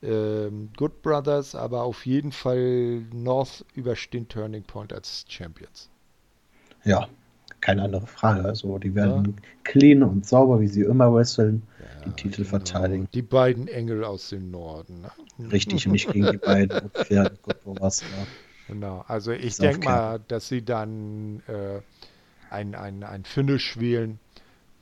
ähm, 0.02 0.70
Good 0.76 1.02
Brothers, 1.02 1.54
aber 1.54 1.82
auf 1.82 2.06
jeden 2.06 2.32
Fall 2.32 3.02
North 3.12 3.66
überstehen 3.74 4.28
Turning 4.28 4.62
Point 4.62 4.94
als 4.94 5.26
Champions. 5.28 5.90
Ja, 6.84 7.08
keine 7.60 7.82
andere 7.82 8.06
Frage. 8.06 8.44
Also 8.44 8.78
die 8.78 8.94
werden 8.94 9.36
clean 9.64 10.02
und 10.02 10.26
sauber, 10.26 10.60
wie 10.60 10.68
sie 10.68 10.82
immer 10.82 11.12
wresteln, 11.12 11.62
die 12.04 12.10
Titel 12.10 12.38
genau. 12.38 12.48
verteidigen. 12.50 13.08
Die 13.12 13.22
beiden 13.22 13.68
Engel 13.68 14.04
aus 14.04 14.28
dem 14.28 14.50
Norden. 14.50 15.02
Ne? 15.38 15.52
Richtig 15.52 15.86
nicht 15.86 16.12
gegen 16.12 16.30
die 16.30 16.38
beiden 16.38 16.90
ja, 17.08 17.28
Good 17.42 17.64
Brothers. 17.64 18.02
Ja. 18.02 18.26
Genau, 18.68 19.04
also 19.06 19.30
ich 19.32 19.56
denke 19.56 19.84
mal, 19.84 20.20
dass 20.26 20.48
sie 20.48 20.62
dann 20.62 21.40
äh, 21.46 21.80
ein, 22.50 22.74
ein, 22.74 23.04
ein 23.04 23.24
Finish 23.24 23.78
wählen, 23.78 24.18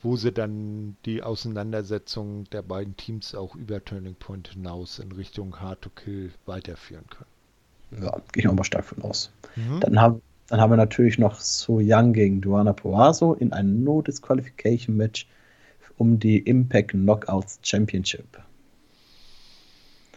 wo 0.01 0.15
sie 0.15 0.31
dann 0.31 0.97
die 1.05 1.21
Auseinandersetzung 1.23 2.45
der 2.51 2.61
beiden 2.61 2.95
Teams 2.97 3.35
auch 3.35 3.55
über 3.55 3.83
Turning 3.83 4.15
Point 4.15 4.49
hinaus 4.49 4.99
in 4.99 5.11
Richtung 5.11 5.59
Hard 5.59 5.81
to 5.81 5.89
Kill 5.89 6.31
weiterführen 6.45 7.05
können. 7.09 8.03
ja, 8.03 8.11
gehe 8.31 8.43
ich 8.43 8.47
auch 8.47 8.53
mal 8.53 8.63
stark 8.63 8.85
von 8.85 9.03
aus. 9.03 9.31
Mhm. 9.55 9.79
Dann 9.81 10.01
haben, 10.01 10.21
dann 10.47 10.61
haben 10.61 10.71
wir 10.71 10.77
natürlich 10.77 11.17
noch 11.17 11.39
So 11.39 11.79
Young 11.81 12.13
gegen 12.13 12.41
Duana 12.41 12.73
Poaso 12.73 13.33
in 13.33 13.51
einem 13.53 13.83
No-Disqualification-Match 13.83 15.27
um 15.97 16.19
die 16.19 16.39
Impact 16.39 16.91
Knockouts 16.91 17.59
Championship. 17.63 18.41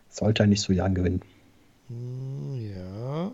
Sollte 0.08 0.42
er 0.42 0.46
nicht 0.46 0.62
So 0.62 0.72
Young 0.72 0.94
gewinnen. 0.94 1.22
Hm, 1.88 2.72
Ja. 2.74 3.32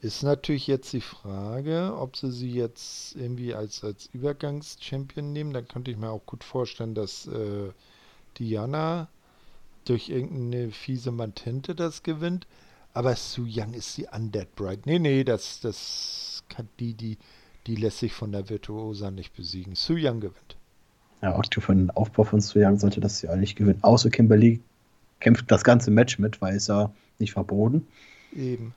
Ist 0.00 0.24
natürlich 0.24 0.66
jetzt 0.66 0.92
die 0.92 1.00
Frage, 1.00 1.94
ob 1.96 2.16
sie 2.16 2.32
sie 2.32 2.50
jetzt 2.50 3.14
irgendwie 3.14 3.54
als, 3.54 3.84
als 3.84 4.08
Übergangschampion 4.12 5.32
nehmen. 5.32 5.52
Dann 5.52 5.68
könnte 5.68 5.92
ich 5.92 5.96
mir 5.96 6.10
auch 6.10 6.26
gut 6.26 6.42
vorstellen, 6.42 6.96
dass 6.96 7.28
äh, 7.28 7.70
Diana 8.36 9.06
durch 9.84 10.08
irgendeine 10.08 10.72
fiese 10.72 11.12
Mantente 11.12 11.76
das 11.76 12.02
gewinnt. 12.02 12.48
Aber 12.94 13.16
Su 13.16 13.46
Young 13.48 13.72
ist 13.72 13.96
die 13.96 14.06
Undead 14.06 14.54
Bride. 14.54 14.82
Nee, 14.84 14.98
nee, 14.98 15.24
das, 15.24 15.60
das 15.60 16.42
kann 16.48 16.68
die, 16.78 16.94
die, 16.94 17.18
die 17.66 17.76
lässt 17.76 17.98
sich 17.98 18.12
von 18.12 18.32
der 18.32 18.48
Virtuosa 18.48 19.10
nicht 19.10 19.34
besiegen. 19.34 19.74
Su 19.74 19.94
Young 19.96 20.20
gewinnt. 20.20 20.56
Ja, 21.22 21.34
auch 21.36 21.44
für 21.46 21.74
den 21.74 21.90
Aufbau 21.90 22.24
von 22.24 22.40
Su 22.40 22.58
Young 22.58 22.78
sollte 22.78 23.00
das 23.00 23.22
ja 23.22 23.34
nicht 23.36 23.56
gewinnen. 23.56 23.82
Außer 23.82 24.10
Kimberly 24.10 24.60
kämpft 25.20 25.50
das 25.50 25.64
ganze 25.64 25.90
Match 25.90 26.18
mit, 26.18 26.40
weil 26.42 26.56
es 26.56 26.66
ja 26.66 26.92
nicht 27.18 27.32
verboten. 27.32 27.86
Eben. 28.34 28.74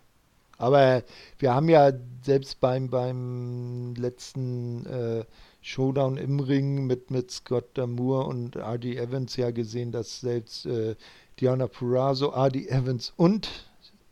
Aber 0.57 1.03
wir 1.39 1.53
haben 1.53 1.67
ja 1.67 1.91
selbst 2.21 2.61
beim, 2.61 2.89
beim 2.89 3.93
letzten 3.95 4.85
äh, 4.85 5.25
Showdown 5.61 6.17
im 6.17 6.39
Ring 6.39 6.85
mit, 6.85 7.11
mit 7.11 7.31
Scott 7.31 7.65
Damour 7.73 8.27
und 8.27 8.55
R.D. 8.55 8.95
Evans 8.95 9.35
ja 9.35 9.51
gesehen, 9.51 9.91
dass 9.91 10.21
selbst 10.21 10.65
äh, 10.65 10.95
Diana 11.39 11.67
Purrazzo, 11.67 12.31
R.D. 12.31 12.67
Evans 12.69 13.11
und 13.17 13.49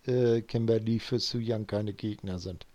äh, 0.08 0.42
Kimberly 0.42 1.00
für 1.00 1.20
Su 1.20 1.40
Young 1.42 1.68
keine 1.68 1.94
Gegner 1.94 2.40
sind. 2.40 2.66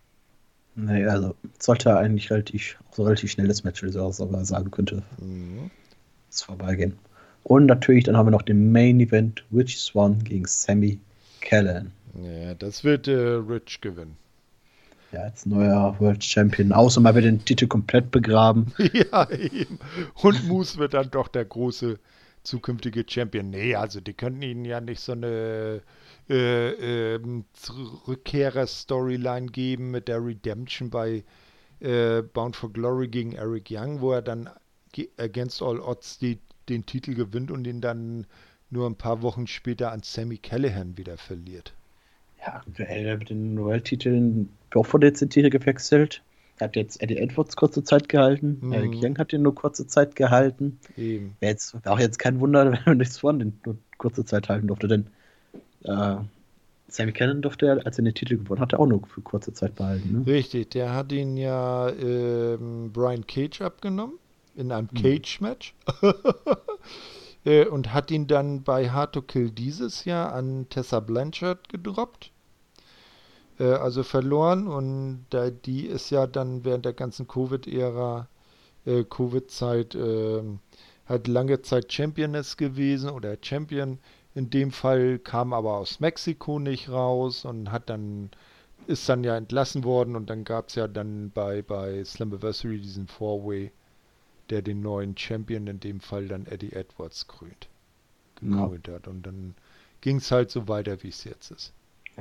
Nee, 0.74 1.04
also 1.06 1.34
sollte 1.58 1.96
eigentlich 1.96 2.30
relativ, 2.30 2.78
so 2.92 3.02
relativ 3.02 3.32
schnelles 3.32 3.64
Match, 3.64 3.82
wie 3.82 3.90
so 3.90 4.10
sogar 4.12 4.44
sagen 4.44 4.70
könnte. 4.70 5.02
Mhm. 5.20 5.70
Das 6.30 6.42
vorbeigehen. 6.42 6.96
Und 7.42 7.66
natürlich, 7.66 8.04
dann 8.04 8.16
haben 8.16 8.26
wir 8.26 8.30
noch 8.30 8.42
den 8.42 8.70
Main 8.70 9.00
Event, 9.00 9.44
Rich 9.52 9.80
Swan 9.80 10.22
gegen 10.22 10.46
Sammy 10.46 11.00
Callan. 11.40 11.92
Ja, 12.14 12.54
das 12.54 12.84
wird 12.84 13.08
äh, 13.08 13.12
Rich 13.12 13.80
gewinnen. 13.80 14.16
Ja, 15.12 15.22
als 15.22 15.46
neuer 15.46 15.96
World 15.98 16.22
Champion. 16.22 16.72
Außer 16.72 17.00
mal 17.00 17.14
wird 17.14 17.24
den 17.24 17.44
Titel 17.44 17.66
komplett 17.66 18.10
begraben. 18.10 18.72
ja, 18.92 19.28
eben. 19.30 19.78
Und 20.22 20.46
Moose 20.46 20.76
wird 20.78 20.94
dann 20.94 21.10
doch 21.10 21.28
der 21.28 21.46
große 21.46 21.98
zukünftige 22.42 23.04
Champion. 23.08 23.50
Nee, 23.50 23.74
also 23.74 24.00
die 24.00 24.14
könnten 24.14 24.42
ihnen 24.42 24.64
ja 24.64 24.80
nicht 24.80 25.00
so 25.00 25.12
eine 25.12 25.82
äh, 26.28 27.14
äh, 27.14 27.20
Rückkehrer-Storyline 28.06 29.46
geben 29.46 29.90
mit 29.90 30.08
der 30.08 30.24
Redemption 30.24 30.90
bei 30.90 31.24
äh, 31.80 32.22
Bound 32.22 32.56
for 32.56 32.72
Glory 32.72 33.08
gegen 33.08 33.32
Eric 33.32 33.68
Young, 33.70 34.00
wo 34.00 34.12
er 34.12 34.22
dann 34.22 34.50
against 35.18 35.62
all 35.62 35.80
odds 35.80 36.18
die, 36.18 36.38
den 36.68 36.84
Titel 36.86 37.14
gewinnt 37.14 37.50
und 37.50 37.66
ihn 37.66 37.80
dann 37.80 38.26
nur 38.70 38.88
ein 38.88 38.96
paar 38.96 39.22
Wochen 39.22 39.46
später 39.46 39.92
an 39.92 40.02
Sammy 40.02 40.38
Callahan 40.38 40.96
wieder 40.98 41.16
verliert. 41.16 41.74
Ja, 42.40 42.56
aktuell 42.66 43.16
mit 43.16 43.30
den 43.30 43.58
World-Titeln 43.58 44.50
auch 44.74 44.86
vor 44.86 45.00
den 45.00 45.14
Titel 45.14 45.50
gewechselt. 45.50 46.22
Er 46.58 46.66
hat 46.66 46.76
jetzt 46.76 47.02
Eddie 47.02 47.18
Edwards 47.18 47.56
kurze 47.56 47.84
Zeit 47.84 48.08
gehalten. 48.08 48.58
Mhm. 48.60 48.72
Eric 48.72 48.94
Young 48.94 49.18
hat 49.18 49.32
ihn 49.32 49.42
nur 49.42 49.54
kurze 49.54 49.86
Zeit 49.86 50.16
gehalten. 50.16 50.78
Eben. 50.96 51.36
Wäre 51.40 51.52
jetzt 51.52 51.76
auch 51.86 51.98
jetzt 51.98 52.18
kein 52.18 52.40
Wunder, 52.40 52.64
wenn 52.72 52.80
er 52.84 52.94
nichts 52.94 53.18
von 53.18 53.38
den 53.38 53.60
nur 53.64 53.76
kurze 53.98 54.24
Zeit 54.24 54.48
halten 54.48 54.68
durfte, 54.68 54.88
denn 54.88 55.06
äh, 55.84 56.16
Sammy 56.88 57.12
Cannon 57.12 57.42
durfte 57.42 57.66
er, 57.66 57.86
als 57.86 57.98
er 57.98 58.04
den 58.04 58.14
Titel 58.14 58.38
gewonnen 58.38 58.60
hat, 58.60 58.74
auch 58.74 58.86
nur 58.86 59.06
für 59.06 59.20
kurze 59.20 59.52
Zeit 59.52 59.74
behalten. 59.74 60.20
Ne? 60.20 60.26
Richtig, 60.26 60.70
der 60.70 60.94
hat 60.94 61.12
ihn 61.12 61.36
ja 61.36 61.90
ähm, 61.90 62.90
Brian 62.92 63.26
Cage 63.26 63.60
abgenommen 63.60 64.18
in 64.56 64.72
einem 64.72 64.88
mhm. 64.92 65.02
Cage-Match. 65.02 65.74
Äh, 67.44 67.66
und 67.66 67.94
hat 67.94 68.10
ihn 68.10 68.26
dann 68.26 68.64
bei 68.64 68.90
Hard 68.90 69.12
to 69.12 69.22
Kill 69.22 69.52
dieses 69.52 70.04
Jahr 70.04 70.32
an 70.32 70.66
Tessa 70.70 70.98
Blanchard 70.98 71.68
gedroppt. 71.68 72.32
Äh, 73.58 73.64
also 73.64 74.02
verloren 74.02 74.66
und 74.66 75.26
da, 75.30 75.50
die 75.50 75.86
ist 75.86 76.10
ja 76.10 76.26
dann 76.26 76.64
während 76.64 76.84
der 76.84 76.92
ganzen 76.92 77.26
Covid-Ära, 77.28 78.28
äh, 78.86 79.04
Covid-Zeit, 79.04 79.94
äh, 79.94 80.42
hat 81.06 81.26
lange 81.26 81.62
Zeit 81.62 81.92
Championess 81.92 82.56
gewesen 82.56 83.10
oder 83.10 83.36
Champion. 83.40 83.98
In 84.34 84.50
dem 84.50 84.72
Fall 84.72 85.18
kam 85.18 85.52
aber 85.52 85.74
aus 85.78 86.00
Mexiko 86.00 86.58
nicht 86.58 86.88
raus 86.90 87.44
und 87.44 87.72
hat 87.72 87.88
dann 87.90 88.30
ist 88.86 89.08
dann 89.08 89.24
ja 89.24 89.36
entlassen 89.36 89.84
worden 89.84 90.16
und 90.16 90.30
dann 90.30 90.44
gab 90.44 90.68
es 90.68 90.74
ja 90.76 90.88
dann 90.88 91.30
bei, 91.30 91.60
bei 91.62 92.02
Slammiversary 92.04 92.78
diesen 92.78 93.06
Four-Way 93.06 93.70
der 94.50 94.62
den 94.62 94.80
neuen 94.80 95.16
Champion, 95.16 95.66
in 95.66 95.80
dem 95.80 96.00
Fall 96.00 96.28
dann 96.28 96.46
Eddie 96.46 96.72
Edwards, 96.72 97.26
krönt. 97.26 97.68
Gekrönt 98.36 98.88
ja. 98.88 98.94
hat. 98.94 99.08
Und 99.08 99.26
dann 99.26 99.54
ging 100.00 100.16
es 100.16 100.30
halt 100.30 100.50
so 100.50 100.68
weiter, 100.68 101.02
wie 101.02 101.08
es 101.08 101.24
jetzt 101.24 101.50
ist. 101.50 101.72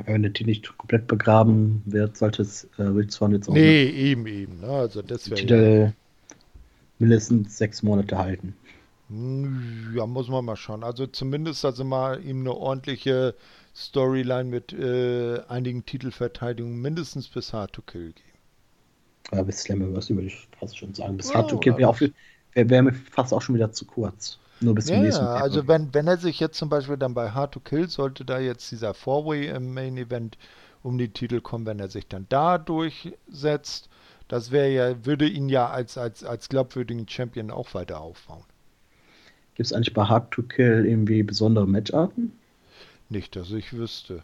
Wenn 0.06 0.22
der 0.22 0.34
Titel 0.34 0.50
nicht 0.50 0.78
komplett 0.78 1.08
begraben 1.08 1.82
wird, 1.86 2.18
sollte 2.18 2.44
es 2.44 2.66
äh, 2.78 2.84
Rich 2.84 3.12
Swan 3.12 3.32
jetzt 3.32 3.50
auch. 3.50 3.54
Nee, 3.54 3.86
nicht. 3.86 3.96
eben, 3.96 4.28
eben. 4.28 4.60
Ne? 4.62 4.68
Also 4.68 5.02
das 5.02 5.30
wäre. 5.30 5.40
Titel 5.40 5.82
ja. 5.88 5.94
mindestens 7.00 7.58
sechs 7.58 7.82
Monate 7.82 8.18
halten. 8.18 8.56
Hm, 9.10 9.94
ja, 9.96 10.06
muss 10.06 10.28
man 10.28 10.46
mal 10.46 10.56
schauen. 10.56 10.84
Also 10.84 11.08
zumindest 11.08 11.66
also 11.66 11.84
mal 11.84 12.24
ihm 12.24 12.42
eine 12.42 12.54
ordentliche 12.54 13.36
Storyline 13.76 14.46
mit 14.46 14.74
äh, 14.74 15.40
einigen 15.48 15.86
Titelverteidigungen 15.86 16.82
mindestens 16.82 17.28
bis 17.28 17.54
Hard 17.54 17.74
to 17.74 17.82
Kill 17.82 18.14
geben. 18.14 18.22
Ja, 19.32 19.44
bis 19.44 19.62
Slammiversary 19.62 20.16
würde 20.16 20.28
ich 20.28 20.48
fast 20.60 20.78
schon 20.78 20.94
sagen. 20.94 21.18
Bis 21.18 21.32
oh, 21.32 21.36
Hard 21.36 21.50
to 21.50 21.58
Kill 21.58 21.78
wäre 21.78 22.12
wär, 22.54 22.84
mir 22.84 22.94
fast 22.94 23.34
auch 23.34 23.42
schon 23.42 23.56
wieder 23.56 23.72
zu 23.72 23.86
kurz. 23.86 24.40
Nur 24.60 24.76
bis 24.76 24.86
zum 24.86 24.96
ja, 24.96 25.02
nächsten 25.02 25.26
Paper. 25.26 25.42
Also 25.42 25.68
wenn, 25.68 25.94
wenn 25.94 26.08
er 26.08 26.18
sich 26.18 26.40
jetzt 26.40 26.58
zum 26.58 26.70
Beispiel 26.70 26.98
dann 26.98 27.14
bei 27.14 27.32
Hard 27.32 27.54
to 27.54 27.60
Kill, 27.60 27.90
sollte 27.90 28.26
da 28.26 28.40
jetzt 28.40 28.72
dieser 28.72 28.94
Four-Way 28.94 29.48
im 29.50 29.74
Main 29.74 29.98
Event 29.98 30.38
um 30.84 30.98
die 30.98 31.10
Titel 31.10 31.42
kommen, 31.42 31.66
wenn 31.66 31.80
er 31.80 31.90
sich 31.90 32.08
dann 32.08 32.26
da 32.30 32.58
durchsetzt, 32.58 33.90
das 34.28 34.52
wäre 34.52 34.70
ja, 34.70 35.06
würde 35.06 35.28
ihn 35.28 35.50
ja 35.50 35.70
als, 35.70 35.98
als, 35.98 36.24
als 36.24 36.50
glaubwürdigen 36.50 37.08
Champion 37.08 37.52
auch 37.52 37.74
weiter 37.74 38.02
aufbauen. 38.02 38.44
Gibt 39.56 39.68
es 39.68 39.74
eigentlich 39.74 39.94
bei 39.94 40.06
Hard 40.06 40.32
to 40.32 40.44
Kill 40.44 40.86
irgendwie 40.86 41.24
besondere 41.24 41.68
Matcharten? 41.68 42.32
Nicht, 43.10 43.36
dass 43.36 43.52
ich 43.52 43.74
wüsste 43.74 44.24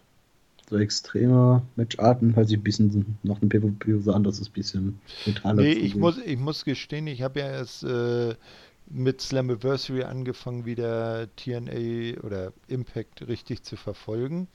so 0.69 0.77
extreme 0.77 1.61
Matcharten 1.75 2.35
hört 2.35 2.47
sich 2.47 2.57
ein 2.57 2.63
bisschen 2.63 3.17
nach 3.23 3.41
einem 3.41 3.49
PvP 3.49 3.99
so 3.99 4.11
an, 4.11 4.23
dass 4.23 4.39
es 4.39 4.49
ein 4.49 4.53
bisschen 4.53 4.99
neutraler 5.25 5.61
Nee, 5.61 5.73
ich 5.73 5.95
muss, 5.95 6.17
ich 6.17 6.37
muss 6.37 6.65
gestehen, 6.65 7.07
ich 7.07 7.21
habe 7.21 7.39
ja 7.39 7.47
erst 7.47 7.83
äh, 7.83 8.35
mit 8.87 9.21
Slammiversary 9.21 10.03
angefangen, 10.03 10.65
wieder 10.65 11.27
TNA 11.35 12.21
oder 12.23 12.53
Impact 12.67 13.27
richtig 13.27 13.63
zu 13.63 13.75
verfolgen. 13.75 14.47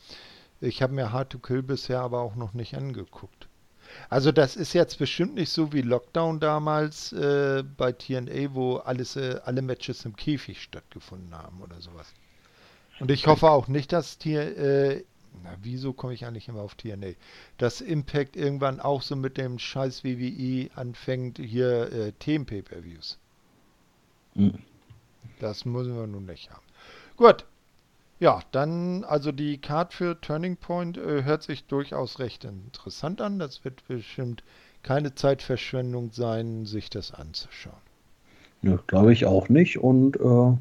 Ich 0.60 0.82
habe 0.82 0.94
mir 0.94 1.12
Hard 1.12 1.30
to 1.30 1.38
Kill 1.38 1.62
bisher 1.62 2.00
aber 2.00 2.20
auch 2.20 2.34
noch 2.34 2.54
nicht 2.54 2.74
angeguckt. 2.74 3.48
Also 4.10 4.32
das 4.32 4.56
ist 4.56 4.74
jetzt 4.74 4.98
bestimmt 4.98 5.34
nicht 5.34 5.50
so 5.50 5.72
wie 5.72 5.80
Lockdown 5.80 6.40
damals 6.40 7.12
äh, 7.12 7.62
bei 7.76 7.92
TNA, 7.92 8.54
wo 8.54 8.76
alles, 8.76 9.16
äh, 9.16 9.40
alle 9.44 9.62
Matches 9.62 10.04
im 10.04 10.14
Käfig 10.14 10.62
stattgefunden 10.62 11.34
haben 11.34 11.62
oder 11.62 11.80
sowas. 11.80 12.12
Und 13.00 13.10
ich 13.10 13.26
hoffe 13.26 13.50
auch 13.50 13.68
nicht, 13.68 13.92
dass 13.92 14.18
hier 14.20 14.56
äh, 14.58 15.04
na, 15.42 15.56
wieso 15.62 15.92
komme 15.92 16.14
ich 16.14 16.24
eigentlich 16.24 16.48
immer 16.48 16.62
auf 16.62 16.74
TNA? 16.74 17.12
Dass 17.58 17.80
Impact 17.80 18.36
irgendwann 18.36 18.80
auch 18.80 19.02
so 19.02 19.16
mit 19.16 19.36
dem 19.36 19.58
scheiß 19.58 20.04
WWE 20.04 20.70
anfängt, 20.74 21.38
hier 21.38 21.92
äh, 21.92 22.12
Themen-Pay-Per-Views. 22.12 23.18
Mhm. 24.38 24.54
Das 25.40 25.64
müssen 25.64 25.96
wir 25.96 26.06
nun 26.06 26.26
nicht 26.26 26.50
haben. 26.50 26.62
Gut. 27.16 27.44
Ja, 28.20 28.40
dann, 28.50 29.04
also 29.04 29.30
die 29.30 29.58
Card 29.58 29.94
für 29.94 30.20
Turning 30.20 30.56
Point 30.56 30.98
äh, 30.98 31.22
hört 31.22 31.44
sich 31.44 31.66
durchaus 31.66 32.18
recht 32.18 32.44
interessant 32.44 33.20
an. 33.20 33.38
Das 33.38 33.64
wird 33.64 33.86
bestimmt 33.86 34.42
keine 34.82 35.14
Zeitverschwendung 35.14 36.10
sein, 36.12 36.66
sich 36.66 36.90
das 36.90 37.12
anzuschauen. 37.14 37.76
Ja, 38.62 38.78
glaube 38.88 39.12
ich 39.12 39.24
auch 39.24 39.48
nicht. 39.48 39.78
Und 39.78 40.16
äh, 40.16 40.56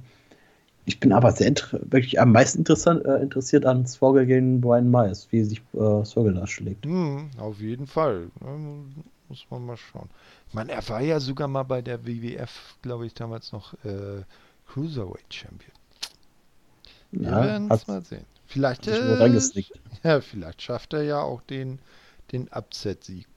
ich 0.86 0.99
bin 0.99 1.12
aber 1.12 1.32
sehr 1.32 1.52
wirklich 1.72 2.20
am 2.20 2.32
meisten 2.32 2.64
äh, 2.64 3.22
interessiert 3.22 3.66
an 3.66 3.88
Swoggle 3.88 4.28
gegen 4.28 4.62
Brian 4.62 4.91
Myers, 4.91 5.28
wie 5.32 5.44
sich 5.44 5.62
äh, 5.74 6.06
Swoggle 6.06 6.36
da 6.36 6.45
schlägt. 6.45 6.86
Hm, 6.86 7.32
auf 7.40 7.60
jeden 7.60 7.88
Fall. 7.88 8.30
Ne, 8.40 8.86
muss 9.30 9.45
man 9.49 9.66
mal 9.66 9.78
schauen. 9.78 10.10
Ich 10.48 10.53
meine, 10.53 10.72
er 10.72 10.88
war 10.90 11.02
ja 11.02 11.19
sogar 11.19 11.48
mal 11.48 11.64
bei 11.64 11.82
der 11.82 12.06
WWF, 12.06 12.78
glaube 12.82 13.06
ich, 13.06 13.14
damals 13.14 13.52
noch 13.52 13.74
äh, 13.84 14.24
Cruiserweight 14.68 15.34
Champion. 15.34 15.72
Wir 17.11 17.30
ja, 17.30 17.44
werden 17.44 17.72
es 17.72 17.88
mal 17.88 18.02
sehen. 18.02 18.26
Vielleicht, 18.45 18.88
äh, 18.88 19.41
ja, 20.03 20.22
vielleicht 20.22 20.61
schafft 20.61 20.94
er 20.94 21.03
ja 21.03 21.22
auch 21.22 21.41
den, 21.41 21.80
den 22.32 22.48
Upset-Sieg. 22.48 23.28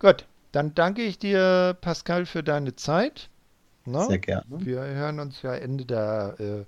Gut, 0.00 0.26
dann 0.52 0.74
danke 0.74 1.02
ich 1.02 1.18
dir, 1.18 1.76
Pascal, 1.80 2.26
für 2.26 2.42
deine 2.42 2.74
Zeit. 2.74 3.28
Na? 3.84 4.06
Sehr 4.06 4.18
gerne. 4.18 4.44
Wir 4.48 4.80
hören 4.80 5.20
uns 5.20 5.42
ja 5.42 5.54
Ende 5.54 5.84
der 5.84 6.34
äh, 6.40 6.64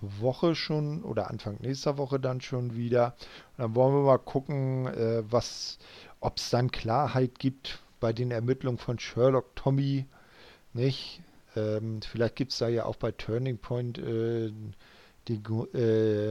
Woche 0.00 0.54
schon 0.54 1.02
oder 1.04 1.28
Anfang 1.28 1.58
nächster 1.60 1.98
Woche 1.98 2.18
dann 2.18 2.40
schon 2.40 2.76
wieder. 2.76 3.14
Und 3.56 3.64
dann 3.64 3.74
wollen 3.74 3.94
wir 3.94 4.02
mal 4.02 4.18
gucken, 4.18 4.86
äh, 4.86 5.22
was, 5.30 5.78
ob 6.20 6.38
es 6.38 6.48
dann 6.48 6.70
Klarheit 6.70 7.38
gibt 7.38 7.80
bei 8.00 8.12
den 8.12 8.30
Ermittlungen 8.30 8.78
von 8.78 8.98
Sherlock 8.98 9.54
Tommy, 9.56 10.06
nicht? 10.72 11.22
Ähm, 11.56 12.00
vielleicht 12.02 12.36
gibt 12.36 12.52
es 12.52 12.58
da 12.58 12.68
ja 12.68 12.84
auch 12.84 12.96
bei 12.96 13.12
Turning 13.12 13.58
Point 13.58 13.98
äh, 13.98 14.52
die, 15.28 15.40
äh, 15.74 16.30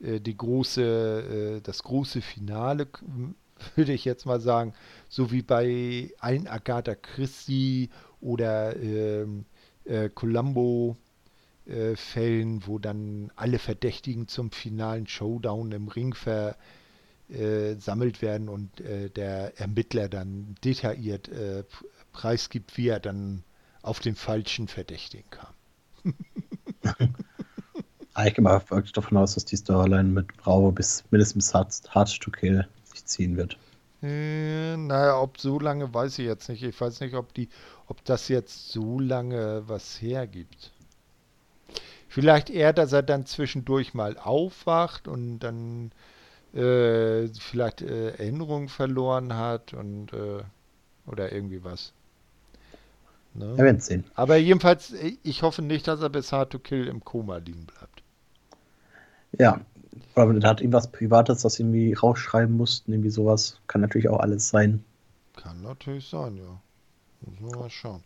äh 0.00 0.20
die 0.20 0.36
große, 0.36 1.56
äh, 1.56 1.60
das 1.60 1.82
große 1.82 2.20
Finale 2.20 2.86
würde 3.76 3.92
ich 3.92 4.04
jetzt 4.04 4.26
mal 4.26 4.40
sagen, 4.40 4.74
so 5.08 5.32
wie 5.32 5.42
bei 5.42 6.10
allen 6.18 6.46
Agatha 6.46 6.94
Christie 6.94 7.90
oder 8.20 8.76
ähm, 8.76 9.44
äh, 9.84 10.08
Columbo 10.08 10.96
äh, 11.66 11.96
Fällen, 11.96 12.66
wo 12.66 12.78
dann 12.78 13.30
alle 13.36 13.58
Verdächtigen 13.58 14.28
zum 14.28 14.50
finalen 14.50 15.06
Showdown 15.06 15.72
im 15.72 15.88
Ring 15.88 16.14
versammelt 16.14 16.56
äh, 17.32 17.76
werden 18.22 18.48
und 18.48 18.80
äh, 18.80 19.10
der 19.10 19.58
Ermittler 19.58 20.08
dann 20.08 20.54
detailliert 20.64 21.28
äh, 21.28 21.64
preisgibt, 22.12 22.76
wie 22.76 22.88
er 22.88 23.00
dann 23.00 23.42
auf 23.82 24.00
den 24.00 24.14
falschen 24.14 24.68
Verdächtigen 24.68 25.28
kam. 25.30 25.54
ich 28.26 28.34
gehe 28.34 28.42
mal 28.42 28.62
wirklich 28.68 28.92
davon 28.92 29.18
aus, 29.18 29.34
dass 29.34 29.44
die 29.44 29.56
Storyline 29.56 30.08
mit 30.08 30.36
Bravo 30.36 30.70
bis 30.72 31.04
mindestens 31.10 31.54
Hard, 31.54 31.82
Hard 31.94 32.20
to 32.20 32.30
Kill 32.30 32.66
sich 32.84 33.04
ziehen 33.06 33.36
wird. 33.36 33.56
Äh, 34.02 34.76
naja, 34.76 35.20
ob 35.20 35.38
so 35.38 35.58
lange 35.58 35.92
weiß 35.92 36.18
ich 36.18 36.26
jetzt 36.26 36.48
nicht. 36.48 36.62
Ich 36.62 36.80
weiß 36.80 37.00
nicht, 37.00 37.14
ob 37.14 37.34
die, 37.34 37.48
ob 37.86 38.04
das 38.04 38.28
jetzt 38.28 38.70
so 38.70 38.98
lange 38.98 39.62
was 39.66 40.00
hergibt. 40.00 40.72
Vielleicht 42.08 42.50
eher, 42.50 42.72
dass 42.72 42.92
er 42.92 43.02
dann 43.02 43.26
zwischendurch 43.26 43.94
mal 43.94 44.18
aufwacht 44.18 45.06
und 45.06 45.40
dann 45.40 45.92
äh, 46.54 47.28
vielleicht 47.28 47.82
äh, 47.82 48.10
Erinnerungen 48.10 48.68
verloren 48.68 49.34
hat 49.34 49.72
und 49.74 50.12
äh, 50.12 50.42
oder 51.06 51.32
irgendwie 51.32 51.64
was. 51.64 51.92
Ne? 53.34 53.56
Wir 53.56 53.64
werden 53.64 53.80
sehen. 53.80 54.04
Aber 54.14 54.36
jedenfalls, 54.36 54.92
ich 55.22 55.42
hoffe 55.42 55.62
nicht, 55.62 55.86
dass 55.86 56.00
er 56.00 56.08
bis 56.08 56.32
Hard 56.32 56.50
to 56.50 56.58
Kill 56.58 56.88
im 56.88 57.04
Koma 57.04 57.36
liegen 57.36 57.66
bleibt. 57.66 58.02
Ja, 59.38 59.60
aber 60.14 60.34
da 60.34 60.48
hat 60.48 60.60
irgendwas 60.60 60.90
Privates, 60.90 61.42
das 61.42 61.58
irgendwie 61.58 61.92
rausschreiben 61.92 62.56
mussten, 62.56 62.92
irgendwie 62.92 63.10
sowas. 63.10 63.60
Kann 63.66 63.80
natürlich 63.80 64.08
auch 64.08 64.20
alles 64.20 64.48
sein. 64.48 64.84
Kann 65.36 65.62
natürlich 65.62 66.08
sein, 66.08 66.36
ja. 66.36 66.60
Müssen 67.20 67.50
wir 67.50 67.58
mal 67.58 67.70
schauen. 67.70 68.02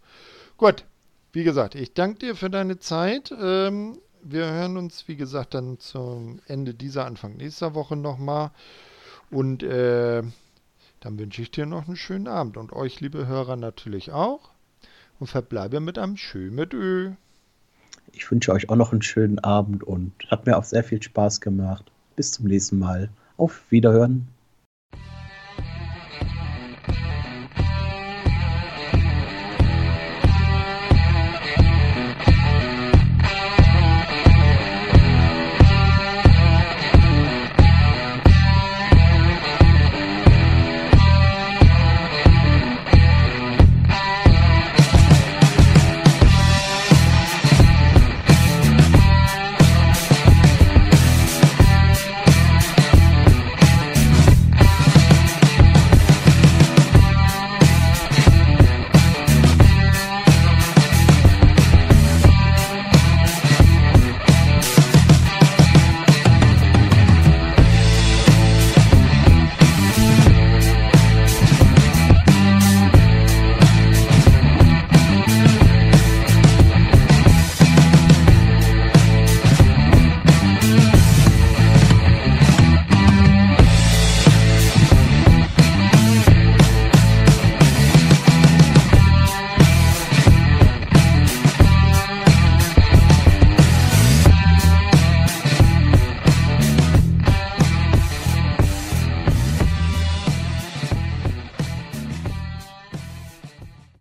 Gut, 0.57 0.85
wie 1.33 1.45
gesagt, 1.45 1.75
ich 1.75 1.95
danke 1.95 2.19
dir 2.19 2.37
für 2.37 2.51
deine 2.51 2.79
Zeit. 2.79 3.33
Ähm, 3.37 3.99
wir 4.25 4.47
hören 4.47 4.77
uns, 4.77 5.07
wie 5.07 5.17
gesagt, 5.17 5.55
dann 5.55 5.79
zum 5.79 6.41
Ende 6.47 6.75
dieser, 6.75 7.07
Anfang 7.07 7.37
nächster 7.37 7.75
Woche 7.75 7.97
nochmal. 7.97 8.51
Und 9.31 9.63
äh, 9.63 10.23
dann 11.01 11.19
wünsche 11.19 11.43
ich 11.43 11.51
dir 11.51 11.67
noch 11.67 11.87
einen 11.87 11.97
schönen 11.97 12.29
Abend 12.29 12.57
und 12.57 12.73
euch, 12.73 13.01
liebe 13.01 13.27
Hörer, 13.27 13.57
natürlich 13.57 14.13
auch. 14.13 14.51
Und 15.21 15.27
verbleibe 15.29 15.81
mit 15.81 15.99
einem 15.99 16.17
schönen 16.17 16.55
mit 16.55 16.75
Ö. 16.75 17.13
Ich 18.13 18.31
wünsche 18.31 18.53
euch 18.53 18.69
auch 18.69 18.77
noch 18.77 18.93
einen 18.93 19.03
schönen 19.03 19.39
Abend 19.39 19.85
und 19.85 20.13
hat 20.29 20.47
mir 20.47 20.57
auch 20.57 20.65
sehr 20.65 20.85
viel 20.85 21.03
Spaß 21.03 21.41
gemacht. 21.41 21.91
Bis 22.17 22.33
zum 22.33 22.47
nächsten 22.47 22.79
Mal. 22.79 23.11
Auf 23.37 23.63
Wiederhören. 23.71 24.29